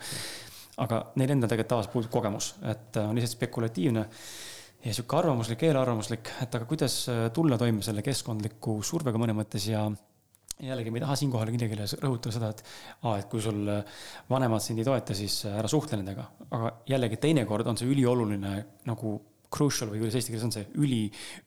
aga 0.87 1.01
neil 1.18 1.35
endal 1.35 1.51
tegelikult 1.53 1.72
tavaliselt 1.74 1.97
puudub 1.97 2.14
kogemus, 2.18 2.53
et 2.70 3.01
on 3.03 3.18
lihtsalt 3.18 3.39
spekulatiivne 3.39 4.07
ja 4.87 4.95
sihuke 4.95 5.18
arvamuslik, 5.18 5.66
eelarvamuslik, 5.66 6.31
et 6.45 6.59
aga 6.59 6.68
kuidas 6.70 7.01
tulla 7.35 7.59
toime 7.59 7.83
selle 7.83 8.05
keskkondliku 8.07 8.79
survega 8.87 9.18
mõne 9.18 9.35
mõttes 9.35 9.66
ja 9.72 9.89
jällegi 10.62 10.92
ma 10.92 11.00
ei 11.00 11.04
taha 11.04 11.16
siinkohal 11.20 11.52
midagi 11.52 11.76
rõhutada 11.76 12.32
seda, 12.32 12.50
et 12.54 12.62
aa, 13.02 13.16
et 13.20 13.28
kui 13.30 13.42
sul 13.44 13.66
vanemad 14.30 14.64
sind 14.64 14.80
ei 14.80 14.88
toeta, 14.88 15.16
siis 15.16 15.42
ära 15.50 15.68
suhtle 15.68 15.98
nendega. 16.00 16.30
aga 16.50 16.72
jällegi 16.88 17.20
teinekord 17.20 17.66
on 17.68 17.76
see 17.76 17.90
ülioluline 17.92 18.54
nagu 18.88 19.16
crucial 19.52 19.90
või 19.92 20.02
kuidas 20.02 20.16
eesti 20.18 20.32
keeles 20.32 20.46
on 20.48 20.54
see 20.54 20.64
üli, 20.80 21.02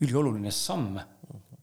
ülioluline 0.05 0.53
samm, 0.53 0.99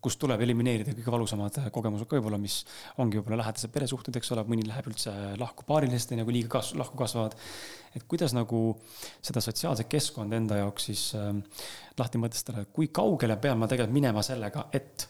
kus 0.02 0.18
tuleb 0.20 0.42
elimineerida 0.44 0.92
kõige 0.94 1.12
valusamad 1.14 1.56
kogemused 1.74 2.06
ka 2.06 2.18
võib-olla, 2.18 2.38
mis 2.38 2.60
ongi 3.02 3.18
võib-olla 3.18 3.40
lähedased 3.40 3.72
peresuhted, 3.74 4.18
eks 4.18 4.30
ole, 4.34 4.44
mõni 4.46 4.66
läheb 4.66 4.86
üldse 4.90 5.14
lahku 5.40 5.66
paarilisest, 5.66 6.14
kui 6.18 6.36
liiga 6.36 6.52
kas-, 6.58 6.74
lahku 6.78 6.98
kasvavad. 6.98 7.34
et 7.96 8.04
kuidas 8.06 8.34
nagu 8.36 8.76
seda 9.24 9.40
sotsiaalset 9.42 9.88
keskkonda 9.90 10.36
enda 10.36 10.60
jaoks 10.60 10.90
siis 10.90 11.08
äh, 11.18 11.32
lahti 11.98 12.20
mõtestada, 12.22 12.66
kui 12.72 12.90
kaugele 12.94 13.38
pean 13.40 13.58
ma 13.58 13.70
tegelikult 13.70 13.96
minema 13.96 14.22
sellega, 14.22 14.68
et 14.76 15.08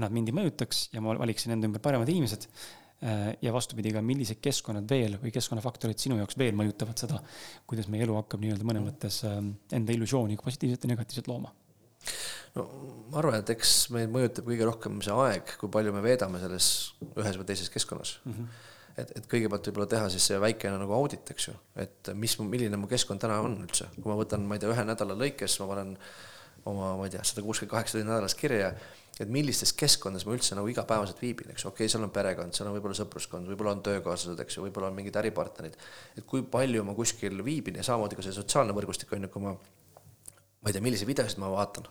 nad 0.00 0.14
mind 0.14 0.32
ei 0.32 0.36
mõjutaks 0.40 0.88
ja 0.94 1.02
ma 1.04 1.16
valiksin 1.18 1.54
enda 1.54 1.68
ümber 1.70 1.82
paremad 1.84 2.08
inimesed. 2.08 2.48
Äh, 2.98 3.28
ja 3.42 3.52
vastupidi 3.54 3.92
ka, 3.94 4.02
millised 4.02 4.40
keskkonnad 4.42 4.88
veel 4.90 5.14
või 5.22 5.30
keskkonnafaktorid 5.30 6.00
sinu 6.02 6.16
jaoks 6.18 6.34
veel 6.40 6.56
mõjutavad 6.58 6.98
seda, 6.98 7.20
kuidas 7.70 7.86
meie 7.92 8.02
elu 8.02 8.16
hakkab 8.18 8.42
nii-öelda 8.42 8.66
mõnes 8.66 8.88
mõttes 8.88 9.20
äh, 9.28 9.38
enda 9.78 9.94
illusiooni 9.94 10.38
positiivselt 10.42 10.82
ja 10.82 10.96
negatiivselt 10.96 11.30
looma 11.30 11.54
no 12.56 12.64
ma 13.12 13.20
arvan, 13.20 13.38
et 13.42 13.52
eks 13.54 13.74
meid 13.94 14.10
mõjutab 14.12 14.48
kõige 14.48 14.66
rohkem 14.68 14.98
see 15.04 15.14
aeg, 15.26 15.54
kui 15.60 15.70
palju 15.72 15.94
me 15.94 16.02
veedame 16.04 16.40
selles 16.42 16.70
ühes 17.10 17.38
või 17.40 17.48
teises 17.48 17.70
keskkonnas 17.72 18.14
mm. 18.24 18.34
-hmm. 18.34 18.64
et, 19.02 19.12
et 19.20 19.28
kõigepealt 19.30 19.70
võib-olla 19.70 19.90
teha 19.94 20.10
siis 20.14 20.28
see 20.30 20.40
väikene 20.42 20.80
nagu 20.80 20.96
audit, 20.96 21.34
eks 21.34 21.50
ju, 21.50 21.56
et 21.84 22.12
mis, 22.14 22.38
milline 22.40 22.80
mu 22.80 22.90
keskkond 22.90 23.22
täna 23.22 23.40
on 23.44 23.58
üldse, 23.66 23.90
kui 23.96 24.10
ma 24.10 24.18
võtan, 24.20 24.46
ma 24.46 24.58
ei 24.58 24.64
tea, 24.64 24.72
ühe 24.74 24.86
nädala 24.88 25.16
lõikes, 25.18 25.58
ma 25.62 25.70
panen 25.74 25.94
oma, 26.68 26.94
ma 26.98 27.08
ei 27.08 27.14
tea, 27.14 27.24
sada 27.26 27.44
kuuskümmend 27.46 27.76
kaheksa 27.76 27.98
tundi 27.98 28.10
nädalas 28.10 28.36
kirja 28.38 28.72
et 29.20 29.30
millistes 29.32 29.72
keskkondades 29.74 30.26
ma 30.28 30.34
üldse 30.36 30.56
nagu 30.58 30.70
igapäevaselt 30.70 31.20
viibin, 31.22 31.50
eks, 31.52 31.66
okei 31.66 31.84
okay,, 31.84 31.92
seal 31.92 32.06
on 32.06 32.12
perekond, 32.14 32.54
seal 32.54 32.70
on 32.70 32.76
võib-olla 32.76 32.96
sõpruskond, 32.98 33.50
võib-olla 33.50 33.74
on 33.74 33.82
töökaaslased, 33.86 34.38
eks 34.44 34.58
ju, 34.58 34.64
võib-olla 34.66 34.92
on 34.92 34.98
mingid 34.98 35.18
äripartnerid. 35.18 35.78
et 36.16 36.26
kui 36.28 36.44
palju 36.46 36.84
ma 36.86 36.94
kuskil 36.94 37.42
viibin 37.44 37.80
ja 37.80 37.86
samamoodi 37.86 38.18
ka 38.18 38.26
see 38.26 38.36
sotsiaalne 38.36 38.76
võrgustik 38.76 39.12
on 39.16 39.26
ju, 39.26 39.32
kui 39.34 39.42
ma, 39.42 39.54
ma 39.54 40.70
ei 40.70 40.76
tea, 40.76 40.84
milliseid 40.84 41.10
videosid 41.10 41.42
ma 41.42 41.50
vaatan. 41.50 41.90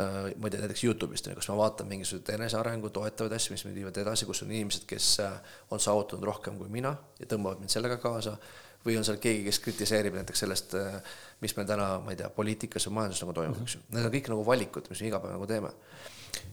Äh, 0.00 0.32
ma 0.40 0.48
ei 0.48 0.54
tea, 0.54 0.62
näiteks 0.64 0.86
Youtube'ist, 0.86 1.28
kas 1.36 1.50
ma 1.52 1.58
vaatan 1.60 1.90
mingisuguseid 1.90 2.32
enesearengu 2.38 2.88
toetavaid 2.96 3.36
asju, 3.36 3.52
mis 3.52 3.66
mind 3.66 3.76
viivad 3.82 3.98
edasi, 4.00 4.24
kus 4.24 4.40
on 4.46 4.52
inimesed, 4.54 4.88
kes 4.88 5.14
äh, 5.20 5.56
on 5.70 5.82
saavutanud 5.84 6.24
rohkem 6.24 6.56
kui 6.56 6.72
mina 6.72 6.94
ja 7.20 7.28
tõmbavad 7.28 7.60
mind 7.60 7.74
sellega 7.74 8.00
kaasa 8.00 8.38
või 8.86 8.96
on 8.98 9.04
seal 9.06 9.20
keegi, 9.22 9.44
kes 9.46 9.60
kritiseerib 9.62 10.16
näiteks 10.16 10.42
sellest, 10.44 10.74
äh, 10.78 10.96
mis 11.44 11.54
meil 11.58 11.68
täna, 11.68 11.92
ma 12.02 12.14
ei 12.14 12.18
tea, 12.18 12.30
poliitikas 12.34 12.88
või 12.88 12.98
majanduses 12.98 13.26
nagu 13.26 13.36
toimub, 13.36 13.62
eks 13.62 13.76
ju. 13.76 13.82
Need 13.94 14.08
on 14.08 14.14
kõik 14.16 14.30
nagu 14.32 14.46
valikud, 14.48 14.88
mis 14.90 15.02
me 15.04 15.10
iga 15.10 15.20
päev 15.22 15.36
nagu 15.36 15.48
teeme. 15.50 15.70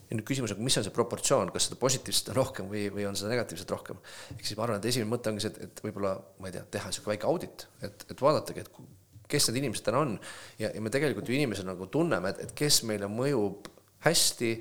Ja 0.09 0.17
nüüd 0.17 0.25
küsimus 0.25 0.53
on, 0.55 0.61
mis 0.65 0.77
on 0.79 0.85
see 0.85 0.93
proportsioon, 0.93 1.51
kas 1.53 1.67
seda 1.69 1.77
positiivset 1.81 2.31
on 2.31 2.39
rohkem 2.39 2.69
või, 2.71 2.87
või 2.93 3.05
on 3.09 3.17
seda 3.19 3.31
negatiivset 3.33 3.69
rohkem. 3.75 3.99
ehk 4.35 4.45
siis 4.45 4.57
ma 4.57 4.65
arvan, 4.65 4.81
et 4.81 4.89
esimene 4.89 5.11
mõte 5.11 5.31
ongi 5.31 5.45
see, 5.45 5.53
et, 5.53 5.69
et 5.69 5.83
võib-olla, 5.85 6.15
ma 6.41 6.49
ei 6.49 6.55
tea, 6.55 6.63
teha 6.77 6.89
niisugune 6.89 7.13
väike 7.13 7.29
audit, 7.29 7.67
et, 7.85 8.05
et 8.09 8.23
vaadatagi, 8.25 8.65
et 8.65 9.29
kes 9.29 9.49
need 9.49 9.61
inimesed 9.61 9.85
täna 9.85 10.01
on 10.05 10.15
ja, 10.57 10.71
ja 10.73 10.81
me 10.81 10.91
tegelikult 10.93 11.29
ju 11.29 11.37
inimesena 11.37 11.75
nagu 11.75 11.89
tunneme, 11.93 12.33
et, 12.33 12.45
et 12.47 12.53
kes 12.57 12.81
meile 12.89 13.09
mõjub 13.11 13.69
hästi 14.05 14.53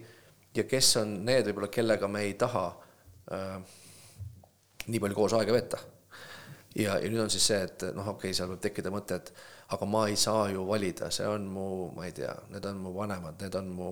ja 0.58 0.66
kes 0.68 0.96
on 1.00 1.20
need 1.24 1.48
võib-olla, 1.48 1.70
kellega 1.72 2.10
me 2.12 2.26
ei 2.28 2.34
taha 2.40 2.66
äh, 3.32 3.78
nii 4.88 5.00
palju 5.00 5.16
koos 5.16 5.36
aega 5.38 5.56
veeta 5.56 5.80
ja, 6.76 6.98
ja 7.00 7.08
nüüd 7.08 7.22
on 7.24 7.32
siis 7.32 7.46
see, 7.48 7.60
et 7.64 7.86
noh, 7.96 8.12
okei 8.12 8.28
okay,, 8.28 8.36
seal 8.36 8.50
võib 8.52 8.60
tekkida 8.64 8.92
mõte, 8.92 9.18
et 9.18 9.32
aga 9.74 9.88
ma 9.88 10.06
ei 10.08 10.16
saa 10.20 10.48
ju 10.52 10.64
valida, 10.68 11.10
see 11.14 11.26
on 11.28 11.48
mu, 11.52 11.68
ma 11.96 12.06
ei 12.08 12.14
tea, 12.16 12.34
need 12.52 12.68
on 12.68 12.80
mu 12.84 12.92
vanemad, 12.96 13.40
need 13.42 13.56
on 13.58 13.72
mu 13.72 13.90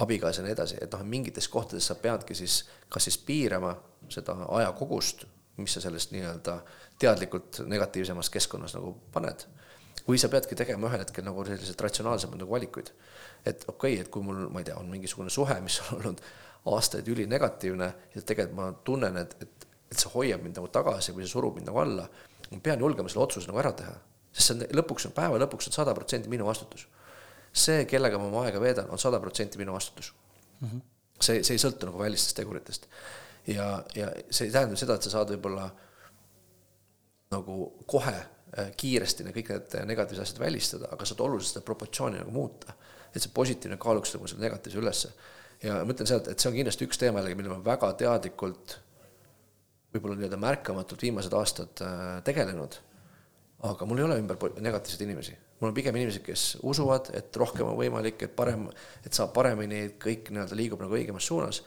abikaasa 0.00 0.40
ja 0.40 0.46
nii 0.46 0.54
edasi, 0.56 0.78
et 0.80 0.92
noh, 0.92 1.04
mingites 1.04 1.48
kohtades 1.52 1.86
sa 1.90 1.94
peadki 2.00 2.34
siis 2.34 2.62
kas 2.88 3.08
siis 3.08 3.18
piirama 3.18 3.74
seda 4.12 4.36
ajakogust, 4.58 5.26
mis 5.60 5.74
sa 5.74 5.82
sellest 5.84 6.14
nii-öelda 6.14 6.56
teadlikult 6.98 7.60
negatiivsemas 7.68 8.30
keskkonnas 8.32 8.76
nagu 8.78 8.94
paned. 9.12 9.44
või 10.08 10.18
sa 10.18 10.28
peadki 10.28 10.56
tegema 10.58 10.88
ühel 10.88 11.04
hetkel 11.04 11.24
nagu 11.24 11.44
selliseid 11.44 11.80
ratsionaalsemaid 11.80 12.40
nagu 12.40 12.50
valikuid. 12.50 12.92
et 13.46 13.64
okei 13.68 13.92
okay,, 13.94 14.00
et 14.00 14.08
kui 14.08 14.22
mul, 14.22 14.48
ma 14.48 14.60
ei 14.60 14.64
tea, 14.64 14.76
on 14.76 14.88
mingisugune 14.90 15.30
suhe, 15.30 15.60
mis 15.60 15.80
on 15.82 15.98
olnud 15.98 16.22
aastaid 16.72 17.08
ülinegatiivne 17.08 17.92
ja 18.14 18.22
tegelikult 18.22 18.56
ma 18.56 18.72
tunnen, 18.84 19.16
et, 19.16 19.36
et 19.42 19.62
et 19.92 20.00
see 20.00 20.12
hoiab 20.14 20.42
mind 20.44 20.58
nagu 20.58 20.70
tagasi 20.72 21.12
või 21.12 21.26
see 21.26 21.34
surub 21.34 21.58
mind 21.58 21.68
nagu 21.68 21.82
alla. 21.82 22.08
ma 22.52 22.58
pean 22.64 22.80
julgema 22.80 23.08
selle 23.08 23.24
otsuse 23.24 23.48
nagu 23.48 23.60
ära 23.62 23.72
teha, 23.76 23.92
sest 24.32 24.50
see 24.50 24.56
on 24.56 24.76
lõpuks, 24.80 25.08
päeva 25.16 25.38
lõpuks 25.40 25.70
on 25.70 25.76
sada 25.76 25.94
protsenti 25.96 26.32
minu 26.32 26.48
vastutus. 26.48 26.86
See, 27.52 27.84
kellega 27.88 28.18
ma 28.18 28.28
oma 28.30 28.44
aega 28.46 28.60
veedan, 28.60 28.90
on 28.90 29.00
sada 29.00 29.20
protsenti 29.20 29.60
minu 29.60 29.74
vastutus 29.76 30.12
mm. 30.60 30.68
-hmm. 30.68 30.82
see, 31.20 31.42
see 31.42 31.56
ei 31.56 31.62
sõltu 31.62 31.88
nagu 31.88 31.98
välistest 31.98 32.36
teguritest. 32.36 32.86
ja, 33.46 33.84
ja 33.94 34.12
see 34.30 34.46
ei 34.46 34.52
tähenda 34.52 34.76
seda, 34.76 34.94
et 34.94 35.02
sa 35.02 35.10
saad 35.10 35.34
võib-olla 35.34 35.68
nagu 37.32 37.58
kohe 37.86 38.14
äh, 38.14 38.72
kiiresti 38.76 39.24
kõik 39.24 39.52
need 39.54 39.76
negatiivsed 39.88 40.22
asjad 40.22 40.40
välistada, 40.40 40.88
aga 40.92 41.08
saad 41.08 41.20
oluliselt 41.20 41.56
seda 41.56 41.64
proportsiooni 41.64 42.18
nagu 42.20 42.30
muuta. 42.30 42.74
et 43.14 43.20
see 43.22 43.32
positiivne 43.34 43.76
kaaluks 43.76 44.14
nagu 44.14 44.26
selle 44.26 44.46
negatiivse 44.46 44.78
ülesse. 44.78 45.12
ja 45.62 45.84
ma 45.84 45.92
ütlen 45.92 46.08
seda, 46.08 46.30
et 46.30 46.38
see 46.38 46.50
on 46.50 46.56
kindlasti 46.56 46.88
üks 46.88 46.98
teema 46.98 47.20
jällegi, 47.20 47.38
mille 47.40 47.52
ma 47.52 47.64
väga 47.64 47.92
teadlikult 47.92 48.78
võib-olla 49.92 50.16
nii-öelda 50.16 50.40
märkamatult 50.40 51.02
viimased 51.02 51.34
aastad 51.36 51.84
äh, 51.84 52.22
tegelenud. 52.24 52.78
aga 53.68 53.86
mul 53.86 54.00
ei 54.00 54.04
ole 54.04 54.18
ümber 54.18 54.38
negatiivseid 54.58 55.04
inimesi, 55.06 55.36
mul 55.62 55.70
on 55.70 55.76
pigem 55.76 55.96
inimesed, 55.96 56.24
kes 56.26 56.46
usuvad, 56.66 57.12
et 57.16 57.38
rohkem 57.38 57.70
on 57.70 57.78
võimalik, 57.78 58.26
et 58.26 58.34
parem, 58.36 58.66
et 59.06 59.14
saab 59.14 59.30
paremini, 59.36 59.92
kõik 60.02 60.32
nii-öelda 60.34 60.58
liigub 60.58 60.82
nagu 60.82 60.98
õigemas 60.98 61.28
suunas. 61.30 61.62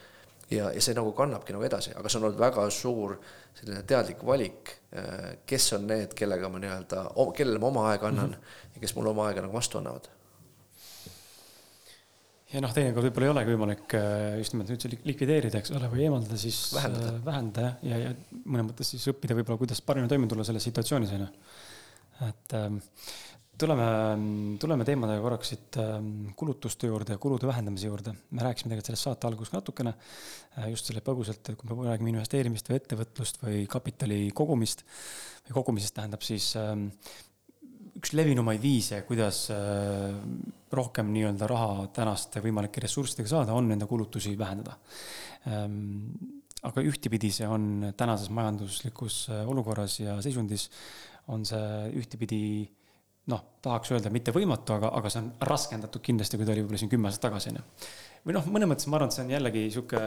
ja, 0.51 0.67
ja 0.69 0.81
see 0.83 0.93
nagu 0.93 1.09
kannabki 1.17 1.55
nagu 1.55 1.65
edasi, 1.65 1.95
aga 1.97 2.09
see 2.09 2.19
on 2.19 2.27
olnud 2.27 2.39
väga 2.39 2.67
suur 2.69 3.15
selline 3.55 3.81
teadlik 3.89 4.19
valik, 4.27 4.75
äh, 4.93 5.31
kes 5.47 5.71
on 5.79 5.87
need, 5.89 6.13
kellega 6.13 6.51
ma 6.51 6.61
nii-öelda, 6.61 7.07
kellele 7.33 7.63
ma 7.63 7.71
oma 7.71 7.87
aega 7.93 8.11
annan 8.11 8.35
mm 8.35 8.35
-hmm. 8.35 8.75
ja 8.75 8.83
kes 8.83 8.95
mulle 8.95 9.09
oma 9.09 9.27
aega 9.29 9.41
nagu 9.41 9.57
vastu 9.57 9.81
annavad 9.81 10.11
ja 12.55 12.61
noh, 12.63 12.73
teinekord 12.75 13.07
võib-olla 13.09 13.27
ei 13.27 13.33
olegi 13.33 13.53
võimalik 13.55 13.95
äh, 13.97 14.37
just 14.39 14.55
nimelt 14.55 14.71
üldse 14.75 14.91
likvideerida, 15.07 15.59
eks 15.59 15.73
ole, 15.75 15.89
või 15.91 16.05
eemaldada, 16.05 16.37
siis 16.39 16.59
vähendada, 16.75 17.11
äh, 17.11 17.23
vähendada 17.25 17.71
ja, 17.85 18.01
ja 18.03 18.11
mõnes 18.43 18.69
mõttes 18.69 18.91
siis 18.93 19.05
õppida 19.11 19.37
võib-olla, 19.37 19.59
kuidas 19.61 19.81
paremini 19.85 20.11
toime 20.11 20.29
tulla 20.31 20.45
selles 20.47 20.65
situatsioonis, 20.69 21.15
on 21.17 21.25
ju. 21.25 21.29
et 22.29 22.55
ähm, 22.59 22.79
tuleme, 23.59 23.87
tuleme 24.61 24.85
teemadega 24.87 25.21
korraks 25.23 25.51
siit 25.53 25.77
ähm, 25.81 26.09
kulutuste 26.37 26.89
juurde 26.89 27.15
ja 27.15 27.21
kulude 27.21 27.47
vähendamise 27.47 27.87
juurde. 27.87 28.13
me 28.31 28.43
rääkisime 28.43 28.71
tegelikult 28.71 28.89
sellest 28.91 29.07
saate 29.07 29.29
alguses 29.29 29.53
natukene, 29.55 29.93
äh, 30.57 30.69
just 30.73 30.89
selle 30.89 31.03
põgusalt, 31.05 31.53
kui 31.55 31.69
me 31.71 31.87
räägime 31.89 32.13
investeerimist 32.15 32.69
või 32.69 32.81
ettevõtlust 32.81 33.39
või 33.43 33.63
kapitali 33.71 34.19
kogumist 34.35 34.85
või 35.47 35.59
kogumisest 35.59 35.95
tähendab 35.99 36.25
siis 36.25 36.51
ähm, 36.59 36.89
üks 37.95 38.11
levinumaid 38.17 38.61
viise, 38.63 39.01
kuidas 39.07 39.45
äh, 39.55 40.15
rohkem 40.75 41.11
nii-öelda 41.15 41.47
raha 41.49 41.89
tänaste 41.95 42.43
võimalike 42.43 42.83
ressurssidega 42.83 43.31
saada, 43.31 43.55
on 43.55 43.71
enda 43.71 43.87
kulutusi 43.87 44.35
vähendada. 44.37 44.75
Ähm, 45.47 46.09
aga 46.65 46.83
ühtepidi 46.83 47.29
see 47.31 47.47
on 47.47 47.93
tänases 47.97 48.31
majanduslikus 48.33 49.25
äh, 49.31 49.45
olukorras 49.47 49.99
ja 50.01 50.17
seisundis, 50.25 50.67
on 51.31 51.45
see 51.47 51.93
ühtepidi 52.01 52.41
noh, 53.31 53.45
tahaks 53.65 53.93
öelda 53.95 54.11
mitte 54.13 54.33
võimatu, 54.35 54.75
aga, 54.75 54.91
aga 54.99 55.11
see 55.11 55.23
on 55.23 55.31
raskendatud 55.49 56.03
kindlasti, 56.05 56.37
kui 56.37 56.45
ta 56.45 56.53
oli 56.53 56.65
võib-olla 56.65 56.81
siin 56.81 56.91
kümme 56.91 57.09
aastat 57.09 57.27
tagasi, 57.29 57.53
on 57.53 57.61
ju 57.61 57.65
või 58.25 58.33
noh, 58.33 58.45
mõnes 58.49 58.69
mõttes 58.69 58.87
ma 58.89 58.97
arvan, 58.97 59.11
et 59.11 59.15
see 59.15 59.23
on 59.23 59.31
jällegi 59.35 59.63
sihuke 59.73 59.99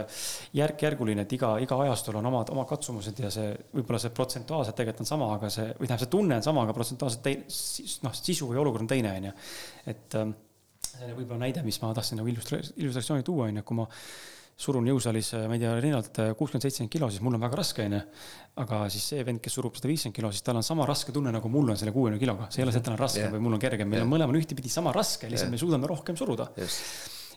järk-järguline, 0.59 1.23
et 1.23 1.35
iga, 1.37 1.53
iga 1.63 1.77
ajastul 1.85 2.17
on 2.19 2.27
omad, 2.27 2.51
oma 2.51 2.65
katsumused 2.67 3.19
ja 3.23 3.29
see 3.31 3.53
võib-olla 3.77 4.01
see 4.03 4.11
protsentuaalselt 4.15 4.75
tegelikult 4.75 5.05
on 5.05 5.09
sama, 5.09 5.29
aga 5.37 5.51
see, 5.53 5.69
või 5.77 5.87
tähendab, 5.87 6.03
see 6.03 6.11
tunne 6.17 6.39
on 6.39 6.43
sama, 6.43 6.65
aga 6.67 6.75
protsentuaalselt 6.75 7.23
teine, 7.23 7.47
noh, 8.03 8.17
sisu 8.19 8.49
või 8.51 8.59
olukord 8.65 8.83
on 8.83 8.91
teine, 8.91 9.13
on 9.21 9.29
ju. 9.29 9.33
et 9.93 10.19
ähm, 10.19 10.35
see 10.83 11.13
võib-olla 11.13 11.45
näide, 11.45 11.63
mis 11.63 11.79
ma 11.79 11.93
tahtsin 11.95 12.19
nagu 12.19 12.33
illustra-, 12.33 12.59
illustratsiooni 12.75 13.27
tuua, 13.27 13.47
on 13.47 13.61
ju, 13.61 13.65
kui 13.71 13.79
ma 13.79 13.87
surun 14.59 14.87
jõusaalis, 14.89 15.31
ma 15.47 15.55
ei 15.55 15.61
tea, 15.61 15.73
rinnalt 15.79 16.17
kuuskümmend, 16.39 16.65
seitsekümmend 16.65 16.91
kilo, 16.91 17.07
siis 17.13 17.23
mul 17.23 17.37
on 17.37 17.43
väga 17.45 17.59
raske, 17.61 17.85
onju. 17.87 18.01
aga 18.63 18.79
siis 18.91 19.05
see 19.13 19.23
vend, 19.27 19.39
kes 19.43 19.55
surub 19.55 19.77
sada 19.79 19.91
viiskümmend 19.91 20.17
kilo, 20.17 20.31
siis 20.35 20.43
tal 20.43 20.59
on 20.59 20.65
sama 20.67 20.87
raske 20.89 21.15
tunne, 21.15 21.31
nagu 21.35 21.51
mul 21.51 21.71
on 21.71 21.79
selle 21.79 21.93
kuuekümne 21.95 22.19
kiloga. 22.19 22.49
see 22.51 22.63
ei 22.63 22.67
ole 22.67 22.75
see, 22.75 22.83
et 22.83 22.89
tal 22.89 22.97
on 22.97 23.03
raske 23.05 23.23
yeah. 23.23 23.31
või 23.31 23.45
mul 23.45 23.55
on 23.55 23.63
kergem, 23.63 23.87
meil 23.87 24.01
yeah. 24.01 24.09
on 24.09 24.11
mõlemal 24.11 24.41
ühtepidi 24.41 24.71
sama 24.73 24.91
raske, 24.95 25.31
lihtsalt 25.31 25.47
yeah. 25.47 25.55
me 25.55 25.63
suudame 25.63 25.89
rohkem 25.89 26.19
suruda 26.19 26.51
yes 26.59 26.83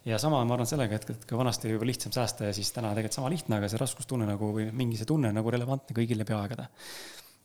ja 0.05 0.19
sama 0.19 0.41
ma 0.43 0.57
arvan 0.57 0.67
sellega, 0.67 0.99
et, 0.99 1.27
kui 1.29 1.39
vanasti 1.39 1.69
oli 1.69 1.77
juba 1.77 1.87
lihtsam 1.87 2.15
säästa 2.15 2.49
ja 2.49 2.55
siis 2.57 2.73
täna 2.75 2.91
tegelikult 2.91 3.19
sama 3.19 3.31
lihtne, 3.31 3.59
aga 3.61 3.69
see 3.71 3.81
raskustunne 3.81 4.27
nagu 4.27 4.49
või 4.57 4.67
mingi 4.75 4.99
see 4.99 5.09
tunne 5.09 5.31
nagu 5.35 5.53
relevantne 5.55 5.95
kõigile 5.97 6.27
peaaegade. 6.29 6.67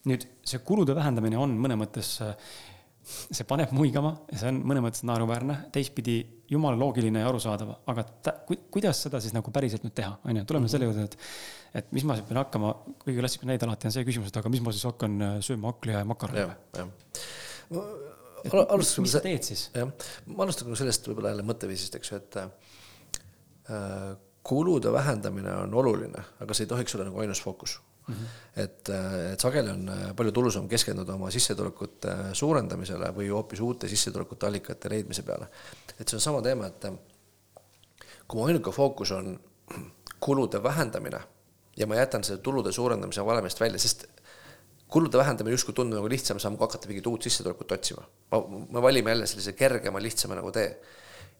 nüüd 0.08 0.24
see 0.48 0.64
kulude 0.66 0.96
vähendamine 0.96 1.38
on 1.38 1.54
mõne 1.60 1.76
mõttes, 1.78 2.16
see 3.08 3.46
paneb 3.48 3.72
muigama 3.76 4.14
ja 4.32 4.42
see 4.42 4.50
on 4.52 4.60
mõne 4.68 4.82
mõttes 4.84 5.04
naeruväärne, 5.08 5.58
teistpidi 5.76 6.18
jumala 6.52 6.80
loogiline 6.80 7.22
ja 7.24 7.30
arusaadav, 7.30 7.74
aga 7.88 8.04
ta, 8.24 8.34
ku, 8.48 8.58
kuidas 8.74 9.00
seda 9.06 9.22
siis 9.24 9.36
nagu 9.36 9.52
päriselt 9.54 9.86
nüüd 9.86 9.96
teha, 9.96 10.18
on 10.24 10.42
ju, 10.42 10.44
tuleme 10.44 10.66
mm 10.66 10.68
-hmm. 10.68 10.72
selle 10.72 10.90
juurde, 10.90 11.04
et 11.04 11.18
et 11.78 11.92
mis 11.94 12.04
ma 12.08 12.16
siis 12.16 12.28
pean 12.28 12.40
hakkama, 12.42 12.74
kõige 13.04 13.20
klassikaline 13.20 13.54
näide 13.54 13.66
alati 13.68 13.88
on 13.88 13.96
see 13.96 14.06
küsimus, 14.08 14.32
et 14.32 14.38
aga 14.38 14.50
mis 14.50 14.62
ma 14.62 14.72
siis 14.72 14.86
hakkan 14.88 15.18
sööma 15.42 15.74
hakkliha 15.74 16.04
ja 16.04 16.06
makaroni 16.06 16.46
või? 16.48 18.08
alustame. 18.70 19.04
mis 19.04 19.12
sa 19.12 19.20
teed 19.24 19.44
siis? 19.44 19.70
jah, 19.76 19.92
ma 20.26 20.44
alustan 20.44 20.76
sellest 20.76 21.08
võib-olla 21.08 21.34
jälle 21.34 21.44
mõtteviisist, 21.48 21.96
eks 22.00 22.12
ju, 22.12 22.18
et 22.18 22.40
äh, 22.42 24.16
kulude 24.44 24.92
vähendamine 24.92 25.54
on 25.64 25.74
oluline, 25.74 26.24
aga 26.40 26.54
see 26.54 26.64
ei 26.66 26.72
tohiks 26.72 26.96
olla 26.96 27.10
nagu 27.10 27.20
ainus 27.20 27.44
fookus 27.44 27.80
mm. 28.08 28.14
-hmm. 28.14 28.62
et, 28.64 28.90
äh, 28.90 29.34
et 29.34 29.40
sageli 29.40 29.70
on 29.70 29.90
äh, 29.90 30.16
palju 30.16 30.32
tulusam 30.32 30.68
keskenduda 30.68 31.14
oma 31.14 31.32
sissetulekute 31.32 32.12
äh, 32.12 32.34
suurendamisele 32.34 33.12
või 33.16 33.30
hoopis 33.30 33.60
uute 33.60 33.88
sissetulekute 33.88 34.48
allikate 34.48 34.90
leidmise 34.90 35.24
peale. 35.24 35.48
et 36.00 36.08
see 36.08 36.18
on 36.18 36.22
sama 36.22 36.42
teema, 36.42 36.68
et 36.68 36.86
kui 38.28 38.40
mu 38.40 38.46
ainuke 38.46 38.72
fookus 38.72 39.12
on 39.12 39.40
kulude 40.20 40.64
vähendamine 40.64 41.20
ja 41.78 41.88
ma 41.88 41.96
jätan 41.96 42.24
selle 42.24 42.42
tulude 42.42 42.72
suurendamise 42.72 43.26
valemist 43.26 43.60
välja, 43.60 43.80
sest 43.80 44.08
kulude 44.88 45.18
vähendamine 45.18 45.54
justkui 45.54 45.76
tundub 45.76 46.00
nagu 46.00 46.10
lihtsam 46.10 46.40
samm, 46.40 46.58
kui 46.58 46.66
hakata 46.68 46.88
mingit 46.88 47.08
uut 47.08 47.24
sissetulekut 47.28 47.72
otsima. 47.72 48.06
ma, 48.32 48.42
me 48.70 48.82
valime 48.82 49.12
jälle 49.12 49.28
sellise 49.28 49.54
kergema, 49.54 50.02
lihtsama 50.02 50.36
nagu 50.36 50.52
tee. 50.52 50.80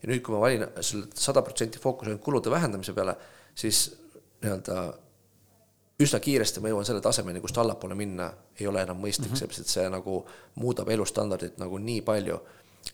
ja 0.02 0.08
nüüd, 0.08 0.22
kui 0.22 0.34
ma 0.34 0.40
valin 0.40 0.66
selle 0.80 1.08
sada 1.14 1.42
protsenti 1.42 1.80
fookuse 1.82 2.12
ainult 2.12 2.22
kulude 2.22 2.50
vähendamise 2.50 2.92
peale, 2.94 3.16
siis 3.54 3.88
nii-öelda 4.42 4.82
üsna 6.02 6.20
kiiresti 6.22 6.62
ma 6.62 6.70
jõuan 6.70 6.86
selle 6.86 7.00
tasemeni, 7.02 7.40
kust 7.42 7.58
allapoole 7.58 7.96
minna 7.98 8.28
ei 8.60 8.66
ole 8.70 8.82
enam 8.86 9.00
mõistlik 9.02 9.28
mm, 9.28 9.34
-hmm. 9.34 9.38
sellepärast 9.40 9.64
et 9.64 9.72
see 9.72 9.88
nagu 9.90 10.20
muudab 10.62 10.88
elustandardit 10.94 11.58
nagu 11.58 11.78
nii 11.78 12.02
palju, 12.06 12.38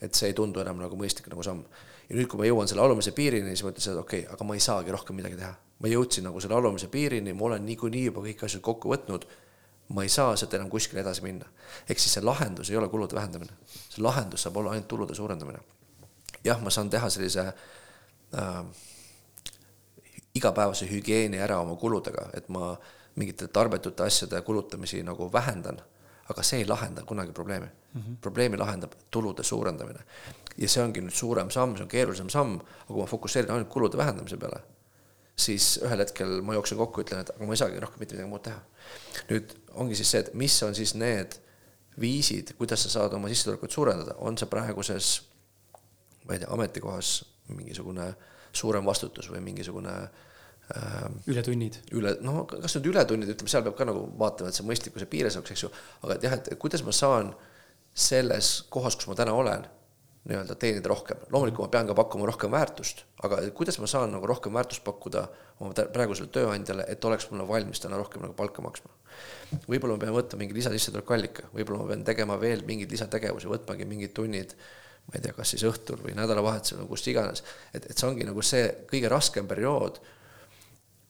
et 0.00 0.14
see 0.14 0.30
ei 0.32 0.34
tundu 0.34 0.60
enam 0.60 0.80
nagu 0.80 0.96
mõistlik 0.96 1.28
nagu 1.28 1.42
samm. 1.42 1.64
ja 2.08 2.16
nüüd, 2.16 2.28
kui 2.28 2.38
ma 2.40 2.48
jõuan 2.48 2.68
selle 2.68 2.82
alumise 2.82 3.12
piirini, 3.12 3.52
siis 3.52 3.64
ma 3.64 3.70
ütlen 3.72 3.84
seda, 3.84 3.94
et 3.98 4.06
okei 4.06 4.20
okay,, 4.20 4.34
aga 4.34 4.44
ma 4.44 4.54
ei 4.54 4.60
saagi 4.60 4.90
rohkem 4.90 5.16
midagi 5.16 5.36
teha. 5.36 5.54
ma 5.78 5.88
jõudsin 5.88 6.24
nagu 6.24 6.40
selle 6.40 6.54
alumise 6.54 6.88
piirini, 6.88 7.32
ma 7.32 7.44
olen 7.44 7.66
niikuinii 7.66 8.04
juba 8.04 8.24
kõik 8.24 8.44
asjad 8.44 8.62
kokku 8.62 8.88
võtnud 8.94 9.28
ma 9.88 10.02
ei 10.02 10.08
saa 10.08 10.36
sealt 10.36 10.54
enam 10.54 10.70
kuskile 10.70 11.00
edasi 11.00 11.22
minna. 11.22 11.44
ehk 11.88 11.98
siis 11.98 12.14
see 12.16 12.24
lahendus 12.24 12.70
ei 12.70 12.76
ole 12.76 12.88
kulude 12.88 13.14
vähendamine, 13.14 13.52
see 13.66 14.02
lahendus 14.02 14.42
saab 14.42 14.56
olla 14.56 14.70
ainult 14.70 14.88
tulude 14.88 15.14
suurendamine. 15.14 15.58
jah, 16.44 16.60
ma 16.62 16.70
saan 16.70 16.90
teha 16.90 17.10
sellise 17.10 17.40
äh, 17.40 18.64
igapäevase 20.34 20.86
hügieeni 20.90 21.38
ära 21.38 21.60
oma 21.62 21.76
kuludega, 21.78 22.28
et 22.34 22.48
ma 22.48 22.74
mingite 23.16 23.48
tarbetute 23.48 24.02
asjade 24.02 24.40
kulutamisi 24.42 25.02
nagu 25.06 25.28
vähendan, 25.32 25.78
aga 26.30 26.42
see 26.42 26.62
ei 26.62 26.68
lahenda 26.68 27.04
kunagi 27.06 27.32
probleemi 27.32 27.66
mm. 27.66 28.00
-hmm. 28.00 28.16
probleemi 28.20 28.56
lahendab 28.58 28.92
tulude 29.10 29.42
suurendamine. 29.42 30.00
ja 30.58 30.68
see 30.68 30.82
ongi 30.82 31.00
nüüd 31.00 31.14
suurem 31.14 31.50
samm, 31.50 31.76
see 31.76 31.82
on 31.82 31.88
keerulisem 31.88 32.28
samm, 32.28 32.54
aga 32.60 32.86
kui 32.86 33.00
ma 33.00 33.06
fokusseerin 33.06 33.50
ainult 33.50 33.68
kulude 33.68 33.96
vähendamise 33.96 34.36
peale, 34.36 34.60
siis 35.36 35.80
ühel 35.82 35.98
hetkel 35.98 36.42
ma 36.42 36.54
jooksen 36.54 36.78
kokku, 36.78 37.02
ütlen, 37.02 37.20
et 37.20 37.30
aga 37.30 37.46
ma 37.46 37.52
ei 37.52 37.56
saagi 37.56 37.80
rohkem 37.80 38.00
mitte 38.00 38.14
midagi 38.14 38.30
muud 38.30 38.42
teha. 38.42 38.60
nüüd 39.30 39.54
ongi 39.74 39.94
siis 39.94 40.10
see, 40.10 40.20
et 40.20 40.34
mis 40.34 40.62
on 40.62 40.74
siis 40.74 40.94
need 40.94 41.38
viisid, 42.00 42.54
kuidas 42.58 42.82
sa 42.82 42.88
saad 42.88 43.12
oma 43.14 43.28
sissetulekut 43.28 43.70
suurendada, 43.70 44.14
on 44.18 44.38
see 44.38 44.50
praeguses, 44.50 45.10
ma 46.24 46.34
ei 46.34 46.38
tea, 46.38 46.50
ametikohas 46.50 47.24
mingisugune 47.48 48.14
suurem 48.56 48.86
vastutus 48.86 49.30
või 49.32 49.42
mingisugune 49.44 49.94
äh, 50.04 51.06
ületunnid. 51.30 51.80
üle, 51.92 52.16
no 52.24 52.44
kas 52.50 52.78
nüüd 52.78 52.92
ületunnid, 52.92 53.34
ütleme, 53.34 53.52
seal 53.52 53.64
peab 53.66 53.78
ka 53.78 53.88
nagu 53.88 54.06
vaatama, 54.20 54.50
et 54.50 54.58
see 54.58 54.66
mõistlikkuse 54.68 55.08
piires 55.10 55.38
oleks, 55.40 55.54
eks 55.54 55.66
ju, 55.66 55.72
aga 56.02 56.18
et 56.18 56.28
jah, 56.28 56.36
et 56.38 56.52
kuidas 56.60 56.84
ma 56.86 56.94
saan 56.94 57.34
selles 57.94 58.56
kohas, 58.74 58.98
kus 58.98 59.10
ma 59.10 59.18
täna 59.18 59.34
olen 59.38 59.66
nii-öelda 60.24 60.54
teenida 60.54 60.88
rohkem. 60.88 61.16
loomulikult 61.30 61.66
ma 61.66 61.70
pean 61.70 61.86
ka 61.86 61.94
pakkuma 61.94 62.26
rohkem 62.26 62.50
väärtust, 62.50 63.04
aga 63.22 63.42
kuidas 63.56 63.78
ma 63.78 63.86
saan 63.86 64.12
nagu 64.12 64.26
rohkem 64.26 64.54
väärtust 64.56 64.84
pakkuda 64.84 65.26
oma 65.60 65.74
praegusele 65.92 66.30
tööandjale, 66.32 66.86
et 66.88 67.04
oleks 67.04 67.28
mulle 67.30 67.44
valmis 67.48 67.80
täna 67.80 67.98
rohkem 68.00 68.24
nagu 68.24 68.32
palka 68.36 68.64
maksma. 68.64 68.90
võib-olla 69.68 69.98
ma 69.98 70.04
pean 70.06 70.16
võtma 70.16 70.38
mingi 70.40 70.56
lisasissetulekuallika, 70.56 71.50
võib-olla 71.52 71.82
ma 71.82 71.90
pean 71.92 72.06
tegema 72.08 72.38
veel 72.40 72.64
mingeid 72.64 72.96
lisategevusi, 72.96 73.50
võtmagi 73.52 73.84
mingid 73.90 74.14
tunnid, 74.16 74.56
ma 75.04 75.18
ei 75.18 75.24
tea, 75.24 75.36
kas 75.36 75.54
siis 75.54 75.64
õhtul 75.68 76.00
või 76.04 76.16
nädalavahetusel 76.16 76.82
või 76.82 76.92
kust 76.94 77.08
iganes. 77.12 77.44
et, 77.72 77.86
et 77.90 77.96
see 77.96 78.08
ongi 78.08 78.26
nagu 78.26 78.42
see 78.42 78.66
kõige 78.90 79.10
raskem 79.12 79.48
periood, 79.50 80.00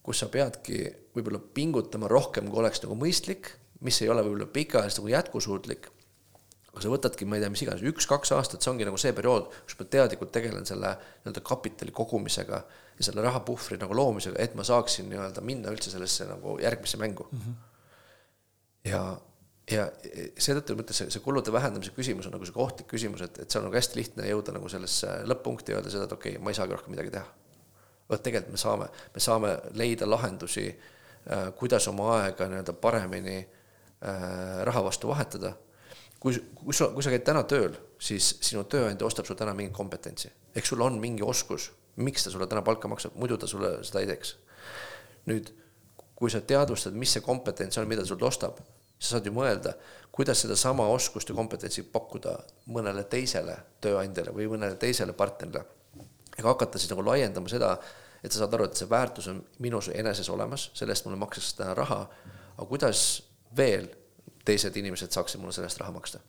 kus 0.04 0.20
sa 0.20 0.28
peadki 0.28 0.84
võib-olla 1.14 1.40
pingutama 1.40 2.10
rohkem, 2.10 2.50
kui 2.50 2.60
oleks 2.60 2.82
nagu 2.84 2.96
mõistlik, 2.98 3.54
mis 3.84 4.00
ei 4.02 4.10
ole 4.12 4.24
võib-olla 4.26 4.50
pikaajaliselt 4.52 5.02
nagu 5.02 5.14
jätkusuutlik 5.14 5.90
aga 6.74 6.82
sa 6.82 6.90
võtadki, 6.90 7.26
ma 7.30 7.36
ei 7.38 7.42
tea, 7.44 7.52
mis 7.54 7.62
iganes, 7.62 7.82
üks-kaks 7.86 8.32
aastat, 8.34 8.64
see 8.64 8.72
ongi 8.72 8.86
nagu 8.86 8.98
see 8.98 9.12
periood, 9.14 9.46
kus 9.62 9.76
ma 9.78 9.84
teadlikult 9.92 10.32
tegelen 10.34 10.66
selle 10.66 10.90
nii-öelda 10.98 11.42
kapitali 11.46 11.94
kogumisega 11.94 12.58
ja 12.98 13.06
selle 13.06 13.22
rahapuhvri 13.22 13.78
nagu 13.78 13.94
loomisega, 13.94 14.40
et 14.42 14.56
ma 14.58 14.66
saaksin 14.66 15.06
nii-öelda 15.12 15.44
minna 15.46 15.70
üldse 15.70 15.92
sellesse 15.92 16.26
nagu 16.26 16.56
järgmisse 16.62 16.98
mängu 16.98 17.28
mm. 17.30 17.44
-hmm. 17.44 17.54
ja 18.90 19.04
ja 19.70 19.86
seetõttu 20.36 20.76
ma 20.76 20.84
ütlen, 20.84 20.96
see, 20.96 21.10
see 21.12 21.22
kulude 21.24 21.52
vähendamise 21.52 21.94
küsimus 21.96 22.28
on 22.28 22.34
nagu 22.36 22.44
sihuke 22.44 22.60
ohtlik 22.60 22.88
küsimus, 22.90 23.22
et, 23.24 23.38
et 23.40 23.50
see 23.50 23.60
on 23.60 23.66
nagu 23.68 23.78
hästi 23.78 23.98
lihtne 23.98 24.26
jõuda 24.28 24.52
nagu 24.56 24.68
sellesse 24.68 25.22
lõpp-punkti 25.30 25.72
ja 25.72 25.78
öelda 25.78 25.92
seda, 25.92 26.08
et 26.08 26.16
okei 26.16 26.34
okay,, 26.34 26.44
ma 26.44 26.52
ei 26.52 26.58
saagi 26.58 26.76
rohkem 26.76 26.92
midagi 26.92 27.14
teha. 27.14 27.24
vot 28.10 28.20
tegelikult 28.20 28.52
me 28.52 28.60
saame, 28.60 28.88
me 29.14 29.22
saame 29.24 29.52
leida 29.80 30.08
lahendusi 30.08 30.66
äh,, 30.68 31.46
kuidas 31.56 31.88
oma 31.88 32.10
aega 32.18 32.48
nii-öelda 32.50 32.76
paremini 32.76 33.38
äh, 33.40 34.60
raha 34.68 34.84
vastu 34.84 35.08
vahetada. 35.08 35.54
kui, 36.20 36.36
kui 36.60 36.76
sa, 36.76 36.90
kui 36.92 37.02
sa 37.04 37.12
käid 37.12 37.24
täna 37.24 37.44
tööl, 37.48 37.72
siis 38.00 38.34
sinu 38.44 38.66
tööandja 38.68 39.06
ostab 39.08 39.26
sul 39.28 39.36
täna 39.36 39.56
mingit 39.56 39.76
kompetentsi, 39.76 40.28
ehk 40.56 40.68
sul 40.68 40.84
on 40.84 41.00
mingi 41.00 41.24
oskus, 41.24 41.70
miks 41.96 42.24
ta 42.24 42.32
sulle 42.32 42.46
täna 42.48 42.62
palka 42.64 42.88
maksab, 42.88 43.16
muidu 43.16 43.40
ta 43.40 43.48
sulle 43.48 43.78
seda 43.84 44.04
ei 44.04 44.12
teeks. 44.12 44.36
nüüd, 45.24 45.52
kui 46.14 46.28
sa 46.30 46.40
teadvustad, 46.44 46.92
mis 46.92 47.16
see 47.16 47.24
kompetents 47.24 47.78
on, 47.80 47.88
mida 47.88 48.04
ta 48.04 48.12
sult 48.12 48.22
ostab 48.28 48.60
sa 49.04 49.16
saad 49.16 49.28
ju 49.28 49.32
mõelda, 49.34 49.74
kuidas 50.14 50.44
sedasama 50.44 50.86
oskust 50.94 51.28
ja 51.28 51.36
kompetentsi 51.36 51.82
pakkuda 51.92 52.36
mõnele 52.74 53.04
teisele 53.10 53.56
tööandjale 53.82 54.34
või 54.34 54.46
mõnele 54.52 54.78
teisele 54.80 55.12
partnerile. 55.12 55.64
ega 56.38 56.48
hakata 56.48 56.78
siis 56.78 56.90
nagu 56.90 57.04
laiendama 57.06 57.50
seda, 57.50 57.76
et 58.22 58.32
sa 58.32 58.42
saad 58.42 58.54
aru, 58.54 58.68
et 58.68 58.78
see 58.78 58.90
väärtus 58.90 59.28
on 59.30 59.42
minus 59.62 59.90
eneses 59.94 60.30
olemas, 60.30 60.70
selle 60.74 60.94
eest 60.94 61.06
mulle 61.06 61.18
makstakse 61.18 61.56
täna 61.58 61.74
raha, 61.74 62.00
aga 62.56 62.66
kuidas 62.68 63.22
veel 63.56 63.88
teised 64.44 64.76
inimesed 64.76 65.12
saaksid 65.12 65.40
mulle 65.40 65.52
selle 65.56 65.70
eest 65.70 65.82
raha 65.82 65.94
maksta? 65.94 66.20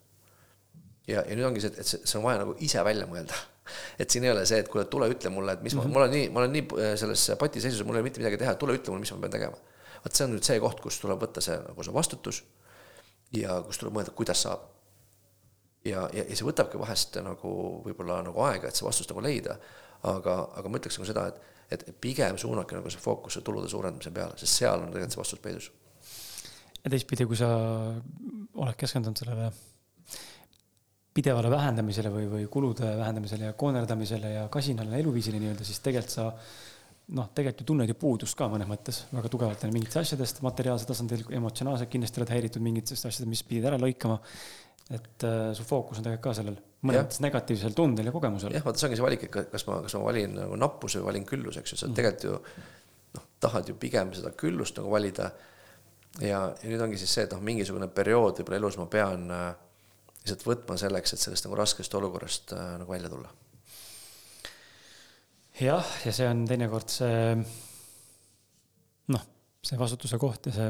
ja, 1.06 1.22
ja 1.22 1.36
nüüd 1.36 1.46
ongi 1.46 1.62
see, 1.62 1.70
et 1.78 1.86
see, 1.86 2.02
see 2.02 2.18
on 2.18 2.26
vaja 2.26 2.42
nagu 2.42 2.56
ise 2.66 2.82
välja 2.84 3.06
mõelda. 3.10 3.38
et 4.02 4.10
siin 4.10 4.26
ei 4.26 4.32
ole 4.32 4.42
see, 4.48 4.58
et 4.62 4.68
kuule, 4.70 4.86
tule 4.90 5.08
ütle 5.10 5.30
mulle, 5.30 5.54
et 5.56 5.62
mis 5.62 5.74
mm 5.74 5.80
-hmm. 5.80 5.94
ma, 5.94 6.00
ma 6.00 6.04
olen 6.04 6.14
nii, 6.18 6.28
ma 6.34 6.42
olen 6.42 6.52
nii 6.58 6.66
äh, 6.82 6.92
selles 6.98 7.30
patiseisus, 7.38 7.86
mul 7.86 7.96
ei 7.96 8.02
ole 8.02 8.08
mitte 8.10 8.22
midagi 8.22 8.42
teha, 8.42 8.54
tule 8.54 8.74
ütle 8.78 8.90
mulle, 8.90 9.06
mis 9.06 9.12
ma 9.14 9.22
pean 9.22 9.38
tegema. 9.38 9.56
vot 10.04 10.14
see 10.14 10.26
on 10.26 10.34
nüüd 10.34 10.46
see 10.46 10.60
koht, 10.62 10.80
kus 10.82 11.00
tuleb 11.02 11.22
võtta 11.22 11.42
see 11.42 11.56
nagu 11.62 11.82
see 11.82 11.94
vastutus 11.94 12.42
ja 13.34 13.60
kus 13.66 13.80
tuleb 13.80 13.96
mõelda, 13.96 14.14
kuidas 14.16 14.44
saab. 14.46 14.68
ja, 15.86 16.06
ja, 16.12 16.24
ja 16.26 16.36
see 16.36 16.46
võtabki 16.46 16.78
vahest 16.78 17.18
nagu 17.22 17.50
võib-olla 17.84 18.20
nagu 18.26 18.42
aega, 18.46 18.68
et 18.68 18.78
see 18.78 18.86
vastus 18.86 19.08
nagu 19.10 19.22
leida, 19.22 19.58
aga, 20.02 20.38
aga 20.58 20.70
ma 20.70 20.80
ütleks 20.80 20.98
nagu 20.98 21.08
seda, 21.08 21.26
et, 21.70 21.86
et 21.88 21.98
pigem 22.00 22.38
suunake 22.38 22.78
nagu 22.78 22.90
see 22.90 23.02
fookus 23.02 23.38
tulude 23.44 23.70
suurendamise 23.70 24.10
peale, 24.14 24.38
sest 24.40 24.62
seal 24.62 24.82
on 24.82 24.92
tegelikult 24.92 25.16
see 25.16 25.22
vastus 25.22 25.42
peidus. 25.42 25.70
ja 26.82 26.90
teistpidi, 26.90 27.26
kui 27.26 27.38
sa 27.38 27.50
oled 28.56 28.78
keskendunud 28.78 29.18
sellele 29.22 29.50
pidevale 31.16 31.50
vähendamisele 31.50 32.10
või, 32.12 32.26
või 32.28 32.46
kulude 32.52 32.90
vähendamisele 32.98 33.50
ja 33.50 33.56
koonerdamisele 33.56 34.32
ja 34.34 34.48
kasinale 34.52 34.98
eluviisile 35.00 35.38
nii-öelda, 35.40 35.64
siis 35.64 35.80
tegelikult 35.84 36.12
sa 36.12 36.26
noh, 37.14 37.28
tegelikult 37.34 37.62
ju 37.62 37.68
tunned 37.70 37.90
ju 37.90 37.96
puudust 37.98 38.36
ka 38.38 38.48
mõnes 38.50 38.68
mõttes 38.70 39.04
väga 39.14 39.30
tugevalt 39.30 39.64
mingitest 39.70 40.00
asjadest 40.02 40.40
materiaalsel 40.42 40.90
tasandil, 40.90 41.22
emotsionaalselt 41.38 41.90
kindlasti 41.92 42.22
oled 42.22 42.32
häiritud 42.34 42.64
mingitest 42.64 43.06
asjadest, 43.06 43.30
mis 43.30 43.44
pidid 43.46 43.68
ära 43.70 43.78
lõikama. 43.78 44.18
et 44.90 45.24
äh, 45.26 45.52
su 45.54 45.64
fookus 45.66 45.98
on 45.98 46.04
tegelikult 46.06 46.28
ka 46.28 46.34
sellel 46.38 46.58
mõnes 46.86 47.02
mõttes 47.02 47.20
negatiivsel 47.22 47.74
tundel 47.74 48.06
ja 48.06 48.14
kogemusel. 48.14 48.54
jah, 48.54 48.64
vaata, 48.64 48.78
see 48.78 48.88
ongi 48.88 48.98
see 48.98 49.06
valik, 49.06 49.26
et 49.26 49.50
kas 49.52 49.66
ma, 49.66 49.80
kas 49.82 49.94
ma 49.98 50.02
valin 50.04 50.34
nagu 50.40 50.58
nappuse 50.58 51.00
või 51.00 51.10
valin 51.10 51.26
külluse, 51.26 51.62
eks 51.62 51.72
ju, 51.74 51.78
sa 51.78 51.86
mm 51.86 51.92
-hmm. 51.92 51.96
tegelikult 51.96 52.24
ju 52.24 53.14
noh, 53.14 53.28
tahad 53.40 53.68
ju 53.68 53.78
pigem 53.86 54.12
seda 54.14 54.30
küllust 54.30 54.78
nagu 54.78 54.90
valida. 54.90 55.30
ja, 56.20 56.42
ja 56.62 56.68
nüüd 56.70 56.82
ongi 56.82 56.98
siis 56.98 57.14
see, 57.14 57.24
et 57.24 57.32
noh, 57.32 57.42
mingisugune 57.42 57.88
periood 57.88 58.38
võib-olla 58.38 58.62
elus 58.62 58.78
ma 58.78 58.86
pean 58.86 59.30
äh, 59.30 59.48
lihtsalt 60.22 60.46
võtma 60.46 60.76
selleks, 60.76 61.12
et 61.12 61.22
sellest 61.22 61.46
nagu 61.46 61.54
raskest 61.54 61.94
olukorrast 61.94 62.52
äh, 62.52 62.78
nagu 62.78 62.92
välja 62.92 63.08
tulla 63.08 63.30
jah, 65.60 65.92
ja 66.04 66.12
see 66.12 66.26
on 66.28 66.44
teinekord 66.48 66.92
see 66.92 67.36
noh, 69.12 69.24
see 69.64 69.78
vastutuse 69.80 70.18
koht 70.20 70.50
ja 70.50 70.56
see 70.56 70.68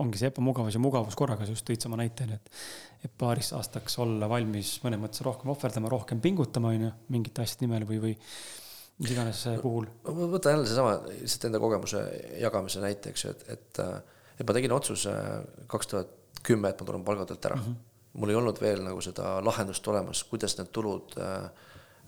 ongi 0.00 0.20
see 0.20 0.30
ebamugavus 0.30 0.76
ja 0.76 0.82
mugavus 0.82 1.16
korraga, 1.18 1.46
sa 1.46 1.54
just 1.54 1.66
tõid 1.66 1.82
sama 1.82 1.98
näite, 2.00 2.24
onju, 2.24 2.38
et, 2.38 2.62
et 3.08 3.14
paariks 3.20 3.50
aastaks 3.58 3.98
olla 4.02 4.28
valmis 4.30 4.76
mõnes 4.84 5.02
mõttes 5.02 5.24
rohkem 5.26 5.50
ohverdama, 5.52 5.90
rohkem 5.92 6.22
pingutama, 6.22 6.72
onju, 6.76 6.92
mingite 7.12 7.44
asjade 7.44 7.66
nimel 7.66 7.86
või, 7.88 7.98
või 8.04 8.14
mis 9.00 9.12
iganes 9.14 9.42
puhul. 9.64 9.88
võta 10.06 10.54
jälle 10.54 10.68
seesama 10.68 10.94
lihtsalt 11.08 11.48
enda 11.48 11.60
kogemuse 11.62 12.04
jagamise 12.40 12.84
näite, 12.84 13.12
eks 13.12 13.26
ju, 13.26 13.34
et, 13.34 13.46
et, 13.56 13.82
et 14.38 14.46
ma 14.46 14.56
tegin 14.56 14.76
otsuse 14.76 15.14
kaks 15.70 15.90
tuhat 15.90 16.16
kümme, 16.46 16.70
et 16.70 16.80
ma 16.80 16.88
tulen 16.88 17.04
palgatöölt 17.04 17.50
ära 17.50 17.58
mm. 17.58 17.66
-hmm. 17.66 18.20
mul 18.20 18.32
ei 18.32 18.38
olnud 18.38 18.60
veel 18.62 18.84
nagu 18.84 19.02
seda 19.04 19.38
lahendust 19.44 19.88
olemas, 19.88 20.22
kuidas 20.24 20.56
need 20.58 20.70
tulud 20.72 21.18
äh, 21.18 21.50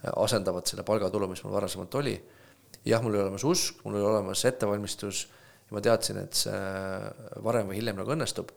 asendavad 0.03 0.67
selle 0.67 0.85
palgatulu, 0.87 1.29
mis 1.31 1.43
mul 1.45 1.55
varasemalt 1.55 1.95
oli. 2.01 2.17
jah, 2.85 3.03
mul 3.03 3.15
oli 3.15 3.23
olemas 3.23 3.45
usk, 3.47 3.85
mul 3.85 4.01
oli 4.01 4.05
olemas 4.09 4.45
ettevalmistus 4.45 5.29
ja 5.69 5.77
ma 5.77 5.83
teadsin, 5.85 6.19
et 6.25 6.37
see 6.37 6.61
varem 7.45 7.71
või 7.71 7.79
hiljem 7.79 8.01
nagu 8.01 8.15
õnnestub. 8.15 8.51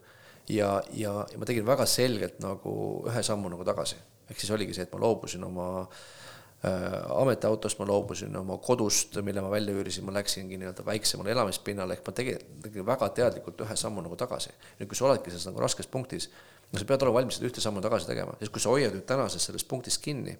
ja, 0.48 0.80
ja, 0.92 1.12
ja 1.30 1.38
ma 1.38 1.46
tegin 1.48 1.66
väga 1.66 1.86
selgelt 1.86 2.40
nagu 2.42 2.72
ühe 3.06 3.22
sammu 3.22 3.50
nagu 3.52 3.64
tagasi, 3.66 3.98
ehk 4.30 4.40
siis 4.40 4.52
oligi 4.54 4.74
see, 4.74 4.86
et 4.86 4.94
ma 4.94 5.00
loobusin 5.02 5.44
oma 5.46 5.68
äh, 5.82 6.98
ametiautost, 7.22 7.78
ma 7.78 7.86
loobusin 7.86 8.34
oma 8.36 8.58
kodust, 8.62 9.18
mille 9.22 9.42
ma 9.42 9.50
välja 9.50 9.74
üürisin, 9.74 10.06
ma 10.06 10.14
läksingi 10.18 10.58
nii-öelda 10.58 10.86
väiksemale 10.86 11.34
elamispinnale, 11.34 11.98
ehk 11.98 12.10
ma 12.10 12.16
tegin, 12.20 12.44
tegin 12.66 12.86
väga 12.86 13.10
teadlikult 13.20 13.64
ühe 13.66 13.78
sammu 13.78 14.02
nagu 14.02 14.18
tagasi. 14.18 14.54
nüüd, 14.80 14.90
kui 14.90 14.98
sa 14.98 15.10
oledki 15.10 15.30
selles 15.30 15.46
nagu 15.50 15.62
raskes 15.62 15.90
punktis, 15.90 16.30
no 16.72 16.82
sa 16.82 16.90
pead 16.90 17.06
olema 17.06 17.20
valmis 17.20 17.38
seda 17.38 17.50
ühte 17.50 17.62
sammu 17.62 17.82
tagasi 17.82 18.10
tegema, 18.10 18.34
sest 18.42 18.54
kui 18.54 18.62
sa 18.62 18.74
hoiad 18.74 18.94
nüüd 18.98 19.06
tänases 19.06 19.50
selles 19.50 19.66
punktis 19.66 19.98
kinni 20.02 20.34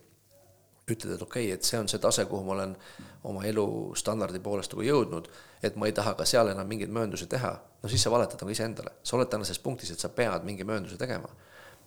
ütled, 0.90 1.16
et 1.16 1.22
okei 1.22 1.48
okay,, 1.48 1.54
et 1.56 1.66
see 1.66 1.78
on 1.80 1.88
see 1.90 1.98
tase, 2.02 2.24
kuhu 2.30 2.44
ma 2.46 2.54
olen 2.54 2.76
oma 3.26 3.42
elustandardi 3.48 4.38
poolest 4.42 4.70
nagu 4.74 4.84
jõudnud, 4.86 5.26
et 5.66 5.74
ma 5.80 5.88
ei 5.90 5.94
taha 5.96 6.14
ka 6.18 6.26
seal 6.28 6.52
enam 6.52 6.68
mingeid 6.70 6.92
mööndusi 6.94 7.26
teha, 7.30 7.50
no 7.82 7.90
siis 7.90 8.04
sa 8.06 8.12
valetad 8.14 8.42
nagu 8.42 8.54
iseendale. 8.54 8.92
sa 9.02 9.16
oled 9.16 9.30
tänases 9.32 9.58
punktis, 9.58 9.90
et 9.90 10.02
sa 10.02 10.08
pead 10.08 10.46
mingi 10.46 10.64
möönduse 10.64 10.96
tegema. 10.96 11.28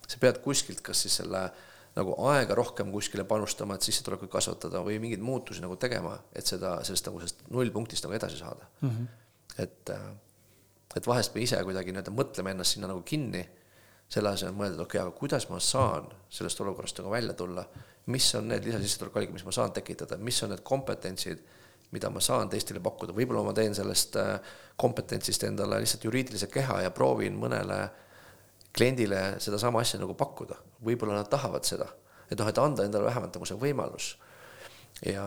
sa 0.07 0.17
pead 0.19 0.41
kuskilt 0.43 0.81
kas 0.81 1.01
siis 1.05 1.15
selle 1.21 1.49
nagu 1.95 2.15
aega 2.31 2.55
rohkem 2.55 2.91
kuskile 2.91 3.23
panustama, 3.23 3.75
et 3.75 3.87
sissetulekuid 3.87 4.31
kasvatada 4.31 4.81
või 4.83 4.99
mingeid 4.99 5.21
muutusi 5.23 5.61
nagu 5.61 5.75
tegema, 5.75 6.17
et 6.35 6.45
seda, 6.45 6.79
sellest 6.83 7.07
nagu 7.07 7.21
sellest 7.21 7.45
nullpunktist 7.49 8.03
nagu 8.03 8.17
edasi 8.17 8.37
saada 8.37 8.67
mm. 8.81 8.89
-hmm. 8.89 9.07
et, 9.63 9.89
äh, 9.89 10.09
et 10.95 11.07
vahest 11.07 11.35
me 11.35 11.41
ise 11.41 11.63
kuidagi 11.63 11.93
nii-öelda 11.93 12.11
mõtleme 12.11 12.51
ennast 12.51 12.75
sinna 12.75 12.91
nagu 12.91 13.01
kinni, 13.01 13.47
selle 14.09 14.29
asemel 14.33 14.55
mõelda, 14.57 14.75
et 14.75 14.85
okei 14.85 14.99
okay,, 14.99 15.07
aga 15.07 15.17
kuidas 15.19 15.49
ma 15.49 15.59
saan 15.59 16.09
sellest 16.29 16.61
olukorrast 16.61 16.97
nagu 16.99 17.11
välja 17.11 17.33
tulla 17.33 17.65
mis 18.05 18.27
on 18.35 18.47
need 18.49 18.65
lisasissetulekuallikad, 18.65 19.33
mis 19.33 19.45
ma 19.45 19.53
saan 19.55 19.73
tekitada, 19.75 20.17
mis 20.17 20.43
on 20.43 20.53
need 20.53 20.63
kompetentsid, 20.65 21.41
mida 21.91 22.09
ma 22.13 22.21
saan 22.21 22.49
teistele 22.49 22.81
pakkuda, 22.85 23.15
võib-olla 23.17 23.43
ma 23.47 23.53
teen 23.57 23.75
sellest 23.77 24.17
äh, 24.21 24.35
kompetentsist 24.79 25.43
endale 25.47 25.81
lihtsalt 25.81 26.05
juriidilise 26.05 26.49
keha 26.51 26.83
ja 26.85 26.91
proovin 26.95 27.37
mõnele 27.39 27.79
kliendile 28.75 29.39
sedasama 29.41 29.81
asja 29.81 29.99
nagu 30.01 30.13
pakkuda, 30.17 30.59
võib-olla 30.85 31.17
nad 31.17 31.31
tahavad 31.31 31.65
seda, 31.65 31.89
et 32.29 32.37
noh, 32.37 32.49
et 32.49 32.61
anda 32.61 32.85
endale 32.85 33.09
vähemalt 33.09 33.35
nagu 33.35 33.49
see 33.49 33.57
võimalus. 33.59 34.13
ja, 35.05 35.25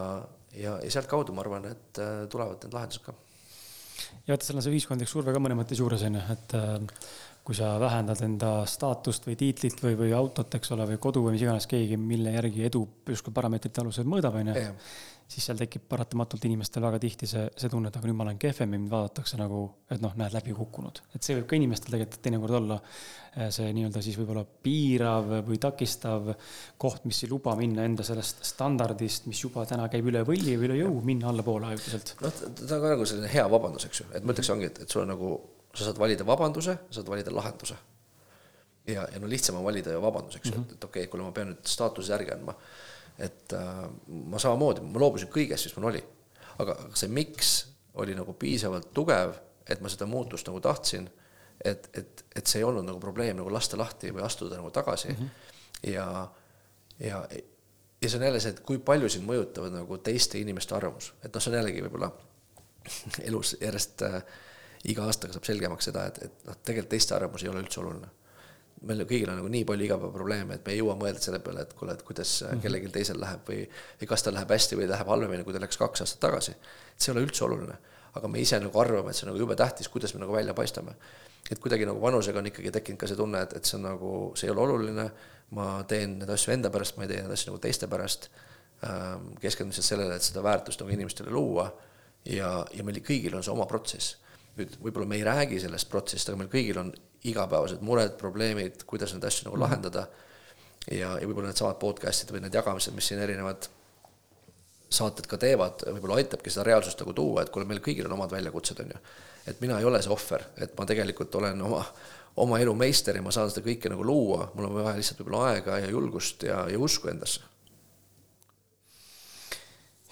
ja, 0.55 0.79
ja 0.79 0.91
sealtkaudu 0.95 1.35
ma 1.35 1.43
arvan, 1.45 1.67
et 1.73 2.01
äh, 2.03 2.25
tulevad 2.31 2.63
need 2.63 2.77
lahendused 2.77 3.05
ka. 3.07 3.15
ja 4.27 4.35
vaata, 4.35 4.47
seal 4.47 4.61
on 4.61 4.67
see 4.67 4.75
ühiskondlik 4.77 5.11
surve 5.11 5.35
ka 5.35 5.43
mõne 5.43 5.59
mõttes 5.59 5.83
juures 5.83 6.07
on 6.07 6.21
ju, 6.21 6.25
et 6.37 6.57
äh, 6.59 6.79
kui 7.43 7.57
sa 7.59 7.73
vähendad 7.83 8.21
enda 8.23 8.51
staatust 8.71 9.25
või 9.27 9.35
tiitlit 9.39 9.81
või, 9.83 9.97
või 9.99 10.13
autot, 10.15 10.53
eks 10.59 10.75
ole, 10.77 10.87
või 10.93 10.99
kodu 11.03 11.25
või 11.25 11.35
mis 11.35 11.43
iganes 11.43 11.67
keegi, 11.71 11.99
mille 11.99 12.37
järgi 12.37 12.69
edu 12.69 12.85
justkui 13.09 13.35
parameetrite 13.35 13.83
alusel 13.83 14.07
mõõdab, 14.07 14.37
on 14.39 14.53
ju. 14.53 14.75
siis 15.33 15.49
seal 15.49 15.59
tekib 15.59 15.89
paratamatult 15.91 16.45
inimestel 16.47 16.85
väga 16.85 17.01
tihti 17.03 17.27
see, 17.27 17.43
see 17.59 17.73
tunne, 17.73 17.91
et 17.91 17.97
aga 17.99 18.07
nüüd 18.07 18.19
ma 18.19 18.29
olen 18.29 18.39
kehvem 18.39 18.69
ja 18.71 18.79
mind 18.79 18.93
vaadatakse 18.93 19.41
nagu, 19.41 19.65
et 19.91 20.05
noh, 20.05 20.15
näed, 20.21 20.37
läbi 20.37 20.55
kukkunud. 20.55 21.01
et 21.17 21.27
see 21.27 21.35
võib 21.41 21.49
ka 21.51 21.59
inimestel 21.59 21.97
tegelikult 21.97 22.23
teinekord 22.29 22.59
olla 22.61 22.77
eh, 22.79 23.49
see 23.57 23.73
nii-öelda 23.75 24.03
siis 24.07 24.21
võib-olla 24.21 24.45
piirav 24.69 25.33
või 25.49 25.59
takistav 25.59 26.31
koht, 26.79 27.09
mis 27.11 27.25
ei 27.25 27.33
luba 27.33 27.57
minna 27.59 27.89
enda 27.89 28.07
sellest 28.07 28.45
standardist, 28.47 29.27
mis 29.27 29.43
juba 29.43 29.67
täna 29.67 29.89
käib 29.91 30.13
üle 30.13 30.23
võlli 30.29 30.55
või 30.61 30.71
üle 30.71 30.79
jõu, 30.85 31.03
minna 31.11 31.33
allapoole 31.35 31.73
ajutiselt. 31.73 32.15
noh, 32.23 32.39
ta 32.39 32.71
on 32.79 32.87
ka 32.87 32.95
nagu 32.95 33.09
selline 33.09 33.35
hea 33.35 33.49
vabandus, 33.51 33.89
eks 33.91 34.05
ju, 34.05 34.09
et 34.15 34.23
ma 34.23 34.37
ütleks, 34.37 34.53
ongi, 34.55 34.71
et, 34.71 34.85
et 34.87 34.95
sul 34.95 35.03
on 35.03 35.13
nagu 35.17 35.33
sa 35.75 35.85
saad 35.85 35.99
valida 35.99 36.27
vabanduse, 36.27 36.77
saad 36.91 37.09
valida 37.09 37.35
lahenduse. 37.35 37.77
ja, 38.87 39.07
ja 39.13 39.21
no 39.21 39.29
lihtsam 39.29 39.57
on 39.57 39.65
valida 39.65 39.93
ju 39.93 40.03
vabandus, 40.03 40.37
eks 40.37 40.49
ju 40.49 40.55
mm 40.55 40.65
-hmm., 40.65 40.67
et, 40.67 40.73
et 40.73 40.85
okei 40.85 41.03
okay,, 41.03 41.11
kuule, 41.11 41.25
ma 41.25 41.33
pean 41.33 41.53
nüüd 41.53 41.67
staatuse 41.67 42.13
järgi 42.13 42.33
andma. 42.33 42.55
et 43.19 43.53
äh, 43.53 43.91
ma 44.09 44.39
samamoodi, 44.39 44.81
ma 44.81 44.99
loobusin 44.99 45.29
kõigest, 45.29 45.65
mis 45.65 45.77
mul 45.77 45.91
oli. 45.91 46.05
aga 46.59 46.77
see 46.95 47.09
miks 47.09 47.67
oli 47.95 48.15
nagu 48.15 48.33
piisavalt 48.33 48.93
tugev, 48.95 49.35
et 49.69 49.81
ma 49.81 49.89
seda 49.89 50.07
muutust 50.07 50.47
nagu 50.47 50.61
tahtsin, 50.61 51.11
et, 51.65 51.89
et, 51.95 52.25
et 52.37 52.47
see 52.47 52.61
ei 52.61 52.65
olnud 52.65 52.85
nagu 52.85 53.01
probleem 53.01 53.37
nagu 53.37 53.53
lasta 53.53 53.79
lahti 53.79 54.11
või 54.11 54.23
astuda 54.23 54.57
nagu 54.57 54.71
tagasi 54.71 55.09
mm. 55.09 55.17
-hmm. 55.17 55.91
ja, 55.93 56.29
ja, 57.01 57.27
ja 58.03 58.09
see 58.09 58.19
on 58.19 58.25
jälle 58.25 58.41
see, 58.41 58.51
et 58.51 58.61
kui 58.61 58.79
palju 58.79 59.09
sind 59.09 59.29
mõjutavad 59.29 59.73
nagu 59.73 59.99
teiste 59.99 60.39
inimeste 60.39 60.75
arvamus, 60.75 61.13
et 61.25 61.35
noh, 61.35 61.43
see 61.43 61.53
on 61.53 61.59
jällegi 61.61 61.85
võib-olla 61.85 62.11
elus 63.29 63.57
järjest 63.61 64.03
äh, 64.03 64.23
iga 64.91 65.07
aastaga 65.07 65.37
saab 65.37 65.47
selgemaks 65.47 65.89
seda, 65.91 66.09
et, 66.11 66.19
et 66.27 66.49
noh, 66.49 66.59
tegelikult 66.67 66.91
teiste 66.95 67.15
arvamus 67.15 67.45
ei 67.45 67.51
ole 67.53 67.63
üldse 67.63 67.81
oluline. 67.83 68.11
meil 68.83 69.05
kõigil 69.07 69.31
on 69.31 69.37
nagu 69.39 69.51
nii 69.55 69.63
palju 69.63 69.85
igapäevaprobleeme, 69.87 70.57
et 70.59 70.65
me 70.67 70.73
ei 70.75 70.81
jõua 70.81 70.97
mõelda 70.99 71.21
selle 71.23 71.39
peale, 71.39 71.63
et 71.63 71.75
kuule, 71.79 71.93
et 71.95 72.03
kuidas 72.03 72.31
mm 72.43 72.49
-hmm. 72.49 72.63
kellelgi 72.65 72.89
teisel 72.97 73.21
läheb 73.21 73.45
või, 73.49 73.61
või 74.01 74.09
kas 74.11 74.23
tal 74.27 74.35
läheb 74.35 74.51
hästi 74.51 74.79
või 74.81 74.89
läheb 74.91 75.07
halvemini, 75.07 75.45
kui 75.45 75.55
ta 75.55 75.61
läks 75.63 75.79
kaks 75.79 76.03
aastat 76.03 76.21
tagasi. 76.21 76.55
see 76.97 77.13
ei 77.13 77.17
ole 77.17 77.27
üldse 77.27 77.45
oluline. 77.45 77.77
aga 78.15 78.29
me 78.29 78.41
ise 78.41 78.59
nagu 78.61 78.81
arvame, 78.81 79.11
et 79.11 79.17
see 79.17 79.27
on 79.27 79.33
nagu 79.33 79.39
jube 79.39 79.57
tähtis, 79.57 79.89
kuidas 79.89 80.15
me 80.15 80.21
nagu 80.21 80.33
välja 80.33 80.55
paistame. 80.55 80.95
et 81.51 81.59
kuidagi 81.59 81.87
nagu 81.87 82.01
vanusega 82.01 82.39
on 82.39 82.47
ikkagi 82.47 82.71
tekkinud 82.71 82.99
ka 82.99 83.07
see 83.07 83.17
tunne, 83.17 83.43
et, 83.43 83.53
et 83.53 83.65
see 83.65 83.77
on 83.77 83.83
nagu, 83.83 84.33
see 84.35 84.47
ei 84.47 84.51
ole 84.51 84.61
oluline, 84.61 85.11
ma 85.51 85.85
teen 85.89 86.19
neid 86.19 86.31
asju 86.31 86.53
enda 86.53 86.71
pärast, 86.71 86.97
ma 86.97 87.05
ei 87.05 87.09
tee 87.09 87.23
neid 87.23 87.33
asju 87.33 87.53
nagu 87.53 87.61
teiste 87.61 87.87
pärast, 87.87 88.31
ähm, 88.89 89.35
keskendun 89.41 89.71
lihtsalt 89.71 89.87
sellele, 89.87 90.17
et 90.17 90.23
seda 90.23 90.43
väärtust 90.43 90.81
nagu 90.81 90.91
inimestele 90.91 91.31
luua 91.31 91.73
ja, 92.25 92.65
ja 92.75 92.85
meil 92.85 93.01
kõigil 93.05 93.37
on 93.37 93.45
see 93.45 93.53
oma 93.53 93.67
protsess. 93.71 94.17
Nüüd 94.59 94.77
võib-olla 94.83 95.09
me 95.09 95.17
ei 95.17 95.25
räägi 95.27 95.61
sellest 95.63 95.91
protsessist, 95.91 96.29
aga 96.29 96.43
meil 96.43 96.51
kõigil 96.53 96.81
on 96.83 96.93
igapäevased 97.29 97.85
mured, 97.87 98.17
probleemid, 98.21 98.83
kuidas 98.89 99.15
neid 99.15 99.25
asju 99.25 99.47
nagu 99.47 99.57
-hmm. 99.57 99.65
lahendada 99.65 100.07
ja, 100.91 101.15
ja 101.21 101.27
võib-olla 101.29 101.53
needsamad 101.53 101.79
podcast'id 101.81 102.33
või 102.35 102.43
need 102.45 102.55
jagamised, 102.55 102.95
mis 102.95 103.09
siin 103.09 103.23
erinevad 103.23 103.69
saated 104.93 105.29
ka 105.31 105.39
teevad, 105.41 105.85
võib-olla 105.89 106.19
aitabki 106.21 106.51
seda 106.53 106.67
reaalsust 106.69 107.01
nagu 107.01 107.15
tuua, 107.17 107.43
et 107.43 107.53
kuule, 107.53 107.67
meil 107.69 107.81
kõigil 107.85 108.09
on 108.09 108.17
omad 108.19 108.33
väljakutsed, 108.35 108.83
on 108.85 108.93
ju. 108.93 108.99
et 109.47 109.61
mina 109.61 109.79
ei 109.79 109.85
ole 109.89 110.03
see 110.03 110.13
ohver, 110.13 110.45
et 110.57 110.75
ma 110.79 110.87
tegelikult 110.87 111.35
olen 111.41 111.63
oma, 111.69 111.85
oma 112.45 112.59
elu 112.59 112.75
meister 112.75 113.17
ja 113.17 113.23
ma 113.23 113.33
saan 113.33 113.51
seda 113.51 113.65
kõike 113.67 113.93
nagu 113.93 114.05
luua, 114.05 114.51
mul 114.55 114.69
on 114.69 114.77
vaja 114.81 114.97
lihtsalt 114.99 115.23
võib-olla 115.23 115.53
aega 115.53 115.79
ja 115.85 115.89
julgust 115.91 116.45
ja, 116.49 116.67
ja 116.69 116.79
usku 116.79 117.09
endasse. 117.09 117.41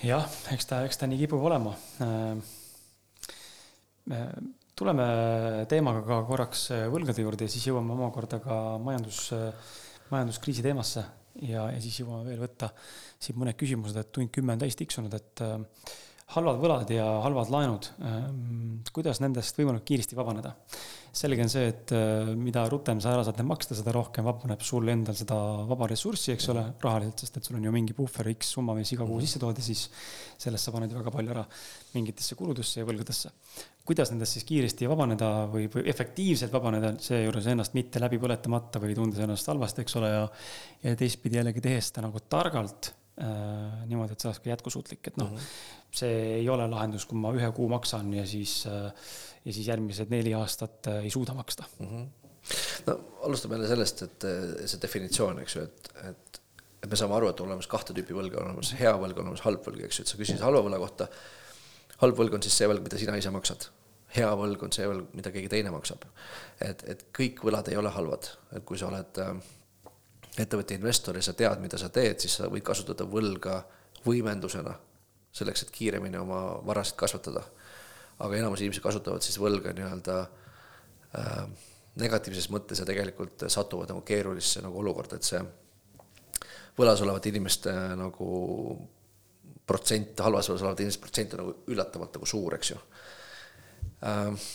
jah, 0.03 0.25
eks 0.55 0.67
ta, 0.67 0.85
eks 0.89 0.97
ta 0.97 1.11
nii 1.11 1.27
kipub 1.27 1.45
olema 1.45 1.75
tuleme 4.81 5.07
teemaga 5.71 6.03
ka 6.07 6.21
korraks 6.29 6.67
võlgade 6.93 7.23
juurde 7.25 7.47
ja 7.47 7.53
siis 7.53 7.67
jõuame 7.69 7.95
omakorda 7.95 8.41
ka 8.43 8.61
majandus, 8.83 9.29
majanduskriisi 10.11 10.65
teemasse. 10.67 11.05
Ja, 11.47 11.69
ja 11.71 11.79
siis 11.81 12.01
jõuame 12.01 12.27
veel 12.27 12.41
võtta 12.43 12.73
siit 13.21 13.37
mõned 13.39 13.57
küsimused, 13.57 13.97
et 14.01 14.09
tund 14.13 14.33
kümme 14.35 14.57
on 14.57 14.63
täis 14.65 14.77
tiksunud, 14.77 15.15
et 15.15 15.43
äh, 15.47 15.61
halvad 16.35 16.63
võlad 16.63 16.91
ja 16.95 17.07
halvad 17.25 17.51
laenud 17.53 17.91
äh,, 18.07 18.25
kuidas 18.95 19.21
nendest 19.23 19.59
võimalikult 19.59 19.89
kiiresti 19.91 20.19
vabaneda? 20.19 20.55
selge 21.11 21.43
on 21.43 21.51
see, 21.51 21.71
et 21.73 21.93
äh, 21.95 22.29
mida 22.39 22.63
rutem 22.71 23.01
sa 23.03 23.15
ära 23.17 23.25
saad 23.27 23.41
need 23.41 23.49
maksta, 23.49 23.75
seda 23.75 23.91
rohkem 23.95 24.27
vabaneb 24.27 24.63
sul 24.63 24.87
endal 24.93 25.17
seda 25.19 25.37
vaba 25.67 25.89
ressurssi, 25.91 26.37
eks 26.37 26.47
ole, 26.53 26.63
rahaliselt, 26.83 27.25
sest 27.25 27.41
et 27.41 27.49
sul 27.49 27.59
on 27.59 27.67
ju 27.67 27.73
mingi 27.75 27.97
puhver 27.97 28.31
X 28.37 28.53
summa, 28.55 28.77
mis 28.79 28.93
iga 28.95 29.07
kuu 29.09 29.19
sisse 29.23 29.43
tood 29.43 29.59
ja 29.59 29.65
siis 29.65 29.89
sellest 30.41 30.69
sa 30.69 30.75
paned 30.75 30.93
ju 30.93 31.01
väga 31.01 31.15
palju 31.15 31.35
ära 31.35 31.45
mingitesse 31.97 32.39
kuludesse 32.39 32.83
ja 32.83 32.87
võlgadesse. 32.87 33.35
kuidas 33.91 34.13
nendest 34.13 34.37
siis 34.37 34.47
kiiresti 34.47 34.87
vabaneda 34.87 35.33
või, 35.51 35.67
või 35.73 35.83
efektiivselt 35.91 36.55
vabaneda, 36.55 36.95
seejuures 37.03 37.51
ennast 37.51 37.75
mitte 37.75 37.99
läbi 37.99 38.21
põletamata 38.23 38.79
või 38.79 38.95
tundes 38.95 39.19
ennast 39.25 39.51
halvasti, 39.51 39.83
eks 39.83 39.99
ole, 39.99 40.15
ja 40.15 40.25
ja 40.85 40.97
teistpidi 40.97 41.41
jällegi 41.41 41.61
tehes 41.65 41.91
seda 41.91 42.07
nagu 42.07 42.23
targalt 42.31 42.95
niimoodi, 43.21 44.15
et 44.15 44.23
see 44.23 44.31
oleks 44.31 44.41
ka 44.41 44.51
jätkusuutlik, 44.51 45.11
et 45.11 45.17
noh 45.21 45.31
mm 45.31 45.37
-hmm., 45.37 45.81
see 46.01 46.21
ei 46.39 46.49
ole 46.49 46.69
lahendus, 46.71 47.05
kui 47.07 47.19
ma 47.19 47.33
ühe 47.35 47.51
kuu 47.53 47.69
maksan 47.69 48.13
ja 48.15 48.27
siis 48.27 48.63
äh, 48.71 48.93
ja 49.45 49.53
siis 49.53 49.69
järgmised 49.69 50.13
neli 50.13 50.35
aastat 50.37 50.87
äh, 50.91 51.05
ei 51.05 51.11
suuda 51.11 51.35
maksta 51.35 51.65
mm. 51.79 51.87
-hmm. 51.87 52.07
no 52.87 53.01
alustame 53.23 53.55
jälle 53.55 53.69
sellest, 53.69 54.03
et 54.03 54.25
äh, 54.25 54.67
see 54.67 54.83
definitsioon, 54.83 55.43
eks 55.43 55.57
ju, 55.57 55.63
et, 55.63 55.93
et, 56.11 56.41
et 56.83 56.91
me 56.91 56.97
saame 56.97 57.17
aru, 57.17 57.29
et 57.33 57.41
olemas 57.41 57.67
kahte 57.67 57.97
tüüpi 57.97 58.17
võlga, 58.17 58.41
on 58.41 58.53
olemas 58.53 58.73
hea 58.81 58.95
võlg, 59.03 59.19
on 59.19 59.31
olemas 59.31 59.45
halb 59.47 59.67
võlg, 59.67 59.85
eks 59.87 60.01
ju, 60.01 60.07
et 60.07 60.13
sa 60.15 60.21
küsisid 60.21 60.45
halva 60.45 60.65
võla 60.69 60.81
kohta. 60.83 61.09
halb 62.01 62.19
võlg 62.19 62.35
on 62.35 62.43
siis 62.43 62.57
see 62.57 62.69
võlg, 62.69 62.83
mida 62.87 62.99
sina 62.99 63.17
ise 63.17 63.31
maksad. 63.31 63.69
hea 64.17 64.31
võlg 64.37 64.63
on 64.67 64.73
see 64.73 64.87
võlg, 64.87 65.11
mida 65.15 65.31
keegi 65.31 65.49
teine 65.49 65.71
maksab. 65.71 66.05
et, 66.61 66.85
et 66.89 67.07
kõik 67.19 67.45
võlad 67.45 67.69
ei 67.69 67.77
ole 67.77 67.91
halvad, 67.97 68.31
et 68.53 68.65
kui 68.65 68.79
sa 68.79 68.89
oled 68.93 69.25
äh, 69.25 69.35
ettevõtte 70.39 70.77
investor 70.77 71.17
ja 71.17 71.23
sa 71.23 71.35
tead, 71.37 71.61
mida 71.61 71.79
sa 71.79 71.89
teed, 71.89 72.21
siis 72.23 72.39
sa 72.39 72.49
võid 72.51 72.65
kasutada 72.67 73.05
võlga 73.05 73.63
võimendusena 74.07 74.75
selleks, 75.33 75.65
et 75.65 75.73
kiiremini 75.75 76.19
oma 76.19 76.41
varasid 76.67 76.97
kasvatada 76.99 77.43
aga 78.21 78.37
enamus 78.37 78.61
inimesi 78.61 78.83
kasutavad 78.85 79.25
siis 79.25 79.39
võlga 79.41 79.73
nii-öelda 79.77 80.17
äh, 81.17 81.43
negatiivses 82.01 82.51
mõttes 82.53 82.83
ja 82.83 82.87
tegelikult 82.89 83.47
satuvad 83.51 83.91
nagu 83.93 84.05
keerulisse 84.07 84.63
nagu 84.65 84.81
olukorda, 84.83 85.17
et 85.17 85.27
see 85.27 85.41
võlas 86.79 87.01
olevate 87.05 87.33
inimeste 87.33 87.73
nagu 87.99 88.29
protsent, 89.67 90.21
halvas 90.25 90.51
võlas 90.51 90.67
olevate 90.67 90.85
inimeste 90.85 91.05
protsent 91.05 91.37
on 91.37 91.43
nagu 91.45 91.57
üllatavalt 91.73 92.19
nagu 92.19 92.29
suur, 92.29 92.57
eks 92.59 92.73
ju 92.75 92.79
äh,. 94.11 94.51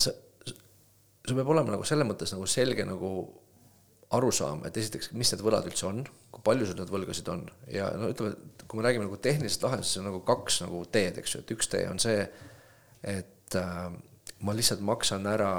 see, 0.00 0.16
see 1.28 1.36
peab 1.36 1.52
olema 1.56 1.76
nagu 1.76 1.86
selles 1.88 2.08
mõttes 2.08 2.32
nagu 2.36 2.48
selge 2.48 2.88
nagu 2.88 3.12
arusaam, 4.16 4.64
et 4.66 4.76
esiteks, 4.80 5.12
mis 5.14 5.30
need 5.32 5.42
võlad 5.44 5.66
üldse 5.70 5.86
on, 5.86 6.02
kui 6.34 6.42
palju 6.46 6.66
sul 6.66 6.78
neid 6.80 6.90
võlgasid 6.90 7.28
on 7.30 7.44
ja 7.70 7.90
no 7.98 8.10
ütleme, 8.10 8.34
kui 8.64 8.78
me 8.78 8.86
räägime 8.86 9.06
nagu 9.06 9.18
tehnilisest 9.22 9.66
lahendusest, 9.66 10.00
on 10.00 10.08
nagu 10.10 10.22
kaks 10.26 10.62
nagu 10.64 10.80
teed, 10.90 11.20
eks 11.20 11.36
ju, 11.36 11.42
et 11.44 11.52
üks 11.54 11.70
tee 11.70 11.84
on 11.90 12.00
see, 12.02 12.24
et 13.06 13.58
äh, 13.58 13.84
ma 14.46 14.56
lihtsalt 14.56 14.82
maksan 14.86 15.28
ära, 15.30 15.52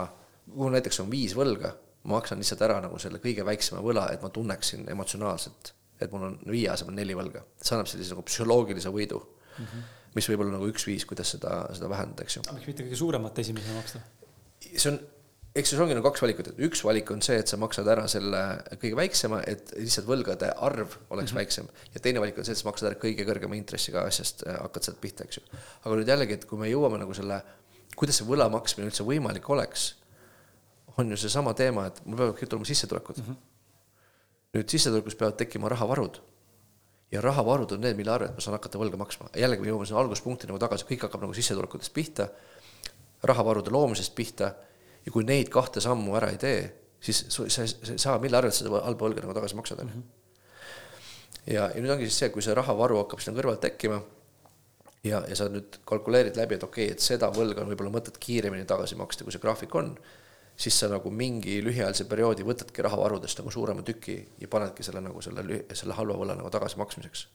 kui 0.51 0.73
näiteks 0.73 0.99
on 1.03 1.11
viis 1.11 1.35
võlga, 1.37 1.73
ma 2.03 2.17
maksan 2.17 2.41
lihtsalt 2.41 2.65
ära 2.67 2.81
nagu 2.83 2.99
selle 2.99 3.21
kõige 3.23 3.45
väiksema 3.47 3.83
võla, 3.85 4.09
et 4.11 4.23
ma 4.25 4.31
tunneksin 4.33 4.83
emotsionaalselt, 4.91 5.73
et 6.01 6.11
mul 6.11 6.27
on 6.31 6.37
viie 6.49 6.67
asemel 6.73 6.97
neli 6.97 7.15
võlga. 7.15 7.45
see 7.61 7.77
annab 7.77 7.89
sellise 7.91 8.15
nagu 8.15 8.25
psühholoogilise 8.27 8.91
võidu 8.91 9.21
mm, 9.21 9.63
-hmm. 9.65 9.89
mis 10.17 10.27
võib 10.31 10.43
olla 10.43 10.57
nagu 10.57 10.67
üks 10.71 10.87
viis, 10.87 11.05
kuidas 11.05 11.35
seda, 11.37 11.61
seda 11.77 11.89
vähendada, 11.89 12.25
eks 12.25 12.39
ju. 12.39 12.45
miks 12.51 12.67
mitte 12.67 12.87
kõige 12.87 12.99
suuremat 12.99 13.39
esimesena 13.39 13.79
maksta? 13.79 14.03
see 14.71 14.91
on 14.91 14.99
eks 15.55 15.73
siis 15.73 15.81
ongi 15.83 15.95
nagu 15.95 16.05
kaks 16.07 16.23
valikut, 16.23 16.49
et 16.51 16.59
üks 16.67 16.81
valik 16.87 17.09
on 17.11 17.21
see, 17.25 17.35
et 17.41 17.49
sa 17.51 17.57
maksad 17.59 17.87
ära 17.91 18.05
selle 18.11 18.41
kõige 18.79 18.95
väiksema, 18.99 19.41
et 19.51 19.73
lihtsalt 19.75 20.07
võlgade 20.07 20.51
arv 20.53 20.95
oleks 21.09 21.33
mm 21.33 21.35
-hmm. 21.35 21.39
väiksem. 21.39 21.67
ja 21.93 21.99
teine 21.99 22.19
valik 22.23 22.37
on 22.37 22.45
see, 22.45 22.55
et 22.55 22.61
sa 22.61 22.69
maksad 22.69 22.91
ära 22.91 22.99
kõige 22.99 23.25
kõrgema 23.27 23.57
intressiga 23.59 24.05
asjast, 24.07 24.43
äh, 24.47 24.59
hakkad 24.61 24.83
sealt 24.87 25.01
pihta, 25.01 25.23
eks 25.23 25.37
ju. 25.37 25.43
aga 25.83 25.95
nüüd 25.95 26.07
jällegi, 26.07 26.33
et 26.33 26.45
kui 26.45 26.59
me 26.59 26.69
jõuame 26.69 26.99
nagu 26.99 27.13
selle, 27.13 27.41
kuidas 27.95 28.17
see 28.17 28.27
võla 28.27 28.49
maksmine 28.49 28.87
üldse 28.87 29.03
võimalik 29.03 29.49
oleks, 29.49 29.95
on 30.97 31.11
ju 31.11 31.17
seesama 31.17 31.53
teema, 31.53 31.87
et 31.87 32.01
mul 32.05 32.17
peavad 32.17 32.35
kõik 32.39 32.49
tulema 32.49 32.65
sissetulekud 32.65 33.17
mm. 33.17 33.23
-hmm. 33.23 33.35
nüüd 34.53 34.69
sissetulekus 34.69 35.15
peavad 35.15 35.35
tekkima 35.35 35.69
rahavarud. 35.69 36.21
ja 37.11 37.21
rahavarud 37.21 37.71
on 37.71 37.81
need, 37.81 37.95
mille 37.95 38.11
arvelt 38.11 38.35
ma 38.35 38.39
saan 38.39 38.55
hakata 38.55 38.79
võlga 38.79 38.97
maksma. 38.97 39.29
jällegi 39.35 39.61
me 39.61 39.67
jõuame 39.67 39.85
sinna 39.85 39.99
alguspunkti 39.99 40.47
nagu 40.47 40.59
tagasi, 40.59 40.85
kõik 40.85 41.01
hakkab 41.01 41.21
nagu 41.21 41.33
sissetulekutest 41.33 41.93
pihta, 41.93 42.29
rahavarude 43.23 43.69
loomisest 43.69 44.15
pihta 44.15 44.55
ja 45.05 45.11
kui 45.13 45.25
neid 45.27 45.49
kahte 45.53 45.81
sammu 45.83 46.15
ära 46.19 46.31
ei 46.33 46.39
tee, 46.41 46.63
siis 47.01 47.25
sa, 47.33 47.45
ei 47.47 47.97
saa, 47.97 48.17
mille 48.21 48.37
arvelt 48.37 48.55
seda 48.55 48.83
halba 48.85 49.07
võlga 49.07 49.25
nagu 49.25 49.35
tagasi 49.37 49.57
maksad, 49.57 49.83
on 49.83 49.93
ju. 49.93 50.01
ja, 51.55 51.67
ja 51.67 51.81
nüüd 51.81 51.95
ongi 51.95 52.09
siis 52.09 52.23
see, 52.23 52.33
kui 52.33 52.45
see 52.45 52.55
rahavaru 52.57 53.01
hakkab 53.03 53.23
sinna 53.23 53.39
kõrvalt 53.39 53.63
tekkima 53.65 54.01
ja, 55.07 55.23
ja 55.27 55.37
sa 55.37 55.49
nüüd 55.51 55.81
kalkuleerid 55.87 56.37
läbi, 56.39 56.57
et 56.57 56.65
okei 56.67 56.89
okay,, 56.89 56.97
et 56.97 57.03
seda 57.03 57.31
võlga 57.33 57.63
on 57.63 57.71
võib-olla 57.71 57.93
mõtet 57.93 58.19
kiiremini 58.21 58.67
tagasi 58.69 58.97
maksta, 58.99 59.25
kui 59.25 59.33
see 59.33 59.41
graafik 59.41 59.75
on, 59.79 59.93
siis 60.61 60.77
sa 60.77 60.89
nagu 60.91 61.11
mingi 61.13 61.57
lühiajalise 61.65 62.05
perioodi 62.09 62.45
võtadki 62.45 62.85
rahavarudest 62.85 63.41
nagu 63.41 63.53
suurema 63.53 63.85
tüki 63.85 64.19
ja 64.41 64.49
panedki 64.51 64.85
selle 64.85 65.01
nagu 65.03 65.23
selle, 65.25 65.63
selle 65.73 65.97
halva 65.97 66.17
võla 66.19 66.37
nagu 66.37 66.51
tagasimaksmiseks. 66.53 67.27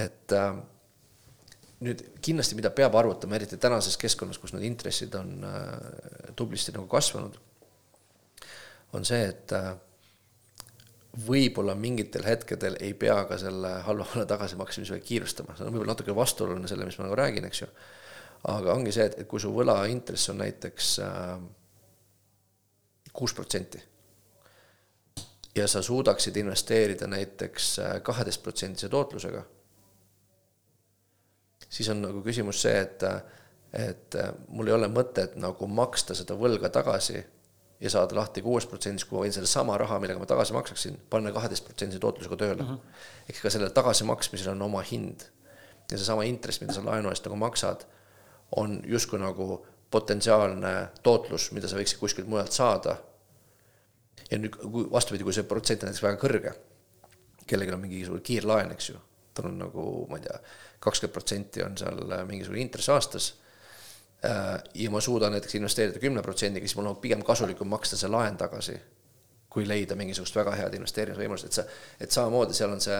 et 0.00 0.32
äh, 0.32 0.56
nüüd 1.82 2.04
kindlasti, 2.22 2.56
mida 2.58 2.70
peab 2.74 2.94
arvutama, 2.98 3.38
eriti 3.38 3.58
tänases 3.60 3.96
keskkonnas, 4.00 4.38
kus 4.38 4.54
need 4.54 4.66
intressid 4.68 5.14
on 5.18 5.32
äh, 5.48 5.72
tublisti 6.36 6.74
nagu 6.74 6.86
kasvanud, 6.90 7.36
on 8.94 9.06
see, 9.06 9.24
et 9.26 9.54
äh, 9.56 9.72
võib-olla 11.26 11.74
mingitel 11.78 12.26
hetkedel 12.26 12.78
ei 12.82 12.94
pea 12.98 13.20
ka 13.28 13.38
selle 13.38 13.76
halva 13.86 14.06
võla 14.12 14.26
tagasimaksmisega 14.30 15.02
kiirustama, 15.06 15.56
see 15.56 15.66
on 15.66 15.74
võib-olla 15.74 15.94
natuke 15.94 16.14
vastuoluline 16.16 16.70
selle, 16.70 16.86
mis 16.88 16.98
ma 16.98 17.08
nagu 17.08 17.18
räägin, 17.18 17.48
eks 17.50 17.64
ju. 17.64 17.70
aga 18.54 18.74
ongi 18.74 18.94
see, 18.94 19.08
et, 19.10 19.18
et 19.22 19.28
kui 19.30 19.42
su 19.42 19.50
võla 19.54 19.80
intress 19.90 20.30
on 20.32 20.40
näiteks 20.42 20.94
äh, 21.04 21.34
kuus 23.14 23.34
protsenti 23.34 23.82
ja 25.54 25.68
sa 25.70 25.82
suudaksid 25.82 26.36
investeerida 26.36 27.06
näiteks 27.06 27.76
kaheteistprotsendise 28.02 28.88
tootlusega 28.90 29.44
siis 31.74 31.88
on 31.90 32.02
nagu 32.04 32.22
küsimus 32.22 32.62
see, 32.62 32.74
et, 32.80 33.02
et 33.74 34.18
mul 34.48 34.70
ei 34.70 34.76
ole 34.76 34.88
mõtet 34.92 35.34
nagu 35.40 35.66
maksta 35.66 36.14
seda 36.14 36.36
võlga 36.38 36.70
tagasi 36.72 37.18
ja 37.80 37.90
saada 37.90 38.16
lahti 38.16 38.42
kuuest 38.42 38.70
protsendist, 38.70 39.08
kui 39.08 39.18
ma 39.18 39.24
võin 39.24 39.34
sedasama 39.34 39.76
raha, 39.80 39.98
millega 40.00 40.20
ma 40.20 40.28
tagasi 40.28 40.54
maksaksin, 40.56 40.98
panna 41.10 41.32
kaheteistprotsendise 41.34 42.00
tootlusega 42.00 42.38
tööle 42.40 42.62
mm. 42.62 42.68
-hmm. 42.68 43.00
ehk 43.28 43.42
ka 43.42 43.50
sellel 43.50 43.74
tagasimaksmisel 43.74 44.52
on 44.54 44.62
oma 44.68 44.82
hind. 44.90 45.26
ja 45.90 45.98
seesama 45.98 46.24
intress, 46.24 46.60
mida 46.60 46.72
sa 46.72 46.84
laenu 46.84 47.10
eest 47.10 47.26
nagu 47.26 47.36
maksad, 47.36 47.84
on 48.56 48.80
justkui 48.88 49.18
nagu 49.20 49.66
potentsiaalne 49.90 50.88
tootlus, 51.02 51.50
mida 51.52 51.68
sa 51.68 51.76
võiksid 51.76 51.98
kuskilt 51.98 52.28
mujalt 52.28 52.52
saada. 52.52 52.96
ja 54.30 54.38
nüüd, 54.38 54.56
kui 54.56 54.86
vastupidi, 54.90 55.24
kui 55.24 55.32
see 55.32 55.44
protsent 55.44 55.82
on 55.82 55.90
näiteks 55.90 56.02
väga 56.02 56.20
kõrge, 56.22 56.54
kellelgi 57.46 57.74
on 57.74 57.80
mingisugune 57.80 58.22
kiirlaen, 58.22 58.72
eks 58.72 58.88
ju, 58.88 59.00
tal 59.34 59.50
on 59.50 59.58
nagu, 59.58 60.06
ma 60.08 60.16
ei 60.16 60.24
tea, 60.24 60.38
kakskümmend 60.84 61.14
protsenti 61.14 61.64
on 61.64 61.78
seal 61.80 62.00
äh, 62.12 62.24
mingisugune 62.28 62.62
intress 62.62 62.90
aastas 62.92 63.28
äh, 64.24 64.56
ja 64.74 64.90
ma 64.92 65.00
suudan 65.04 65.32
näiteks 65.34 65.58
investeerida 65.58 66.02
kümne 66.02 66.22
protsendiga, 66.22 66.66
siis 66.66 66.76
mul 66.78 66.92
on 66.92 67.00
pigem 67.02 67.22
kasulikum 67.24 67.70
maksta 67.72 67.98
see 68.00 68.10
laen 68.12 68.36
tagasi, 68.40 68.76
kui 69.48 69.68
leida 69.68 69.96
mingisugust 69.98 70.36
väga 70.36 70.56
head 70.58 70.74
investeerimisvõimalust, 70.80 71.48
et 71.48 71.60
sa, 71.60 71.64
et 72.00 72.14
samamoodi 72.14 72.56
seal 72.56 72.74
on 72.74 72.82
see 72.84 72.98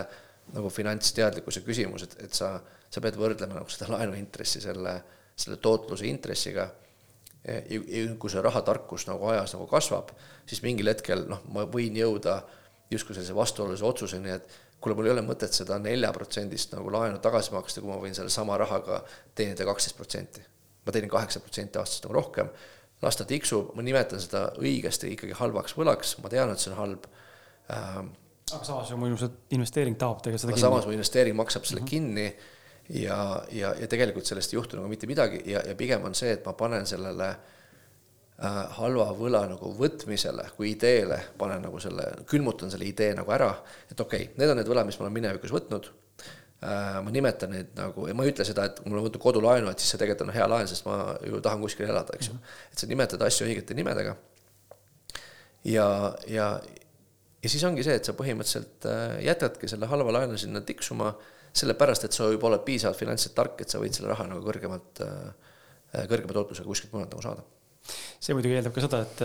nagu 0.54 0.70
finantsteadlikkuse 0.70 1.64
küsimus, 1.64 2.06
et, 2.06 2.16
et 2.26 2.36
sa, 2.36 2.54
sa 2.90 3.02
pead 3.02 3.16
võrdlema 3.18 3.56
nagu 3.58 3.72
seda 3.72 3.90
laenuintressi 3.94 4.60
selle, 4.64 4.98
selle 5.36 5.60
tootluse 5.62 6.06
intressiga. 6.08 6.68
ja 7.44 8.02
kui 8.16 8.30
see 8.32 8.40
rahatarkus 8.40 9.04
nagu 9.04 9.26
ajas 9.28 9.52
nagu 9.52 9.66
kasvab, 9.68 10.14
siis 10.48 10.62
mingil 10.64 10.88
hetkel 10.88 11.26
noh, 11.28 11.42
ma 11.52 11.66
võin 11.68 11.96
jõuda 11.96 12.38
justkui 12.90 13.16
sellise 13.16 13.34
vastuolulise 13.36 13.84
otsuseni, 13.84 14.30
et 14.32 14.48
kuule, 14.84 14.96
mul 14.98 15.08
ei 15.08 15.14
ole 15.14 15.24
mõtet 15.26 15.56
seda 15.56 15.78
neljaprotsendist 15.82 16.74
nagu 16.76 16.92
laenu 16.92 17.20
tagasi 17.24 17.54
maksta, 17.54 17.82
kui 17.82 17.90
ma 17.90 18.00
võin 18.02 18.16
selle 18.16 18.32
sama 18.32 18.58
rahaga 18.60 19.00
teenida 19.34 19.66
kaksteist 19.68 19.96
protsenti. 19.98 20.44
ma 20.84 20.92
teenin 20.92 21.10
kaheksa 21.10 21.40
protsenti 21.40 21.80
aastas 21.80 22.02
nagu 22.04 22.12
rohkem, 22.12 22.50
las 23.02 23.16
ta 23.16 23.24
tiksub, 23.24 23.70
ma 23.76 23.82
nimetan 23.82 24.20
seda 24.20 24.50
õigesti 24.60 25.14
ikkagi 25.14 25.36
halvaks 25.38 25.76
võlaks, 25.78 26.18
ma 26.20 26.32
tean, 26.32 26.52
et 26.52 26.60
see 26.60 26.72
on 26.72 26.76
halb 26.76 27.06
ähm, 27.72 28.12
aga 28.52 28.68
samas 28.68 28.90
ju 28.92 28.98
mu 29.00 29.08
ilmselt 29.08 29.54
investeering 29.56 29.96
tahab 29.96 30.20
tegelikult 30.20 30.44
seda 30.44 30.52
kinni. 30.52 30.66
samas 30.66 30.86
mu 30.86 30.92
investeering 30.92 31.36
maksab 31.36 31.64
selle 31.64 31.80
mm 31.80 31.86
-hmm. 31.86 31.90
kinni 31.90 33.00
ja, 33.00 33.18
ja, 33.50 33.72
ja 33.80 33.88
tegelikult 33.88 34.28
sellest 34.28 34.52
ei 34.52 34.58
juhtu 34.58 34.76
nagu 34.76 34.88
mitte 34.88 35.08
midagi 35.08 35.40
ja, 35.48 35.62
ja 35.64 35.74
pigem 35.74 36.04
on 36.04 36.14
see, 36.14 36.32
et 36.36 36.44
ma 36.44 36.52
panen 36.52 36.86
sellele 36.86 37.28
äh, 37.30 37.53
halva 38.34 39.12
võla 39.14 39.44
nagu 39.46 39.68
võtmisele 39.78 40.48
kui 40.56 40.72
ideele, 40.72 41.20
panen 41.38 41.62
nagu 41.62 41.78
selle, 41.80 42.08
külmutan 42.26 42.72
selle 42.72 42.88
idee 42.88 43.12
nagu 43.14 43.30
ära, 43.30 43.52
et 43.90 44.00
okei 44.00 44.24
okay,, 44.26 44.38
need 44.40 44.50
on 44.50 44.58
need 44.58 44.70
võlad, 44.70 44.88
mis 44.88 44.98
ma 44.98 45.06
olen 45.06 45.14
minevikus 45.14 45.54
võtnud 45.54 45.86
äh,. 45.86 46.98
ma 47.04 47.14
nimetan 47.14 47.54
neid 47.54 47.70
nagu 47.78 48.08
ja 48.10 48.16
ma 48.16 48.26
ei 48.26 48.32
ütle 48.34 48.46
seda, 48.48 48.66
et 48.66 48.80
mul 48.88 48.98
on 48.98 49.06
võtnud 49.06 49.22
kodulaenu, 49.22 49.70
et 49.70 49.78
siis 49.78 49.94
see 49.94 50.02
tegelikult 50.02 50.26
on 50.26 50.34
hea 50.34 50.48
laen, 50.50 50.66
sest 50.66 50.86
ma 50.88 51.14
ju 51.22 51.38
tahan 51.46 51.62
kuskil 51.62 51.86
elada, 51.86 52.18
eks 52.18 52.32
ju 52.32 52.38
et 52.72 52.82
sa 52.82 52.90
nimetad 52.90 53.22
asju 53.22 53.46
õigete 53.46 53.78
nimedega. 53.78 54.16
ja, 55.70 55.86
ja, 56.26 56.48
ja 57.44 57.52
siis 57.52 57.64
ongi 57.68 57.84
see, 57.86 57.96
et 58.00 58.08
sa 58.08 58.16
põhimõtteliselt 58.18 58.88
äh, 58.88 59.18
jätadki 59.28 59.70
selle 59.70 59.88
halva 59.90 60.14
laenu 60.18 60.38
sinna 60.40 60.64
tiksuma, 60.64 61.12
sellepärast 61.54 62.08
et 62.08 62.16
sa 62.16 62.26
juba 62.32 62.48
oled 62.50 62.64
piisavalt 62.66 62.98
finantsiliselt 62.98 63.36
tark, 63.38 63.60
et 63.62 63.70
sa 63.70 63.78
võid 63.82 63.94
selle 63.94 64.10
raha 64.10 64.26
nagu 64.30 64.42
kõrgemalt, 64.46 65.02
äh, 65.04 65.52
äh, 65.92 66.08
kõrgema 66.10 66.34
tootlusega 66.34 66.66
kuskilt 66.66 66.96
mujalt 66.96 67.14
nagu 67.14 67.26
saada. 67.26 67.44
See 68.24 68.36
muidugi 68.36 68.58
eeldab 68.58 68.74
ka 68.74 68.84
seda, 68.84 69.02
et 69.04 69.24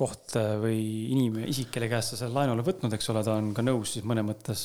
koht 0.00 0.34
või 0.62 0.80
inimene, 1.12 1.50
isik, 1.50 1.68
kelle 1.74 1.90
käest 1.90 2.14
sa 2.14 2.22
selle 2.22 2.34
laenu 2.34 2.54
oled 2.56 2.66
võtnud, 2.66 2.94
eks 2.96 3.10
ole, 3.12 3.22
ta 3.26 3.36
on 3.36 3.52
ka 3.54 3.64
nõus 3.66 3.96
siis 3.96 4.06
mõnes 4.08 4.26
mõttes 4.26 4.64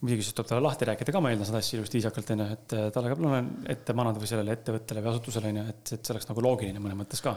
muidugi 0.00 0.24
siis 0.24 0.36
tuleb 0.36 0.48
talle 0.48 0.64
lahti 0.64 0.88
rääkida 0.88 1.12
ka, 1.12 1.20
ma 1.20 1.32
eeldan 1.32 1.48
seda 1.48 1.60
asja 1.60 1.78
ilusti 1.78 1.98
viisakalt, 1.98 2.30
onju, 2.34 2.46
et 2.56 2.76
talle 2.94 3.12
ka 3.12 3.40
ette 3.74 3.96
manada 3.96 4.22
või 4.22 4.30
sellele 4.30 4.54
ettevõttele 4.56 5.02
või 5.04 5.12
asutusele, 5.12 5.50
onju, 5.52 5.64
et, 5.74 5.82
et 5.96 6.00
see 6.00 6.14
oleks 6.14 6.30
nagu 6.30 6.44
loogiline 6.46 6.82
mõnes 6.82 7.00
mõttes 7.02 7.20
ka 7.24 7.34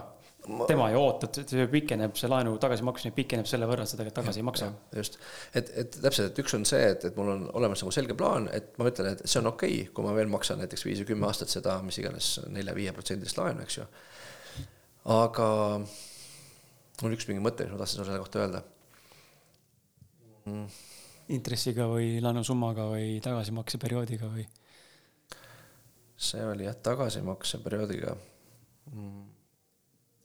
ma... 0.48 0.68
tema 0.70 0.88
ei 0.92 0.98
oota, 0.98 1.28
et 1.42 1.52
see 1.52 1.68
pikeneb, 1.72 2.16
see 2.20 2.30
laenu 2.32 2.56
tagasimaksmine 2.62 3.16
pikeneb 3.16 3.50
selle 3.50 3.68
võrra, 3.70 3.86
et 3.86 3.92
sa 3.92 4.00
tegelikult 4.00 4.20
tagasi 4.22 4.42
ei 4.42 4.48
maksa. 4.48 4.70
just, 4.96 5.20
et, 5.54 5.72
et 5.84 6.00
täpselt, 6.06 6.32
et 6.32 6.42
üks 6.44 6.56
on 6.58 6.66
see, 6.68 6.82
et, 6.96 7.06
et 7.10 7.20
mul 7.20 7.34
on 7.36 7.46
olemas 7.60 7.84
nagu 7.84 7.94
selge 7.96 8.18
plaan, 8.20 8.48
et 8.56 8.74
ma 8.80 8.90
ütlen, 8.90 9.14
et 9.14 9.26
see 9.26 9.42
on 9.42 9.52
okei 9.54 9.82
okay,, 9.82 9.92
kui 9.96 10.08
ma 10.08 10.16
veel 10.18 10.32
maksan 10.32 10.64
näiteks 10.64 10.88
viis 10.88 11.04
või 11.04 11.12
kümme 11.14 11.30
aastat 11.30 11.52
seda, 11.54 11.78
mis 11.86 12.00
iganes 12.02 12.36
nelja-viieprotsendilist 12.54 13.40
laenu, 13.40 13.68
eks 13.68 13.80
ju. 13.82 13.88
Aga 15.12 15.48
mul 17.02 17.16
üks 17.18 17.28
mingi 17.28 17.44
mõte, 17.44 17.66
mis 17.66 17.76
ma 17.76 17.82
tahtsin 17.82 18.00
sulle 18.00 18.10
selle 18.12 18.24
kohta 18.24 18.44
öelda 18.44 18.64
mm.. 20.46 20.66
intressiga 21.36 21.90
või 21.92 22.18
laenusummaga 22.24 22.88
või 22.94 23.20
tagasimakseperioodiga 23.26 24.32
või? 24.32 24.48
see 26.24 26.44
oli 26.46 26.70
jah, 26.70 26.78
tagasimakseperioodiga 26.90 28.16
mm 28.94 29.34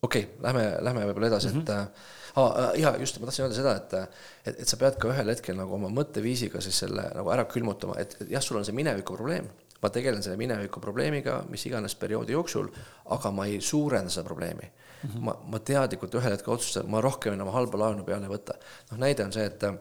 okei 0.02 0.22
okay,, 0.22 0.42
lähme, 0.42 0.64
lähme 0.80 1.06
võib-olla 1.08 1.26
edasi 1.26 1.48
mm, 1.48 1.52
-hmm. 1.52 1.62
et 1.62 2.36
ah, 2.38 2.74
ja 2.78 2.94
just, 3.00 3.18
ma 3.18 3.26
tahtsin 3.26 3.44
öelda 3.44 3.56
seda, 3.56 3.74
et, 3.76 4.18
et, 4.46 4.60
et 4.62 4.68
sa 4.68 4.78
pead 4.78 4.98
ka 5.00 5.10
ühel 5.12 5.32
hetkel 5.32 5.58
nagu 5.58 5.74
oma 5.74 5.90
mõtteviisiga 5.90 6.62
siis 6.62 6.78
selle 6.84 7.08
nagu 7.14 7.32
ära 7.34 7.44
külmutama, 7.50 7.98
et, 7.98 8.14
et 8.20 8.30
jah, 8.36 8.44
sul 8.44 8.60
on 8.60 8.66
see 8.66 8.76
mineviku 8.76 9.16
probleem, 9.18 9.48
ma 9.82 9.90
tegelen 9.94 10.22
selle 10.22 10.36
mineviku 10.40 10.80
probleemiga 10.80 11.42
mis 11.48 11.66
iganes 11.66 11.94
perioodi 11.98 12.34
jooksul, 12.34 12.68
aga 13.14 13.30
ma 13.34 13.46
ei 13.46 13.60
suurenda 13.60 14.10
seda 14.10 14.26
probleemi 14.26 14.66
mm. 14.66 15.10
-hmm. 15.10 15.20
ma, 15.20 15.36
ma 15.44 15.58
teadlikult 15.58 16.14
ühel 16.14 16.34
hetkel 16.34 16.54
otsustan, 16.54 16.90
ma 16.90 17.00
rohkem 17.00 17.32
enam 17.32 17.52
halba 17.54 17.78
laenu 17.78 18.04
peale 18.04 18.26
ei 18.26 18.34
võta. 18.34 18.58
noh, 18.90 18.98
näide 18.98 19.24
on 19.24 19.32
see, 19.32 19.46
et 19.46 19.62
äh, 19.64 19.74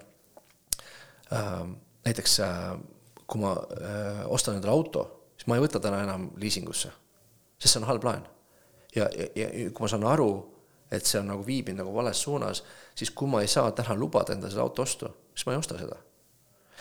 näiteks 2.06 2.40
äh, 2.40 2.80
kui 3.28 3.42
ma 3.42 3.52
äh, 3.52 4.24
ostan 4.26 4.56
endale 4.56 4.74
auto, 4.74 5.32
siis 5.38 5.48
ma 5.48 5.56
ei 5.56 5.66
võta 5.66 5.80
täna 5.80 6.04
enam 6.04 6.32
liisingusse, 6.36 6.92
sest 7.58 7.74
see 7.74 7.82
on 7.82 7.88
halb 7.88 8.04
laen 8.04 8.28
ja, 8.96 9.10
ja, 9.18 9.28
ja 9.36 9.72
kui 9.72 9.84
ma 9.84 9.92
saan 9.92 10.06
aru, 10.08 10.32
et 10.92 11.06
see 11.06 11.20
on 11.20 11.32
nagu 11.32 11.46
viib 11.46 11.68
mind 11.70 11.82
nagu 11.82 11.94
vales 11.96 12.22
suunas, 12.24 12.64
siis 12.96 13.12
kui 13.12 13.30
ma 13.30 13.42
ei 13.44 13.52
saa 13.52 13.72
täna 13.76 13.96
lubada 13.98 14.36
endale 14.36 14.54
seda 14.54 14.64
auto 14.64 14.86
ostu, 14.86 15.10
siis 15.36 15.48
ma 15.48 15.56
ei 15.56 15.62
osta 15.62 15.80
seda. 15.80 15.98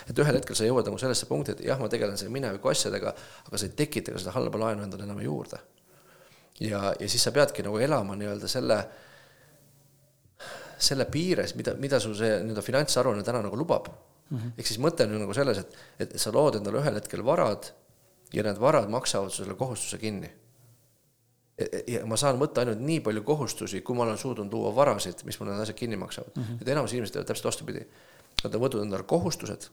Et 0.05 0.19
ühel 0.19 0.39
hetkel 0.39 0.59
sa 0.59 0.67
jõuad 0.69 0.89
nagu 0.89 0.99
sellesse 1.01 1.29
punkti, 1.29 1.55
et 1.57 1.65
jah, 1.71 1.81
ma 1.81 1.89
tegelen 1.93 2.19
selle 2.21 2.33
mineviku 2.35 2.71
asjadega, 2.73 3.15
aga 3.49 3.61
sa 3.61 3.69
ei 3.69 3.75
tekita 3.79 4.15
ka 4.15 4.23
seda 4.23 4.35
halba 4.37 4.61
laenu 4.67 4.85
endale 4.85 5.07
enam 5.09 5.21
juurde. 5.25 5.59
ja, 6.61 6.93
ja 7.01 7.09
siis 7.09 7.23
sa 7.23 7.33
peadki 7.33 7.65
nagu 7.65 7.79
elama 7.79 8.17
nii-öelda 8.17 8.49
selle, 8.49 8.79
selle 10.79 11.05
piires, 11.13 11.55
mida, 11.57 11.75
mida 11.81 12.01
sul 12.01 12.15
see 12.17 12.39
nii-öelda 12.43 12.65
finantsaruanne 12.65 13.25
täna 13.25 13.43
nagu 13.45 13.57
lubab 13.57 13.89
mm 13.89 14.39
-hmm.. 14.39 14.57
ehk 14.59 14.67
siis 14.67 14.81
mõte 14.81 15.05
on 15.05 15.13
ju 15.13 15.19
nagu 15.19 15.35
selles, 15.35 15.59
et, 15.59 15.77
et 15.99 16.19
sa 16.21 16.33
lood 16.33 16.61
endale 16.61 16.81
ühel 16.81 17.01
hetkel 17.01 17.25
varad 17.25 17.73
ja 18.33 18.43
need 18.43 18.61
varad 18.61 18.89
maksavad 18.91 19.33
selle 19.33 19.55
kohustuse 19.55 19.99
kinni 19.99 20.33
ja 21.89 22.03
ma 22.09 22.19
saan 22.21 22.39
võtta 22.41 22.63
ainult 22.63 22.83
nii 22.85 23.01
palju 23.05 23.23
kohustusi, 23.25 23.81
kui 23.85 23.97
ma 23.97 24.05
olen 24.05 24.19
suutnud 24.21 24.53
luua 24.53 24.75
varasid, 24.77 25.23
mis 25.25 25.39
mul 25.41 25.51
need 25.51 25.63
asjad 25.65 25.79
kinni 25.79 25.97
maksavad 25.97 26.35
mm. 26.35 26.43
-hmm. 26.43 26.61
et 26.61 26.69
enamus 26.69 26.93
inimesed 26.93 27.17
teevad 27.17 27.29
täpselt 27.31 27.49
vastupidi. 27.49 27.87
Nad 28.45 28.55
on 28.55 28.61
võtnud 28.61 28.83
endale 28.85 29.07
kohustused, 29.09 29.71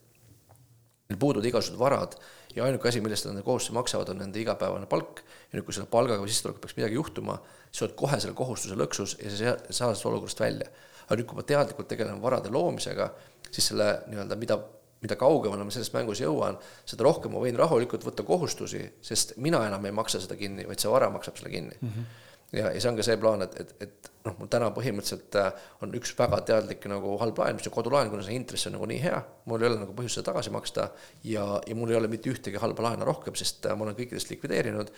neil 1.09 1.19
puuduvad 1.19 1.47
igasugused 1.49 1.79
varad 1.79 2.15
ja 2.55 2.67
ainuke 2.67 2.89
asi, 2.89 3.01
millest 3.01 3.27
nad 3.27 3.41
kohustusi 3.43 3.75
maksavad, 3.75 4.09
on 4.13 4.21
nende 4.23 4.39
igapäevane 4.39 4.87
palk. 4.89 5.23
ja 5.51 5.57
nüüd, 5.57 5.65
kui 5.67 5.75
selle 5.75 5.89
palgaga 5.91 6.23
või 6.23 6.31
sissetulekuga 6.31 6.63
peaks 6.63 6.77
midagi 6.77 6.99
juhtuma, 6.99 7.39
sa 7.71 7.85
oled 7.85 7.95
kohe 7.99 8.19
selle 8.21 8.37
kohustuse 8.37 8.77
lõksus 8.79 9.17
ja 9.19 9.31
sa 9.33 9.55
ei 9.55 9.73
saa 9.73 9.89
sellest 9.89 10.07
olukorrast 10.09 10.39
välja. 10.43 10.69
aga 11.07 11.19
nüüd, 11.19 11.27
kui 11.29 11.39
ma 11.39 11.47
teadlikult 11.49 11.89
tegelen 11.91 12.21
varade 12.21 12.53
loomisega, 12.53 13.09
siis 13.49 13.71
selle 13.71 13.89
nii-öelda, 14.07 14.39
mida 14.39 14.59
mida 15.03 15.17
kaugemale 15.19 15.65
ma 15.67 15.73
selles 15.73 15.91
mängus 15.91 16.21
jõuan, 16.23 16.55
seda 16.87 17.03
rohkem 17.03 17.33
ma 17.35 17.41
võin 17.43 17.57
rahulikult 17.59 18.05
võtta 18.07 18.23
kohustusi, 18.23 18.85
sest 19.03 19.35
mina 19.43 19.59
enam 19.67 19.83
ei 19.83 19.95
maksa 19.95 20.21
seda 20.23 20.37
kinni, 20.39 20.63
vaid 20.69 20.79
see 20.79 20.91
vara 20.91 21.09
maksab 21.11 21.39
selle 21.39 21.51
kinni 21.51 21.75
mm. 21.75 21.89
-hmm. 21.89 22.21
Ja, 22.53 22.69
ja 22.71 22.81
see 22.81 22.89
on 22.91 22.97
ka 22.97 23.05
see 23.05 23.17
plaan, 23.19 23.43
et, 23.45 23.55
et, 23.59 23.71
et 23.83 24.09
noh, 24.27 24.35
mul 24.39 24.49
täna 24.51 24.69
põhimõtteliselt 24.75 25.35
äh, 25.39 25.65
on 25.83 25.93
üks 25.97 26.13
väga 26.17 26.39
teadlik 26.47 26.85
nagu 26.91 27.15
halb 27.21 27.39
laen, 27.41 27.57
mis 27.57 27.67
on 27.69 27.75
kodulaen, 27.75 28.11
kuna 28.11 28.25
see 28.25 28.37
intress 28.37 28.69
on 28.69 28.75
nagu 28.77 28.87
nii 28.89 28.99
hea, 29.03 29.19
mul 29.49 29.63
ei 29.63 29.69
ole 29.69 29.79
nagu 29.81 29.95
põhjust 29.97 30.19
seda 30.19 30.29
tagasi 30.31 30.53
maksta 30.53 30.87
ja, 31.27 31.45
ja 31.67 31.77
mul 31.77 31.91
ei 31.91 31.99
ole 31.99 32.11
mitte 32.11 32.31
ühtegi 32.31 32.61
halba 32.61 32.87
laenu 32.87 33.07
rohkem, 33.09 33.35
sest 33.39 33.67
äh, 33.67 33.77
ma 33.77 33.87
olen 33.87 33.97
kõikidest 33.99 34.31
likvideerinud 34.33 34.93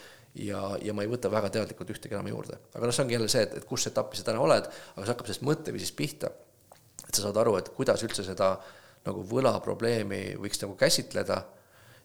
ja, 0.46 0.62
ja 0.84 0.96
ma 0.96 1.06
ei 1.06 1.12
võta 1.12 1.32
väga 1.34 1.54
teadlikult 1.58 1.96
ühtegi 1.96 2.18
enam 2.18 2.32
juurde. 2.34 2.60
aga 2.74 2.86
noh, 2.86 2.96
see 2.96 3.06
ongi 3.06 3.18
jälle 3.18 3.32
see, 3.32 3.46
et, 3.48 3.60
et 3.62 3.68
kus 3.70 3.88
etapis 3.92 4.22
sa 4.22 4.32
täna 4.32 4.44
oled, 4.44 4.70
aga 4.70 5.06
see 5.06 5.14
hakkab 5.14 5.32
sellest 5.32 5.48
mõtteviisist 5.48 5.98
pihta. 5.98 6.34
et 7.08 7.14
sa 7.14 7.28
saad 7.28 7.40
aru, 7.42 7.58
et 7.62 7.72
kuidas 7.78 8.04
üldse 8.06 8.26
seda 8.28 8.58
nagu 9.06 9.22
võlaprobleemi 9.30 10.24
võiks 10.42 10.62
nagu 10.64 10.76
käsitleda 10.80 11.44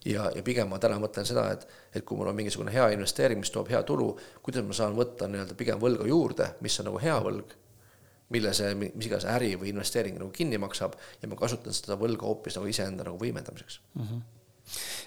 ja, 0.05 0.27
ja 0.35 0.43
pigem 0.45 0.69
ma 0.71 0.79
täna 0.81 0.99
mõtlen 1.01 1.27
seda, 1.27 1.47
et, 1.55 1.65
et 1.93 2.05
kui 2.05 2.17
mul 2.17 2.31
on 2.31 2.37
mingisugune 2.37 2.73
hea 2.73 2.89
investeering, 2.95 3.41
mis 3.41 3.53
toob 3.53 3.71
hea 3.71 3.81
tulu, 3.87 4.11
kuidas 4.41 4.65
ma 4.67 4.77
saan 4.77 4.97
võtta 4.97 5.29
nii-öelda 5.29 5.57
pigem 5.59 5.81
võlga 5.81 6.07
juurde, 6.09 6.53
mis 6.65 6.79
on 6.81 6.89
nagu 6.89 7.01
hea 7.03 7.17
võlg, 7.21 7.55
mille 8.31 8.53
see 8.55 8.75
mis 8.79 9.07
iganes 9.07 9.27
äri 9.27 9.53
või 9.59 9.73
investeering 9.73 10.19
nagu 10.19 10.31
kinni 10.35 10.59
maksab 10.61 10.95
ja 11.21 11.27
ma 11.27 11.39
kasutan 11.39 11.75
seda 11.75 11.99
võlga 11.99 12.29
hoopis 12.29 12.55
nagu 12.57 12.69
iseenda 12.71 13.07
nagu 13.07 13.19
võimendamiseks 13.19 13.81
mm. 13.95 14.05
-hmm 14.05 14.29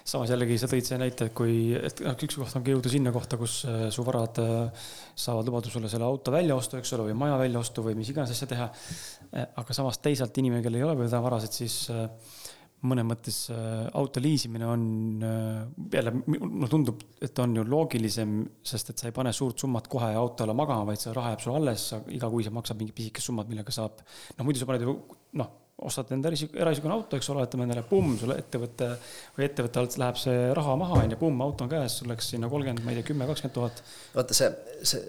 samas 0.05 0.29
jällegi 0.29 0.57
sa 0.59 0.67
tõid 0.69 0.85
see 0.85 0.97
näite, 1.01 1.29
et 1.29 1.35
kui, 1.37 1.55
et 1.73 2.01
noh, 2.05 2.15
üks 2.27 2.37
koht 2.37 2.57
ongi 2.59 2.73
jõuda 2.75 2.91
sinna 2.91 3.13
kohta, 3.15 3.39
kus 3.39 3.55
äh, 3.69 3.85
su 3.93 4.05
varad 4.05 4.39
äh, 4.43 4.89
saavad 5.17 5.47
lubadusele 5.49 5.89
selle 5.91 6.05
auto 6.05 6.33
välja 6.33 6.57
osta, 6.57 6.81
eks 6.81 6.93
ole, 6.97 7.07
või 7.09 7.17
maja 7.23 7.39
välja 7.41 7.61
ostu 7.63 7.85
või 7.85 7.95
mis 7.97 8.11
iganes 8.13 8.33
asja 8.35 8.49
teha. 8.51 8.69
Äh, 9.31 9.47
aga 9.61 9.77
samas 9.77 9.97
teisalt 10.03 10.37
inimene, 10.41 10.61
kellel 10.65 10.83
ei 10.83 10.87
ole 10.89 10.97
veel 10.99 11.25
varasid, 11.25 11.55
siis 11.55 11.77
mõnes 12.87 13.07
mõttes 13.07 13.39
auto 13.51 14.23
liisimine 14.23 14.69
on 14.69 14.85
jälle, 15.91 16.13
mulle 16.27 16.69
tundub, 16.71 17.03
et 17.21 17.43
on 17.43 17.57
ju 17.59 17.65
loogilisem, 17.67 18.37
sest 18.65 18.93
et 18.93 19.03
sa 19.03 19.09
ei 19.09 19.15
pane 19.15 19.33
suurt 19.35 19.65
summat 19.65 19.89
kohe 19.91 20.13
autole 20.15 20.55
magama, 20.57 20.87
vaid 20.91 21.01
see 21.01 21.13
raha 21.15 21.33
jääb 21.33 21.45
sul 21.45 21.59
alles, 21.59 21.91
igakuiselt 22.15 22.55
maksab 22.55 22.81
mingi 22.81 22.95
pisikest 22.95 23.31
summat, 23.31 23.51
millega 23.51 23.73
saab, 23.75 24.01
noh 24.37 24.47
muidu 24.47 24.61
sa 24.61 24.69
paned 24.69 24.87
ju 24.87 24.97
noh 25.41 25.53
ostad 25.83 26.11
endale 26.15 26.37
eraisikuna 26.55 26.95
auto, 26.95 27.17
eks 27.19 27.29
ole, 27.31 27.41
oletame 27.43 27.65
endale, 27.67 27.83
pumm, 27.87 28.13
sulle 28.19 28.37
ettevõte 28.39 28.93
või 29.35 29.47
ettevõtte 29.49 29.81
alt 29.81 29.97
läheb 29.99 30.19
see 30.19 30.45
raha 30.55 30.75
maha, 30.79 31.01
on 31.03 31.15
ju, 31.15 31.19
pumm, 31.19 31.41
auto 31.43 31.65
on 31.65 31.71
käes, 31.73 31.97
sul 31.99 32.11
läks 32.11 32.31
sinna 32.31 32.49
kolmkümmend, 32.51 32.85
ma 32.85 32.93
ei 32.93 33.01
tea, 33.01 33.09
kümme, 33.09 33.27
kakskümmend 33.27 33.57
tuhat. 33.57 33.81
vaata 34.15 34.37
see, 34.37 34.47
see, 34.87 35.03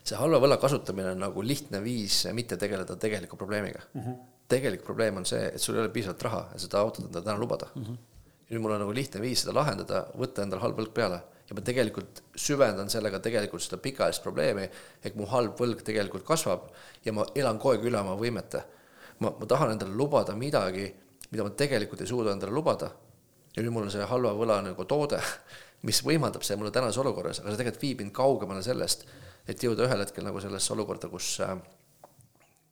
see 0.00 0.20
halva 0.20 0.40
võla 0.40 0.56
kasutamine 0.62 1.12
on 1.12 1.20
nagu 1.26 1.44
lihtne 1.44 1.82
viis 1.84 2.22
mitte 2.36 2.56
tegeleda 2.60 2.96
tegeliku 3.00 3.36
probleemiga 3.40 3.84
mm. 3.92 4.00
-hmm. 4.00 4.16
Tegelik 4.54 4.82
probleem 4.86 5.20
on 5.20 5.28
see, 5.28 5.44
et 5.50 5.62
sul 5.62 5.76
ei 5.76 5.84
ole 5.84 5.92
piisavalt 5.94 6.26
raha, 6.28 6.42
et 6.54 6.64
seda 6.64 6.80
autot 6.80 7.04
endale 7.08 7.26
täna 7.26 7.38
lubada 7.40 7.70
mm. 7.74 7.84
-hmm. 7.84 8.02
ja 8.48 8.56
nüüd 8.56 8.64
mul 8.64 8.76
on 8.76 8.84
nagu 8.86 8.94
lihtne 8.94 9.22
viis 9.22 9.44
seda 9.44 9.56
lahendada, 9.58 10.06
võtta 10.18 10.46
endale 10.46 10.62
halb 10.62 10.78
võlg 10.80 10.92
peale 10.96 11.22
ja 11.48 11.56
ma 11.56 11.64
tegelikult 11.64 12.22
süvendan 12.40 12.88
sellega 12.92 13.20
tegelikult 13.20 13.62
seda 13.62 13.76
pikaajalist 13.84 14.22
probleemi, 14.24 14.68
et 15.04 15.16
mu 15.16 15.26
halb 15.28 15.58
võlg 15.60 15.82
tegelikult 15.84 16.24
kasvab 16.24 16.70
ja 17.04 17.12
ma 17.12 17.26
elan 17.36 17.58
kogu 17.58 17.74
aeg 17.74 17.90
üle 17.90 18.00
oma 18.00 18.16
võimete 18.20 18.62
ma, 19.20 19.30
ma 19.30 19.46
tahan 19.46 19.74
endale 19.74 19.94
lubada 19.94 20.34
midagi, 20.38 20.86
mida 21.30 21.46
ma 21.46 21.52
tegelikult 21.54 22.02
ei 22.02 22.10
suuda 22.10 22.32
endale 22.34 22.54
lubada. 22.54 22.90
ja 23.54 23.62
nüüd 23.62 23.70
mul 23.70 23.86
on 23.86 23.92
see 23.94 24.06
halva 24.10 24.32
võla 24.34 24.58
nagu 24.64 24.84
toode, 24.90 25.20
mis 25.88 26.00
võimaldab 26.02 26.42
see 26.42 26.56
mulle 26.58 26.72
tänases 26.74 26.98
olukorras, 26.98 27.40
aga 27.40 27.52
see 27.52 27.60
tegelikult 27.60 27.86
viib 27.86 28.02
mind 28.02 28.14
kaugemale 28.16 28.62
sellest, 28.66 29.06
et 29.46 29.62
jõuda 29.62 29.86
ühel 29.86 30.02
hetkel 30.02 30.26
nagu 30.26 30.40
sellesse 30.42 30.72
olukorda, 30.74 31.10
kus, 31.12 31.36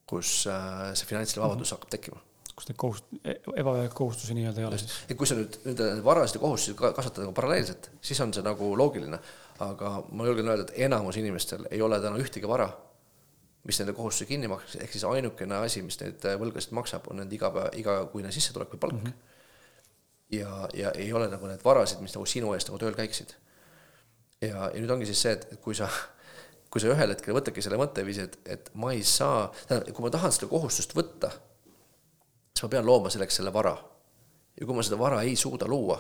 kus 0.07 0.43
see 0.45 1.09
finantsiline 1.09 1.45
vabadus 1.47 1.66
mm 1.66 1.69
-hmm. 1.69 1.79
hakkab 1.79 1.91
tekkima 1.97 2.20
kus 2.57 2.69
neid 2.69 2.79
kohust-, 2.81 3.12
e-, 3.24 3.39
ebavajalikke 3.57 3.97
kohustusi 3.97 4.37
nii-öelda 4.37 4.61
ei 4.61 4.66
ole 4.69 4.79
siis? 4.79 4.95
et 5.09 5.19
kui 5.19 5.29
sa 5.29 5.37
nüüd 5.39 5.59
nende 5.66 5.89
varasid 6.05 6.41
kohustusi 6.43 6.77
kasvatad 6.79 7.24
nagu 7.24 7.35
paralleelselt, 7.37 7.91
siis 8.05 8.20
on 8.24 8.33
see 8.35 8.45
nagu 8.45 8.73
loogiline. 8.79 9.19
aga 9.62 9.93
ma 10.11 10.27
julgen 10.27 10.49
öelda, 10.51 10.66
et 10.66 10.87
enamus 10.89 11.16
inimestel 11.20 11.69
ei 11.70 11.83
ole 11.83 12.01
täna 12.03 12.19
ühtegi 12.19 12.49
vara, 12.49 12.66
mis 13.69 13.79
nende 13.79 13.95
kohustusi 13.97 14.27
kinni 14.33 14.51
maksaks, 14.51 14.81
ehk 14.85 14.97
siis 14.97 15.05
ainukene 15.07 15.61
asi, 15.62 15.85
mis 15.87 16.01
neid 16.01 16.24
võlgasid 16.41 16.74
maksab, 16.77 17.07
on 17.12 17.23
nende 17.23 17.37
igapäeva, 17.37 17.70
igakuine 17.79 18.33
sissetulek 18.35 18.74
või 18.74 18.83
palk 18.85 18.99
mm. 18.99 19.07
-hmm. 19.07 19.39
ja, 20.39 20.57
ja 20.74 20.97
ei 20.99 21.12
ole 21.12 21.31
nagu 21.33 21.51
need 21.51 21.65
varasid, 21.65 22.03
mis 22.05 22.16
nagu 22.16 22.27
sinu 22.27 22.55
eest 22.57 22.69
nagu 22.69 22.81
tööl 22.83 22.99
käiksid. 22.99 23.37
ja, 24.41 24.69
ja 24.69 24.81
nüüd 24.81 24.91
ongi 24.91 25.09
siis 25.09 25.23
see, 25.23 25.39
et 25.39 25.61
kui 25.62 25.79
sa 25.79 25.89
kui 26.73 26.81
sa 26.81 26.89
ühel 26.89 27.12
hetkel 27.12 27.36
võtadki 27.36 27.62
selle 27.65 27.77
mõtteviisi, 27.77 28.24
et, 28.24 28.39
et 28.49 28.70
ma 28.81 28.94
ei 28.97 29.03
saa, 29.05 29.51
tähendab, 29.69 29.93
kui 29.93 30.07
ma 30.07 30.11
tahan 30.15 30.32
seda 30.32 30.49
kohustust 30.49 30.94
võtta 30.97 31.28
siis 32.53 32.65
ma 32.66 32.70
pean 32.77 32.86
looma 32.86 33.11
selleks 33.11 33.40
selle 33.40 33.53
vara. 33.53 33.77
ja 34.61 34.66
kui 34.66 34.77
ma 34.77 34.82
seda 34.85 34.99
vara 35.01 35.23
ei 35.23 35.36
suuda 35.36 35.66
luua, 35.66 35.97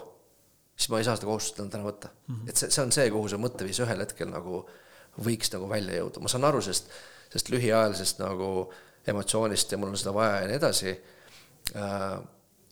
siis 0.76 0.90
ma 0.92 1.00
ei 1.00 1.04
saa 1.04 1.16
seda 1.16 1.26
kohustust 1.26 1.56
täna 1.70 1.84
võtta 1.84 2.08
mm. 2.08 2.34
-hmm. 2.34 2.48
et 2.48 2.56
see, 2.56 2.70
see 2.70 2.82
on 2.82 2.92
see, 2.92 3.10
kuhu 3.10 3.28
see 3.28 3.40
mõtteviis 3.40 3.80
ühel 3.82 4.04
hetkel 4.04 4.30
nagu 4.30 4.66
võiks 5.24 5.52
nagu 5.52 5.68
välja 5.68 5.96
jõuda, 5.96 6.20
ma 6.20 6.28
saan 6.28 6.44
aru 6.44 6.60
sellest, 6.60 6.92
sellest 7.30 7.50
lühiajalisest 7.52 8.20
nagu 8.20 8.70
emotsioonist 9.06 9.72
ja 9.72 9.78
mul 9.78 9.92
on 9.92 9.98
seda 9.98 10.14
vaja 10.14 10.40
ja 10.40 10.46
nii 10.48 10.56
edasi. 10.56 10.92
Äh, 11.76 12.20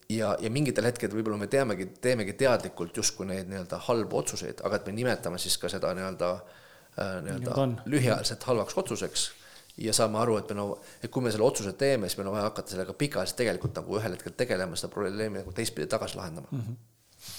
ja, 0.09 0.37
ja 0.41 0.51
mingitel 0.51 0.85
hetkedel 0.85 1.19
võib-olla 1.19 1.37
me 1.41 1.47
teamegi, 1.47 1.87
teemegi 2.01 2.33
teadlikult 2.33 2.97
justkui 2.97 3.27
neid 3.27 3.51
nii-öelda 3.51 3.81
halbu 3.89 4.23
otsuseid, 4.23 4.63
aga 4.65 4.77
et 4.77 4.87
me 4.87 4.93
nimetame 4.93 5.39
siis 5.39 5.59
ka 5.59 5.69
seda 5.69 5.93
nii-öelda 5.95 6.31
äh, 6.33 6.60
nii-öelda 7.01 7.69
lühiajaliselt 7.91 8.45
halvaks 8.49 8.77
otsuseks 8.81 9.29
ja 9.81 9.95
saame 9.97 10.19
aru, 10.21 10.37
et 10.41 10.51
meil 10.53 10.63
on, 10.65 10.89
et 11.01 11.11
kui 11.13 11.25
me 11.25 11.33
selle 11.33 11.47
otsuse 11.47 11.73
teeme, 11.79 12.09
siis 12.09 12.19
meil 12.21 12.31
on 12.31 12.37
vaja 12.37 12.49
hakata 12.49 12.75
sellega 12.75 12.95
pikaajaliselt 13.01 13.39
tegelikult 13.41 13.79
nagu 13.81 13.97
ühel 14.01 14.17
hetkel 14.17 14.35
tegelema, 14.37 14.79
seda 14.79 14.93
probleemi 14.93 15.41
nagu 15.41 15.55
teistpidi 15.57 15.89
tagasi 15.91 16.19
lahendama 16.19 16.51
mm. 16.51 16.61
-hmm. 16.61 17.31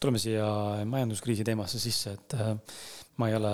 tuleme 0.00 0.20
siia 0.22 0.46
majanduskriisi 0.90 1.44
teemasse 1.44 1.80
sisse, 1.82 2.12
et 2.12 2.34
äh, 2.34 2.54
ma 3.16 3.28
ei 3.28 3.36
ole 3.36 3.52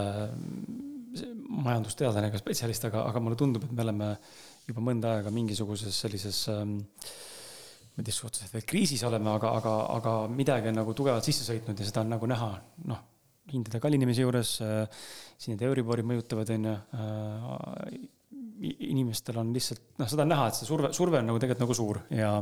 majandusteadlane 1.49 2.31
ega 2.31 2.39
spetsialist, 2.39 2.85
aga, 2.91 3.05
aga 3.11 3.21
mulle 3.21 3.37
tundub, 3.37 3.65
et 3.65 3.73
me 3.73 3.83
oleme 3.83 4.11
juba 4.69 4.85
mõnda 4.85 5.17
aega 5.17 5.31
mingisuguses 5.35 6.01
sellises 6.01 6.49
ähm, 6.53 6.77
ma 7.91 8.03
ei 8.03 8.05
tea, 8.05 8.15
suhteliselt 8.15 8.53
veel 8.55 8.67
kriisis 8.67 9.03
oleme, 9.09 9.31
aga, 9.31 9.55
aga, 9.59 9.77
aga 9.97 10.13
midagi 10.29 10.71
on 10.71 10.79
nagu 10.83 10.95
tugevalt 10.95 11.27
sisse 11.27 11.47
sõitnud 11.47 11.81
ja 11.81 11.89
seda 11.89 12.05
on 12.05 12.13
nagu 12.15 12.29
näha, 12.31 12.53
noh 12.93 13.07
hindade 13.53 13.81
kallinemise 13.83 14.25
juures, 14.25 14.55
äh, 14.65 15.05
siin 15.41 15.57
need 15.57 15.67
Euriborid 15.69 16.09
mõjutavad, 16.09 16.55
on 16.57 16.71
ju. 16.71 16.79
Äh, 17.01 18.09
inimestel 18.61 19.39
on 19.41 19.55
lihtsalt, 19.55 19.81
noh, 20.01 20.09
seda 20.11 20.25
on 20.27 20.31
näha, 20.35 20.51
et 20.51 20.59
see 20.59 20.69
surve, 20.69 20.91
surve 20.97 21.17
on 21.21 21.31
nagu 21.31 21.41
tegelikult 21.41 21.65
nagu 21.65 21.77
suur 21.77 22.01
ja. 22.13 22.35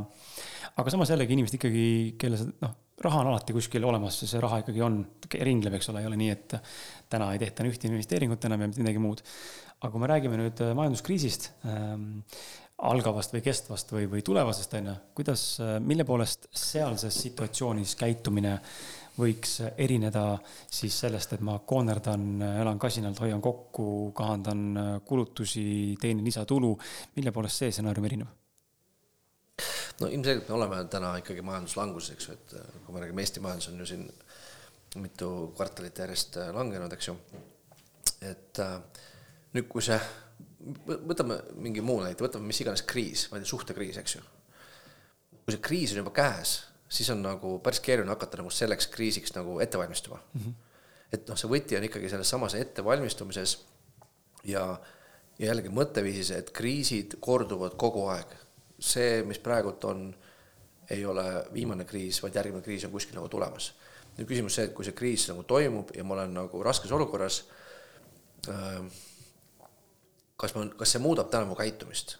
aga 0.81 0.91
samas 0.91 1.13
jällegi 1.13 1.37
inimesed 1.37 1.59
ikkagi, 1.59 1.85
kelle 2.19 2.41
see, 2.41 2.51
noh, 2.65 2.73
raha 3.07 3.21
on 3.23 3.31
alati 3.31 3.55
kuskil 3.55 3.87
olemas, 3.87 4.19
see 4.25 4.43
raha 4.43 4.59
ikkagi 4.65 4.83
on, 4.83 4.99
ringleb, 5.47 5.77
eks 5.79 5.93
ole, 5.93 6.03
ei 6.03 6.11
ole 6.11 6.19
nii, 6.19 6.31
et 6.35 6.57
täna 7.15 7.31
ei 7.35 7.43
tehta 7.43 7.67
ühte 7.71 7.87
investeeringut 7.91 8.49
enam 8.51 8.67
ja 8.67 8.71
midagi 8.73 9.03
muud. 9.03 9.23
aga 9.79 9.93
kui 9.95 10.03
me 10.03 10.11
räägime 10.11 10.41
nüüd 10.41 10.65
äh, 10.65 10.75
majanduskriisist 10.75 11.53
ähm,, 11.71 12.09
algavast 12.83 13.35
või 13.35 13.43
kestvast 13.43 13.95
või, 13.95 14.07
või 14.11 14.23
tulevasest, 14.27 14.75
on 14.79 14.91
ju, 14.91 14.97
kuidas, 15.19 15.45
mille 15.83 16.07
poolest 16.07 16.47
sealses 16.55 17.17
situatsioonis 17.27 17.95
käitumine 17.99 18.59
võiks 19.19 19.59
erineda 19.77 20.25
siis 20.71 20.95
sellest, 21.03 21.33
et 21.35 21.45
ma 21.45 21.59
koonerdan, 21.67 22.43
elan 22.63 22.79
kasinalt, 22.79 23.21
hoian 23.25 23.43
kokku, 23.43 24.13
kahandan 24.17 25.01
kulutusi, 25.05 25.97
teenin 26.01 26.25
lisatulu. 26.25 26.77
mille 27.17 27.33
poolest 27.33 27.65
see 27.65 27.73
stsenaarium 27.73 28.07
erineb? 28.07 28.29
no 30.01 30.07
ilmselgelt 30.07 30.49
me 30.49 30.55
oleme 30.55 30.85
täna 30.91 31.17
ikkagi 31.19 31.43
majanduslanguses, 31.43 32.15
eks 32.15 32.29
ju, 32.29 32.37
et 32.37 32.55
kui 32.87 32.95
me 32.95 33.03
räägime 33.03 33.25
Eesti 33.25 33.43
majandus 33.43 33.69
on 33.73 33.81
ju 33.83 33.87
siin 33.87 34.07
mitu 35.03 35.31
kvartalit 35.57 35.99
järjest 35.99 36.39
langenud, 36.55 36.93
eks 36.95 37.11
ju. 37.11 37.17
et 38.23 38.63
äh, 38.63 38.79
nüüd, 39.55 39.67
kui 39.71 39.83
see, 39.85 39.99
võtame 40.87 41.41
mingi 41.59 41.83
muu 41.85 42.01
näite, 42.03 42.25
võtame 42.25 42.49
mis 42.49 42.61
iganes 42.63 42.85
kriis, 42.87 43.27
ma 43.31 43.39
ei 43.39 43.45
tea, 43.45 43.51
suhtekriis, 43.51 43.99
eks 44.01 44.17
ju. 44.17 44.25
kui 45.43 45.55
see 45.55 45.65
kriis 45.65 45.95
on 45.95 46.05
juba 46.05 46.15
käes 46.15 46.59
siis 46.89 47.11
on 47.11 47.23
nagu 47.23 47.59
päris 47.59 47.81
keeruline 47.81 48.13
hakata 48.13 48.41
nagu 48.41 48.51
selleks 48.51 48.87
kriisiks 48.87 49.35
nagu 49.37 49.61
ette 49.61 49.79
valmistuma 49.79 50.21
mm. 50.35 50.41
-hmm. 50.41 50.53
et 51.13 51.29
noh, 51.29 51.37
see 51.37 51.51
võti 51.51 51.77
on 51.77 51.85
ikkagi 51.85 52.09
selles 52.09 52.31
samas 52.31 52.55
ettevalmistumises 52.55 53.59
ja, 54.45 54.81
ja 55.39 55.51
jällegi 55.51 55.73
mõtteviisis, 55.73 56.31
et 56.37 56.51
kriisid 56.51 57.19
korduvad 57.21 57.77
kogu 57.77 58.07
aeg. 58.09 58.37
see, 58.81 59.23
mis 59.27 59.39
praegult 59.39 59.85
on, 59.85 60.15
ei 60.91 61.07
ole 61.07 61.45
viimane 61.53 61.85
kriis, 61.85 62.23
vaid 62.23 62.35
järgmine 62.35 62.63
kriis 62.63 62.85
on 62.85 62.91
kuskil 62.91 63.17
nagu 63.19 63.29
tulemas. 63.29 63.75
nüüd 64.19 64.29
küsimus 64.29 64.55
see, 64.55 64.65
et 64.65 64.75
kui 64.75 64.85
see 64.85 64.97
kriis 64.97 65.29
nagu 65.29 65.43
toimub 65.43 65.91
ja 65.97 66.05
ma 66.05 66.15
olen 66.15 66.35
nagu 66.35 66.63
raskes 66.63 66.93
olukorras 66.93 67.45
äh,, 68.49 68.81
kas 70.37 70.55
ma, 70.55 70.67
kas 70.79 70.93
see 70.93 71.03
muudab 71.03 71.31
täna 71.31 71.45
mu 71.45 71.55
käitumist? 71.55 72.17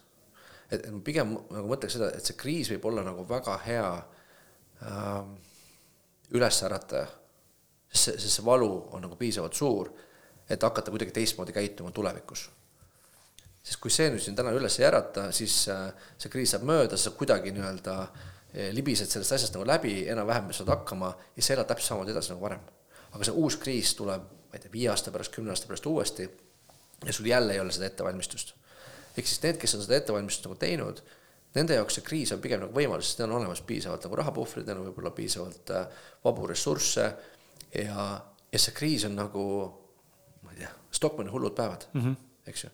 et, 0.71 0.85
ma 0.91 1.01
pigem 1.01 1.33
nagu 1.49 1.67
mõtleks 1.67 1.97
seda, 1.97 2.11
et 2.13 2.25
see 2.25 2.37
kriis 2.37 2.69
võib 2.69 2.85
olla 2.85 3.03
nagu 3.03 3.25
väga 3.27 3.57
hea 3.65 3.89
äh, 3.97 4.18
ülesärataja. 6.31 7.07
sest 7.89 8.03
see, 8.03 8.19
sest 8.21 8.37
see 8.37 8.45
valu 8.45 8.69
on 8.93 9.01
nagu 9.01 9.15
piisavalt 9.17 9.53
suur, 9.57 9.89
et 10.49 10.63
hakata 10.63 10.91
kuidagi 10.91 11.11
teistmoodi 11.11 11.53
käituma 11.53 11.91
tulevikus. 11.91 12.49
sest 13.63 13.79
kui 13.81 13.91
see 13.91 14.09
nüüd 14.09 14.23
siin 14.23 14.37
täna 14.37 14.53
üles 14.55 14.79
ei 14.79 14.85
ärata, 14.87 15.31
siis 15.35 15.67
äh, 15.69 15.89
see 16.17 16.31
kriis 16.31 16.53
saab 16.55 16.63
mööda, 16.69 16.97
sa 16.97 17.11
kuidagi 17.11 17.51
nii-öelda 17.53 17.95
äh, 18.01 18.69
libised 18.73 19.09
sellest 19.11 19.35
asjast 19.35 19.57
nagu 19.57 19.67
läbi, 19.67 19.95
enam-vähem 20.09 20.53
saad 20.55 20.71
hakkama 20.73 21.11
ja 21.35 21.43
sa 21.43 21.53
elad 21.57 21.69
täpselt 21.69 21.93
samamoodi 21.93 22.15
edasi 22.15 22.33
nagu 22.33 22.45
varem. 22.45 22.61
aga 23.11 23.25
see 23.25 23.35
uus 23.41 23.57
kriis 23.57 23.95
tuleb, 23.97 24.21
ma 24.21 24.57
ei 24.57 24.63
tea, 24.63 24.71
viie 24.71 24.89
aasta 24.93 25.11
pärast, 25.11 25.33
kümne 25.33 25.51
aasta 25.53 25.67
pärast 25.67 25.85
uuesti 25.89 26.29
ja 27.05 27.13
sul 27.13 27.25
jälle 27.25 27.53
ei 27.53 27.59
ole 27.59 27.71
seda 27.71 27.85
ettevalmistust. 27.89 28.53
ehk 29.17 29.27
siis 29.27 29.41
need, 29.43 29.57
kes 29.57 29.75
on 29.75 29.81
seda 29.85 29.97
ettevalmistust 29.97 30.45
nagu 30.45 30.55
teinud 30.61 31.01
nende 31.57 31.77
jaoks 31.77 31.97
see 31.97 32.05
kriis 32.05 32.33
on 32.35 32.41
pigem 32.43 32.61
nagu 32.63 32.75
võimalus, 32.75 33.09
sest 33.09 33.21
neil 33.21 33.31
on 33.31 33.41
olemas 33.41 33.61
piisavalt 33.65 34.05
nagu 34.05 34.19
rahapuhvrid, 34.19 34.67
neil 34.67 34.81
on 34.81 34.89
võib-olla 34.89 35.13
piisavalt 35.17 35.73
äh, 35.73 36.03
vabu 36.25 36.47
ressursse 36.49 37.07
ja, 37.73 38.05
ja 38.51 38.61
see 38.61 38.75
kriis 38.77 39.07
on 39.09 39.17
nagu, 39.17 39.45
ma 40.45 40.53
ei 40.53 40.61
tea, 40.61 40.71
Stockmanni 40.99 41.33
hullud 41.33 41.55
päevad 41.57 41.87
mm, 41.93 42.05
-hmm. 42.05 42.15
eks 42.51 42.63
ju. 42.63 42.69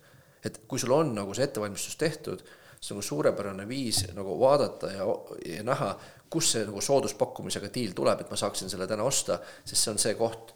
et 0.45 0.61
kui 0.67 0.79
sul 0.79 0.91
on 0.91 1.15
nagu 1.15 1.33
see 1.33 1.47
ettevalmistus 1.47 1.95
tehtud, 1.95 2.43
see 2.79 2.93
on 2.93 2.99
nagu 2.99 3.07
suurepärane 3.07 3.67
viis 3.67 4.05
nagu 4.15 4.39
vaadata 4.39 4.91
ja, 4.91 5.07
ja 5.55 5.63
näha, 5.63 5.95
kus 6.29 6.51
see 6.51 6.65
nagu 6.67 6.81
sooduspakkumisega 6.81 7.71
diil 7.73 7.95
tuleb, 7.95 8.21
et 8.21 8.31
ma 8.31 8.39
saaksin 8.39 8.69
selle 8.69 8.87
täna 8.87 9.03
osta, 9.03 9.39
sest 9.63 9.81
see 9.83 9.91
on 9.91 9.99
see 9.99 10.15
koht, 10.19 10.55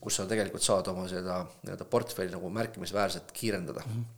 kus 0.00 0.16
sa 0.16 0.26
tegelikult 0.26 0.62
saad 0.62 0.88
oma 0.88 1.08
seda 1.10 1.42
nii-öelda 1.44 1.84
portfelli 1.84 2.32
nagu 2.32 2.50
märkimisväärselt 2.50 3.32
kiirendada 3.32 3.82
mm. 3.86 3.92
-hmm 3.92 4.15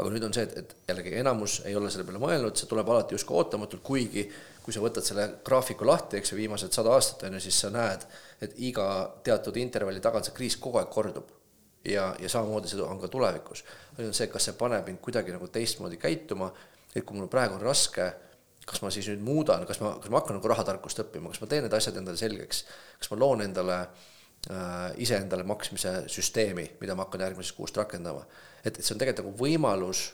aga 0.00 0.12
nüüd 0.12 0.24
on 0.26 0.34
see, 0.34 0.46
et, 0.46 0.56
et 0.58 0.90
jällegi 0.90 1.12
enamus 1.20 1.60
ei 1.68 1.74
ole 1.78 1.90
selle 1.92 2.06
peale 2.08 2.20
mõelnud, 2.22 2.56
see 2.56 2.68
tuleb 2.70 2.88
alati 2.92 3.16
justkui 3.16 3.36
ootamatult, 3.40 3.82
kuigi 3.84 4.24
kui 4.64 4.74
sa 4.74 4.82
võtad 4.82 5.06
selle 5.06 5.26
graafiku 5.46 5.86
lahti, 5.88 6.18
eks 6.20 6.32
ju, 6.32 6.38
viimased 6.38 6.74
sada 6.76 6.92
aastat 6.94 7.26
on 7.28 7.36
ju, 7.38 7.42
siis 7.44 7.60
sa 7.64 7.70
näed, 7.74 8.04
et 8.44 8.56
iga 8.68 8.86
teatud 9.26 9.56
intervalli 9.60 10.02
tagant 10.04 10.28
see 10.28 10.36
kriis 10.36 10.56
kogu 10.60 10.80
aeg 10.80 10.90
kordub. 10.92 11.36
ja, 11.84 12.10
ja 12.20 12.28
samamoodi 12.28 12.68
see 12.68 12.82
on 12.84 13.00
ka 13.00 13.08
tulevikus. 13.08 13.64
on 13.98 14.12
see, 14.14 14.28
kas 14.28 14.50
see 14.50 14.56
paneb 14.58 14.86
mind 14.86 15.00
kuidagi 15.00 15.32
nagu 15.32 15.48
teistmoodi 15.48 15.96
käituma, 15.96 16.50
et 16.94 17.04
kui 17.04 17.16
mul 17.16 17.28
praegu 17.32 17.56
on 17.56 17.64
raske, 17.64 18.12
kas 18.66 18.82
ma 18.82 18.90
siis 18.92 19.08
nüüd 19.08 19.24
muudan, 19.24 19.66
kas 19.66 19.80
ma, 19.80 19.94
kas 19.98 20.10
ma 20.12 20.20
hakkan 20.20 20.36
nagu 20.36 20.48
rahatarkust 20.52 21.00
õppima, 21.06 21.32
kas 21.32 21.40
ma 21.40 21.48
teen 21.48 21.64
need 21.64 21.74
asjad 21.74 21.96
endale 21.96 22.20
selgeks, 22.20 22.64
kas 23.00 23.10
ma 23.10 23.18
loon 23.18 23.42
endale 23.42 23.78
äh, 23.80 24.10
iseendale 24.96 25.44
maksmise 25.44 25.90
süsteemi, 26.08 26.62
mida 26.80 26.94
ma 26.96 27.04
hakkan 27.04 27.20
järgmisest 27.26 27.56
kuust 27.58 27.76
rakendama 27.76 28.22
et, 28.64 28.78
et 28.78 28.84
see 28.84 28.94
on 28.94 29.00
tegelikult 29.00 29.24
nagu 29.24 29.40
võimalus 29.40 30.04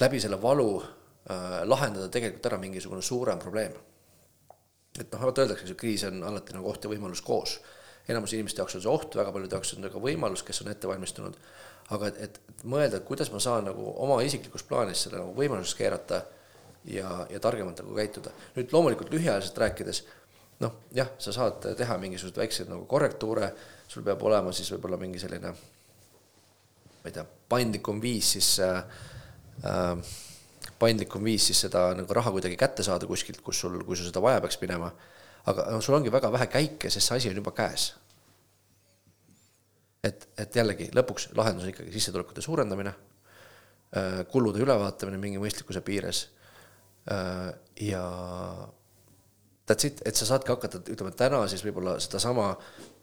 läbi 0.00 0.20
selle 0.22 0.38
valu 0.40 0.70
äh, 0.80 1.62
lahendada 1.68 2.08
tegelikult 2.12 2.48
ära 2.50 2.60
mingisugune 2.60 3.04
suurem 3.04 3.40
probleem. 3.42 3.76
et 4.96 5.12
noh, 5.12 5.24
vaata 5.28 5.44
öeldakse, 5.44 5.68
see 5.68 5.78
kriis 5.78 6.06
on 6.08 6.22
alati 6.24 6.56
nagu 6.56 6.68
oht 6.70 6.84
ja 6.84 6.92
võimalus 6.92 7.22
koos. 7.24 7.58
enamus 8.08 8.32
inimeste 8.36 8.62
jaoks 8.62 8.78
on 8.78 8.84
see 8.84 8.92
oht, 8.92 9.16
väga 9.18 9.32
paljude 9.32 9.56
jaoks 9.58 9.74
on 9.74 9.84
see 9.84 9.92
ka 9.92 10.02
võimalus, 10.02 10.44
kes 10.46 10.62
on 10.64 10.72
ette 10.72 10.88
valmistunud. 10.88 11.36
aga 11.96 12.12
et, 12.12 12.22
et, 12.28 12.40
et 12.52 12.64
mõelda, 12.64 13.00
et 13.00 13.08
kuidas 13.08 13.32
ma 13.32 13.40
saan 13.42 13.68
nagu 13.68 13.92
oma 14.04 14.22
isiklikus 14.24 14.64
plaanis 14.64 15.06
selle 15.06 15.20
nagu 15.20 15.34
võimaluseks 15.36 15.78
keerata 15.78 16.22
ja, 16.84 17.26
ja 17.30 17.40
targemalt 17.40 17.82
nagu 17.82 17.96
käituda. 17.96 18.32
nüüd 18.56 18.72
loomulikult 18.72 19.12
lühiajaliselt 19.12 19.58
rääkides, 19.64 20.04
noh 20.64 20.76
jah, 20.96 21.10
sa 21.20 21.32
saad 21.34 21.66
teha 21.76 21.98
mingisuguseid 22.00 22.38
väikseid 22.40 22.70
nagu 22.72 22.86
korrektuure, 22.88 23.50
sul 23.88 24.04
peab 24.06 24.22
olema 24.24 24.52
siis 24.56 24.70
võib-olla 24.72 24.98
mingi 25.00 25.20
selline 25.22 25.52
ma 25.52 27.10
ei 27.10 27.14
tea, 27.14 27.26
paindlikum 27.48 28.00
viis 28.02 28.32
siis 28.36 28.54
äh, 28.64 28.80
äh, 29.64 30.14
paindlikum 30.78 31.24
viis 31.24 31.48
siis 31.50 31.60
seda 31.66 31.88
nagu 31.96 32.16
raha 32.16 32.32
kuidagi 32.34 32.56
kätte 32.60 32.84
saada 32.86 33.08
kuskilt, 33.08 33.40
kus 33.44 33.60
sul, 33.62 33.78
kui 33.86 33.96
sul 33.96 34.08
seda 34.10 34.22
vaja 34.24 34.40
peaks 34.44 34.58
minema. 34.62 34.90
aga 35.46 35.68
no 35.70 35.80
sul 35.80 35.94
ongi 35.94 36.10
väga 36.10 36.32
vähe 36.34 36.48
käike, 36.50 36.90
sest 36.90 37.06
see 37.06 37.16
asi 37.20 37.30
on 37.30 37.38
juba 37.38 37.52
käes. 37.54 37.94
et, 40.02 40.28
et 40.38 40.56
jällegi 40.56 40.90
lõpuks 40.94 41.30
lahendus 41.38 41.66
on 41.66 41.70
ikkagi 41.72 41.92
sissetulekute 41.92 42.42
suurendamine, 42.42 42.94
äh, 43.96 44.24
kulude 44.30 44.62
ülevaatamine 44.62 45.18
mingi 45.18 45.40
mõistlikkuse 45.42 45.82
piires 45.86 46.26
äh, 47.10 47.54
ja 47.80 48.04
that's 49.66 49.88
it, 49.88 50.02
et 50.06 50.16
sa 50.16 50.28
saadki 50.28 50.52
hakata, 50.52 50.80
ütleme 50.92 51.12
täna 51.16 51.42
siis 51.50 51.64
võib-olla 51.66 51.96
sedasama 52.02 52.52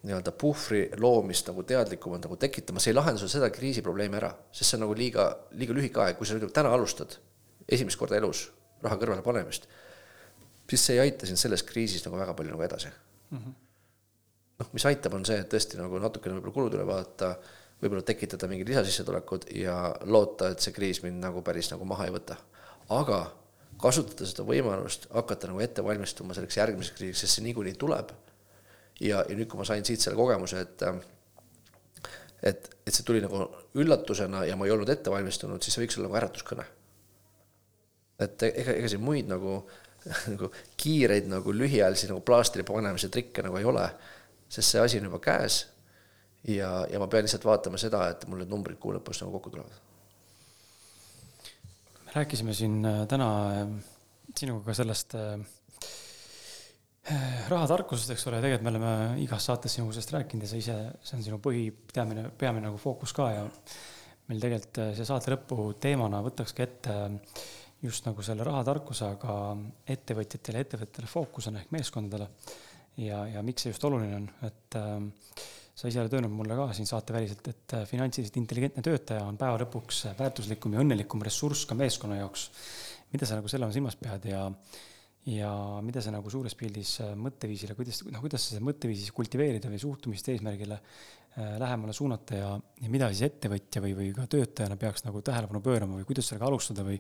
nii-öelda 0.07 0.33
puhvri 0.39 0.85
loomist 0.99 1.47
nagu 1.51 1.63
teadlikumalt 1.67 2.25
nagu 2.27 2.37
tekitama, 2.39 2.81
see 2.83 2.91
ei 2.93 2.97
lahenda 2.97 3.21
sul 3.21 3.31
seda 3.31 3.49
kriisiprobleemi 3.53 4.19
ära, 4.19 4.31
sest 4.51 4.71
see 4.71 4.79
on 4.79 4.85
nagu 4.85 4.95
liiga, 4.97 5.27
liiga 5.59 5.75
lühike 5.75 6.03
aeg, 6.03 6.19
kui 6.19 6.27
sa 6.27 6.37
nüüd 6.37 6.53
täna 6.55 6.71
alustad 6.75 7.17
esimest 7.71 7.99
korda 7.99 8.19
elus 8.19 8.45
raha 8.83 8.99
kõrvale 8.99 9.23
panemist, 9.25 9.67
siis 10.69 10.87
see 10.87 10.97
ei 10.97 11.05
aita 11.07 11.27
sind 11.27 11.39
selles 11.39 11.63
kriisis 11.67 12.03
nagu 12.07 12.19
väga 12.19 12.35
palju 12.37 12.55
nagu 12.55 12.65
edasi 12.65 12.89
mm. 12.89 13.37
-hmm. 13.37 13.53
noh, 14.63 14.71
mis 14.73 14.87
aitab, 14.91 15.19
on 15.19 15.27
see, 15.27 15.39
et 15.39 15.51
tõesti 15.51 15.79
nagu 15.79 15.99
natukene 15.99 16.35
võib-olla 16.39 16.57
kulud 16.57 16.79
üle 16.79 16.87
vaadata, 16.87 17.35
võib-olla 17.83 18.03
tekitada 18.07 18.47
mingid 18.47 18.71
lisasissetulekud 18.71 19.47
ja 19.59 19.77
loota, 20.05 20.51
et 20.51 20.59
see 20.59 20.75
kriis 20.75 21.03
mind 21.03 21.23
nagu 21.23 21.41
päris 21.41 21.71
nagu 21.71 21.85
maha 21.85 22.07
ei 22.07 22.15
võta. 22.15 22.39
aga 22.89 23.23
kasutada 23.81 24.27
seda 24.29 24.45
võimalust, 24.47 25.07
hakata 25.13 25.49
nagu 25.49 25.61
ette 25.63 25.83
valmistuma 25.85 26.35
selleks 26.35 26.57
järgmiseks 26.59 26.97
kriisiks, 26.97 27.23
sest 27.25 27.39
see 27.39 27.47
niikuinii 27.47 27.75
tuleb. 27.79 28.13
ja, 29.01 29.23
ja 29.27 29.35
nüüd, 29.35 29.49
kui 29.51 29.59
ma 29.59 29.65
sain 29.67 29.85
siit 29.85 30.03
selle 30.03 30.17
kogemuse, 30.19 30.61
et 30.61 30.85
et, 32.43 32.69
et 32.85 32.93
see 32.93 33.05
tuli 33.07 33.21
nagu 33.23 33.45
üllatusena 33.79 34.43
ja 34.47 34.57
ma 34.59 34.67
ei 34.67 34.73
olnud 34.75 34.89
ette 34.91 35.11
valmistunud, 35.11 35.63
siis 35.63 35.75
see 35.75 35.85
võiks 35.85 35.97
olla 35.97 36.09
nagu 36.09 36.19
äratuskõne. 36.21 36.65
et 38.23 38.43
ega, 38.49 38.75
ega 38.77 38.91
siin 38.91 39.03
muid 39.03 39.29
nagu, 39.31 39.61
nagu 40.33 40.51
kiireid 40.79 41.29
nagu 41.31 41.55
lühiajalisi 41.55 42.11
nagu 42.11 42.21
plaastri 42.21 42.65
panemise 42.67 43.09
trikke 43.09 43.45
nagu 43.45 43.57
ei 43.59 43.67
ole, 43.67 43.87
sest 44.49 44.75
see 44.75 44.83
asi 44.83 44.99
on 44.99 45.09
juba 45.09 45.19
käes 45.23 45.63
ja, 46.47 46.83
ja 46.91 46.99
ma 46.99 47.07
pean 47.07 47.25
lihtsalt 47.25 47.47
vaatama 47.47 47.79
seda, 47.81 48.05
et 48.11 48.27
mul 48.27 48.43
need 48.43 48.51
numbrid 48.51 48.79
kuu 48.79 48.93
lõpus 48.95 49.23
nagu 49.23 49.33
kokku 49.39 49.55
tulevad 49.55 49.81
rääkisime 52.15 52.53
siin 52.53 52.85
äh, 52.85 53.03
täna 53.09 53.27
äh, 53.61 53.67
sinuga 54.37 54.65
ka 54.69 54.75
sellest 54.77 55.15
äh, 55.17 55.39
rahatarkusest, 57.49 58.13
eks 58.13 58.27
ole, 58.29 58.39
tegelikult 58.43 58.63
me 58.67 58.71
oleme 58.71 58.93
igas 59.23 59.49
saates 59.49 59.75
sinuga 59.77 59.95
sellest 59.97 60.13
rääkinud 60.15 60.45
ja 60.45 60.51
sa 60.51 60.59
ise, 60.61 60.77
see 61.03 61.17
on 61.17 61.25
sinu 61.25 61.41
põhi, 61.43 61.65
peamine, 61.93 62.29
peamine 62.39 62.69
nagu 62.69 62.79
fookus 62.79 63.11
ka 63.17 63.27
ja 63.33 63.43
meil 64.29 64.39
tegelikult 64.39 64.79
see 64.95 65.07
saate 65.09 65.33
lõpu 65.33 65.73
teemana 65.83 66.21
võtakski 66.23 66.63
ette 66.63 66.95
just 67.83 68.05
nagu 68.07 68.23
selle 68.23 68.45
rahatarkuse, 68.47 69.09
aga 69.17 69.33
ettevõtjatele, 69.95 70.61
ettevõtetele 70.63 71.09
fookusena 71.11 71.59
ehk 71.59 71.73
meeskondadele. 71.75 72.29
ja, 73.03 73.25
ja 73.27 73.41
miks 73.43 73.65
see 73.65 73.73
just 73.73 73.83
oluline 73.83 74.15
on, 74.21 74.29
et 74.47 74.77
äh, 74.79 74.95
sa 75.73 75.89
ise 75.89 76.01
oled 76.03 76.13
öelnud 76.13 76.33
mulle 76.33 76.55
ka 76.57 76.67
siin 76.77 76.87
saateväliselt, 76.89 77.47
et 77.49 77.75
äh, 77.79 77.85
finantsiliselt 77.89 78.37
intelligentne 78.37 78.83
töötaja 78.85 79.25
on 79.25 79.37
päeva 79.41 79.57
lõpuks 79.63 80.03
väärtuslikum 80.19 80.75
ja 80.75 80.83
õnnelikum 80.83 81.23
ressurss 81.25 81.65
ka 81.69 81.77
meeskonna 81.77 82.19
jaoks. 82.19 82.49
mida 83.13 83.29
sa 83.29 83.37
nagu 83.37 83.49
selle 83.49 83.65
all 83.65 83.73
silmas 83.73 83.97
pead 83.97 84.27
ja, 84.29 84.43
ja 85.29 85.49
mida 85.85 86.01
sa 86.01 86.13
nagu 86.13 86.29
suures 86.29 86.53
pildis 86.57 86.99
äh, 87.01 87.15
mõtteviisile, 87.17 87.77
kuidas, 87.77 88.03
noh, 88.05 88.21
kuidas 88.21 88.45
sa 88.45 88.55
seda 88.55 88.67
mõtteviisi 88.69 89.13
kultiveerida 89.17 89.71
või 89.71 89.81
suhtumist 89.81 90.29
eesmärgile 90.29 90.77
äh, 90.77 91.55
lähemale 91.61 91.95
suunata 91.97 92.37
ja, 92.37 92.51
ja 92.83 92.91
mida 92.93 93.09
siis 93.09 93.25
ettevõtja 93.31 93.81
või, 93.81 93.95
või 93.97 94.11
ka 94.13 94.27
töötajana 94.29 94.77
peaks 94.77 95.07
nagu 95.07 95.23
tähelepanu 95.25 95.63
pöörama 95.65 95.97
või 95.97 96.05
kuidas 96.09 96.29
sellega 96.29 96.51
alustada 96.51 96.85
või 96.85 96.99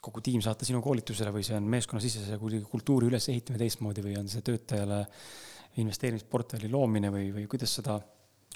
kogu 0.00 0.24
tiim 0.24 0.42
saata 0.42 0.66
sinu 0.66 0.80
koolitusele 0.82 1.30
või 1.30 1.46
see 1.46 1.54
on 1.54 1.70
meeskonnasisese 1.70 2.40
kuidagi 2.40 2.66
kultuuri 2.66 3.12
ülesehitamine 3.12 3.62
teistmoodi 3.62 4.02
või 4.02 4.16
on 4.18 4.30
see 4.32 4.42
töötajale 4.42 5.04
äh, 5.04 5.30
investeerimisportfelli 5.76 6.70
loomine 6.70 7.12
või, 7.12 7.30
või 7.34 7.46
kuidas 7.50 7.74
seda 7.78 8.00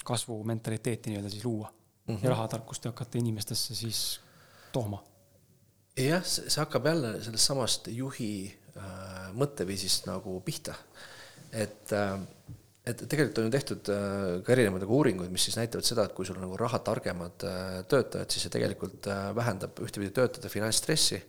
kasvumentaliteeti 0.05 1.09
nii-öelda 1.09 1.31
siis 1.31 1.45
luua 1.45 1.69
mm 1.69 2.15
-hmm. 2.15 2.23
ja 2.23 2.29
rahatarkust 2.29 2.85
hakata 2.85 3.17
inimestesse 3.17 3.75
siis 3.75 4.19
tooma? 4.71 5.03
jah, 5.97 6.25
see 6.25 6.59
hakkab 6.59 6.85
jälle 6.85 7.23
sellest 7.23 7.45
samast 7.45 7.87
juhi 7.87 8.57
äh, 8.77 9.31
mõtteviisist 9.33 10.05
nagu 10.11 10.39
pihta. 10.41 10.75
et 11.51 11.91
äh, 11.93 12.19
et 12.85 13.01
tegelikult 13.09 13.39
on 13.41 13.47
ju 13.47 13.53
tehtud 13.55 13.89
äh, 13.89 14.41
ka 14.45 14.53
erinevaid 14.53 14.83
nagu 14.85 14.99
uuringuid, 14.99 15.31
mis 15.33 15.47
siis 15.47 15.57
näitavad 15.57 15.87
seda, 15.87 16.05
et 16.05 16.13
kui 16.13 16.27
sul 16.27 16.37
on 16.37 16.45
nagu 16.45 16.57
rahatargemad 16.59 17.45
äh, 17.49 17.79
töötajad, 17.89 18.29
siis 18.29 18.45
see 18.45 18.53
tegelikult 18.53 19.09
äh, 19.09 19.29
vähendab 19.35 19.79
ühtepidi 19.81 20.13
töötajate 20.13 20.51
finantsstressi 20.53 21.21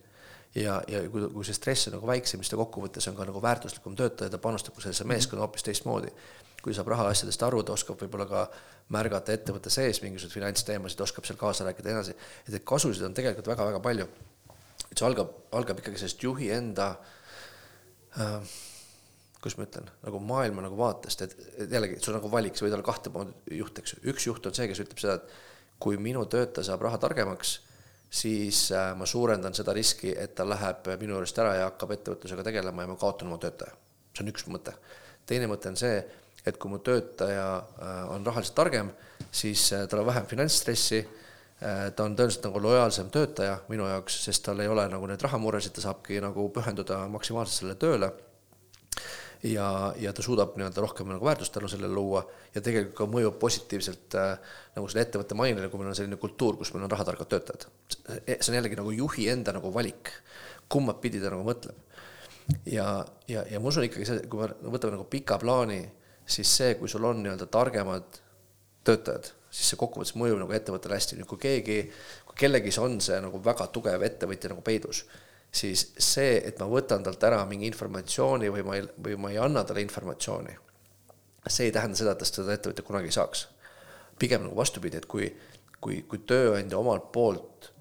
ja, 0.56 0.76
ja 0.88 1.02
kui, 1.10 1.26
kui 1.32 1.46
see 1.46 1.56
stress 1.56 1.90
on 1.90 1.96
nagu 1.96 2.08
väiksem, 2.08 2.42
siis 2.42 2.52
ta 2.52 2.58
kokkuvõttes 2.60 3.08
on 3.10 3.16
ka 3.18 3.26
nagu 3.28 3.42
väärtuslikum 3.42 3.96
töötaja, 3.98 4.32
ta 4.32 4.40
panustab 4.42 4.78
sellesse 4.80 5.04
mhm. 5.04 5.14
meeskonda 5.14 5.44
hoopis 5.44 5.66
teistmoodi. 5.66 6.12
kui 6.66 6.74
saab 6.74 6.88
rahaasjadest 6.90 7.42
aru, 7.46 7.60
ta 7.62 7.76
oskab 7.76 8.00
võib-olla 8.00 8.24
ka 8.26 8.40
märgata 8.90 9.34
ettevõtte 9.36 9.70
sees 9.70 10.00
mingisuguseid 10.02 10.34
finantsteemasid, 10.34 11.00
oskab 11.04 11.26
seal 11.28 11.38
kaasa 11.38 11.66
rääkida 11.66 11.92
ja 11.92 11.94
nii 11.94 12.00
edasi, 12.00 12.16
et 12.42 12.54
neid 12.54 12.64
kasusid 12.66 13.04
on 13.06 13.14
tegelikult 13.14 13.50
väga-väga 13.52 13.80
palju. 13.84 14.06
et 14.90 14.98
see 14.98 15.06
algab, 15.06 15.30
algab 15.54 15.78
ikkagi 15.78 16.00
sellest 16.00 16.24
juhi 16.26 16.50
enda 16.50 16.88
äh, 18.18 18.56
kuidas 19.40 19.58
ma 19.60 19.66
ütlen, 19.68 19.90
nagu 20.02 20.20
maailma 20.26 20.64
nagu 20.64 20.78
vaatest, 20.78 21.22
et, 21.22 21.36
jällegi, 21.70 22.00
sul 22.02 22.14
on 22.14 22.18
nagu 22.18 22.30
valik, 22.32 22.58
sa 22.58 22.66
võid 22.66 22.74
olla 22.74 22.86
kahte 22.86 23.12
moodi 23.14 23.60
juht, 23.60 23.78
eks 23.78 23.94
ju, 23.94 24.02
üks 24.10 24.26
juht 24.26 24.46
on 24.48 24.56
see, 24.56 24.66
kes 24.70 24.82
ütleb 24.82 25.02
seda, 25.02 25.20
et 25.20 25.78
kui 25.82 26.00
minu 26.02 26.24
töötaja 26.30 26.72
saab 26.72 26.82
raha 26.86 26.98
targemaks 26.98 27.60
siis 28.10 28.70
äh, 28.72 28.92
ma 28.96 29.06
suurendan 29.06 29.54
seda 29.54 29.74
riski, 29.76 30.12
et 30.18 30.34
ta 30.34 30.46
läheb 30.48 30.86
minu 31.00 31.16
juurest 31.16 31.38
ära 31.42 31.56
ja 31.58 31.66
hakkab 31.70 31.96
ettevõtlusega 31.96 32.44
tegelema 32.46 32.84
ja 32.84 32.92
ma 32.92 32.96
kaotan 33.00 33.28
oma 33.28 33.38
töötaja. 33.42 33.74
see 34.14 34.24
on 34.24 34.32
üks 34.32 34.46
mõte. 34.48 34.72
teine 35.26 35.48
mõte 35.50 35.68
on 35.68 35.76
see, 35.76 35.98
et 36.46 36.58
kui 36.58 36.70
mu 36.70 36.78
töötaja 36.78 37.46
äh, 37.58 38.02
on 38.14 38.26
rahaliselt 38.26 38.56
targem, 38.56 38.90
siis 39.30 39.72
äh, 39.72 39.86
tal 39.88 40.04
on 40.04 40.12
vähem 40.12 40.26
finantsstressi, 40.26 41.06
ta 41.56 42.04
on 42.04 42.12
tõenäoliselt 42.12 42.44
nagu 42.44 42.60
lojaalsem 42.60 43.06
töötaja 43.08 43.54
minu 43.72 43.86
jaoks, 43.88 44.18
sest 44.26 44.42
tal 44.44 44.58
ei 44.60 44.68
ole 44.68 44.82
nagu 44.92 45.06
neid 45.08 45.22
rahamuresid, 45.24 45.72
ta 45.72 45.86
saabki 45.86 46.18
nagu 46.20 46.50
pühenduda 46.52 46.98
maksimaalselt 47.08 47.62
sellele 47.62 47.78
tööle 47.80 48.10
ja, 49.47 49.94
ja 50.01 50.12
ta 50.12 50.24
suudab 50.24 50.56
nii-öelda 50.56 50.82
rohkem 50.82 51.09
nagu 51.10 51.24
väärtust 51.27 51.55
tänu 51.55 51.68
sellele 51.68 51.94
luua 51.94 52.23
ja 52.55 52.60
tegelikult 52.60 52.97
ka 52.98 53.06
mõjub 53.10 53.39
positiivselt 53.40 54.16
äh, 54.18 54.35
nagu 54.77 54.89
selle 54.90 55.05
ettevõtte 55.06 55.39
mainele, 55.39 55.68
kui 55.70 55.81
meil 55.81 55.93
on 55.93 55.98
selline 55.98 56.18
kultuur, 56.20 56.59
kus 56.59 56.73
meil 56.74 56.86
on 56.86 56.93
rahatargad 56.93 57.31
töötajad. 57.31 57.66
see 58.27 58.51
on 58.51 58.59
jällegi 58.59 58.78
nagu 58.78 58.93
juhi 58.94 59.28
enda 59.32 59.55
nagu 59.56 59.73
valik, 59.74 60.12
kummat 60.73 61.01
pidi 61.02 61.23
ta 61.23 61.32
nagu 61.35 61.47
mõtleb. 61.47 61.78
ja, 62.70 63.05
ja, 63.28 63.44
ja 63.51 63.60
ma 63.60 63.73
usun 63.73 63.86
ikkagi 63.86 64.09
see, 64.09 64.27
kui 64.31 64.43
me 64.43 64.74
võtame 64.74 64.97
nagu 64.97 65.09
pika 65.10 65.39
plaani, 65.43 65.82
siis 66.27 66.56
see, 66.59 66.74
kui 66.81 66.90
sul 66.90 67.05
on 67.05 67.23
nii-öelda 67.23 67.51
targemad 67.51 68.23
töötajad, 68.86 69.32
siis 69.51 69.73
see 69.73 69.81
kokkuvõttes 69.81 70.16
mõjub 70.18 70.40
nagu 70.43 70.55
ettevõttele 70.55 70.98
hästi, 70.98 71.18
nüüd 71.18 71.31
kui 71.31 71.43
keegi, 71.43 71.78
kui 72.27 72.43
kellelgi 72.44 72.74
on 72.82 73.01
see 73.02 73.18
nagu 73.23 73.40
väga 73.43 73.66
tugev 73.74 74.05
ettevõtja 74.06 74.52
nagu 74.52 74.62
peidus 74.66 75.05
siis 75.56 75.86
see, 75.98 76.36
et 76.44 76.58
ma 76.60 76.68
võtan 76.70 77.04
talt 77.04 77.22
ära 77.24 77.42
mingi 77.48 77.68
informatsiooni 77.70 78.50
või 78.52 78.64
ma 78.66 78.78
ei, 78.78 78.86
või 79.06 79.18
ma 79.20 79.32
ei 79.32 79.38
anna 79.40 79.64
talle 79.64 79.84
informatsiooni, 79.84 80.56
see 81.48 81.68
ei 81.68 81.74
tähenda 81.74 81.98
seda, 81.98 82.12
et 82.12 82.22
tast 82.22 82.40
seda 82.40 82.56
ettevõtjat 82.56 82.86
kunagi 82.86 83.12
ei 83.12 83.16
saaks. 83.16 83.48
pigem 84.18 84.46
nagu 84.46 84.56
vastupidi, 84.56 84.96
et 84.96 85.06
kui, 85.06 85.26
kui, 85.80 86.02
kui 86.08 86.18
tööandja 86.24 86.78
omalt 86.78 87.10
poolt 87.12 87.72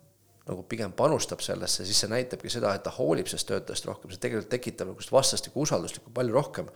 nagu 0.45 0.63
pigem 0.69 0.91
panustab 0.91 1.41
sellesse, 1.41 1.85
siis 1.85 1.99
see 2.03 2.11
näitabki 2.11 2.51
seda, 2.51 2.73
et 2.75 2.83
ta 2.83 2.91
hoolib 2.93 3.27
sellest 3.27 3.47
töötajast 3.49 3.87
rohkem, 3.87 4.11
see 4.11 4.21
tegelikult 4.21 4.51
tekitab 4.51 4.91
nagu 4.91 5.07
vastastikku 5.11 5.63
usalduslikku 5.63 6.11
palju 6.13 6.35
rohkem. 6.35 6.69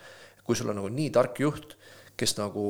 kui 0.43 0.55
sul 0.55 0.71
on 0.71 0.79
nagu 0.79 0.89
nii 0.89 1.11
tark 1.13 1.37
juht, 1.37 1.75
kes 2.17 2.33
nagu 2.39 2.63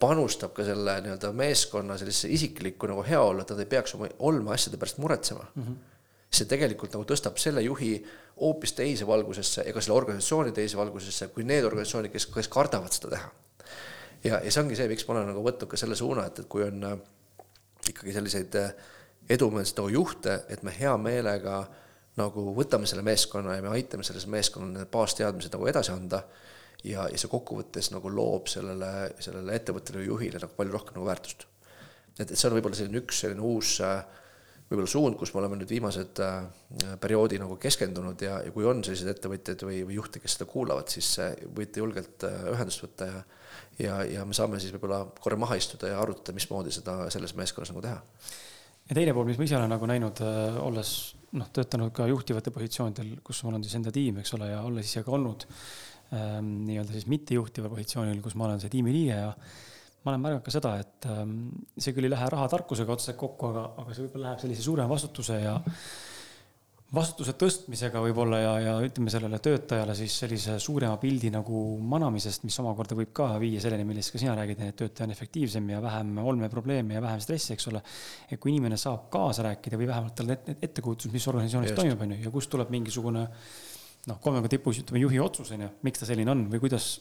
panustab 0.00 0.54
ka 0.56 0.64
selle 0.64 0.94
nii-öelda 1.04 1.32
meeskonna 1.36 1.98
sellisesse 2.00 2.30
isiklikku 2.32 2.88
nagu 2.88 3.02
heaolu, 3.04 3.42
et 3.42 3.50
nad 3.52 3.60
ei 3.60 3.68
peaks 3.74 3.94
oma 3.98 4.08
olme 4.18 4.54
asjade 4.54 4.80
pärast 4.80 4.98
muretsema 4.98 5.44
mm. 5.54 5.62
-hmm 5.62 5.91
see 6.32 6.48
tegelikult 6.48 6.94
nagu 6.96 7.04
tõstab 7.08 7.36
selle 7.40 7.62
juhi 7.64 7.94
hoopis 8.40 8.72
teise 8.76 9.06
valgusesse 9.08 9.66
ega 9.68 9.82
selle 9.84 9.98
organisatsiooni 9.98 10.54
teise 10.56 10.78
valgusesse 10.80 11.28
kui 11.34 11.44
need 11.44 11.64
organisatsioonid, 11.68 12.12
kes, 12.14 12.26
kes 12.32 12.48
kardavad 12.52 12.94
seda 12.94 13.12
teha. 13.16 13.28
ja, 14.24 14.40
ja 14.40 14.50
see 14.50 14.62
ongi 14.62 14.78
see, 14.78 14.88
miks 14.90 15.06
ma 15.08 15.18
olen 15.18 15.28
nagu 15.32 15.44
võtnud 15.44 15.70
ka 15.70 15.80
selle 15.80 15.98
suuna, 15.98 16.26
et, 16.30 16.40
et 16.42 16.48
kui 16.50 16.64
on 16.64 16.88
äh, 16.88 16.96
ikkagi 17.92 18.16
selliseid 18.16 18.58
äh, 18.60 18.72
edumeelseid 19.30 19.82
nagu 19.82 19.92
juhte, 19.92 20.40
et 20.52 20.64
me 20.66 20.74
hea 20.74 20.94
meelega 21.00 21.60
nagu 22.18 22.48
võtame 22.56 22.88
selle 22.88 23.04
meeskonna 23.06 23.56
ja 23.56 23.64
me 23.64 23.72
aitame 23.76 24.04
selles 24.04 24.26
meeskonnal 24.28 24.72
need 24.74 24.90
baasteadmised 24.92 25.52
nagu 25.54 25.68
edasi 25.68 25.92
anda 25.94 26.22
ja, 26.84 27.06
ja 27.08 27.20
see 27.20 27.30
kokkuvõttes 27.32 27.92
nagu 27.92 28.10
loob 28.12 28.50
sellele, 28.52 29.12
sellele 29.22 29.56
ettevõttele 29.56 30.02
või 30.02 30.10
juhile 30.10 30.42
nagu 30.42 30.56
palju 30.56 30.74
rohkem 30.74 30.98
nagu 30.98 31.08
väärtust. 31.08 31.46
et, 32.18 32.26
et 32.30 32.36
see 32.36 32.48
on 32.48 32.56
võib-olla 32.56 32.80
selline 32.80 33.00
üks 33.04 33.22
selline 33.24 33.44
uus 33.52 33.78
äh, 33.84 34.02
võib-olla 34.70 34.88
suund, 34.88 35.18
kus 35.20 35.32
me 35.34 35.42
oleme 35.42 35.58
nüüd 35.60 35.72
viimased 35.72 36.20
äh, 36.24 36.46
perioodi 37.00 37.40
nagu 37.42 37.58
keskendunud 37.60 38.24
ja, 38.24 38.38
ja 38.46 38.52
kui 38.54 38.66
on 38.68 38.82
selliseid 38.84 39.12
ettevõtjaid 39.14 39.64
või, 39.68 39.82
või 39.88 39.98
juhte, 39.98 40.22
kes 40.22 40.38
seda 40.38 40.48
kuulavad, 40.50 40.88
siis 40.92 41.10
äh, 41.22 41.34
võite 41.56 41.82
julgelt 41.82 42.26
äh, 42.28 42.44
ühendust 42.54 42.84
võtta 42.86 43.10
ja 43.10 43.22
ja, 43.80 43.98
ja 44.04 44.24
me 44.28 44.36
saame 44.36 44.58
siis 44.60 44.72
võib-olla 44.74 45.02
korra 45.20 45.36
maha 45.40 45.56
istuda 45.56 45.88
ja 45.88 46.00
arutada, 46.00 46.34
mismoodi 46.36 46.72
seda 46.72 47.06
selles 47.12 47.32
meeskonnas 47.36 47.72
nagu 47.72 47.82
teha. 47.84 47.98
ja 48.88 48.96
teine 48.96 49.14
pool, 49.16 49.26
mis 49.28 49.40
ma 49.40 49.46
ise 49.48 49.56
olen 49.56 49.72
nagu 49.72 49.88
näinud, 49.88 50.20
olles 50.60 50.92
noh, 51.40 51.48
töötanud 51.56 51.92
ka 51.96 52.06
juhtivate 52.10 52.52
positsioonidel, 52.52 53.14
kus 53.24 53.42
mul 53.46 53.56
on 53.56 53.64
siis 53.64 53.76
enda 53.78 53.92
tiim, 53.94 54.20
eks 54.20 54.34
ole, 54.36 54.50
ja 54.52 54.60
olles 54.68 54.88
ise 54.88 55.04
ka 55.06 55.14
olnud 55.16 55.46
ähm, 55.48 56.50
nii-öelda 56.68 56.96
siis 56.96 57.08
mittejuhtival 57.12 57.72
positsioonil, 57.72 58.20
kus 58.24 58.36
ma 58.36 58.50
olen 58.50 58.60
see 58.60 58.72
tiimiliige 58.72 59.16
ja 59.16 59.32
ma 60.02 60.12
olen 60.12 60.22
märganud 60.22 60.46
ka 60.46 60.54
seda, 60.54 60.76
et 60.82 61.10
ähm, 61.10 61.36
see 61.78 61.94
küll 61.94 62.08
ei 62.08 62.14
lähe 62.14 62.30
rahatarkusega 62.34 62.96
otseselt 62.96 63.20
kokku, 63.20 63.52
aga, 63.52 63.66
aga 63.82 63.94
see 63.94 64.06
võib-olla 64.06 64.30
läheb 64.30 64.42
sellise 64.42 64.64
suurema 64.66 64.90
vastutuse 64.90 65.38
ja 65.42 65.54
vastutuse 66.92 67.32
tõstmisega 67.40 68.02
võib-olla 68.04 68.38
ja, 68.42 68.52
ja 68.60 68.72
ütleme 68.84 69.12
sellele 69.12 69.38
töötajale 69.42 69.94
siis 69.96 70.16
sellise 70.24 70.58
suurema 70.60 70.98
pildi 71.00 71.30
nagu 71.32 71.62
manamisest, 71.88 72.44
mis 72.44 72.58
omakorda 72.60 72.98
võib 72.98 73.14
ka 73.16 73.30
viia 73.40 73.62
selleni, 73.64 73.86
millest 73.88 74.12
ka 74.12 74.20
sina 74.20 74.34
räägid, 74.36 74.60
et 74.66 74.76
töötaja 74.82 75.08
on 75.08 75.14
efektiivsem 75.14 75.70
ja 75.72 75.80
vähem 75.84 76.18
olmeprobleeme 76.20 76.98
ja 76.98 77.04
vähem 77.04 77.22
stressi, 77.24 77.54
eks 77.54 77.70
ole. 77.72 77.80
et 78.28 78.40
kui 78.42 78.52
inimene 78.52 78.76
saab 78.80 79.06
kaasa 79.12 79.46
rääkida 79.48 79.80
või 79.80 79.88
vähemalt 79.88 80.18
tal 80.18 80.28
on 80.28 80.58
ettekujutus, 80.58 81.12
mis 81.14 81.28
organisatsioonis 81.32 81.78
toimub, 81.78 82.04
on 82.04 82.16
ju, 82.16 82.20
ja 82.26 82.34
kust 82.34 82.52
tuleb 82.52 82.74
mingisugune 82.74 83.24
noh, 84.10 84.20
kolmega 84.20 84.52
tipus 84.52 84.82
ütleme 84.82 85.00
juhi 85.06 85.22
otsus, 85.22 85.54
on 85.56 85.64
ju, 85.64 85.72
miks 85.88 86.02
ta 86.02 86.10
selline 86.10 86.34
on 86.34 86.44
või 86.52 86.60
kuidas 86.66 86.92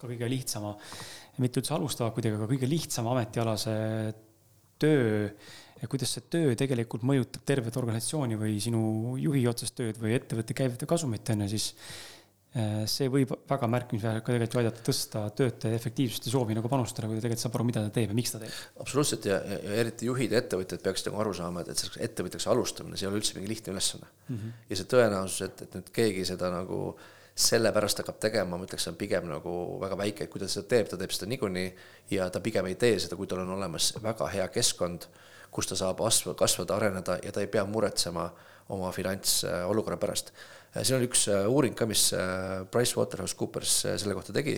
ka 0.00 0.08
kõige 0.08 0.26
lihtsama, 0.32 0.74
mitte 1.42 1.60
üldse 1.60 1.74
alustava 1.74 2.12
kuidagi, 2.14 2.38
aga 2.38 2.48
kõige 2.50 2.68
lihtsama 2.70 3.14
ametialase 3.14 3.74
töö 4.82 5.28
ja 5.80 5.90
kuidas 5.90 6.14
see 6.16 6.24
töö 6.32 6.56
tegelikult 6.58 7.04
mõjutab 7.06 7.44
tervet 7.46 7.76
organisatsiooni 7.80 8.38
või 8.40 8.56
sinu 8.62 9.14
juhi 9.20 9.44
otsest 9.50 9.76
tööd 9.78 10.00
või 10.00 10.16
ettevõtte 10.16 10.56
käivet 10.56 10.84
ja 10.84 10.88
kasumit, 10.90 11.30
on 11.34 11.44
ju, 11.44 11.48
siis 11.52 11.66
äh, 12.56 12.84
see 12.90 13.10
võib 13.12 13.34
väga 13.50 13.68
märkimisväärselt 13.74 14.24
ka 14.24 14.32
tegelikult 14.32 14.56
ju 14.56 14.62
aidata 14.62 14.84
tõsta 14.86 15.24
töötaja 15.40 15.78
efektiivsust 15.80 16.28
ja 16.28 16.34
soovi 16.34 16.56
nagu 16.56 16.70
panustada, 16.72 17.10
kui 17.10 17.18
ta 17.18 17.26
tegelikult 17.26 17.44
saab 17.44 17.58
aru, 17.58 17.68
mida 17.70 17.82
ta 17.84 17.92
teeb 17.98 18.14
ja 18.14 18.18
miks 18.20 18.34
ta 18.34 18.40
teeb. 18.44 18.60
absoluutselt 18.84 19.28
ja, 19.28 19.40
ja, 19.50 19.58
ja 19.66 19.80
eriti 19.84 20.08
juhid 20.08 20.32
ja 20.32 20.40
ettevõtjad 20.44 20.86
peaksid 20.86 21.10
nagu 21.10 21.24
aru 21.24 21.34
saama, 21.36 21.64
et, 21.64 21.74
et 21.74 21.82
selleks 21.82 22.00
ettevõtjaks 22.08 22.48
alustamine, 22.54 23.00
see 23.00 23.08
ei 23.08 23.12
ole 23.12 23.20
üldse 23.20 23.36
mingi 23.36 23.52
lihtne 23.52 23.74
ülesanne 23.74 24.08
mm. 24.08 24.38
-hmm. 24.38 24.56
ja 24.70 24.80
see 24.80 24.90
tõenäosus, 24.94 25.48
et, 25.48 25.66
et 25.66 25.78
nüüd 25.80 25.92
keegi 26.00 26.24
seda 26.32 26.52
nagu 26.54 26.80
sellepärast 27.34 27.98
hakkab 27.98 28.18
tegema, 28.22 28.56
ma 28.56 28.66
ütleks, 28.66 28.86
on 28.86 28.96
pigem 28.98 29.26
nagu 29.26 29.52
väga 29.82 29.96
väike, 29.98 30.26
kui 30.30 30.42
ta 30.42 30.46
seda 30.48 30.68
teeb, 30.70 30.88
ta 30.90 30.98
teeb 31.00 31.10
seda 31.14 31.26
niikuinii 31.32 31.68
ja 32.14 32.28
ta 32.30 32.40
pigem 32.40 32.68
ei 32.70 32.76
tee 32.78 32.98
seda, 33.02 33.18
kui 33.18 33.26
tal 33.26 33.42
on 33.42 33.56
olemas 33.56 33.90
väga 34.02 34.28
hea 34.30 34.46
keskkond 34.54 35.08
kus 35.54 35.70
ta 35.70 35.78
saab 35.78 36.02
asv-, 36.04 36.34
kasvada, 36.38 36.76
areneda 36.78 37.18
ja 37.22 37.32
ta 37.32 37.42
ei 37.44 37.50
pea 37.50 37.64
muretsema 37.68 38.26
oma 38.74 38.90
finantsolukorra 38.96 39.98
pärast. 40.00 40.32
siin 40.80 40.98
on 40.98 41.04
üks 41.06 41.28
äh, 41.30 41.44
uuring 41.46 41.76
ka, 41.78 41.86
mis 41.86 42.08
äh, 42.16 42.64
PricewaterhouseCoopers 42.72 43.74
äh, 43.86 43.98
selle 44.00 44.16
kohta 44.18 44.34
tegi, 44.34 44.56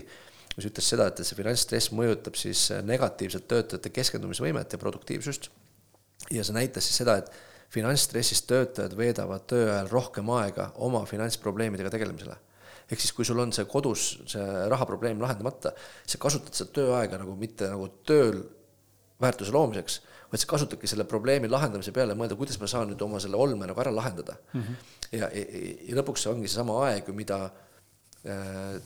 mis 0.56 0.68
ütles 0.70 0.88
seda, 0.88 1.10
et 1.10 1.20
see 1.20 1.36
finantsstress 1.36 1.92
mõjutab 1.92 2.38
siis 2.40 2.70
negatiivselt 2.86 3.48
töötajate 3.50 3.92
keskendumisvõimet 3.92 4.72
ja 4.72 4.80
produktiivsust. 4.80 5.50
ja 6.32 6.44
see 6.46 6.56
näitas 6.56 6.88
siis 6.88 7.02
seda, 7.02 7.18
et 7.20 7.30
finantsstressist 7.74 8.46
töötajad 8.48 8.96
veedavad 8.96 9.44
töö 9.50 9.68
ajal 9.68 9.90
rohkem 9.90 10.30
aega 10.38 10.70
oma 10.86 11.02
finantsprobleemidega 11.04 11.90
tegelemisele 11.92 12.38
ehk 12.90 13.02
siis, 13.02 13.12
kui 13.16 13.26
sul 13.26 13.40
on 13.42 13.52
see 13.54 13.66
kodus 13.70 14.08
see 14.30 14.44
rahaprobleem 14.72 15.22
lahendamata, 15.22 15.72
sa 16.06 16.20
kasutad 16.22 16.54
seda 16.54 16.74
tööaega 16.80 17.18
nagu 17.22 17.34
mitte 17.38 17.70
nagu 17.70 17.88
tööl 18.06 18.44
väärtuse 19.22 19.54
loomiseks, 19.54 20.00
vaid 20.30 20.42
sa 20.42 20.50
kasutadki 20.50 20.90
selle 20.90 21.06
probleemi 21.08 21.48
lahendamise 21.50 21.94
peale 21.94 22.16
mõelda, 22.18 22.36
kuidas 22.38 22.58
ma 22.60 22.68
saan 22.70 22.90
nüüd 22.90 23.02
oma 23.06 23.20
selle 23.22 23.38
olme 23.40 23.68
nagu 23.68 23.80
ära 23.82 23.94
lahendada 23.94 24.36
mm. 24.52 24.62
-hmm. 24.62 24.92
ja, 25.18 25.30
ja, 25.30 25.44
ja 25.88 25.98
lõpuks 26.00 26.26
see 26.26 26.32
ongi 26.32 26.50
seesama 26.50 26.80
aeg, 26.86 27.08
mida 27.14 27.38
äh, 28.26 28.78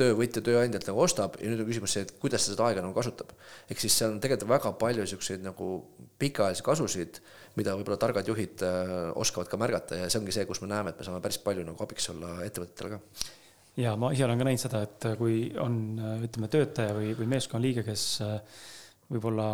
töövõtja 0.00 0.42
tööandjalt 0.44 0.88
nagu 0.88 1.02
ostab 1.04 1.36
ja 1.40 1.50
nüüd 1.50 1.62
on 1.62 1.68
küsimus 1.68 1.94
see, 1.94 2.06
et 2.06 2.14
kuidas 2.22 2.46
ta 2.46 2.54
seda 2.54 2.68
aega 2.68 2.84
nagu 2.84 2.96
kasutab. 2.96 3.32
ehk 3.68 3.82
siis 3.82 3.96
seal 3.96 4.14
on 4.14 4.20
tegelikult 4.22 4.54
väga 4.54 4.72
palju 4.80 5.04
niisuguseid 5.04 5.44
nagu 5.44 5.70
pikaajalisi 6.22 6.64
kasusid, 6.64 7.20
mida 7.60 7.76
võib-olla 7.78 8.00
targad 8.00 8.32
juhid 8.32 8.64
äh, 8.66 8.94
oskavad 9.20 9.50
ka 9.52 9.60
märgata 9.60 10.00
ja 10.02 10.08
see 10.10 10.22
ongi 10.22 10.34
see, 10.34 10.48
kus 10.48 10.62
me 10.64 10.70
näeme, 10.72 10.94
et 10.94 11.00
me 11.00 11.06
saame 11.06 11.22
päris 11.24 11.40
palju 11.44 11.66
nagu 11.68 11.86
abiks 11.86 12.10
olla 12.14 12.40
ettevõtetele 12.46 12.96
ka. 12.96 13.30
Ja 13.80 13.94
ma 14.00 14.10
ise 14.12 14.26
olen 14.26 14.40
ka 14.40 14.48
näinud 14.48 14.60
seda, 14.64 14.82
et 14.84 15.08
kui 15.20 15.40
on, 15.62 15.80
ütleme, 16.26 16.50
töötaja 16.52 16.96
või, 16.96 17.14
või 17.16 17.30
meeskonnaliige, 17.36 17.84
kes 17.86 18.04
äh, 18.26 18.60
võib-olla 19.10 19.46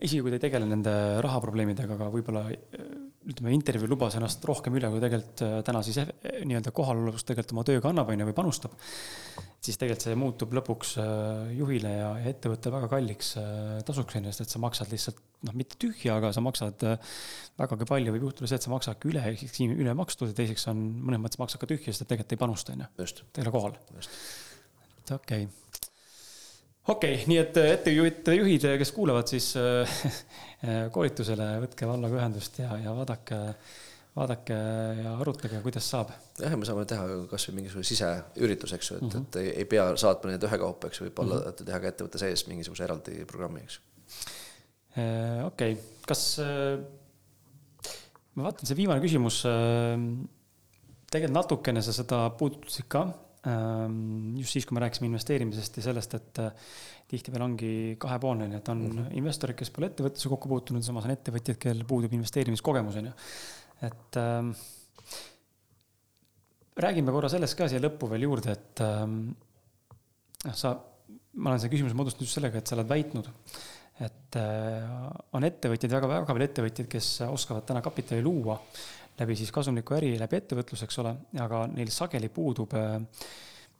isegi 0.00 0.22
kui 0.24 0.32
ta 0.32 0.38
ei 0.38 0.44
tegele 0.46 0.68
nende 0.68 0.92
rahaprobleemidega, 1.24 1.96
aga 1.98 2.08
võib-olla 2.12 2.46
ütleme, 3.28 3.52
intervjuu 3.54 3.88
lubas 3.90 4.16
ennast 4.18 4.42
rohkem 4.48 4.74
üle, 4.78 4.88
kui 4.90 5.00
tegelikult 5.02 5.42
äh, 5.46 5.54
täna 5.66 5.82
siis 5.86 5.98
eh, 6.02 6.10
nii-öelda 6.48 6.72
kohalolevust 6.74 7.28
tegelikult 7.28 7.54
oma 7.56 7.64
tööga 7.68 7.90
annab, 7.92 8.10
on 8.10 8.22
ju, 8.22 8.28
või 8.28 8.36
panustab. 8.36 8.74
siis 9.62 9.78
tegelikult 9.78 10.06
see 10.06 10.18
muutub 10.18 10.56
lõpuks 10.58 10.94
äh, 11.02 11.52
juhile 11.58 11.92
ja, 11.94 12.10
ettevõttele 12.32 12.76
väga 12.78 12.90
kalliks 12.96 13.34
äh, 13.40 13.78
tasuks 13.86 14.18
on 14.18 14.26
ju, 14.26 14.34
sest 14.34 14.46
et 14.46 14.54
sa 14.56 14.62
maksad 14.62 14.90
lihtsalt 14.92 15.22
noh, 15.46 15.56
mitte 15.58 15.78
tühja, 15.82 16.18
aga 16.18 16.32
sa 16.34 16.42
maksad 16.44 16.86
vägagi 17.58 17.88
palju, 17.88 18.14
võib 18.16 18.28
juhtuda 18.28 18.50
see, 18.50 18.60
et 18.60 18.66
sa 18.66 18.74
maksadki 18.74 19.10
üle, 19.10 19.24
ehk 19.32 19.44
siis 19.46 19.74
üle 19.74 19.94
makstud 19.98 20.32
ja 20.32 20.38
teiseks 20.38 20.68
on 20.72 20.82
mõnes 21.02 21.22
mõttes 21.22 21.42
maksad 21.42 21.62
ka 21.62 21.70
tühja, 21.70 21.90
sest 21.90 22.06
et 22.06 22.14
tegelikult 22.14 22.36
ei 22.36 22.42
panusta, 22.46 22.76
on 22.76 22.86
ju. 22.86 23.26
ole 23.42 23.54
kohal. 23.58 23.78
okei 24.02 25.46
okay 25.46 25.71
okei 26.88 27.14
okay,, 27.14 27.28
nii 27.30 27.38
et 27.38 27.60
äh, 27.60 27.70
ettejuhid, 27.76 28.28
juhid, 28.38 28.66
kes 28.80 28.92
kuulavad, 28.94 29.30
siis 29.30 29.52
äh, 29.58 30.88
koolitusele 30.94 31.54
võtke 31.62 31.88
vallaga 31.88 32.18
ühendust 32.18 32.58
ja, 32.62 32.74
ja 32.82 32.94
vaadake, 32.96 33.38
vaadake 34.16 34.58
ja 34.98 35.14
arutage, 35.22 35.62
kuidas 35.64 35.88
saab. 35.94 36.12
jah, 36.40 36.56
me 36.58 36.68
saame 36.68 36.86
teha 36.90 37.06
kasvõi 37.30 37.60
mingisuguse 37.60 37.94
siseürituse, 37.94 38.80
eks 38.80 38.92
ju, 38.92 38.98
et 38.98 39.06
mm, 39.06 39.14
-hmm. 39.14 39.30
et 39.30 39.40
ei, 39.44 39.54
ei 39.62 39.70
pea 39.76 39.86
saatma 40.00 40.32
neid 40.32 40.48
ühekaupa, 40.48 40.90
eks 40.90 41.00
ju, 41.00 41.08
võib-olla 41.08 41.38
mm 41.38 41.48
-hmm. 41.48 41.70
teha 41.70 41.80
ka 41.80 41.92
ettevõtte 41.92 42.22
sees 42.22 42.46
mingisuguse 42.50 42.86
eraldi 42.88 43.24
programmi, 43.30 43.64
eks. 43.66 43.80
Äh, 44.98 45.46
okei 45.46 45.78
okay., 45.78 45.82
kas 46.06 46.40
ma 48.34 48.48
vaatan, 48.48 48.66
see 48.66 48.76
viimane 48.76 49.00
küsimus, 49.00 49.42
tegelikult 51.12 51.36
natukene 51.36 51.82
sa 51.84 51.92
seda 51.94 52.24
puudutasid 52.36 52.88
ka 52.88 53.06
just 53.42 54.54
siis, 54.54 54.66
kui 54.66 54.76
me 54.76 54.84
rääkisime 54.84 55.08
investeerimisest 55.10 55.80
ja 55.80 55.82
sellest, 55.88 56.14
et 56.14 56.38
äh, 56.38 56.68
tihtipeale 57.10 57.44
ongi 57.48 57.72
kahepoolne, 58.00 58.46
nii 58.48 58.60
et 58.60 58.68
on 58.70 58.84
mm 58.84 58.92
-hmm. 58.92 59.16
investorid, 59.18 59.58
kes 59.58 59.70
pole 59.70 59.90
ettevõtlusega 59.90 60.30
kokku 60.36 60.48
puutunud, 60.52 60.84
samas 60.86 61.08
on 61.08 61.14
ettevõtjad, 61.16 61.58
kellel 61.58 61.84
puudub 61.88 62.12
investeerimiskogemus, 62.12 62.96
on 62.96 63.10
ju. 63.10 63.12
et 63.82 64.16
ähm, 64.16 64.52
räägime 66.76 67.12
korra 67.12 67.28
sellest 67.28 67.58
ka 67.58 67.68
siia 67.68 67.82
lõppu 67.82 68.08
veel 68.10 68.22
juurde, 68.28 68.52
et 68.52 68.80
ähm, 68.80 69.34
noh, 70.44 70.54
sa, 70.54 70.76
ma 71.34 71.50
olen 71.50 71.60
selle 71.60 71.74
küsimuse 71.74 71.98
moodustanud 71.98 72.28
just 72.28 72.38
sellega, 72.38 72.58
et 72.58 72.66
sa 72.66 72.76
oled 72.76 72.88
väitnud, 72.88 73.28
et 74.00 74.36
äh, 74.36 75.10
on 75.32 75.44
ettevõtjaid, 75.44 75.92
väga, 75.92 76.08
väga 76.08 76.26
palju 76.26 76.48
ettevõtjaid, 76.48 76.88
kes 76.88 77.20
oskavad 77.26 77.66
täna 77.66 77.82
kapitali 77.82 78.22
luua 78.22 78.60
läbi 79.20 79.36
siis 79.38 79.52
kasumliku 79.54 79.96
äri, 79.98 80.14
läbi 80.20 80.38
ettevõtluse, 80.38 80.86
eks 80.88 81.00
ole, 81.02 81.14
aga 81.42 81.64
neil 81.72 81.90
sageli 81.92 82.30
puudub 82.32 82.72
äh, 82.78 82.96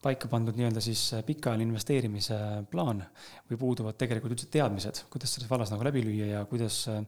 paika 0.02 0.28
pandud 0.30 0.58
nii-öelda 0.58 0.82
siis 0.82 1.04
äh, 1.16 1.24
pikaajaline 1.26 1.70
investeerimise 1.70 2.36
plaan 2.70 3.04
või 3.50 3.60
puuduvad 3.60 3.98
tegelikult 4.00 4.36
üldse 4.36 4.50
teadmised, 4.52 5.04
kuidas 5.12 5.36
selles 5.36 5.50
vallas 5.50 5.72
nagu 5.72 5.86
läbi 5.86 6.04
lüüa 6.04 6.28
ja 6.34 6.44
kuidas 6.50 6.84
äh, 6.92 7.00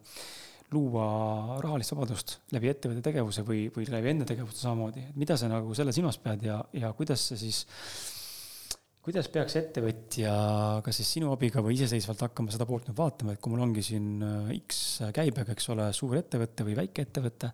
luua 0.74 1.60
rahalist 1.62 1.92
vabadust 1.94 2.38
läbi 2.54 2.70
ettevõtte 2.72 3.04
tegevuse 3.10 3.44
või, 3.46 3.66
või 3.74 3.86
läbi 3.90 4.14
enda 4.14 4.26
tegevuse 4.28 4.64
samamoodi, 4.64 5.08
et 5.10 5.20
mida 5.20 5.36
sa 5.38 5.50
nagu 5.50 5.76
selle 5.76 5.92
silmas 5.94 6.18
pead 6.22 6.46
ja, 6.48 6.58
ja 6.74 6.92
kuidas 6.96 7.28
see 7.30 7.40
siis 7.44 7.64
kuidas 9.04 9.28
peaks 9.28 9.58
ettevõtja, 9.60 10.32
kas 10.84 10.96
siis 10.96 11.10
sinu 11.18 11.28
abiga 11.34 11.60
või 11.62 11.76
iseseisvalt 11.76 12.22
hakkama 12.24 12.54
seda 12.54 12.64
poolt 12.64 12.88
nüüd 12.88 12.96
vaatama, 12.96 13.34
et 13.34 13.42
kui 13.44 13.52
mul 13.52 13.66
ongi 13.66 13.84
siin 13.84 14.24
X 14.62 14.78
käibega, 15.12 15.52
eks 15.52 15.68
ole, 15.74 15.90
suur 15.92 16.16
ettevõte 16.16 16.64
või 16.64 16.78
väike 16.78 17.04
ettevõte 17.04 17.52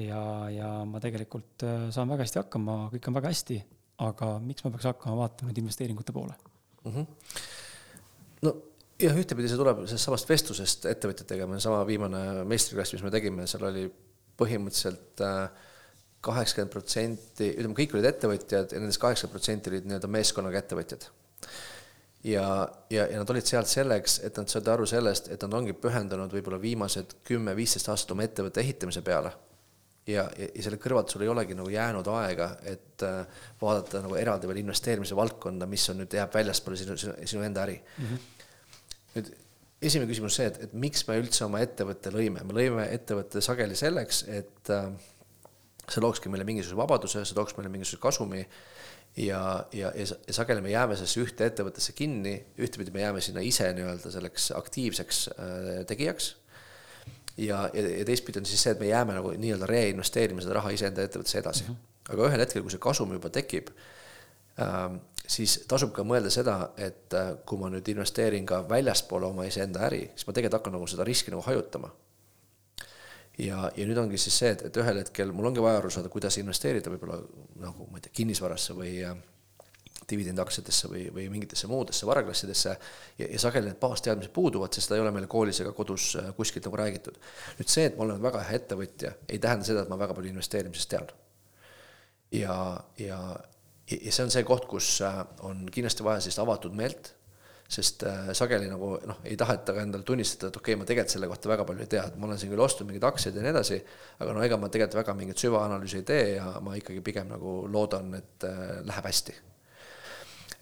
ja, 0.00 0.22
ja 0.52 0.68
ma 0.88 1.00
tegelikult 1.02 1.64
äh, 1.66 1.86
saan 1.94 2.10
väga 2.12 2.26
hästi 2.26 2.40
hakkama, 2.40 2.76
kõik 2.94 3.08
on 3.10 3.16
väga 3.18 3.32
hästi, 3.32 3.58
aga 4.06 4.34
miks 4.42 4.64
ma 4.64 4.72
peaks 4.72 4.88
hakkama 4.88 5.24
vaatama 5.24 5.50
nüüd 5.50 5.62
investeeringute 5.62 6.14
poole 6.16 6.36
mm? 6.84 6.94
-hmm. 6.94 7.42
no 8.48 8.54
jah, 9.02 9.18
ühtepidi 9.18 9.50
see 9.50 9.60
tuleb 9.60 9.84
sellest 9.84 10.08
samast 10.08 10.30
vestlusest 10.30 10.88
ettevõtjatega, 10.90 11.48
meil 11.50 11.60
sama 11.64 11.82
viimane 11.88 12.22
meistriklass, 12.48 12.94
mis 12.96 13.04
me 13.04 13.12
tegime, 13.12 13.46
seal 13.50 13.68
oli 13.68 13.84
põhimõtteliselt 14.40 15.24
äh, 15.26 15.68
kaheksakümmend 16.22 16.72
protsenti, 16.72 17.50
ütleme, 17.50 17.76
kõik 17.76 17.96
olid 17.96 18.08
ettevõtjad 18.12 18.72
ja 18.72 18.80
nendest 18.80 19.02
kaheksakümmend 19.02 19.36
protsenti 19.36 19.72
olid 19.72 19.88
nii-öelda 19.90 20.08
meeskonnaga 20.08 20.62
ettevõtjad. 20.62 21.08
ja, 22.24 22.46
ja, 22.90 23.06
ja 23.10 23.18
nad 23.18 23.30
olid 23.30 23.46
sealt 23.46 23.68
selleks, 23.68 24.20
et 24.24 24.36
nad 24.38 24.48
said 24.48 24.68
aru 24.70 24.86
sellest, 24.86 25.28
et 25.28 25.42
nad 25.42 25.54
ongi 25.58 25.74
pühendunud 25.74 26.32
võib-olla 26.32 26.60
viimased 26.62 27.16
kümme-viisteist 27.28 27.90
aastat 27.90 28.14
oma 28.14 28.24
ettevõtte 28.24 28.62
ehitamise 28.62 29.02
peale 29.02 29.34
ja, 30.06 30.24
ja, 30.38 30.48
ja 30.54 30.64
selle 30.64 30.78
kõrvalt 30.82 31.12
sul 31.12 31.24
ei 31.24 31.30
olegi 31.30 31.56
nagu 31.58 31.70
jäänud 31.72 32.08
aega, 32.16 32.48
et 32.68 33.04
äh, 33.06 33.22
vaadata 33.60 34.02
nagu 34.04 34.16
eraldi 34.18 34.50
veel 34.50 34.62
investeerimise 34.64 35.16
valdkonda, 35.18 35.68
mis 35.70 35.86
on 35.92 36.02
nüüd, 36.02 36.16
jääb 36.18 36.34
väljaspoole 36.34 36.80
sinu, 36.80 36.98
sinu, 36.98 37.14
sinu 37.28 37.46
enda 37.46 37.64
äri 37.66 37.78
mm. 37.78 38.10
-hmm. 38.10 38.50
nüüd 39.16 39.32
esimene 39.82 40.10
küsimus 40.10 40.36
see, 40.38 40.46
et, 40.50 40.60
et 40.66 40.74
miks 40.78 41.06
me 41.08 41.18
üldse 41.20 41.46
oma 41.46 41.62
ettevõtte 41.62 42.12
lõime, 42.14 42.44
me 42.46 42.54
lõime 42.56 42.86
ettevõtte 42.94 43.42
sageli 43.44 43.78
selleks, 43.78 44.24
et 44.30 44.70
äh, 44.74 44.90
see 45.88 46.02
lookski 46.02 46.30
meile 46.32 46.46
mingisuguse 46.46 46.78
vabaduse, 46.78 47.24
see 47.26 47.38
tooks 47.38 47.56
meile 47.58 47.70
mingisuguse 47.72 48.02
kasumi 48.02 48.44
ja, 49.16 49.40
ja, 49.74 49.90
ja, 49.94 50.06
ja 50.26 50.34
sageli 50.34 50.62
me 50.64 50.70
jääme 50.70 50.98
sellesse 50.98 51.22
ühte 51.22 51.46
ettevõttesse 51.50 51.94
kinni, 51.98 52.36
ühtepidi 52.58 52.94
me 52.94 53.02
jääme 53.02 53.24
sinna 53.24 53.42
ise 53.44 53.70
nii-öelda 53.76 54.14
selleks 54.14 54.52
aktiivseks 54.58 55.26
äh, 55.34 55.74
tegijaks 55.90 56.36
ja, 57.36 57.70
ja, 57.74 57.88
ja 57.98 58.04
teistpidi 58.04 58.42
on 58.42 58.46
siis 58.46 58.62
see, 58.62 58.74
et 58.74 58.80
me 58.80 58.90
jääme 58.90 59.16
nagu 59.16 59.32
nii-öelda 59.38 59.66
reinvesteerima 59.66 60.44
seda 60.44 60.58
raha 60.60 60.72
iseenda 60.74 61.04
ettevõttesse 61.06 61.40
edasi 61.40 61.64
mm. 61.64 61.74
-hmm. 61.74 62.12
aga 62.14 62.28
ühel 62.28 62.44
hetkel, 62.44 62.62
kui 62.62 62.74
see 62.74 62.82
kasum 62.82 63.12
juba 63.16 63.30
tekib 63.32 63.72
ähm,, 64.60 65.00
siis 65.26 65.62
tasub 65.68 65.92
ka 65.96 66.04
mõelda 66.06 66.30
seda, 66.30 66.56
et 66.76 67.14
äh, 67.16 67.34
kui 67.46 67.60
ma 67.60 67.70
nüüd 67.72 67.88
investeerin 67.88 68.46
ka 68.46 68.62
väljaspoole 68.68 69.26
oma 69.26 69.46
iseenda 69.48 69.84
äri, 69.88 70.04
siis 70.14 70.26
ma 70.26 70.36
tegelikult 70.36 70.60
hakkan 70.60 70.76
nagu 70.78 70.88
seda 70.90 71.04
riski 71.08 71.30
nagu 71.34 71.42
hajutama. 71.46 71.92
ja, 73.38 73.70
ja 73.76 73.86
nüüd 73.88 73.98
ongi 73.98 74.18
siis 74.18 74.38
see, 74.38 74.50
et, 74.52 74.66
et 74.68 74.76
ühel 74.76 74.98
hetkel 75.00 75.32
mul 75.32 75.48
ongi 75.48 75.62
vaja 75.62 75.78
aru 75.80 75.90
saada, 75.90 76.08
kuidas 76.12 76.36
investeerida 76.38 76.90
võib-olla 76.90 77.22
nagu 77.62 77.86
ma 77.90 77.98
ei 77.98 78.06
tea, 78.06 78.12
kinnisvarasse 78.20 78.76
või 78.76 78.98
äh, 79.08 79.16
dividendaktsiatesse 80.12 80.90
või, 80.92 81.06
või 81.14 81.28
mingitesse 81.32 81.70
muudesse 81.70 82.08
varaklassidesse 82.08 82.72
ja, 82.72 83.26
ja 83.26 83.40
sageli 83.40 83.70
need 83.70 83.80
baasteadmised 83.82 84.32
puuduvad, 84.34 84.74
sest 84.74 84.88
seda 84.88 84.98
ei 84.98 85.04
ole 85.04 85.14
meile 85.14 85.30
koolis 85.30 85.62
ega 85.64 85.72
kodus 85.76 86.12
äh, 86.20 86.32
kuskilt 86.36 86.68
nagu 86.68 86.80
räägitud. 86.80 87.18
nüüd 87.60 87.72
see, 87.72 87.88
et 87.88 87.96
ma 87.98 88.06
olen 88.06 88.22
väga 88.22 88.44
hea 88.48 88.60
ettevõtja, 88.60 89.14
ei 89.28 89.40
tähenda 89.42 89.68
seda, 89.68 89.84
et 89.84 89.92
ma 89.92 90.00
väga 90.00 90.16
palju 90.18 90.32
investeerimisest 90.32 90.92
tean. 90.92 91.08
ja, 92.32 92.54
ja, 93.00 93.18
ja 93.92 94.12
see 94.12 94.26
on 94.26 94.32
see 94.34 94.46
koht, 94.48 94.68
kus 94.70 94.94
äh, 95.06 95.24
on 95.48 95.66
kindlasti 95.72 96.06
vaja 96.06 96.22
sellist 96.24 96.42
avatud 96.42 96.76
meelt, 96.76 97.14
sest 97.72 98.04
äh, 98.08 98.32
sageli 98.36 98.68
nagu 98.68 98.94
noh, 99.08 99.22
ei 99.24 99.38
taheta 99.40 99.72
ka 99.72 99.84
endale 99.86 100.04
tunnistada, 100.04 100.50
et 100.50 100.58
okei 100.60 100.74
okay,, 100.74 100.80
ma 100.80 100.88
tegelikult 100.88 101.16
selle 101.16 101.30
kohta 101.30 101.52
väga 101.54 101.68
palju 101.68 101.86
ei 101.86 101.92
tea, 101.94 102.02
et 102.10 102.18
ma 102.20 102.28
olen 102.28 102.40
siin 102.40 102.52
küll 102.52 102.64
ostnud 102.66 102.90
mingeid 102.90 103.08
aktsiaid 103.08 103.38
ja 103.38 103.46
nii 103.46 103.54
edasi, 103.54 103.78
aga 104.20 104.36
no 104.36 104.44
ega 104.44 104.60
ma 104.60 104.68
tegelikult 104.68 105.00
väga 105.00 105.16
mingit 105.16 105.46
süvaanalüüsi 105.46 106.02
ei 106.02 106.10
tee 106.12 106.26
ja 106.34 106.50
ma 106.64 106.76
ikkagi 106.76 107.00
pigem 107.04 107.32
nagu 107.32 107.62
loodan, 107.72 108.12
et 108.20 108.50
läheb 108.84 109.08
hästi 109.08 109.38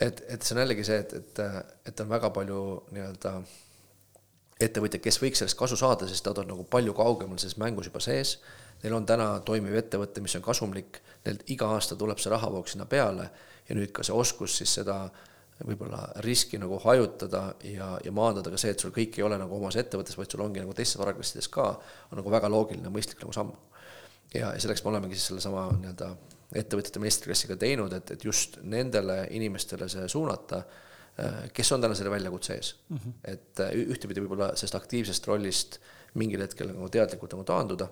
et, 0.01 0.23
et 0.29 0.43
see 0.43 0.57
on 0.57 0.63
jällegi 0.65 0.87
see, 0.87 1.01
et, 1.03 1.13
et, 1.21 1.43
et 1.91 2.01
on 2.05 2.09
väga 2.11 2.31
palju 2.35 2.63
nii-öelda 2.95 3.35
ettevõtjaid, 4.61 5.03
kes 5.05 5.21
võiks 5.23 5.41
sellest 5.41 5.59
kasu 5.59 5.79
saada, 5.81 6.09
sest 6.09 6.27
nad 6.29 6.43
on 6.43 6.51
nagu 6.53 6.67
palju 6.69 6.95
kaugemal 6.97 7.41
selles 7.41 7.57
mängus 7.61 7.89
juba 7.89 8.03
sees. 8.05 8.37
Neil 8.83 8.97
on 8.97 9.07
täna 9.09 9.33
toimiv 9.45 9.77
ettevõte, 9.77 10.23
mis 10.25 10.37
on 10.37 10.45
kasumlik, 10.45 11.01
neil 11.25 11.41
iga 11.53 11.69
aasta 11.75 11.97
tuleb 12.01 12.21
see 12.21 12.33
rahavoog 12.33 12.69
sinna 12.69 12.87
peale 12.89 13.29
ja 13.69 13.77
nüüd 13.77 13.93
ka 13.97 14.05
see 14.07 14.17
oskus 14.17 14.57
siis 14.61 14.73
seda 14.81 15.03
võib-olla 15.61 16.01
riski 16.25 16.59
nagu 16.61 16.79
hajutada 16.81 17.43
ja, 17.69 17.91
ja 18.05 18.13
maandada 18.17 18.53
ka 18.53 18.61
see, 18.61 18.73
et 18.73 18.81
sul 18.81 18.95
kõik 18.97 19.19
ei 19.19 19.27
ole 19.27 19.37
nagu 19.41 19.57
omas 19.59 19.77
ettevõttes, 19.81 20.17
vaid 20.17 20.33
sul 20.33 20.41
ongi 20.45 20.63
nagu 20.63 20.73
teistes 20.77 20.97
varaklassides 21.01 21.51
ka, 21.53 21.67
on 22.09 22.21
nagu 22.23 22.33
väga 22.33 22.49
loogiline, 22.53 22.93
mõistlik 22.93 23.21
nagu 23.21 23.35
samm. 23.37 23.53
ja, 24.33 24.55
ja 24.55 24.61
selleks 24.61 24.85
me 24.85 24.95
olemegi 24.95 25.19
siis 25.19 25.29
sellesama 25.33 25.69
nii-öelda 25.77 26.15
ettevõtjate 26.57 27.03
meistriklassiga 27.03 27.57
teinud, 27.61 27.93
et, 27.95 28.15
et 28.17 28.25
just 28.25 28.59
nendele 28.67 29.23
inimestele 29.37 29.89
see 29.91 30.07
suunata, 30.11 30.63
äh, 31.23 31.43
kes 31.55 31.73
on 31.77 31.85
täna 31.85 31.95
selle 31.99 32.11
väljakutse 32.11 32.57
ees 32.57 32.73
mm. 32.89 32.97
-hmm. 32.97 33.19
et 33.33 33.61
äh, 33.61 33.75
ühtepidi 33.95 34.25
võib-olla 34.25 34.51
sellest 34.55 34.79
aktiivsest 34.81 35.27
rollist 35.31 35.79
mingil 36.15 36.43
hetkel 36.43 36.73
nagu 36.73 36.89
teadlikult 36.91 37.37
nagu 37.37 37.45
taanduda, 37.47 37.87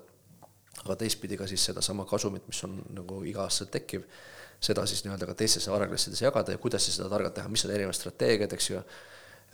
aga 0.85 0.97
teistpidi 0.97 1.37
ka 1.37 1.47
siis 1.47 1.65
sedasama 1.71 2.05
kasumit, 2.05 2.47
mis 2.47 2.65
on 2.65 2.81
nagu 2.95 3.23
iga-aastaselt 3.25 3.71
tekkiv, 3.71 4.09
seda 4.61 4.87
siis 4.87 5.05
nii-öelda 5.05 5.27
ka 5.27 5.39
teistesse 5.39 5.71
varaklassidesse 5.71 6.25
jagada 6.25 6.53
ja 6.53 6.59
kuidas 6.59 6.87
seda 6.91 7.09
targalt 7.09 7.35
teha, 7.35 7.49
mis 7.49 7.65
on 7.65 7.71
erinevad 7.71 7.95
strateegiad, 7.95 8.53
eks 8.53 8.71
ju, 8.71 8.83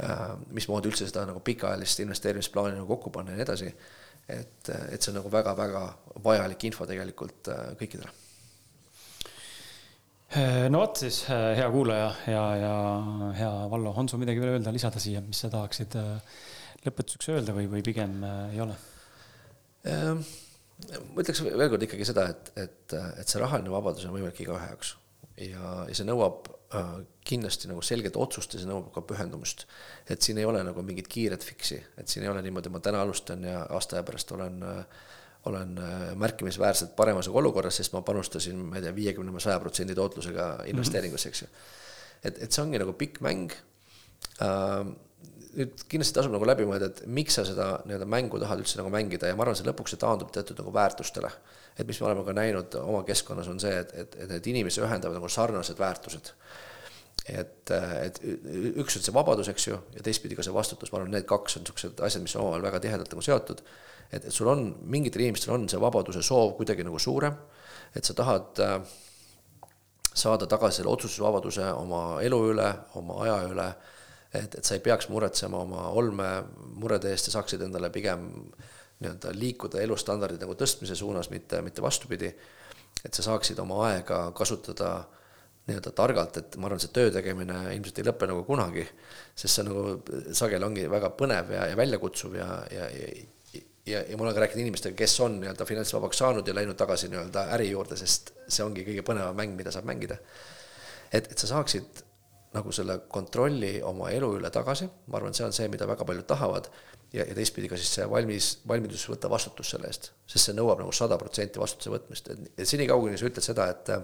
äh, 0.01 0.27
mismoodi 0.49 0.89
üldse 0.89 1.11
seda 1.11 1.27
nagu 1.29 1.45
pikaajalist 1.45 2.01
investeerimisplaani 2.01 2.81
nagu 2.81 2.89
kokku 2.97 3.11
panna 3.11 3.37
ja 3.37 3.37
nii 3.37 3.49
edasi, 3.51 3.75
et, 4.29 4.73
et 4.89 5.03
see 5.03 5.13
on 5.13 5.21
nagu 5.21 5.33
väga-väga 5.33 5.89
vajalik 6.25 6.65
info 6.65 6.87
tegelikult 6.89 7.53
kõikidele 7.77 8.24
no 10.73 10.81
vot 10.83 11.03
siis, 11.05 11.21
äh, 11.31 11.53
hea 11.59 11.67
kuulaja 11.71 12.09
ja, 12.31 12.43
ja 12.59 12.73
hea 13.39 13.53
Vallo, 13.71 13.93
on 13.97 14.09
sul 14.11 14.23
midagi 14.23 14.43
veel 14.43 14.57
öelda, 14.57 14.73
lisada 14.75 15.03
siia, 15.03 15.23
mis 15.25 15.45
sa 15.45 15.51
tahaksid 15.53 15.95
äh, 16.01 16.41
lõpetuseks 16.87 17.31
öelda 17.35 17.55
või, 17.57 17.69
või 17.71 17.85
pigem 17.87 18.19
ei 18.53 18.61
ole? 18.65 18.75
Ehm, 19.89 20.21
ma 21.13 21.23
ütleks 21.23 21.45
veel 21.45 21.71
kord 21.73 21.87
ikkagi 21.87 22.09
seda, 22.09 22.27
et, 22.33 22.53
et, 22.61 22.97
et 23.21 23.31
see 23.31 23.41
rahaline 23.43 23.73
vabadus 23.73 24.07
on 24.09 24.17
võimalik 24.17 24.43
igaühe 24.45 24.69
jaoks 24.73 24.97
ja, 25.39 25.85
ja 25.89 25.97
see 25.97 26.09
nõuab 26.09 26.51
kindlasti 27.25 27.71
nagu 27.71 27.83
selget 27.85 28.17
otsust 28.21 28.55
ja 28.55 28.61
see 28.61 28.69
nõuab 28.69 28.91
ka 28.95 29.03
pühendumust. 29.07 29.67
et 30.11 30.23
siin 30.23 30.39
ei 30.39 30.47
ole 30.49 30.63
nagu 30.67 30.83
mingit 30.83 31.09
kiiret 31.09 31.45
fiksi, 31.45 31.79
et 31.99 32.09
siin 32.09 32.25
ei 32.25 32.31
ole 32.33 32.43
niimoodi, 32.43 32.73
ma 32.73 32.81
täna 32.85 33.03
alustan 33.05 33.45
ja 33.47 33.65
aasta 33.71 33.97
aja 33.97 34.07
pärast 34.07 34.33
olen 34.35 34.63
äh, 34.63 35.05
olen 35.45 35.79
äh, 35.79 36.17
märkimisväärselt 36.17 36.97
paremas 36.97 37.29
olukorras, 37.29 37.77
sest 37.77 37.93
ma 37.93 38.03
panustasin, 38.03 38.59
ma 38.71 38.79
ei 38.79 38.85
tea, 38.87 38.95
viiekümne 38.97 39.33
või 39.35 39.43
saja 39.45 39.61
protsendi 39.61 39.97
tootlusega 39.97 40.49
investeeringusse, 40.73 41.33
eks 41.33 41.43
ju. 41.45 41.49
et, 42.25 42.39
et 42.47 42.53
see 42.53 42.63
ongi 42.65 42.81
nagu 42.81 42.95
pikk 42.99 43.21
mäng 43.25 43.53
äh,. 44.43 44.95
nüüd 45.55 45.85
kindlasti 45.87 46.17
tasub 46.17 46.33
nagu 46.35 46.47
läbi 46.49 46.65
mõelda, 46.67 46.89
et 46.91 47.05
miks 47.07 47.37
sa 47.39 47.45
seda 47.47 47.67
nii-öelda 47.87 48.09
mängu 48.11 48.41
tahad 48.43 48.59
üldse 48.59 48.81
nagu 48.81 48.91
mängida 48.91 49.29
ja 49.31 49.37
ma 49.39 49.45
arvan, 49.45 49.55
see 49.55 49.69
lõpuks 49.69 49.95
see 49.95 50.01
taandub 50.03 50.33
teatud 50.35 50.59
nagu 50.59 50.73
väärtustele. 50.75 51.31
et 51.79 51.87
mis 51.87 52.01
me 52.01 52.07
oleme 52.09 52.25
ka 52.27 52.35
näinud 52.35 52.75
oma 52.81 53.05
keskkonnas, 53.07 53.49
on 53.53 53.61
see, 53.63 53.77
et, 53.79 53.93
et, 53.95 54.17
et 54.25 54.33
need 54.33 54.49
inimesi 54.51 54.83
ühendavad 54.83 55.21
nagu 55.21 55.31
sarnased 55.31 55.79
väärtused 55.79 56.33
et, 57.29 57.71
et 57.71 58.19
üks 58.81 58.99
on 58.99 59.05
see 59.05 59.15
vabadus, 59.15 59.49
eks 59.49 59.69
ju, 59.69 59.79
ja 59.95 60.03
teistpidi 60.05 60.37
ka 60.37 60.45
see 60.45 60.55
vastutus, 60.55 60.91
ma 60.93 61.01
arvan, 61.01 61.15
need 61.15 61.29
kaks 61.29 61.59
on 61.59 61.65
niisugused 61.65 62.03
asjad, 62.05 62.25
mis 62.25 62.35
on 62.37 62.45
omavahel 62.45 62.67
väga 62.67 62.83
tihedalt 62.85 63.15
nagu 63.15 63.25
seotud 63.25 63.63
et, 64.11 64.25
et 64.25 64.33
sul 64.33 64.51
on, 64.51 64.67
mingitel 64.91 65.25
inimestel 65.25 65.55
on 65.57 65.69
see 65.71 65.81
vabaduse 65.81 66.23
soov 66.23 66.55
kuidagi 66.59 66.87
nagu 66.87 66.99
suurem, 67.03 67.37
et 67.95 68.05
sa 68.05 68.17
tahad 68.19 68.63
äh, 68.65 68.79
saada 70.15 70.47
tagasi 70.47 70.81
selle 70.81 70.93
otsustusvabaduse 70.95 71.67
oma 71.75 72.05
elu 72.23 72.41
üle, 72.53 72.69
oma 73.01 73.19
aja 73.25 73.41
üle, 73.51 73.67
et, 74.35 74.55
et 74.59 74.63
sa 74.65 74.77
ei 74.77 74.83
peaks 74.85 75.11
muretsema 75.11 75.63
oma 75.63 75.89
olmemurede 75.99 77.11
eest 77.11 77.31
ja 77.31 77.39
saaksid 77.39 77.65
endale 77.67 77.91
pigem 77.95 78.29
nii-öelda 79.03 79.35
liikuda 79.35 79.83
elustandardi 79.83 80.39
nagu 80.41 80.55
tõstmise 80.59 80.95
suunas, 80.99 81.31
mitte, 81.35 81.61
mitte 81.67 81.83
vastupidi, 81.83 82.31
et 83.05 83.15
sa 83.15 83.27
saaksid 83.27 83.59
oma 83.63 83.83
aega 83.89 84.29
kasutada 84.37 84.95
nii-öelda 85.67 85.91
targalt, 85.97 86.39
et 86.39 86.57
ma 86.61 86.69
arvan, 86.69 86.83
see 86.83 86.93
töö 86.95 87.11
tegemine 87.13 87.57
ilmselt 87.75 87.99
ei 87.99 88.07
lõpe 88.07 88.29
nagu 88.29 88.45
kunagi, 88.47 88.85
sest 89.35 89.59
see 89.59 89.67
nagu 89.67 89.97
sageli 90.37 90.67
ongi 90.67 90.85
väga 90.93 91.11
põnev 91.19 91.55
ja, 91.57 91.67
ja 91.73 91.79
väljakutsuv 91.81 92.37
ja, 92.37 92.49
ja, 92.71 92.91
ja 92.93 93.09
ja, 93.87 94.03
ja 94.09 94.17
ma 94.17 94.25
olen 94.25 94.35
ka 94.35 94.45
rääkinud 94.45 94.65
inimestega, 94.65 94.97
kes 94.97 95.19
on 95.25 95.39
nii-öelda 95.41 95.67
finantsvabaks 95.69 96.23
saanud 96.23 96.49
ja 96.49 96.57
läinud 96.57 96.79
tagasi 96.81 97.11
nii-öelda 97.13 97.49
äri 97.57 97.71
juurde, 97.71 97.99
sest 98.01 98.33
see 98.49 98.65
ongi 98.65 98.85
kõige 98.87 99.05
põnevam 99.07 99.37
mäng, 99.39 99.55
mida 99.59 99.73
saab 99.75 99.89
mängida. 99.89 100.19
et, 101.13 101.31
et 101.31 101.39
sa 101.39 101.51
saaksid 101.53 102.03
nagu 102.55 102.73
selle 102.73 103.01
kontrolli 103.11 103.77
oma 103.83 104.11
elu 104.15 104.31
üle 104.39 104.51
tagasi, 104.55 104.87
ma 105.11 105.19
arvan, 105.19 105.35
see 105.35 105.47
on 105.47 105.55
see, 105.55 105.69
mida 105.69 105.89
väga 105.91 106.07
paljud 106.07 106.27
tahavad, 106.31 106.69
ja, 107.13 107.25
ja 107.25 107.35
teistpidi 107.35 107.71
ka 107.71 107.79
siis 107.79 107.91
see 107.99 108.07
valmis, 108.11 108.51
valmidus 108.69 109.09
võtta 109.11 109.31
vastutus 109.31 109.73
selle 109.75 109.91
eest, 109.91 110.13
sest 110.31 110.51
see 110.51 110.57
nõuab 110.57 110.83
nagu 110.83 110.93
sada 110.95 111.19
protsenti 111.21 111.63
vastutuse 111.63 111.93
võtmist, 111.93 112.31
et 112.31 112.69
senikaua, 112.69 113.03
kuni 113.03 113.19
sa 113.19 113.29
ütled 113.31 113.47
seda, 113.47 113.71
et 113.75 113.97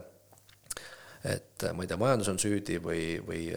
et 1.21 1.65
ma 1.77 1.85
ei 1.85 1.89
tea, 1.89 1.99
majandus 2.01 2.31
on 2.33 2.39
süüdi 2.41 2.79
või, 2.81 3.19
või 3.21 3.51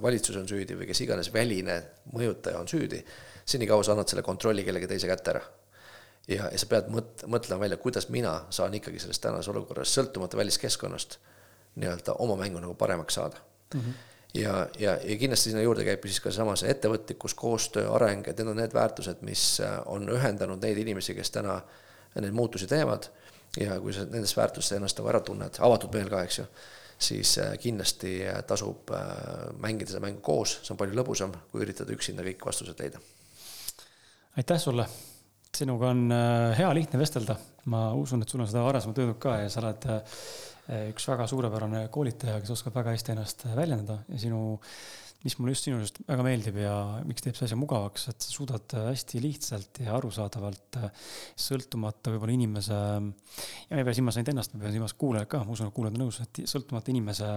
valitsus 0.00 0.38
on 0.40 0.46
süüdi 0.48 0.78
või 0.78 0.86
kes 0.88 1.02
iganes 1.04 1.28
väline 1.28 1.74
mõjutaja 2.14 2.62
on 2.62 2.70
süüdi 2.70 3.02
senikaua 3.46 3.82
sa 3.82 3.94
annad 3.94 4.10
selle 4.10 4.24
kontrolli 4.26 4.64
kellegi 4.64 4.88
teise 4.90 5.08
kätte 5.10 5.30
ära. 5.30 5.40
ja, 6.28 6.48
ja 6.50 6.58
sa 6.58 6.66
pead 6.70 6.90
mõt-, 6.90 7.22
mõtlema 7.30 7.62
välja, 7.62 7.78
kuidas 7.78 8.08
mina 8.10 8.40
saan 8.50 8.74
ikkagi 8.74 8.98
selles 9.02 9.22
tänases 9.22 9.48
olukorras, 9.52 9.92
sõltumata 9.94 10.36
väliskeskkonnast, 10.36 11.18
nii-öelda 11.76 12.16
oma 12.24 12.36
mängu 12.40 12.60
nagu 12.62 12.74
paremaks 12.74 13.14
saada 13.14 13.36
mm. 13.74 13.80
-hmm. 13.80 13.92
ja, 14.34 14.66
ja, 14.78 14.96
ja 15.02 15.18
kindlasti 15.18 15.50
sinna 15.50 15.62
juurde 15.62 15.84
käib 15.84 16.02
siis 16.04 16.20
ka 16.20 16.30
seesama 16.30 16.56
see 16.56 16.70
ettevõtlikkus, 16.70 17.34
koostöö, 17.34 17.92
areng, 17.94 18.28
et 18.28 18.38
need 18.38 18.48
on 18.48 18.56
need 18.56 18.74
väärtused, 18.74 19.22
mis 19.22 19.60
äh, 19.60 19.78
on 19.86 20.08
ühendanud 20.08 20.62
neid 20.62 20.78
inimesi, 20.78 21.14
kes 21.14 21.30
täna 21.30 21.60
neid 22.20 22.32
muutusi 22.32 22.66
teevad 22.66 23.06
ja 23.60 23.80
kui 23.80 23.92
sa 23.92 24.04
nendest 24.04 24.36
väärtustest 24.36 24.80
ennast 24.80 24.98
nagu 24.98 25.08
ära 25.08 25.20
tunned, 25.20 25.60
avatud 25.60 25.94
meel 25.94 26.10
ka, 26.10 26.22
eks 26.22 26.38
ju, 26.38 26.46
siis 26.98 27.38
äh, 27.38 27.54
kindlasti 27.58 28.18
äh, 28.26 28.42
tasub 28.42 28.90
mängida 29.60 29.94
seda 29.94 30.02
mängu 30.02 30.20
koos, 30.20 30.58
see 30.62 30.74
on 30.74 30.80
palju 30.80 30.98
lõbusam, 30.98 31.36
kui 31.52 31.62
üritada 31.62 31.94
üksinda 31.94 32.26
kõik 32.26 32.42
vastused 32.50 32.82
leida 32.82 32.98
aitäh 34.36 34.58
sulle, 34.60 34.84
sinuga 35.56 35.90
on 35.94 36.12
äh, 36.12 36.58
hea 36.58 36.72
lihtne 36.76 37.00
vestelda, 37.00 37.38
ma 37.72 37.88
usun, 37.96 38.22
et 38.22 38.32
sul 38.32 38.42
on 38.44 38.50
seda 38.50 38.64
varasemalt 38.66 39.00
öeldud 39.00 39.20
ka 39.22 39.38
ja 39.40 39.48
sa 39.52 39.62
oled 39.62 39.86
äh, 39.92 40.18
üks 40.90 41.06
väga 41.08 41.28
suurepärane 41.30 41.86
koolitaja, 41.94 42.40
kes 42.42 42.52
oskab 42.56 42.76
väga 42.76 42.92
hästi 42.96 43.14
ennast 43.14 43.46
väljendada 43.56 44.00
ja 44.10 44.20
sinu 44.20 44.40
mis 45.26 45.34
mulle 45.40 45.54
just 45.54 45.66
sinu 45.66 45.80
juurest 45.80 45.98
väga 46.06 46.24
meeldib 46.26 46.58
ja 46.60 46.72
miks 47.06 47.24
teeb 47.24 47.36
see 47.36 47.48
asja 47.48 47.58
mugavaks, 47.58 48.06
et 48.12 48.22
sa 48.22 48.30
suudad 48.30 48.76
hästi 48.86 49.22
lihtsalt 49.24 49.80
ja 49.82 49.96
arusaadavalt, 49.96 50.78
sõltumata 51.46 52.14
võib-olla 52.14 52.36
inimese, 52.36 52.78
ja 52.78 53.02
ma 53.02 53.82
ei 53.82 53.88
pea 53.88 53.96
silmas 53.98 54.18
ainult 54.18 54.32
ennast, 54.34 54.54
ma 54.54 54.62
pean 54.62 54.76
silmas 54.76 54.96
kuulajat 54.98 55.30
ka, 55.34 55.42
ma 55.44 55.56
usun, 55.56 55.70
et 55.70 55.76
kuulajad 55.76 55.98
on 55.98 56.04
nõus, 56.06 56.20
et 56.22 56.42
sõltumata 56.46 56.92
inimese 56.94 57.30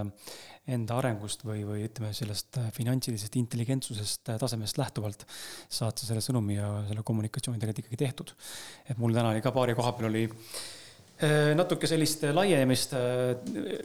enda 0.70 0.98
arengust 1.00 1.42
või, 1.46 1.64
või 1.66 1.86
ütleme, 1.88 2.12
sellest 2.16 2.60
finantsilisest 2.76 3.38
intelligentsusest 3.40 4.34
tasemest 4.38 4.78
lähtuvalt 4.78 5.26
saad 5.68 5.98
sa 5.98 6.06
selle 6.06 6.22
sõnumi 6.24 6.60
ja 6.60 6.74
selle 6.88 7.02
kommunikatsiooni 7.06 7.58
tegelikult 7.58 7.86
ikkagi 7.86 8.04
tehtud. 8.04 8.36
et 8.86 9.00
mul 9.00 9.16
täna 9.16 9.32
oli 9.34 9.42
ka 9.42 9.54
paari 9.56 9.74
koha 9.78 9.96
peal 9.96 10.12
oli 10.12 10.28
Äh, 10.30 10.79
natuke 11.56 11.88
sellist 11.90 12.22
laienemist, 12.32 12.94
äh, 12.96 13.34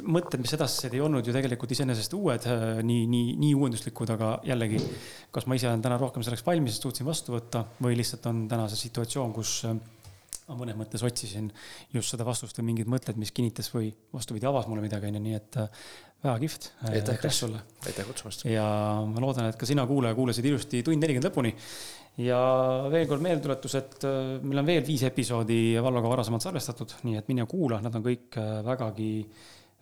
mõtted, 0.07 0.39
mis 0.43 0.53
edasised 0.55 0.93
ei 0.95 1.01
olnud 1.03 1.25
ju 1.27 1.33
tegelikult 1.35 1.73
iseenesest 1.75 2.13
uued, 2.15 2.45
äh, 2.47 2.79
nii, 2.85 3.01
nii, 3.11 3.33
nii 3.41 3.51
uuenduslikud, 3.57 4.13
aga 4.15 4.29
jällegi, 4.47 4.79
kas 5.35 5.47
ma 5.49 5.57
ise 5.57 5.67
olen 5.67 5.83
täna 5.83 5.99
rohkem 5.99 6.23
selleks 6.23 6.45
valmis, 6.47 6.77
et 6.77 6.87
suutsin 6.87 7.07
vastu 7.07 7.35
võtta 7.35 7.65
või 7.83 7.97
lihtsalt 7.99 8.29
on 8.31 8.45
täna 8.51 8.69
see 8.71 8.85
situatsioon, 8.85 9.35
kus 9.35 9.57
ma 9.65 10.55
mõnes 10.59 10.77
mõttes 10.77 11.03
otsisin 11.03 11.49
just 11.93 12.13
seda 12.13 12.27
vastust 12.27 12.59
või 12.61 12.71
mingid 12.71 12.89
mõtted, 12.91 13.17
mis 13.19 13.33
kinnitas 13.35 13.71
või 13.73 13.89
vastupidi, 14.13 14.45
avas 14.47 14.69
mulle 14.69 14.85
midagi, 14.85 15.09
onju, 15.09 15.23
nii 15.25 15.39
et 15.39 15.59
väga 16.25 16.37
kihvt. 16.39 16.71
aitäh 16.91 17.33
sulle. 17.33 17.59
aitäh 17.85 18.05
kutsumast. 18.05 18.45
ja 18.45 18.65
ma 19.09 19.21
loodan, 19.21 19.49
et 19.49 19.59
ka 19.59 19.67
sina, 19.67 19.85
kuulaja, 19.89 20.15
kuulasid 20.15 20.45
ilusti 20.45 20.83
tund 20.85 21.01
nelikümmend 21.01 21.31
lõpuni 21.31 21.55
ja 22.21 22.39
veel 22.91 23.07
kord 23.09 23.23
meeldetuletus, 23.23 23.75
et 23.79 24.05
äh, 24.07 24.35
meil 24.43 24.61
on 24.61 24.67
veel 24.67 24.83
viis 24.87 25.03
episoodi 25.07 25.59
Valloga 25.83 26.11
varasemalt 26.11 26.45
salvestatud, 26.45 26.97
nii 27.07 27.19
et 27.19 27.31
mine 27.31 27.47
kuula, 27.49 27.81
nad 27.83 27.95
on 27.97 28.05
kõik 28.05 28.37
äh, 28.39 28.59
vägagi, 28.65 29.09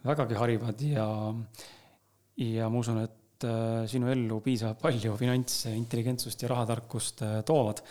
vägagi 0.08 0.40
harivad 0.40 0.82
ja, 0.88 1.08
ja 2.42 2.72
ma 2.74 2.82
usun, 2.82 3.04
et 3.06 3.48
äh, 3.48 3.84
sinu 3.92 4.10
ellu 4.14 4.40
piisavalt 4.46 4.82
palju 4.82 5.16
finantsintelligentsust 5.20 6.46
ja 6.46 6.52
rahatarkust 6.56 7.26
toovad. 7.46 7.84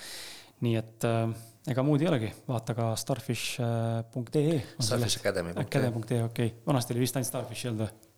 nii 0.62 0.77
et 0.78 1.05
ega 1.73 1.82
muud 1.82 2.02
ei 2.05 2.06
olegi, 2.06 2.28
vaata 2.47 2.74
ka 2.78 2.93
starfish.ee. 2.98 4.60
Starfish 4.78 5.19
Academy. 5.19 5.55
Academy.ee, 5.59 6.23
okei 6.23 6.52
okay., 6.52 6.62
vanasti 6.66 6.94
oli 6.94 7.02
vist 7.02 7.19
ainult 7.19 7.31
Starfish 7.31 7.66
ei 7.66 7.73
olnud 7.73 7.86
või? 7.86 8.09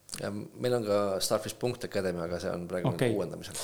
meil 0.62 0.76
on 0.76 0.84
ka 0.86 0.98
starfish.academy, 1.24 2.20
aga 2.28 2.38
see 2.38 2.52
on 2.52 2.68
praegu 2.70 2.92
okay. 2.92 3.16
uuendamisel 3.16 3.56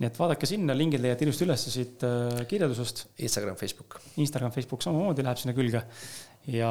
nii 0.00 0.08
et 0.08 0.16
vaadake 0.16 0.48
sinna, 0.48 0.74
lingid 0.76 1.02
leiate 1.04 1.26
ilusti 1.26 1.44
üles 1.44 1.66
siit 1.74 2.04
äh, 2.08 2.40
kirjeldusest. 2.48 3.04
Instagram, 3.26 3.58
Facebook. 3.60 3.98
Instagram, 4.22 4.54
Facebook 4.54 4.84
samamoodi 4.84 5.24
läheb 5.26 5.40
sinna 5.40 5.56
külge. 5.56 5.84
ja 6.48 6.70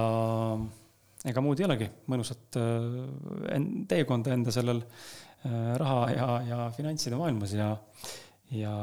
ega 1.29 1.43
muud 1.43 1.59
ei 1.61 1.67
olegi, 1.67 1.89
mõnusat 2.09 2.57
äh, 2.61 3.59
teekonda 3.91 4.33
enda 4.33 4.55
sellel 4.55 4.81
äh, 4.81 5.75
raha 5.81 6.09
ja, 6.15 6.31
ja 6.47 6.63
finantside 6.75 7.19
maailmas 7.19 7.53
ja, 7.57 7.69
ja 8.55 8.73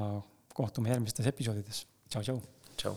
kohtume 0.55 0.95
järgmistes 0.95 1.27
episoodides. 1.33 1.85
tšau, 2.09 2.23
tšau. 2.23 2.41
tšau. 2.77 2.97